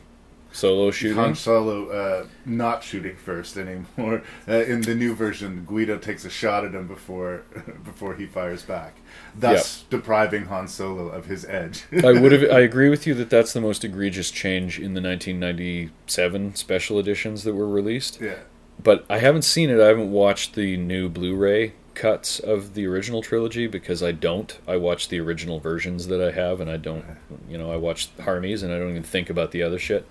Solo 0.51 0.91
shooting. 0.91 1.17
Han 1.17 1.35
Solo 1.35 1.89
uh, 1.89 2.25
not 2.45 2.83
shooting 2.83 3.15
first 3.15 3.57
anymore. 3.57 4.21
Uh, 4.47 4.63
in 4.63 4.81
the 4.81 4.95
new 4.95 5.13
version, 5.13 5.65
Greedo 5.69 6.01
takes 6.01 6.23
a 6.23 6.29
shot 6.29 6.63
at 6.63 6.73
him 6.73 6.87
before 6.87 7.43
before 7.83 8.15
he 8.15 8.25
fires 8.25 8.63
back, 8.63 8.95
thus 9.35 9.83
depriving 9.89 10.45
Han 10.45 10.67
Solo 10.67 11.09
of 11.09 11.25
his 11.25 11.43
edge. 11.45 11.83
I 12.03 12.13
would 12.13 12.31
have. 12.31 12.49
I 12.49 12.61
agree 12.61 12.89
with 12.89 13.05
you 13.05 13.13
that 13.15 13.29
that's 13.29 13.51
the 13.51 13.59
most 13.61 13.83
egregious 13.83 14.31
change 14.31 14.79
in 14.79 14.93
the 14.93 15.01
1997 15.01 16.55
special 16.55 16.97
editions 16.99 17.43
that 17.43 17.55
were 17.55 17.67
released. 17.67 18.21
Yeah. 18.21 18.35
But 18.81 19.05
I 19.09 19.17
haven't 19.19 19.41
seen 19.41 19.69
it. 19.69 19.81
I 19.81 19.87
haven't 19.87 20.11
watched 20.11 20.55
the 20.55 20.77
new 20.77 21.09
Blu-ray 21.09 21.73
cuts 21.97 22.39
of 22.39 22.75
the 22.75 22.85
original 22.85 23.21
trilogy 23.21 23.67
because 23.67 24.03
I 24.03 24.11
don't. 24.11 24.57
I 24.67 24.77
watch 24.77 25.09
the 25.09 25.19
original 25.19 25.59
versions 25.59 26.07
that 26.07 26.21
I 26.21 26.31
have, 26.31 26.61
and 26.61 26.69
I 26.69 26.77
don't. 26.77 27.03
You 27.49 27.57
know, 27.57 27.71
I 27.71 27.75
watch 27.75 28.09
Harmy's, 28.21 28.63
and 28.63 28.71
I 28.71 28.77
don't 28.77 28.91
even 28.91 29.03
think 29.03 29.29
about 29.29 29.51
the 29.51 29.63
other 29.63 29.79
shit. 29.79 30.07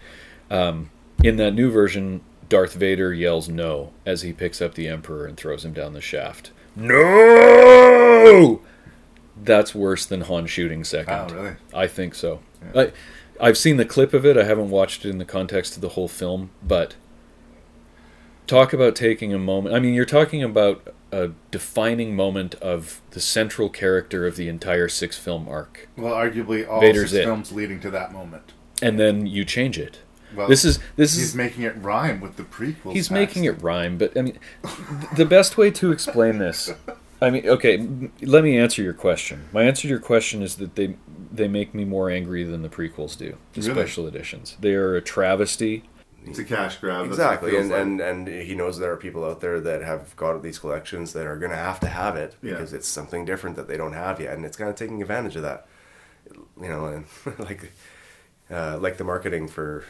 Um, 0.51 0.91
in 1.23 1.37
that 1.37 1.53
new 1.55 1.71
version, 1.71 2.21
Darth 2.49 2.75
Vader 2.75 3.13
yells 3.13 3.49
"No" 3.49 3.93
as 4.05 4.23
he 4.23 4.33
picks 4.33 4.61
up 4.63 4.75
the 4.75 4.89
Emperor 4.89 5.27
and 5.27 5.37
throws 5.37 5.65
him 5.65 5.73
down 5.73 5.93
the 5.93 6.01
shaft. 6.01 6.51
No. 6.77 8.61
That's 9.43 9.75
worse 9.75 10.07
than 10.07 10.23
Han 10.23 10.47
shooting 10.47 10.85
second. 10.85 11.33
Oh, 11.33 11.35
really? 11.35 11.57
I 11.75 11.87
think 11.87 12.15
so. 12.15 12.41
I, 12.75 12.93
I've 13.41 13.59
seen 13.59 13.77
the 13.77 13.85
clip 13.85 14.15
of 14.15 14.25
it. 14.25 14.37
I 14.37 14.45
haven't 14.45 14.71
watched 14.71 15.05
it 15.05 15.11
in 15.11 15.19
the 15.19 15.25
context 15.25 15.75
of 15.77 15.83
the 15.83 15.91
whole 15.91 16.09
film, 16.09 16.51
but 16.63 16.95
talk 18.47 18.73
about 18.73 18.97
taking 18.97 19.35
a 19.35 19.39
moment. 19.39 19.75
I 19.75 19.81
mean, 19.81 19.95
you're 19.95 20.05
talking 20.05 20.43
about 20.43 20.95
a 21.13 21.31
defining 21.51 22.17
moment 22.17 22.55
of 22.57 23.01
the 23.11 23.21
central 23.21 23.69
character 23.69 24.27
of 24.27 24.37
the 24.37 24.49
entire 24.49 24.89
six 24.89 25.17
film 25.19 25.49
arc. 25.49 25.89
well, 25.97 26.15
arguably 26.15 26.67
all 26.69 26.81
Vader's 26.81 27.11
six 27.11 27.23
it. 27.23 27.25
films 27.25 27.53
leading 27.53 27.81
to 27.81 27.91
that 27.91 28.13
moment. 28.13 28.53
And 28.83 28.99
then 28.99 29.27
you 29.27 29.45
change 29.45 29.79
it. 29.79 29.99
Well, 30.37 30.49
this 30.49 30.65
is 30.65 30.79
this 30.97 31.15
he's 31.15 31.29
is 31.31 31.35
making 31.35 31.63
it 31.65 31.75
rhyme 31.79 32.21
with 32.21 32.37
the 32.37 32.43
prequels. 32.45 32.93
He's 32.93 33.11
making 33.11 33.45
it 33.45 33.61
rhyme, 33.63 33.99
but 33.99 34.17
I 34.17 34.23
mean, 34.23 34.39
the 35.17 35.25
best 35.25 35.57
way 35.57 35.71
to 35.73 35.93
explain 35.93 36.39
this, 36.39 36.71
I 37.23 37.31
mean, 37.31 37.49
okay, 37.49 37.87
let 38.23 38.45
me 38.45 38.59
answer 38.59 38.83
your 38.83 38.93
question. 38.95 39.49
My 39.53 39.63
answer 39.63 39.83
to 39.83 39.89
your 39.89 39.99
question 40.01 40.43
is 40.43 40.57
that 40.57 40.75
they 40.77 40.97
they 41.33 41.49
make 41.49 41.75
me 41.75 41.85
more 41.85 42.11
angry 42.11 42.45
than 42.45 42.63
the 42.63 42.69
prequels 42.69 43.17
do. 43.17 43.37
The 43.55 43.61
Really? 43.63 43.73
special 43.75 44.07
editions, 44.07 44.57
they 44.61 44.75
are 44.75 44.95
a 44.97 45.01
travesty. 45.03 45.85
It's 46.29 46.41
a 46.41 46.45
cash 46.45 46.79
grab. 46.79 47.09
that's 47.09 47.19
what 47.19 47.45
it 47.45 47.55
Exactly, 47.55 47.57
and, 47.57 47.71
like. 47.71 47.81
and 47.81 48.01
and 48.01 48.29
he 48.29 48.55
knows 48.57 48.79
there 48.79 48.91
are 48.91 48.97
people 48.97 49.25
out 49.25 49.41
there 49.41 49.61
that 49.61 49.83
have 49.83 50.15
got 50.17 50.43
these 50.43 50.59
collections 50.59 51.13
that 51.13 51.25
are 51.25 51.37
going 51.37 51.53
to 51.53 51.57
have 51.57 51.79
to 51.81 51.87
have 51.89 52.17
it 52.17 52.35
Yeah. 52.43 52.51
because 52.55 52.73
it's 52.73 52.89
something 52.89 53.25
different 53.25 53.55
that 53.57 53.69
they 53.69 53.77
don't 53.77 53.93
have 53.93 54.21
yet, 54.21 54.35
and 54.35 54.45
it's 54.45 54.57
kind 54.57 54.69
of 54.69 54.75
taking 54.77 55.01
advantage 55.01 55.37
of 55.37 55.43
that. 55.43 55.67
You 56.61 56.69
know, 56.69 56.87
and 56.87 57.05
like 57.39 57.71
uh, 58.51 58.79
like 58.81 58.97
the 58.97 59.05
marketing 59.05 59.47
for 59.47 59.85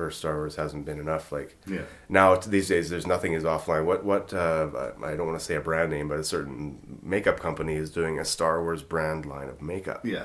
for 0.00 0.10
Star 0.10 0.36
Wars 0.36 0.56
hasn't 0.56 0.84
been 0.86 0.98
enough. 0.98 1.30
Like 1.30 1.56
Yeah. 1.66 1.82
now 2.08 2.36
these 2.36 2.68
days, 2.68 2.88
there's 2.90 3.06
nothing 3.06 3.32
is 3.34 3.44
offline. 3.44 3.84
What 3.84 4.04
what 4.04 4.32
uh, 4.32 4.68
I 5.04 5.14
don't 5.16 5.26
want 5.26 5.38
to 5.38 5.44
say 5.44 5.56
a 5.56 5.60
brand 5.60 5.90
name, 5.90 6.08
but 6.08 6.18
a 6.18 6.24
certain 6.24 6.98
makeup 7.02 7.38
company 7.38 7.74
is 7.74 7.90
doing 7.90 8.18
a 8.18 8.24
Star 8.24 8.62
Wars 8.62 8.82
brand 8.82 9.26
line 9.26 9.48
of 9.48 9.60
makeup. 9.60 10.04
Yeah. 10.04 10.24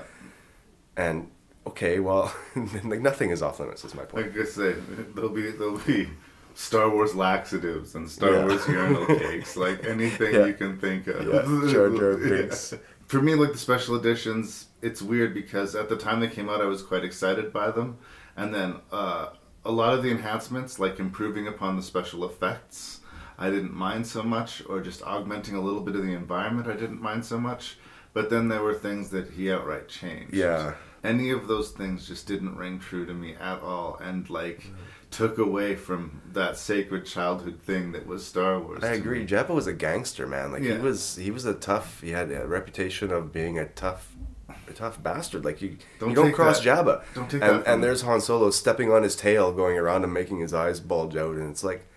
and 0.96 1.30
okay, 1.68 2.00
well, 2.00 2.34
like 2.84 3.02
nothing 3.02 3.30
is 3.32 3.42
off 3.42 3.60
limits. 3.60 3.84
Is 3.84 3.96
my 3.96 4.04
point. 4.06 4.28
Like 4.28 4.46
I 4.48 4.50
say, 4.50 4.76
there'll 5.14 5.30
be 5.30 5.52
there'll 5.52 5.80
be 5.80 6.10
Star 6.54 6.90
Wars 6.90 7.14
laxatives 7.16 7.96
and 7.96 8.10
Star 8.10 8.32
Yeah. 8.32 8.46
Wars 8.46 8.68
urinal 8.68 9.06
cakes, 9.26 9.58
like 9.58 9.84
anything 9.86 10.34
Yeah. 10.34 10.46
you 10.46 10.54
can 10.54 10.78
think 10.80 11.08
of. 11.08 11.28
Yeah, 11.28 11.72
Jar 11.72 11.90
Jar 11.90 12.16
Binks. 12.30 12.74
For 13.08 13.22
me, 13.22 13.36
like 13.36 13.52
the 13.52 13.58
special 13.60 13.96
editions, 13.96 14.68
it's 14.82 15.02
weird 15.02 15.34
because 15.34 15.76
at 15.76 15.90
the 15.90 15.96
time 15.98 16.22
they 16.22 16.28
came 16.28 16.50
out, 16.50 16.60
I 16.62 16.66
was 16.66 16.82
quite 16.82 17.04
excited 17.04 17.52
by 17.54 17.70
them, 17.72 17.98
and 18.36 18.52
then 18.56 18.78
uh, 18.92 19.28
a 19.66 19.72
lot 19.72 19.94
of 19.94 20.04
the 20.04 20.12
enhancements, 20.12 20.80
like 20.80 21.00
improving 21.00 21.48
upon 21.48 21.76
the 21.76 21.82
special 21.84 22.24
effects, 22.26 23.02
I 23.38 23.50
didn't 23.50 23.74
mind 23.74 24.08
so 24.08 24.24
much, 24.24 24.64
or 24.68 24.80
just 24.82 25.04
augmenting 25.04 25.56
a 25.56 25.62
little 25.62 25.82
bit 25.82 25.96
of 25.96 26.04
the 26.06 26.14
environment, 26.14 26.68
I 26.68 26.74
didn't 26.76 27.02
mind 27.02 27.26
so 27.26 27.38
much. 27.40 27.78
But 28.14 28.30
then 28.30 28.48
there 28.48 28.64
were 28.64 28.74
things 28.74 29.10
that 29.10 29.32
he 29.32 29.52
outright 29.52 29.90
changed 29.90 30.34
Yeah. 30.34 30.76
any 31.04 31.30
of 31.32 31.48
those 31.48 31.72
things 31.72 32.08
just 32.08 32.26
didn't 32.28 32.56
ring 32.56 32.80
true 32.80 33.06
to 33.06 33.14
me 33.14 33.36
at 33.36 33.62
all 33.62 33.98
and 34.02 34.28
like 34.30 34.68
took 35.12 35.38
away 35.38 35.76
from 35.76 36.22
that 36.34 36.58
sacred 36.58 37.06
childhood 37.06 37.60
thing 37.62 37.92
that 37.92 38.08
was 38.08 38.26
Star 38.26 38.60
Wars. 38.60 38.84
I 38.84 38.94
agree. 38.94 39.20
me. 39.20 39.28
Jabba 39.28 39.50
was 39.50 39.68
a 39.68 39.74
gangster, 39.74 40.26
man. 40.28 40.52
Like 40.54 40.64
Yeah. 40.64 40.76
he 40.76 40.82
was, 40.82 41.16
he 41.18 41.30
was 41.30 41.46
a 41.46 41.54
tough. 41.54 42.02
He 42.02 42.12
had 42.12 42.32
a 42.32 42.48
reputation 42.48 43.12
of 43.12 43.32
being 43.34 43.60
a 43.60 43.66
tough, 43.68 44.16
a 44.16 44.35
tough 44.74 45.02
bastard. 45.02 45.46
Like 45.46 45.62
you, 45.62 45.78
Don't 46.00 46.10
you 46.10 46.16
don't 46.16 46.32
cross 46.34 46.62
that- 46.62 46.86
Jabba. 46.86 47.04
don't 47.14 47.30
take 47.30 47.42
and, 47.42 47.60
that 47.64 47.68
And 47.68 47.82
me. 47.82 47.88
there's 47.88 48.02
Han 48.04 48.22
Solo 48.22 48.50
stepping 48.50 48.92
on 48.92 49.04
his 49.04 49.16
tail, 49.16 49.52
going 49.52 49.78
around 49.78 50.04
and 50.04 50.14
making 50.14 50.40
his 50.40 50.54
eyes 50.54 50.80
bulge 50.80 51.16
out, 51.16 51.36
and 51.36 51.50
it's 51.50 51.64
like, 51.64 51.88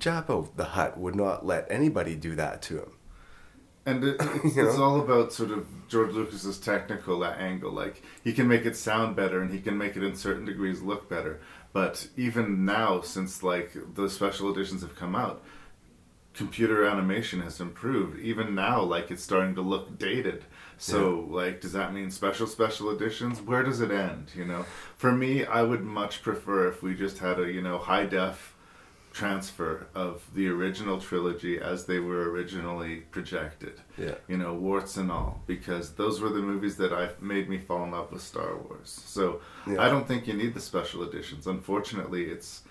Jabba 0.00 0.48
the 0.56 0.64
Hutt 0.64 0.98
would 0.98 1.14
not 1.14 1.46
let 1.46 1.66
anybody 1.70 2.14
do 2.16 2.34
that 2.36 2.62
to 2.62 2.78
him. 2.78 2.90
And 3.86 4.02
it, 4.04 4.16
it's, 4.44 4.56
it's 4.56 4.78
all 4.78 5.00
about 5.00 5.32
sort 5.32 5.50
of 5.50 5.66
George 5.88 6.12
Lucas's 6.12 6.58
technical 6.58 7.22
uh, 7.22 7.30
angle. 7.32 7.70
Like 7.70 8.02
he 8.22 8.32
can 8.32 8.48
make 8.48 8.64
it 8.66 8.76
sound 8.76 9.14
better, 9.16 9.40
and 9.40 9.52
he 9.52 9.60
can 9.60 9.76
make 9.78 9.96
it 9.96 10.02
in 10.02 10.14
certain 10.16 10.44
degrees 10.44 10.80
look 10.82 11.08
better. 11.08 11.40
But 11.72 12.08
even 12.16 12.64
now, 12.64 13.00
since 13.02 13.42
like 13.42 13.72
the 13.94 14.08
special 14.08 14.50
editions 14.52 14.82
have 14.82 14.96
come 14.96 15.14
out, 15.14 15.42
computer 16.32 16.84
animation 16.84 17.40
has 17.42 17.60
improved. 17.60 18.20
Even 18.20 18.54
now, 18.54 18.80
like 18.82 19.10
it's 19.10 19.22
starting 19.22 19.54
to 19.56 19.60
look 19.60 19.98
dated. 19.98 20.44
So, 20.78 21.26
like, 21.30 21.60
does 21.60 21.72
that 21.72 21.92
mean 21.94 22.10
special 22.10 22.46
special 22.46 22.90
editions? 22.90 23.40
Where 23.40 23.62
does 23.62 23.80
it 23.80 23.90
end? 23.90 24.32
You 24.36 24.44
know, 24.44 24.64
for 24.96 25.12
me, 25.12 25.44
I 25.44 25.62
would 25.62 25.82
much 25.82 26.22
prefer 26.22 26.68
if 26.68 26.82
we 26.82 26.94
just 26.94 27.18
had 27.18 27.38
a 27.38 27.50
you 27.50 27.62
know 27.62 27.78
high 27.78 28.06
def 28.06 28.54
transfer 29.12 29.86
of 29.94 30.24
the 30.34 30.48
original 30.48 31.00
trilogy 31.00 31.58
as 31.60 31.86
they 31.86 32.00
were 32.00 32.28
originally 32.30 32.96
projected. 33.12 33.80
Yeah. 33.96 34.16
You 34.26 34.36
know, 34.36 34.54
warts 34.54 34.96
and 34.96 35.10
all, 35.12 35.40
because 35.46 35.92
those 35.92 36.20
were 36.20 36.30
the 36.30 36.40
movies 36.40 36.76
that 36.78 36.92
I 36.92 37.10
made 37.20 37.48
me 37.48 37.58
fall 37.58 37.84
in 37.84 37.92
love 37.92 38.10
with 38.10 38.22
Star 38.22 38.56
Wars. 38.56 39.02
So 39.06 39.40
Yeah. 39.68 39.80
I 39.80 39.88
don't 39.88 40.08
think 40.08 40.26
you 40.26 40.34
need 40.34 40.52
the 40.52 40.60
special 40.60 41.04
editions. 41.04 41.46
Unfortunately, 41.46 42.24
it's 42.24 42.62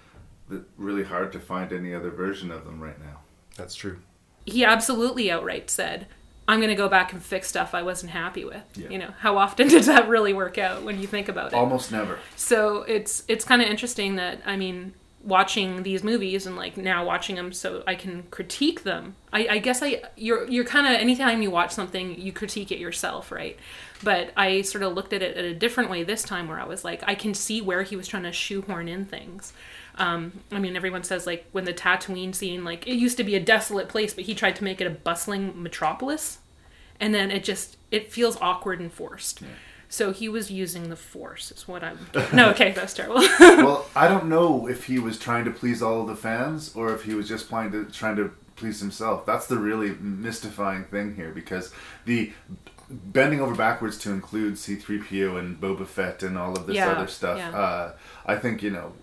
really 0.78 1.04
hard 1.04 1.32
to 1.32 1.40
find 1.40 1.72
any 1.72 1.94
other 1.94 2.10
version 2.12 2.52
of 2.52 2.66
them 2.66 2.82
right 2.82 3.00
now. 3.00 3.20
That's 3.56 3.74
true. 3.76 4.00
he 4.46 4.66
absolutely 4.66 5.32
outright 5.32 5.70
said, 5.70 6.08
"I'm 6.48 6.60
going 6.60 6.70
to 6.70 6.76
go 6.76 6.90
back 6.90 7.14
and 7.14 7.24
fix 7.24 7.48
stuff 7.48 7.74
I 7.74 7.84
wasn't 7.84 8.12
happy 8.12 8.46
with." 8.46 8.64
Yeah. 8.76 8.90
You 8.90 8.98
know, 9.00 9.14
how 9.20 9.38
often 9.38 9.68
does 9.76 9.88
that 9.88 10.08
really 10.08 10.34
work 10.34 10.58
out 10.58 10.84
when 10.84 11.00
you 11.00 11.08
think 11.08 11.30
about 11.30 11.54
it? 11.54 11.56
Almost 11.56 11.92
never. 11.92 12.20
So 12.36 12.84
it's 12.84 13.24
it's 13.28 13.46
kind 13.46 13.62
of 13.62 13.68
interesting 13.68 14.16
that 14.16 14.42
I 14.46 14.56
mean, 14.56 14.94
watching 15.24 15.84
these 15.84 16.04
movies 16.04 16.46
and 16.46 16.56
like 16.56 16.76
now 16.76 17.06
watching 17.06 17.36
them 17.38 17.54
so 17.54 17.84
I 17.88 17.96
can 17.96 18.24
critique 18.24 18.84
them. 18.84 19.16
I, 19.32 19.48
I 19.52 19.58
guess 19.60 19.82
I 19.82 20.02
you're 20.16 20.48
you're 20.50 20.66
kind 20.66 20.86
of 20.86 20.94
anytime 21.00 21.42
you 21.42 21.50
watch 21.50 21.72
something 21.72 22.20
you 22.20 22.34
critique 22.34 22.72
it 22.72 22.80
yourself, 22.80 23.32
right? 23.32 23.58
But 24.04 24.32
I 24.36 24.62
sort 24.62 24.84
of 24.84 24.94
looked 24.94 25.14
at 25.14 25.22
it 25.22 25.38
in 25.38 25.46
a 25.46 25.54
different 25.54 25.90
way 25.90 26.04
this 26.04 26.24
time, 26.24 26.50
where 26.50 26.60
I 26.60 26.66
was 26.66 26.84
like, 26.84 27.02
I 27.08 27.16
can 27.16 27.34
see 27.34 27.62
where 27.62 27.84
he 27.84 27.96
was 27.96 28.08
trying 28.08 28.24
to 28.24 28.34
shoehorn 28.34 28.90
in 28.90 29.06
things. 29.06 29.54
Um, 29.96 30.42
I 30.52 30.60
mean, 30.60 30.76
everyone 30.76 31.04
says 31.04 31.28
like 31.28 31.46
when 31.52 31.66
the 31.66 31.74
Tatooine 31.74 32.34
scene, 32.34 32.64
like 32.64 32.88
it 32.88 32.96
used 32.96 33.18
to 33.18 33.24
be 33.24 33.36
a 33.36 33.40
desolate 33.40 33.90
place, 33.90 34.14
but 34.14 34.24
he 34.26 34.34
tried 34.34 34.56
to 34.58 34.64
make 34.64 34.82
it 34.82 34.88
a 34.88 34.90
bustling 34.90 35.62
metropolis, 35.62 36.40
and 37.00 37.14
then 37.14 37.30
it 37.32 37.44
just 37.44 37.78
it 37.92 38.12
feels 38.12 38.38
awkward 38.42 38.80
and 38.80 38.92
forced. 38.92 39.42
So 39.90 40.12
he 40.12 40.28
was 40.28 40.50
using 40.50 40.90
the 40.90 40.96
force, 40.96 41.52
is 41.52 41.68
what 41.68 41.84
I'm. 41.84 42.00
No, 42.34 42.50
okay, 42.50 42.72
that's 42.72 42.96
terrible. 42.96 43.22
well, 43.40 43.86
I 43.96 44.08
don't 44.08 44.26
know 44.28 44.68
if 44.68 44.86
he 44.86 44.98
was 44.98 45.20
trying 45.20 45.46
to 45.46 45.52
please 45.52 45.84
all 45.84 46.02
of 46.02 46.08
the 46.08 46.16
fans 46.16 46.76
or 46.76 46.92
if 46.96 47.04
he 47.04 47.14
was 47.14 47.28
just 47.28 47.48
trying 47.48 47.72
to 47.74 47.86
trying 47.86 48.16
to 48.16 48.32
please 48.56 48.80
himself. 48.80 49.26
That's 49.28 49.46
the 49.46 49.58
really 49.58 49.92
mystifying 50.00 50.86
thing 50.86 51.16
here 51.16 51.32
because 51.32 51.72
the 52.06 52.32
bending 52.90 53.42
over 53.42 53.56
backwards 53.56 53.98
to 54.00 54.12
include 54.12 54.56
C3PO 54.56 55.38
and 55.40 55.60
Boba 55.62 55.86
Fett 55.88 56.22
and 56.24 56.38
all 56.38 56.56
of 56.58 56.66
this 56.68 56.76
Yeah, 56.76 56.90
other 56.92 57.08
stuff. 57.08 57.38
yeah. 57.38 57.50
Uh, 57.52 57.92
I 58.26 58.36
think 58.36 58.62
you 58.64 58.72
know 58.72 58.94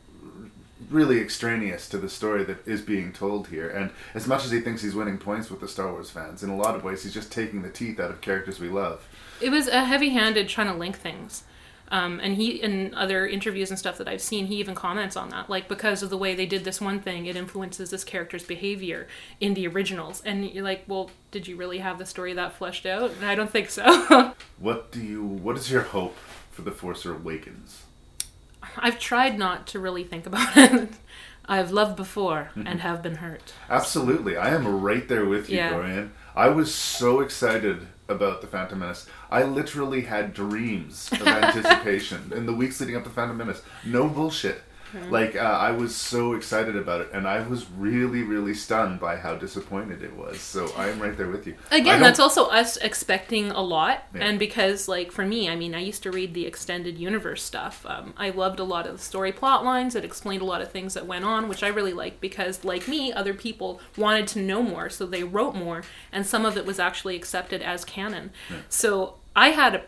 really 0.90 1.20
extraneous 1.20 1.88
to 1.88 1.98
the 1.98 2.08
story 2.08 2.44
that 2.44 2.66
is 2.66 2.82
being 2.82 3.12
told 3.12 3.48
here. 3.48 3.68
And 3.70 3.90
as 4.14 4.26
much 4.26 4.44
as 4.44 4.50
he 4.50 4.60
thinks 4.60 4.82
he's 4.82 4.94
winning 4.94 5.18
points 5.18 5.50
with 5.50 5.60
the 5.60 5.68
Star 5.68 5.90
Wars 5.92 6.10
fans, 6.10 6.42
in 6.42 6.50
a 6.50 6.56
lot 6.56 6.74
of 6.74 6.82
ways 6.84 7.02
he's 7.04 7.14
just 7.14 7.30
taking 7.32 7.62
the 7.62 7.70
teeth 7.70 8.00
out 8.00 8.10
of 8.10 8.20
characters 8.20 8.58
we 8.60 8.68
love. 8.68 9.06
it 9.40 9.50
was 9.50 9.68
a 9.68 9.84
heavy-handed 9.84 10.48
trying 10.48 10.66
to 10.66 10.74
link 10.74 10.98
things 10.98 11.44
um, 11.92 12.20
and 12.20 12.36
he 12.36 12.50
in 12.62 12.94
other 12.94 13.26
interviews 13.26 13.70
and 13.70 13.78
stuff 13.78 13.96
that 13.98 14.06
i've 14.06 14.20
seen 14.20 14.46
he 14.46 14.56
even 14.56 14.74
comments 14.74 15.16
on 15.16 15.28
that 15.30 15.48
like 15.48 15.66
because 15.68 16.02
of 16.02 16.10
the 16.10 16.16
way 16.18 16.34
they 16.34 16.46
did 16.46 16.62
this 16.64 16.80
one 16.80 17.00
thing 17.00 17.26
it 17.26 17.36
influences 17.36 17.90
this 17.90 18.04
character's 18.04 18.44
behavior 18.44 19.08
in 19.40 19.54
the 19.54 19.66
originals 19.66 20.20
and 20.26 20.44
you're 20.50 20.62
like 20.64 20.84
well 20.86 21.10
did 21.30 21.48
you 21.48 21.56
really 21.56 21.78
have 21.78 21.98
the 21.98 22.06
story 22.06 22.32
that 22.34 22.52
fleshed 22.52 22.84
out 22.86 23.10
and 23.12 23.24
i 23.24 23.34
don't 23.34 23.50
think 23.50 23.70
so 23.70 24.34
What 24.58 24.92
do 24.92 25.00
you? 25.00 25.24
What 25.24 25.56
is 25.56 25.70
your 25.70 25.82
hope 25.82 26.16
for 26.50 26.60
the 26.62 26.70
Force 26.70 27.06
Awakens? 27.06 27.84
I've 28.82 28.98
tried 28.98 29.38
not 29.38 29.66
to 29.68 29.78
really 29.78 30.04
think 30.04 30.26
about 30.26 30.56
it. 30.56 30.90
I've 31.46 31.70
loved 31.72 31.96
before 31.96 32.50
Mhm. 32.56 32.64
and 32.66 32.80
have 32.80 33.02
been 33.02 33.16
hurt. 33.16 33.52
Absolutely. 33.68 34.36
I 34.36 34.50
am 34.54 34.80
right 34.82 35.06
there 35.08 35.24
with 35.26 35.48
you, 35.50 35.56
Yeah. 35.56 35.70
Dorion. 35.70 36.12
I 36.36 36.48
was 36.48 36.72
so 36.74 37.20
excited 37.20 37.88
about 38.08 38.40
The 38.40 38.46
Phantom 38.46 38.78
Menace. 38.78 39.06
I 39.30 39.42
literally 39.42 40.02
had 40.02 40.32
dreams 40.34 41.08
of 41.12 41.26
anticipation 41.26 42.32
in 42.34 42.46
the 42.46 42.52
weeks 42.52 42.80
leading 42.80 42.96
up 42.96 43.04
to 43.04 43.10
Phantom 43.10 43.36
Menace. 43.36 43.62
No 43.84 44.08
bullshit. 44.08 44.62
Mhm. 44.92 45.10
Like, 45.10 45.36
uh, 45.36 45.40
I 45.40 45.70
was 45.70 45.94
so 45.94 46.32
excited 46.34 46.76
about 46.76 47.00
it, 47.00 47.10
and 47.12 47.26
I 47.28 47.46
was 47.46 47.66
really, 47.70 48.22
really 48.22 48.54
stunned 48.54 49.00
by 49.00 49.16
how 49.16 49.34
disappointed 49.34 50.02
it 50.02 50.16
was. 50.16 50.40
So 50.40 50.72
I'm 50.76 50.98
right 51.00 51.16
there 51.16 51.28
with 51.28 51.46
you. 51.46 51.54
Again, 51.70 52.00
that's 52.00 52.18
also 52.20 52.46
us 52.46 52.76
expecting 52.78 53.50
a 53.50 53.60
lot, 53.62 54.04
Yeah. 54.14 54.24
and 54.24 54.38
because, 54.38 54.88
like, 54.88 55.12
for 55.12 55.24
me, 55.24 55.48
I 55.48 55.56
mean, 55.56 55.74
I 55.74 55.80
used 55.80 56.02
to 56.04 56.10
read 56.10 56.34
the 56.34 56.46
extended 56.46 56.98
universe 56.98 57.42
stuff. 57.42 57.84
Um, 57.88 58.14
I 58.16 58.30
loved 58.30 58.58
a 58.58 58.64
lot 58.64 58.86
of 58.86 58.92
the 58.92 59.02
story 59.02 59.32
plot 59.32 59.64
lines. 59.64 59.94
It 59.94 60.04
explained 60.04 60.42
a 60.42 60.46
lot 60.46 60.60
of 60.62 60.70
things 60.70 60.94
that 60.94 61.06
went 61.06 61.24
on, 61.24 61.48
which 61.48 61.62
I 61.62 61.68
really 61.68 61.92
liked 61.92 62.20
because, 62.20 62.64
like 62.64 62.88
me, 62.88 63.12
other 63.12 63.34
people 63.34 63.80
wanted 63.96 64.26
to 64.28 64.40
know 64.40 64.62
more, 64.62 64.88
so 64.90 65.06
they 65.06 65.24
wrote 65.24 65.54
more, 65.54 65.82
and 66.12 66.26
some 66.26 66.44
of 66.44 66.56
it 66.56 66.66
was 66.66 66.78
actually 66.78 67.16
accepted 67.16 67.62
as 67.62 67.84
canon. 67.84 68.30
So 68.68 69.14
I 69.36 69.50
had 69.50 69.74
a 69.76 69.82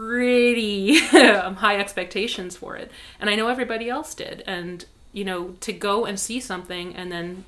pretty 0.00 0.98
high 1.00 1.78
expectations 1.78 2.56
for 2.56 2.76
it, 2.76 2.90
and 3.18 3.28
I 3.28 3.34
know 3.34 3.48
everybody 3.48 3.88
else 3.88 4.14
did. 4.14 4.42
And 4.46 4.84
you 5.12 5.24
know, 5.24 5.54
to 5.60 5.72
go 5.72 6.06
and 6.06 6.18
see 6.18 6.40
something, 6.40 6.94
and 6.94 7.10
then 7.10 7.44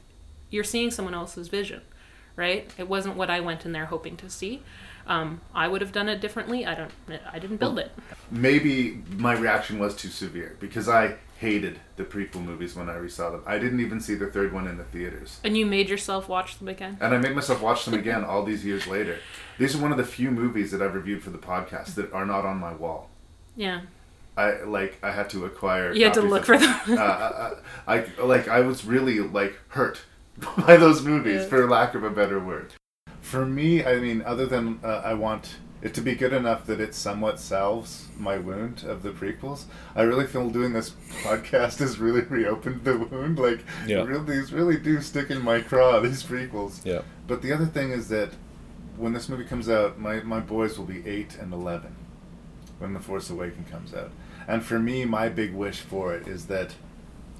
you're 0.51 0.65
seeing 0.65 0.91
someone 0.91 1.15
else's 1.15 1.49
vision 1.49 1.83
right? 2.37 2.71
It 2.79 2.89
wasn't 2.89 3.17
what 3.17 3.31
I 3.31 3.41
went 3.41 3.65
in 3.67 3.73
there 3.73 3.87
hoping 3.87 4.17
to 4.19 4.31
see. 4.31 4.63
Um, 5.07 5.41
I 5.55 5.67
would 5.69 5.81
have 5.81 5.93
done 5.93 6.09
it 6.09 6.21
differently. 6.21 6.65
I 6.65 6.75
don't. 6.75 6.93
I 7.31 7.39
didn't 7.39 7.57
build 7.57 7.79
it. 7.79 7.91
maybe 8.31 9.03
my 9.17 9.35
reaction 9.35 9.79
was 9.79 9.97
too 9.97 10.09
severe 10.09 10.57
because 10.61 10.89
I 10.89 11.17
hated 11.43 11.81
the 11.97 12.05
prequel 12.05 12.43
movies 12.45 12.77
when 12.77 12.89
I 12.89 12.95
resaw 12.95 13.33
them. 13.33 13.43
I 13.45 13.59
didn't 13.59 13.81
even 13.81 14.01
see 14.01 14.15
the 14.15 14.29
third 14.29 14.53
one 14.53 14.69
in 14.69 14.79
the 14.79 14.85
theaters. 14.85 15.41
And 15.43 15.57
you 15.57 15.67
made 15.67 15.89
yourself 15.91 16.29
watch 16.29 16.59
them 16.59 16.69
again. 16.69 16.97
And 17.01 17.13
I 17.13 17.19
made 17.19 17.35
myself 17.35 17.61
watch 17.61 17.85
them 17.85 17.95
again 17.95 18.23
all 18.25 18.45
these 18.45 18.65
years 18.65 18.87
later. 18.87 19.19
These 19.59 19.75
are 19.75 19.83
one 19.83 19.91
of 19.91 19.99
the 19.99 20.05
few 20.05 20.31
movies 20.31 20.71
that 20.71 20.81
I've 20.81 20.95
reviewed 20.95 21.23
for 21.23 21.31
the 21.31 21.39
podcast 21.39 21.97
that 21.97 22.13
are 22.13 22.25
not 22.25 22.45
on 22.45 22.59
my 22.59 22.73
wall. 22.73 23.11
Yeah. 23.57 23.81
I 24.37 24.63
like 24.63 24.99
I 25.03 25.11
had 25.11 25.29
to 25.31 25.45
acquire. 25.45 25.93
You 25.93 26.05
had 26.05 26.15
to 26.15 26.23
look 26.23 26.43
of 26.43 26.47
for 26.47 26.59
them. 26.59 26.75
them. 26.87 26.99
uh, 26.99 27.03
uh, 27.03 27.55
I 27.89 28.05
like 28.23 28.47
I 28.49 28.61
was 28.61 28.85
really 28.85 29.19
like 29.19 29.59
hurt 29.69 30.01
by 30.67 30.77
those 30.77 31.03
movies, 31.03 31.43
Yeah. 31.43 31.49
for 31.49 31.69
lack 31.69 31.95
of 31.95 32.05
a 32.05 32.11
better 32.11 32.39
word. 32.41 32.73
For 33.21 33.45
me, 33.45 33.85
I 33.85 33.97
mean, 33.99 34.23
other 34.23 34.47
than 34.47 34.79
uh, 34.83 35.03
I 35.05 35.15
want 35.15 35.57
it 35.83 35.93
to 35.95 36.01
be 36.01 36.15
good 36.15 36.33
enough 36.33 36.65
that 36.67 36.81
it 36.81 36.95
somewhat 36.95 37.41
salves 37.41 38.07
my 38.19 38.39
wound 38.39 38.85
of 38.87 39.03
the 39.03 39.11
prequels. 39.11 39.65
I 39.97 40.03
really 40.03 40.27
feel 40.27 40.49
doing 40.49 40.73
this 40.73 40.91
podcast 41.23 41.79
has 41.81 41.99
really 41.99 42.21
reopened 42.31 42.85
the 42.85 42.97
wound. 42.99 43.39
Like, 43.39 43.65
Yeah. 43.87 44.05
really, 44.05 44.37
these 44.37 44.53
really 44.53 44.77
do 44.77 45.01
stick 45.01 45.31
in 45.31 45.43
my 45.43 45.61
craw. 45.61 45.99
These 46.07 46.23
prequels. 46.23 46.85
Yeah. 46.85 47.03
But 47.27 47.43
the 47.43 47.53
other 47.53 47.67
thing 47.67 47.91
is 47.91 48.09
that 48.09 48.31
when 48.97 49.13
this 49.13 49.29
movie 49.29 49.45
comes 49.45 49.69
out, 49.69 49.99
my, 49.99 50.21
my 50.21 50.39
boys 50.41 50.79
will 50.79 50.85
be 50.87 51.07
8 51.07 51.37
and 51.41 51.53
11 51.53 51.95
when 52.79 52.95
The 52.95 53.01
Force 53.01 53.29
Awakens 53.31 53.69
comes 53.71 53.93
out. 53.95 54.11
And 54.47 54.65
for 54.65 54.79
me, 54.79 55.05
my 55.05 55.29
big 55.29 55.53
wish 55.55 55.81
for 55.81 56.15
it 56.15 56.29
is 56.29 56.47
that 56.47 56.75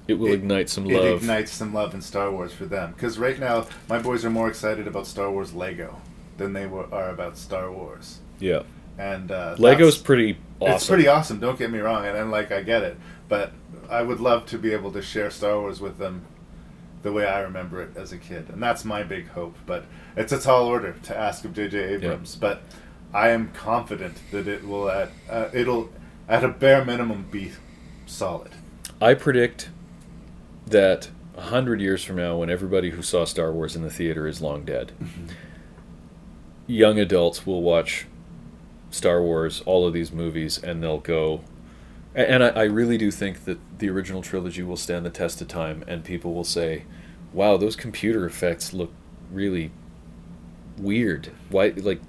It 0.07 0.15
will 0.15 0.33
ignite 0.33 0.69
some 0.69 0.85
love. 0.85 1.05
it 1.05 1.15
ignites 1.15 1.51
some 1.51 1.73
love 1.73 1.93
in 1.93 2.01
Star 2.01 2.29
Wars 2.31 2.53
for 2.53 2.65
them. 2.65 2.91
Because 2.93 3.17
right 3.17 3.39
now, 3.39 3.67
my 3.87 3.99
boys 3.99 4.25
are 4.25 4.29
more 4.29 4.47
excited 4.49 4.85
about 4.87 5.07
Star 5.07 5.29
Wars 5.31 5.53
Lego 5.53 6.01
than 6.37 6.51
they 6.53 6.65
were, 6.65 6.93
are 6.93 7.09
about 7.09 7.37
Star 7.37 7.71
Wars. 7.71 8.19
Yeah. 8.43 8.63
And 8.97 9.31
uh, 9.31 9.55
Lego's 9.57 9.97
pretty 9.97 10.37
awesome. 10.59 10.75
It's 10.75 10.87
pretty 10.87 11.07
awesome. 11.07 11.39
Don't 11.39 11.57
get 11.57 11.71
me 11.71 11.79
wrong, 11.79 12.05
and, 12.05 12.17
and 12.17 12.29
like 12.29 12.51
I 12.51 12.61
get 12.61 12.83
it, 12.83 12.97
but 13.27 13.51
I 13.89 14.01
would 14.01 14.19
love 14.19 14.45
to 14.47 14.57
be 14.57 14.73
able 14.73 14.91
to 14.91 15.01
share 15.01 15.31
Star 15.31 15.59
Wars 15.59 15.79
with 15.79 15.97
them 15.97 16.25
the 17.01 17.11
way 17.11 17.25
I 17.25 17.39
remember 17.41 17.81
it 17.81 17.97
as 17.97 18.11
a 18.11 18.17
kid, 18.17 18.49
and 18.49 18.61
that's 18.61 18.85
my 18.85 19.01
big 19.03 19.29
hope. 19.29 19.55
But 19.65 19.85
it's 20.15 20.31
a 20.31 20.39
tall 20.39 20.65
order 20.65 20.93
to 21.03 21.17
ask 21.17 21.45
of 21.45 21.53
J.J. 21.53 21.95
Abrams, 21.95 22.35
but 22.35 22.61
I 23.13 23.29
am 23.29 23.51
confident 23.51 24.17
that 24.31 24.47
it 24.47 24.67
will 24.67 24.89
at 24.89 25.09
uh, 25.29 25.49
it'll 25.53 25.89
at 26.27 26.43
a 26.43 26.49
bare 26.49 26.83
minimum 26.85 27.27
be 27.31 27.53
solid. 28.05 28.51
I 29.01 29.13
predict 29.13 29.69
that 30.67 31.09
a 31.35 31.41
hundred 31.41 31.81
years 31.81 32.03
from 32.03 32.17
now, 32.17 32.37
when 32.37 32.49
everybody 32.49 32.91
who 32.91 33.01
saw 33.01 33.25
Star 33.25 33.51
Wars 33.51 33.75
in 33.75 33.83
the 33.83 33.89
theater 33.89 34.27
is 34.27 34.41
long 34.41 34.65
dead, 34.65 34.91
young 36.67 36.99
adults 36.99 37.45
will 37.45 37.61
watch 37.61 38.05
Star 38.93 39.21
Wars, 39.21 39.61
all 39.65 39.87
of 39.87 39.93
these 39.93 40.11
movies, 40.11 40.61
and 40.61 40.81
they'll 40.81 40.99
go. 40.99 41.41
And 42.15 42.43
I, 42.43 42.49
I 42.49 42.63
really 42.63 42.97
do 42.97 43.11
think 43.11 43.45
that 43.45 43.57
the 43.79 43.89
original 43.89 44.21
trilogy 44.21 44.61
will 44.63 44.77
stand 44.77 45.05
the 45.05 45.09
test 45.09 45.41
of 45.41 45.47
time, 45.47 45.83
and 45.87 46.03
people 46.03 46.33
will 46.33 46.43
say, 46.43 46.85
"Wow, 47.33 47.57
those 47.57 47.75
computer 47.75 48.25
effects 48.25 48.73
look 48.73 48.91
really 49.31 49.71
weird. 50.77 51.31
Why, 51.49 51.73
like." 51.75 52.01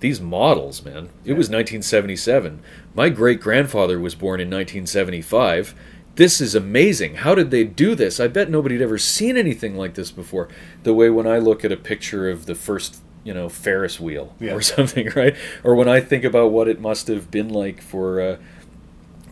These 0.00 0.20
models, 0.20 0.84
man. 0.84 1.08
It 1.24 1.32
was 1.32 1.50
1977. 1.50 2.60
My 2.94 3.08
great 3.08 3.40
grandfather 3.40 3.98
was 3.98 4.14
born 4.14 4.38
in 4.38 4.46
1975 4.46 5.74
this 6.18 6.40
is 6.40 6.56
amazing. 6.56 7.14
How 7.14 7.36
did 7.36 7.52
they 7.52 7.62
do 7.62 7.94
this? 7.94 8.18
I 8.18 8.26
bet 8.26 8.50
nobody 8.50 8.74
had 8.74 8.82
ever 8.82 8.98
seen 8.98 9.36
anything 9.36 9.76
like 9.76 9.94
this 9.94 10.10
before. 10.10 10.48
The 10.82 10.92
way 10.92 11.10
when 11.10 11.28
I 11.28 11.38
look 11.38 11.64
at 11.64 11.70
a 11.70 11.76
picture 11.76 12.28
of 12.28 12.46
the 12.46 12.56
first, 12.56 13.00
you 13.24 13.34
know, 13.34 13.48
Ferris 13.48 13.98
wheel 14.00 14.34
Yeah. 14.40 14.54
or 14.54 14.60
something, 14.74 15.10
right? 15.16 15.34
Or 15.64 15.74
when 15.74 15.88
I 15.88 16.00
think 16.00 16.24
about 16.24 16.50
what 16.52 16.68
it 16.68 16.80
must 16.80 17.08
have 17.08 17.30
been 17.30 17.48
like 17.50 17.80
for 17.82 18.20
uh, 18.20 18.36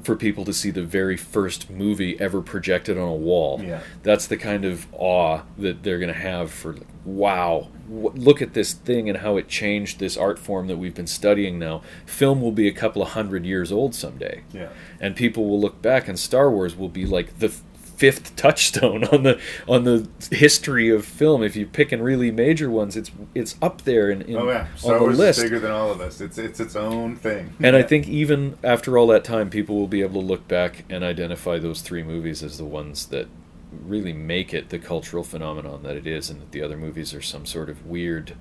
for 0.03 0.15
people 0.15 0.45
to 0.45 0.53
see 0.53 0.71
the 0.71 0.83
very 0.85 1.17
first 1.17 1.69
movie 1.69 2.19
ever 2.21 2.41
projected 2.41 2.97
on 2.97 3.09
a 3.09 3.15
wall. 3.15 3.61
Yeah. 3.61 3.81
That's 4.05 4.29
the 4.29 4.37
kind 4.37 4.65
of 4.65 4.87
awe 4.93 5.41
that 5.59 5.83
they're 5.83 5.99
going 5.99 6.13
to 6.13 6.21
have 6.21 6.53
for 6.53 6.77
wow, 7.05 7.69
w- 7.89 8.13
look 8.15 8.41
at 8.41 8.53
this 8.55 8.73
thing 8.73 9.09
and 9.09 9.19
how 9.19 9.37
it 9.37 9.49
changed 9.49 9.99
this 9.99 10.17
art 10.17 10.39
form 10.39 10.69
that 10.69 10.77
we've 10.77 10.95
been 10.95 11.07
studying 11.09 11.59
now. 11.59 11.83
Film 12.05 12.41
will 12.41 12.53
be 12.53 12.69
a 12.69 12.73
couple 12.73 13.03
of 13.03 13.11
hundred 13.11 13.45
years 13.45 13.73
old 13.73 13.97
someday. 13.97 14.43
Yeah. 14.53 14.69
And 15.01 15.17
people 15.17 15.49
will 15.49 15.61
look 15.61 15.83
back 15.83 16.07
and 16.07 16.17
Star 16.19 16.51
Wars 16.53 16.77
will 16.77 16.89
be 16.89 17.05
like 17.05 17.41
the 17.41 17.53
fifth 17.97 18.37
touchstone 18.37 19.05
on 19.05 19.23
the 19.23 19.41
on 19.67 19.85
the 19.85 20.09
history 20.31 20.91
of 20.91 21.05
film. 21.05 21.43
If 21.43 21.57
you 21.57 21.67
pick 21.67 21.93
in 21.93 22.03
really 22.03 22.31
major 22.31 22.71
ones, 22.71 22.97
it's 22.97 23.11
it's 23.35 23.57
up 23.61 23.83
there 23.83 24.11
in, 24.11 24.23
in 24.23 24.37
oh 24.37 24.49
yeah, 24.49 24.67
Star 24.77 24.95
on 24.95 24.99
the 24.99 25.05
Wars 25.05 25.19
list. 25.19 25.39
is 25.39 25.45
bigger 25.45 25.61
than 25.61 25.71
all 25.71 25.91
of 25.91 26.01
us. 26.01 26.21
It's 26.21 26.39
it's 26.39 26.61
its 26.61 26.77
own 26.77 27.17
thing. 27.17 27.55
And 27.61 27.75
I 27.75 27.83
think 27.83 28.09
even 28.09 28.59
after 28.63 28.97
all 28.99 29.07
that 29.09 29.25
time, 29.25 29.51
people 29.51 29.77
will 29.77 29.89
be 29.89 30.03
able 30.03 30.21
to 30.21 30.27
look 30.27 30.47
back 30.47 30.85
and 30.89 31.03
identify 31.03 31.59
those 31.59 31.81
three 31.81 32.03
movies 32.03 32.43
as 32.43 32.59
the 32.59 32.65
ones 32.65 33.07
that 33.07 33.29
really 33.73 34.13
make 34.13 34.55
it 34.55 34.69
the 34.69 34.79
cultural 34.79 35.25
phenomenon 35.25 35.83
that 35.83 35.97
it 35.97 36.07
is, 36.07 36.31
and 36.31 36.41
that 36.41 36.53
the 36.53 36.63
other 36.63 36.77
movies 36.77 37.15
are 37.15 37.23
some 37.23 37.47
sort 37.47 37.69
of 37.69 37.87
weird 37.87 38.37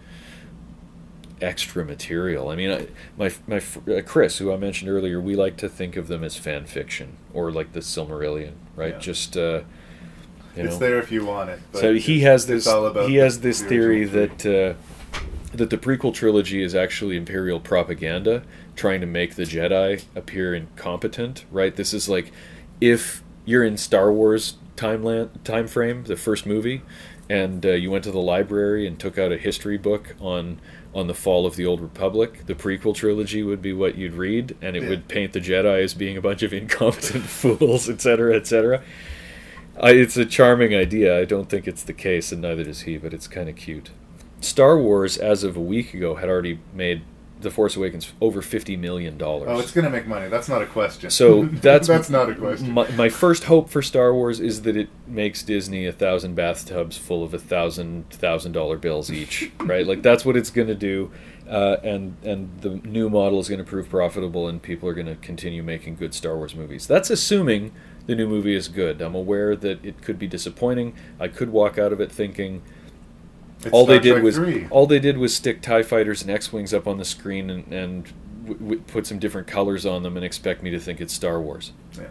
extra 1.41 1.83
material. 1.85 2.49
I 2.49 2.55
mean, 2.55 2.71
I, 2.71 2.87
my 3.17 3.31
my 3.47 3.61
uh, 3.93 4.01
Chris, 4.01 4.37
who 4.37 4.51
I 4.51 4.57
mentioned 4.57 4.89
earlier, 4.89 5.19
we 5.19 5.35
like 5.35 5.57
to 5.57 5.69
think 5.69 5.95
of 5.95 6.07
them 6.07 6.23
as 6.23 6.37
fan 6.37 6.65
fiction 6.65 7.17
or 7.33 7.51
like 7.51 7.73
the 7.73 7.79
Silmarillion, 7.81 8.53
right? 8.75 8.93
Yeah. 8.93 8.99
Just 8.99 9.37
uh, 9.37 9.61
you 10.55 10.63
It's 10.63 10.73
know. 10.73 10.79
there 10.79 10.99
if 10.99 11.11
you 11.11 11.25
want 11.25 11.49
it, 11.49 11.59
but 11.71 11.81
so 11.81 11.93
he 11.95 12.21
has 12.21 12.47
this. 12.47 12.65
he 13.07 13.15
has 13.15 13.41
this 13.41 13.61
theory 13.61 14.05
that 14.05 14.45
uh, 14.45 14.73
that 15.53 15.69
the 15.69 15.77
prequel 15.77 16.13
trilogy 16.13 16.61
is 16.63 16.75
actually 16.75 17.17
imperial 17.17 17.59
propaganda, 17.59 18.43
trying 18.75 19.01
to 19.01 19.07
make 19.07 19.35
the 19.35 19.43
Jedi 19.43 20.03
appear 20.15 20.53
incompetent. 20.55 21.45
Right? 21.51 21.75
This 21.75 21.93
is 21.93 22.07
like 22.07 22.31
if 22.79 23.21
you're 23.45 23.63
in 23.63 23.77
Star 23.77 24.11
Wars 24.11 24.55
timeline 24.75 25.29
time 25.43 25.67
frame, 25.67 26.03
the 26.05 26.15
first 26.15 26.45
movie, 26.45 26.81
and 27.29 27.65
uh, 27.65 27.69
you 27.71 27.91
went 27.91 28.03
to 28.03 28.11
the 28.11 28.19
library 28.19 28.85
and 28.87 28.99
took 28.99 29.17
out 29.17 29.31
a 29.31 29.37
history 29.37 29.77
book 29.77 30.15
on 30.19 30.59
on 30.95 31.05
the 31.07 31.13
fall 31.13 31.45
of 31.45 31.55
the 31.57 31.65
old 31.65 31.81
republic 31.81 32.45
the 32.47 32.55
prequel 32.55 32.95
trilogy 32.95 33.43
would 33.43 33.61
be 33.61 33.73
what 33.73 33.95
you'd 33.95 34.13
read 34.13 34.55
and 34.61 34.75
it 34.75 34.81
Yeah. 34.83 34.89
would 34.89 35.07
paint 35.07 35.33
the 35.33 35.39
jedi 35.41 35.83
as 35.83 35.93
being 35.93 36.17
a 36.17 36.21
bunch 36.21 36.41
of 36.41 36.53
incompetent 36.61 37.25
fools 37.25 37.87
etc 37.89 38.35
etc 38.35 38.81
I, 39.77 39.91
it's 39.91 40.15
a 40.15 40.25
charming 40.25 40.73
idea. 40.73 41.19
I 41.19 41.25
don't 41.25 41.49
think 41.49 41.67
it's 41.67 41.83
the 41.83 41.91
case, 41.91 42.31
and 42.31 42.41
neither 42.41 42.63
does 42.63 42.83
he, 42.83 42.97
but 42.97 43.13
it's 43.13 43.27
kind 43.27 43.49
of 43.49 43.57
cute. 43.57 43.89
Star 44.39 44.77
Wars, 44.77 45.17
as 45.17 45.43
of 45.43 45.57
a 45.57 45.61
week 45.61 45.93
ago, 45.93 46.15
had 46.15 46.29
already 46.29 46.59
made 46.73 47.01
The 47.41 47.51
Force 47.51 47.75
Awakens 47.75 48.13
over 48.21 48.41
$50 48.41 48.79
million. 48.79 49.21
Oh, 49.21 49.59
it's 49.59 49.71
gonna 49.71 49.89
make 49.89 50.07
money. 50.07 50.29
That's 50.29 50.47
not 50.47 50.61
a 50.61 50.65
question. 50.65 51.09
So 51.09 51.45
that's 51.51 51.87
that's 51.87 52.09
not 52.09 52.29
a 52.29 52.35
question. 52.35 52.71
My, 52.71 52.89
my 52.91 53.09
first 53.09 53.43
hope 53.43 53.69
for 53.69 53.81
Star 53.81 54.13
Wars 54.13 54.39
is 54.39 54.61
that 54.63 54.77
it 54.77 54.89
makes 55.05 55.43
Disney 55.43 55.85
a 55.85 55.91
thousand 55.91 56.35
bathtubs 56.35 56.97
full 56.97 57.23
of 57.23 57.33
a 57.33 57.39
thousand 57.39 58.09
thousand 58.09 58.53
dollar 58.53 58.77
bills 58.77 59.11
each, 59.11 59.51
right? 59.59 59.85
Like 59.85 60.01
that's 60.01 60.25
what 60.25 60.37
it's 60.37 60.49
going 60.49 60.69
to 60.69 60.75
do, 60.75 61.11
uh, 61.49 61.77
and 61.83 62.15
and 62.23 62.61
the 62.61 62.75
new 62.87 63.09
model 63.09 63.39
is 63.39 63.49
going 63.49 63.59
to 63.59 63.69
prove 63.69 63.89
profitable, 63.89 64.47
and 64.47 64.61
people 64.61 64.87
are 64.87 64.93
going 64.93 65.07
to 65.07 65.15
continue 65.15 65.61
making 65.61 65.95
good 65.95 66.13
Star 66.13 66.37
Wars 66.37 66.55
movies. 66.55 66.87
That's 66.87 67.09
assuming 67.09 67.73
the 68.07 68.15
new 68.15 68.27
movie 68.27 68.55
is 68.55 68.67
good. 68.67 69.01
I'm 69.01 69.15
aware 69.15 69.55
that 69.55 69.83
it 69.83 70.01
could 70.01 70.17
be 70.19 70.27
disappointing. 70.27 70.95
I 71.19 71.27
could 71.27 71.49
walk 71.49 71.77
out 71.77 71.91
of 71.91 71.99
it 71.99 72.11
thinking. 72.11 72.61
It's 73.65 73.73
all 73.73 73.85
they 73.85 73.99
did 73.99 74.11
Trek 74.13 74.23
was 74.23 74.35
3. 74.35 74.67
all 74.69 74.85
they 74.87 74.99
did 74.99 75.17
was 75.17 75.35
stick 75.35 75.61
Tie 75.61 75.83
fighters 75.83 76.21
and 76.21 76.31
X 76.31 76.53
wings 76.53 76.73
up 76.73 76.87
on 76.87 76.97
the 76.97 77.05
screen 77.05 77.49
and, 77.49 77.73
and 77.73 78.13
w- 78.45 78.59
w- 78.59 78.81
put 78.81 79.07
some 79.07 79.19
different 79.19 79.47
colors 79.47 79.85
on 79.85 80.03
them 80.03 80.15
and 80.15 80.25
expect 80.25 80.61
me 80.63 80.69
to 80.71 80.79
think 80.79 81.01
it's 81.01 81.13
Star 81.13 81.41
Wars. 81.41 81.71
Yeah. 81.97 82.05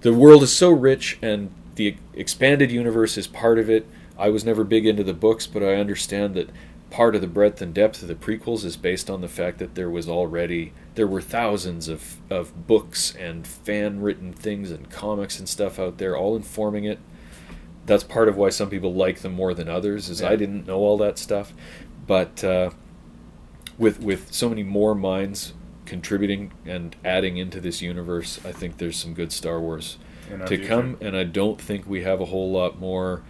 the 0.00 0.14
world 0.14 0.42
is 0.42 0.52
so 0.52 0.70
rich 0.70 1.18
and 1.22 1.50
the 1.76 1.96
expanded 2.14 2.70
universe 2.70 3.16
is 3.18 3.26
part 3.26 3.58
of 3.58 3.68
it. 3.70 3.86
I 4.18 4.28
was 4.28 4.44
never 4.44 4.64
big 4.64 4.86
into 4.86 5.04
the 5.04 5.14
books, 5.14 5.46
but 5.46 5.62
I 5.62 5.74
understand 5.76 6.34
that 6.34 6.50
part 6.90 7.14
of 7.14 7.20
the 7.20 7.26
breadth 7.26 7.62
and 7.62 7.72
depth 7.72 8.02
of 8.02 8.08
the 8.08 8.14
prequels 8.14 8.64
is 8.64 8.76
based 8.76 9.08
on 9.08 9.20
the 9.20 9.28
fact 9.28 9.58
that 9.58 9.74
there 9.76 9.88
was 9.88 10.08
already 10.08 10.72
there 10.96 11.06
were 11.06 11.20
thousands 11.22 11.88
of, 11.88 12.16
of 12.28 12.66
books 12.66 13.14
and 13.16 13.46
fan 13.46 14.00
written 14.00 14.32
things 14.32 14.70
and 14.72 14.90
comics 14.90 15.38
and 15.38 15.48
stuff 15.48 15.78
out 15.78 15.98
there 15.98 16.16
all 16.16 16.34
informing 16.34 16.84
it 16.84 16.98
that's 17.86 18.04
part 18.04 18.28
of 18.28 18.36
why 18.36 18.48
some 18.48 18.68
people 18.70 18.92
like 18.94 19.20
them 19.20 19.32
more 19.32 19.54
than 19.54 19.68
others 19.68 20.08
is 20.08 20.20
Yeah. 20.20 20.30
i 20.30 20.36
didn't 20.36 20.66
know 20.66 20.78
all 20.78 20.96
that 20.98 21.18
stuff 21.18 21.52
but 22.06 22.42
uh, 22.44 22.70
with 23.78 24.00
with 24.00 24.32
so 24.32 24.48
many 24.48 24.62
more 24.62 24.94
minds 24.94 25.52
contributing 25.86 26.52
and 26.66 26.94
adding 27.04 27.36
into 27.36 27.60
this 27.60 27.82
universe 27.82 28.38
i 28.44 28.52
think 28.52 28.78
there's 28.78 28.96
some 28.96 29.14
good 29.14 29.32
star 29.32 29.60
wars 29.60 29.98
to 30.28 30.46
future. 30.46 30.66
come 30.68 30.96
and 31.00 31.16
i 31.16 31.24
don't 31.24 31.60
think 31.60 31.86
we 31.88 32.02
have 32.02 32.20
a 32.20 32.26
whole 32.26 32.50
lot 32.52 32.78
more 32.78 33.22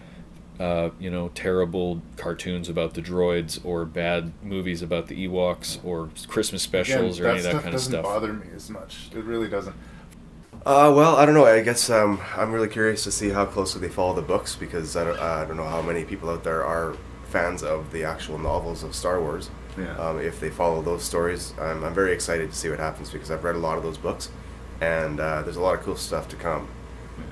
uh, 0.59 0.91
you 0.99 1.09
know, 1.09 1.29
terrible 1.29 2.03
cartoons 2.17 2.69
about 2.69 2.93
the 2.93 3.01
droids 3.01 3.59
or 3.65 3.83
bad 3.83 4.31
movies 4.43 4.83
about 4.83 5.07
the 5.07 5.27
Ewoks 5.27 5.83
or 5.83 6.11
Christmas 6.27 6.61
specials 6.61 7.17
Again, 7.17 7.25
or 7.25 7.31
any 7.31 7.39
of 7.39 7.43
that 7.45 7.49
stuff 7.49 7.63
kind 7.63 7.73
of 7.73 7.81
stuff. 7.81 8.03
doesn't 8.03 8.13
bother 8.21 8.33
me 8.33 8.45
as 8.55 8.69
much. 8.69 9.09
It 9.15 9.23
really 9.23 9.47
doesn't. 9.47 9.75
Uh, 10.63 10.93
well, 10.95 11.15
I 11.15 11.25
don't 11.25 11.33
know. 11.33 11.45
I 11.45 11.61
guess 11.61 11.89
um, 11.89 12.21
I'm 12.37 12.51
really 12.51 12.67
curious 12.67 13.03
to 13.05 13.11
see 13.11 13.29
how 13.29 13.45
closely 13.45 13.81
they 13.81 13.89
follow 13.89 14.13
the 14.13 14.21
books 14.21 14.55
because 14.55 14.95
I 14.95 15.05
don't, 15.05 15.19
uh, 15.19 15.23
I 15.23 15.45
don't 15.45 15.57
know 15.57 15.67
how 15.67 15.81
many 15.81 16.05
people 16.05 16.29
out 16.29 16.43
there 16.43 16.63
are 16.63 16.95
fans 17.29 17.63
of 17.63 17.91
the 17.91 18.03
actual 18.03 18.37
novels 18.37 18.83
of 18.83 18.93
Star 18.93 19.19
Wars. 19.19 19.49
Yeah. 19.75 19.97
Um, 19.97 20.19
if 20.19 20.39
they 20.39 20.51
follow 20.51 20.83
those 20.83 21.03
stories, 21.03 21.53
I'm, 21.59 21.83
I'm 21.83 21.95
very 21.95 22.11
excited 22.13 22.51
to 22.51 22.55
see 22.55 22.69
what 22.69 22.77
happens 22.77 23.09
because 23.09 23.31
I've 23.31 23.43
read 23.43 23.55
a 23.55 23.59
lot 23.59 23.77
of 23.77 23.83
those 23.83 23.97
books, 23.97 24.29
and 24.81 25.19
uh, 25.19 25.41
there's 25.41 25.55
a 25.55 25.61
lot 25.61 25.73
of 25.75 25.81
cool 25.81 25.95
stuff 25.95 26.27
to 26.29 26.35
come. 26.35 26.67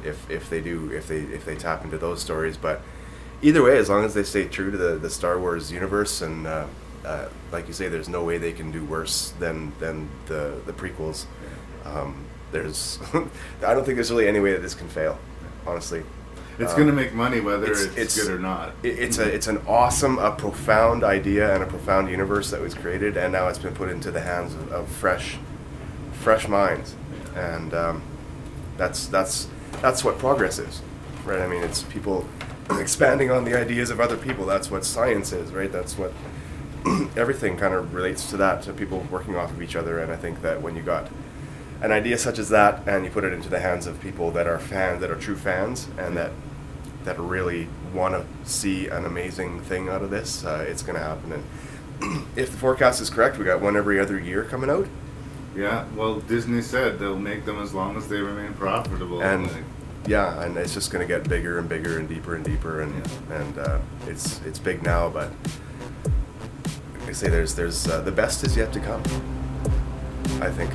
If 0.03 0.29
if 0.29 0.49
they 0.49 0.61
do, 0.61 0.91
if 0.91 1.07
they 1.07 1.19
if 1.19 1.45
they 1.45 1.55
tap 1.55 1.83
into 1.83 1.97
those 1.97 2.21
stories, 2.21 2.57
but 2.57 2.81
either 3.41 3.61
way, 3.61 3.77
as 3.77 3.89
long 3.89 4.05
as 4.05 4.13
they 4.13 4.23
stay 4.23 4.47
true 4.47 4.71
to 4.71 4.77
the, 4.77 4.95
the 4.95 5.09
Star 5.09 5.37
Wars 5.37 5.71
universe, 5.71 6.21
and 6.21 6.47
uh, 6.47 6.65
uh, 7.05 7.27
like 7.51 7.67
you 7.67 7.73
say, 7.73 7.89
there's 7.89 8.09
no 8.09 8.23
way 8.23 8.37
they 8.37 8.53
can 8.53 8.71
do 8.71 8.85
worse 8.85 9.31
than 9.39 9.73
than 9.79 10.09
the 10.27 10.61
the 10.65 10.73
prequels. 10.73 11.25
Um, 11.85 12.28
there's, 12.51 12.99
I 13.13 13.73
don't 13.73 13.83
think 13.85 13.95
there's 13.95 14.11
really 14.11 14.27
any 14.27 14.39
way 14.39 14.51
that 14.53 14.61
this 14.61 14.73
can 14.75 14.87
fail. 14.87 15.17
Honestly, 15.67 16.03
It's 16.57 16.71
Um, 16.71 16.77
going 16.77 16.87
to 16.87 16.93
make 16.93 17.13
money 17.13 17.39
whether 17.41 17.71
it's, 17.71 18.19
good 18.21 18.31
or 18.33 18.39
not. 18.39 18.73
it- 18.83 18.99
it's 18.99 19.17
a 19.17 19.23
it's 19.33 19.47
an 19.47 19.61
awesome, 19.67 20.17
a 20.19 20.31
profound 20.31 21.03
idea 21.03 21.53
and 21.53 21.63
a 21.63 21.65
profound 21.65 22.09
universe 22.09 22.49
that 22.51 22.59
was 22.61 22.73
created, 22.73 23.15
and 23.17 23.31
now 23.31 23.47
it's 23.47 23.59
been 23.59 23.73
put 23.75 23.89
into 23.89 24.11
the 24.11 24.19
hands 24.21 24.53
of, 24.55 24.71
of 24.71 24.87
fresh, 24.89 25.37
fresh 26.13 26.47
minds, 26.47 26.95
and 27.35 27.73
um, 27.73 28.01
that's 28.77 29.07
that's 29.07 29.47
that's 29.81 30.03
what 30.03 30.17
progress 30.17 30.59
is, 30.59 30.81
right? 31.25 31.39
I 31.41 31.47
mean, 31.47 31.63
it's 31.63 31.83
people 31.83 32.27
expanding 32.71 33.31
on 33.31 33.45
the 33.45 33.57
ideas 33.57 33.89
of 33.89 33.99
other 34.01 34.17
people. 34.17 34.45
That's 34.45 34.69
what 34.69 34.83
science 34.83 35.31
is, 35.31 35.51
right? 35.53 35.71
That's 35.71 35.97
what 35.97 36.11
everything 37.15 37.57
kind 37.57 37.73
of 37.73 37.93
relates 37.93 38.29
to 38.31 38.37
that, 38.37 38.63
to 38.63 38.73
people 38.73 39.05
working 39.11 39.35
off 39.37 39.51
of 39.51 39.61
each 39.61 39.75
other. 39.75 39.99
And 39.99 40.11
I 40.11 40.15
think 40.17 40.41
that 40.41 40.61
when 40.61 40.75
you 40.75 40.81
got 40.81 41.07
an 41.81 41.91
idea 41.91 42.17
such 42.17 42.39
as 42.39 42.49
that, 42.49 42.87
and 42.87 43.05
you 43.05 43.11
put 43.11 43.23
it 43.23 43.33
into 43.33 43.49
the 43.49 43.59
hands 43.59 43.87
of 43.87 43.99
people 44.01 44.31
that 44.31 44.47
are 44.47 44.59
fans, 44.59 45.01
that 45.01 45.09
are 45.09 45.15
true 45.15 45.35
fans, 45.35 45.87
and 45.97 46.17
that 46.17 46.31
that 47.05 47.17
really 47.17 47.67
want 47.93 48.13
to 48.13 48.49
see 48.49 48.87
an 48.87 49.05
amazing 49.05 49.61
thing 49.61 49.87
out 49.87 50.01
of 50.01 50.09
this, 50.09 50.43
uh, 50.43 50.65
it's 50.67 50.83
going 50.83 50.95
to 50.95 51.03
happen. 51.03 51.31
And 51.31 52.27
if 52.35 52.51
the 52.51 52.57
forecast 52.57 53.01
is 53.01 53.09
correct, 53.09 53.37
we 53.37 53.45
got 53.45 53.61
one 53.61 53.77
every 53.77 53.99
other 53.99 54.19
year 54.19 54.43
coming 54.43 54.69
out. 54.69 54.87
Yeah, 55.55 55.85
well, 55.95 56.19
Disney 56.19 56.61
said 56.61 56.99
they'll 56.99 57.17
make 57.17 57.45
them 57.45 57.59
as 57.59 57.73
long 57.73 57.97
as 57.97 58.07
they 58.07 58.21
remain 58.21 58.53
profitable. 58.53 59.21
and 59.21 59.47
Like, 59.47 59.63
yeah, 60.05 60.43
and 60.43 60.55
it's 60.57 60.73
just 60.73 60.91
going 60.91 61.05
to 61.05 61.11
get 61.11 61.27
bigger 61.27 61.59
and 61.59 61.67
bigger 61.67 61.97
and 61.97 62.07
deeper 62.07 62.35
and 62.35 62.45
deeper, 62.45 62.81
and 62.81 62.93
and 63.31 63.57
uh, 63.57 63.79
it's 64.07 64.41
it's 64.41 64.59
big 64.59 64.83
now, 64.83 65.09
but 65.09 65.31
like 66.99 67.09
I 67.09 67.11
say 67.13 67.29
there's 67.29 67.55
there's 67.55 67.87
uh, 67.87 68.01
the 68.01 68.11
best 68.11 68.43
is 68.43 68.55
yet 68.55 68.71
to 68.73 68.79
come. 68.79 69.01
I 70.41 70.49
think. 70.49 70.71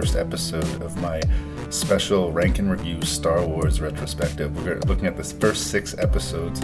First 0.00 0.14
episode 0.14 0.82
of 0.82 0.94
my 1.00 1.22
special 1.70 2.30
rank 2.30 2.58
and 2.58 2.70
review 2.70 3.00
Star 3.00 3.42
Wars 3.46 3.80
retrospective. 3.80 4.54
We're 4.62 4.78
looking 4.80 5.06
at 5.06 5.16
the 5.16 5.24
first 5.24 5.70
six 5.70 5.96
episodes, 5.96 6.60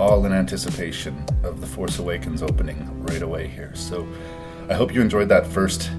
all 0.00 0.26
in 0.26 0.32
anticipation 0.32 1.24
of 1.44 1.60
The 1.60 1.66
Force 1.68 2.00
Awakens 2.00 2.42
opening 2.42 3.04
right 3.04 3.22
away 3.22 3.46
here. 3.46 3.72
So 3.76 4.04
I 4.68 4.74
hope 4.74 4.92
you 4.92 5.00
enjoyed 5.00 5.28
that 5.28 5.46
first 5.46 5.92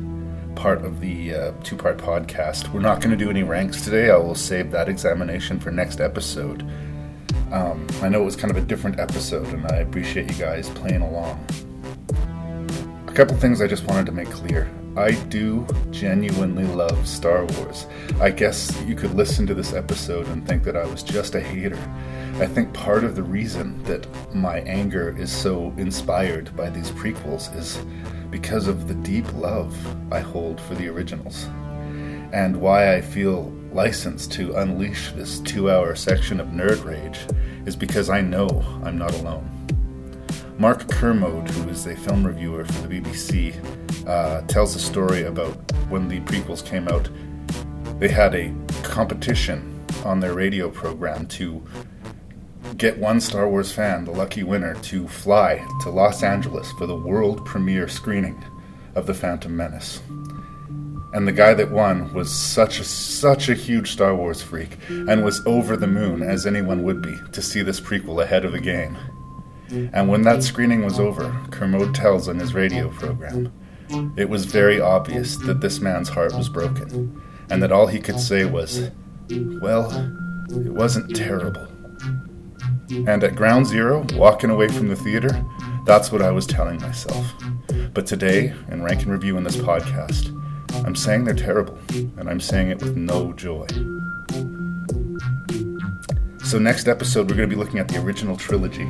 part 0.56 0.84
of 0.84 1.00
the 1.00 1.34
uh, 1.34 1.52
two 1.64 1.78
part 1.78 2.00
podcast. 2.00 2.74
We're 2.74 2.82
not 2.82 3.00
going 3.00 3.18
to 3.18 3.24
do 3.24 3.30
any 3.30 3.44
ranks 3.44 3.82
today. 3.86 4.10
I 4.10 4.18
will 4.18 4.36
save 4.36 4.70
that 4.72 4.90
examination 4.90 5.62
for 5.62 5.72
next 5.72 6.02
episode. 6.02 6.70
Um, 7.54 7.88
I 8.02 8.10
know 8.10 8.24
it 8.24 8.26
was 8.26 8.36
kind 8.36 8.52
of 8.52 8.62
a 8.62 8.68
different 8.68 9.00
episode, 9.00 9.48
and 9.48 9.66
I 9.68 9.78
appreciate 9.78 10.30
you 10.30 10.38
guys 10.38 10.70
playing 10.72 11.02
along. 11.02 11.48
A 13.08 13.14
couple 13.14 13.38
things 13.38 13.62
I 13.62 13.68
just 13.68 13.86
wanted 13.86 14.06
to 14.08 14.12
make 14.12 14.30
clear. 14.30 14.70
I 14.96 15.12
do 15.30 15.66
genuinely 15.90 16.66
love 16.66 17.08
Star 17.08 17.46
Wars. 17.46 17.88
I 18.22 18.30
guess 18.30 18.80
you 18.86 18.96
could 18.96 19.16
listen 19.16 19.48
to 19.48 19.56
this 19.56 19.74
episode 19.74 20.28
and 20.28 20.48
think 20.48 20.64
that 20.66 20.78
I 20.78 20.86
was 20.86 21.02
just 21.02 21.34
a 21.34 21.42
hater. 21.42 21.80
I 22.36 22.46
think 22.46 22.74
part 22.74 23.04
of 23.04 23.16
the 23.16 23.24
reason 23.24 23.82
that 23.84 24.06
my 24.36 24.60
anger 24.60 25.16
is 25.18 25.32
so 25.32 25.74
inspired 25.78 26.56
by 26.56 26.70
these 26.70 26.92
prequels 26.92 27.56
is 27.56 27.80
because 28.30 28.68
of 28.68 28.88
the 28.88 28.94
deep 28.96 29.32
love 29.34 29.76
I 30.14 30.20
hold 30.20 30.62
for 30.62 30.76
the 30.76 30.90
originals, 30.90 31.46
and 32.32 32.62
why 32.62 32.96
I 32.96 33.02
feel 33.02 33.52
licensed 33.72 34.32
to 34.34 34.56
unleash 34.56 35.12
this 35.14 35.40
two 35.40 35.72
hour 35.72 35.96
section 35.96 36.40
of 36.40 36.48
nerd 36.50 36.84
rage 36.84 37.20
is 37.66 37.76
because 37.76 38.12
I 38.12 38.22
know 38.22 38.64
I'm 38.84 38.98
not 38.98 39.14
alone. 39.16 39.50
Mark 40.64 40.90
Kermode, 40.90 41.50
who 41.50 41.68
is 41.68 41.86
a 41.88 41.94
film 41.94 42.26
reviewer 42.26 42.64
for 42.64 42.88
the 42.88 43.02
BBC, 43.02 43.54
uh, 44.08 44.44
tells 44.44 44.78
a 44.78 44.80
story 44.80 45.24
about 45.24 45.58
when 45.90 46.08
the 46.08 46.22
prequels 46.22 46.66
came 46.66 46.88
out. 46.88 47.10
They 48.00 48.08
had 48.08 48.34
a 48.34 48.56
competition 48.82 49.86
on 50.06 50.22
their 50.22 50.34
radio 50.34 50.70
program 50.70 51.28
to 51.28 51.62
get 52.78 52.98
one 52.98 53.20
Star 53.20 53.50
Wars 53.50 53.74
fan, 53.74 54.06
the 54.06 54.12
lucky 54.12 54.44
winner, 54.44 54.76
to 54.76 55.06
fly 55.06 55.68
to 55.82 55.90
Los 55.90 56.24
Angeles 56.24 56.72
for 56.78 56.86
the 56.86 56.96
world 56.96 57.46
premiere 57.46 57.90
screening 57.90 58.42
of 58.96 59.06
The 59.06 59.14
Phantom 59.14 59.54
Menace. 59.54 60.02
And 61.14 61.28
the 61.28 61.34
guy 61.34 61.54
that 61.56 61.72
won 61.72 62.14
was 62.14 62.32
such 62.34 62.80
a 62.80 62.86
such 62.86 63.50
a 63.50 63.54
huge 63.54 63.92
Star 63.92 64.16
Wars 64.16 64.42
freak 64.42 64.78
and 64.88 65.26
was 65.26 65.46
over 65.46 65.76
the 65.76 65.88
moon 65.88 66.22
as 66.22 66.48
anyone 66.48 66.84
would 66.84 67.02
be 67.02 67.20
to 67.34 67.42
see 67.42 67.62
this 67.64 67.82
prequel 67.82 68.24
ahead 68.24 68.46
of 68.46 68.54
the 68.54 68.62
game. 68.62 68.98
And 69.70 70.08
when 70.10 70.22
that 70.24 70.44
screening 70.44 70.84
was 70.84 71.00
over, 71.00 71.36
Kermode 71.52 71.96
tells 71.96 72.28
on 72.28 72.40
his 72.40 72.54
radio 72.54 72.90
program, 72.90 73.52
it 74.18 74.30
was 74.30 74.46
very 74.46 74.80
obvious 74.80 75.38
that 75.38 75.62
this 75.62 75.80
man's 75.80 76.10
heart 76.10 76.34
was 76.34 76.50
broken, 76.50 77.22
and 77.50 77.62
that 77.62 77.72
all 77.72 77.88
he 77.88 78.00
could 78.00 78.20
say 78.20 78.46
was, 78.46 78.92
Well, 79.30 79.92
it 80.50 80.74
wasn't 80.74 81.16
terrible. 81.16 81.68
And 82.90 83.24
at 83.24 83.36
ground 83.36 83.68
zero, 83.68 84.06
walking 84.14 84.50
away 84.50 84.68
from 84.68 84.88
the 84.90 84.96
theater, 84.96 85.44
that's 85.86 86.12
what 86.12 86.22
I 86.22 86.32
was 86.32 86.46
telling 86.46 86.80
myself. 86.80 87.26
But 87.94 88.06
today, 88.06 88.54
in 88.70 88.84
Rank 88.84 89.04
and 89.04 89.12
Review 89.12 89.38
in 89.38 89.44
this 89.44 89.58
podcast, 89.58 90.30
I'm 90.86 90.96
saying 90.96 91.26
they're 91.26 91.34
terrible, 91.34 91.78
and 91.92 92.30
I'm 92.30 92.40
saying 92.40 92.70
it 92.70 92.82
with 92.82 92.96
no 92.96 93.34
joy. 93.34 93.68
So, 96.54 96.60
next 96.60 96.88
episode, 96.88 97.32
we're 97.32 97.36
going 97.36 97.50
to 97.50 97.56
be 97.56 97.60
looking 97.60 97.80
at 97.80 97.88
the 97.88 98.00
original 98.00 98.38
trilogy, 98.38 98.88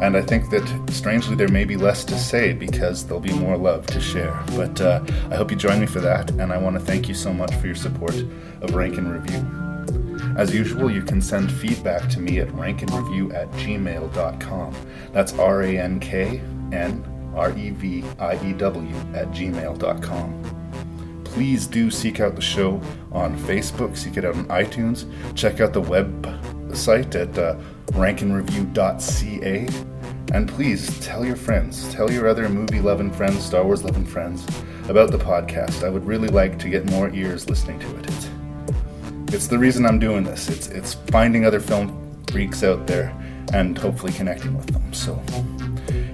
and 0.00 0.16
I 0.16 0.22
think 0.22 0.48
that 0.48 0.90
strangely 0.90 1.36
there 1.36 1.48
may 1.48 1.66
be 1.66 1.76
less 1.76 2.06
to 2.06 2.18
say 2.18 2.54
because 2.54 3.04
there'll 3.04 3.20
be 3.20 3.34
more 3.34 3.58
love 3.58 3.84
to 3.88 4.00
share. 4.00 4.42
But 4.56 4.80
uh, 4.80 5.04
I 5.30 5.36
hope 5.36 5.50
you 5.50 5.58
join 5.58 5.78
me 5.78 5.84
for 5.84 6.00
that, 6.00 6.30
and 6.30 6.50
I 6.50 6.56
want 6.56 6.74
to 6.76 6.80
thank 6.80 7.08
you 7.08 7.14
so 7.14 7.30
much 7.30 7.54
for 7.56 7.66
your 7.66 7.76
support 7.76 8.14
of 8.14 8.74
Rank 8.74 8.96
and 8.96 9.12
Review. 9.12 9.46
As 10.38 10.54
usual, 10.54 10.90
you 10.90 11.02
can 11.02 11.20
send 11.20 11.52
feedback 11.52 12.08
to 12.12 12.18
me 12.18 12.40
at 12.40 12.48
rankandreview 12.48 13.34
at 13.34 13.50
gmail.com. 13.50 14.74
That's 15.12 15.34
R 15.34 15.64
A 15.64 15.78
N 15.78 16.00
K 16.00 16.40
N 16.72 17.04
R 17.34 17.50
E 17.58 17.70
V 17.72 18.04
I 18.20 18.42
E 18.42 18.54
W 18.54 18.96
at 19.12 19.30
gmail.com. 19.32 21.24
please 21.24 21.66
do 21.66 21.90
seek 21.90 22.20
out 22.20 22.36
the 22.36 22.40
show 22.40 22.80
on 23.10 23.38
Facebook, 23.40 23.98
seek 23.98 24.16
it 24.16 24.24
out 24.24 24.34
on 24.34 24.46
iTunes, 24.46 25.04
check 25.34 25.60
out 25.60 25.74
the 25.74 25.80
website 26.72 27.14
at 27.14 27.38
uh, 27.38 27.54
rankinreview.ca, 27.92 29.68
and 30.32 30.48
please 30.48 30.98
tell 31.00 31.24
your 31.24 31.36
friends, 31.36 31.92
tell 31.92 32.10
your 32.10 32.26
other 32.28 32.48
movie 32.48 32.80
loving 32.80 33.10
friends, 33.12 33.44
Star 33.44 33.64
Wars 33.64 33.84
loving 33.84 34.06
friends 34.06 34.46
about 34.88 35.10
the 35.10 35.18
podcast. 35.18 35.84
I 35.84 35.90
would 35.90 36.06
really 36.06 36.28
like 36.28 36.58
to 36.60 36.68
get 36.68 36.86
more 36.86 37.10
ears 37.10 37.48
listening 37.48 37.78
to 37.80 37.96
it. 37.98 38.06
It's, 38.06 38.30
it's 39.34 39.46
the 39.48 39.58
reason 39.58 39.84
I'm 39.84 39.98
doing 39.98 40.24
this. 40.24 40.48
It's 40.48 40.68
it's 40.68 40.94
finding 41.10 41.44
other 41.44 41.60
film 41.60 41.98
freaks 42.30 42.62
out 42.62 42.86
there 42.86 43.14
and 43.52 43.76
hopefully 43.76 44.12
connecting 44.12 44.56
with 44.56 44.66
them. 44.68 44.92
So 44.94 45.22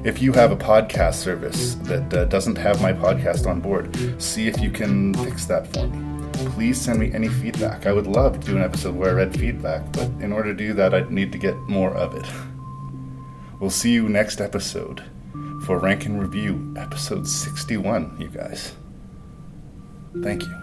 if 0.04 0.20
you 0.20 0.32
have 0.32 0.50
a 0.50 0.56
podcast 0.56 1.14
service 1.14 1.74
that 1.82 2.12
uh, 2.14 2.24
doesn't 2.24 2.56
have 2.56 2.82
my 2.82 2.92
podcast 2.92 3.46
on 3.46 3.60
board, 3.60 3.96
see 4.20 4.48
if 4.48 4.60
you 4.60 4.70
can 4.70 5.14
fix 5.14 5.46
that 5.46 5.66
for 5.72 5.86
me 5.86 6.07
please 6.38 6.80
send 6.80 7.00
me 7.00 7.12
any 7.12 7.28
feedback. 7.28 7.86
I 7.86 7.92
would 7.92 8.06
love 8.06 8.38
to 8.40 8.46
do 8.46 8.56
an 8.56 8.62
episode 8.62 8.94
where 8.94 9.10
I 9.10 9.12
read 9.12 9.38
feedback, 9.38 9.92
but 9.92 10.08
in 10.20 10.32
order 10.32 10.52
to 10.52 10.56
do 10.56 10.72
that, 10.74 10.94
I'd 10.94 11.10
need 11.10 11.32
to 11.32 11.38
get 11.38 11.56
more 11.68 11.94
of 11.94 12.14
it. 12.14 12.26
We'll 13.60 13.70
see 13.70 13.92
you 13.92 14.08
next 14.08 14.40
episode 14.40 15.02
for 15.64 15.78
Rank 15.78 16.06
and 16.06 16.20
Review, 16.20 16.74
episode 16.76 17.26
61, 17.26 18.16
you 18.20 18.28
guys. 18.28 18.74
Thank 20.22 20.42
you. 20.42 20.58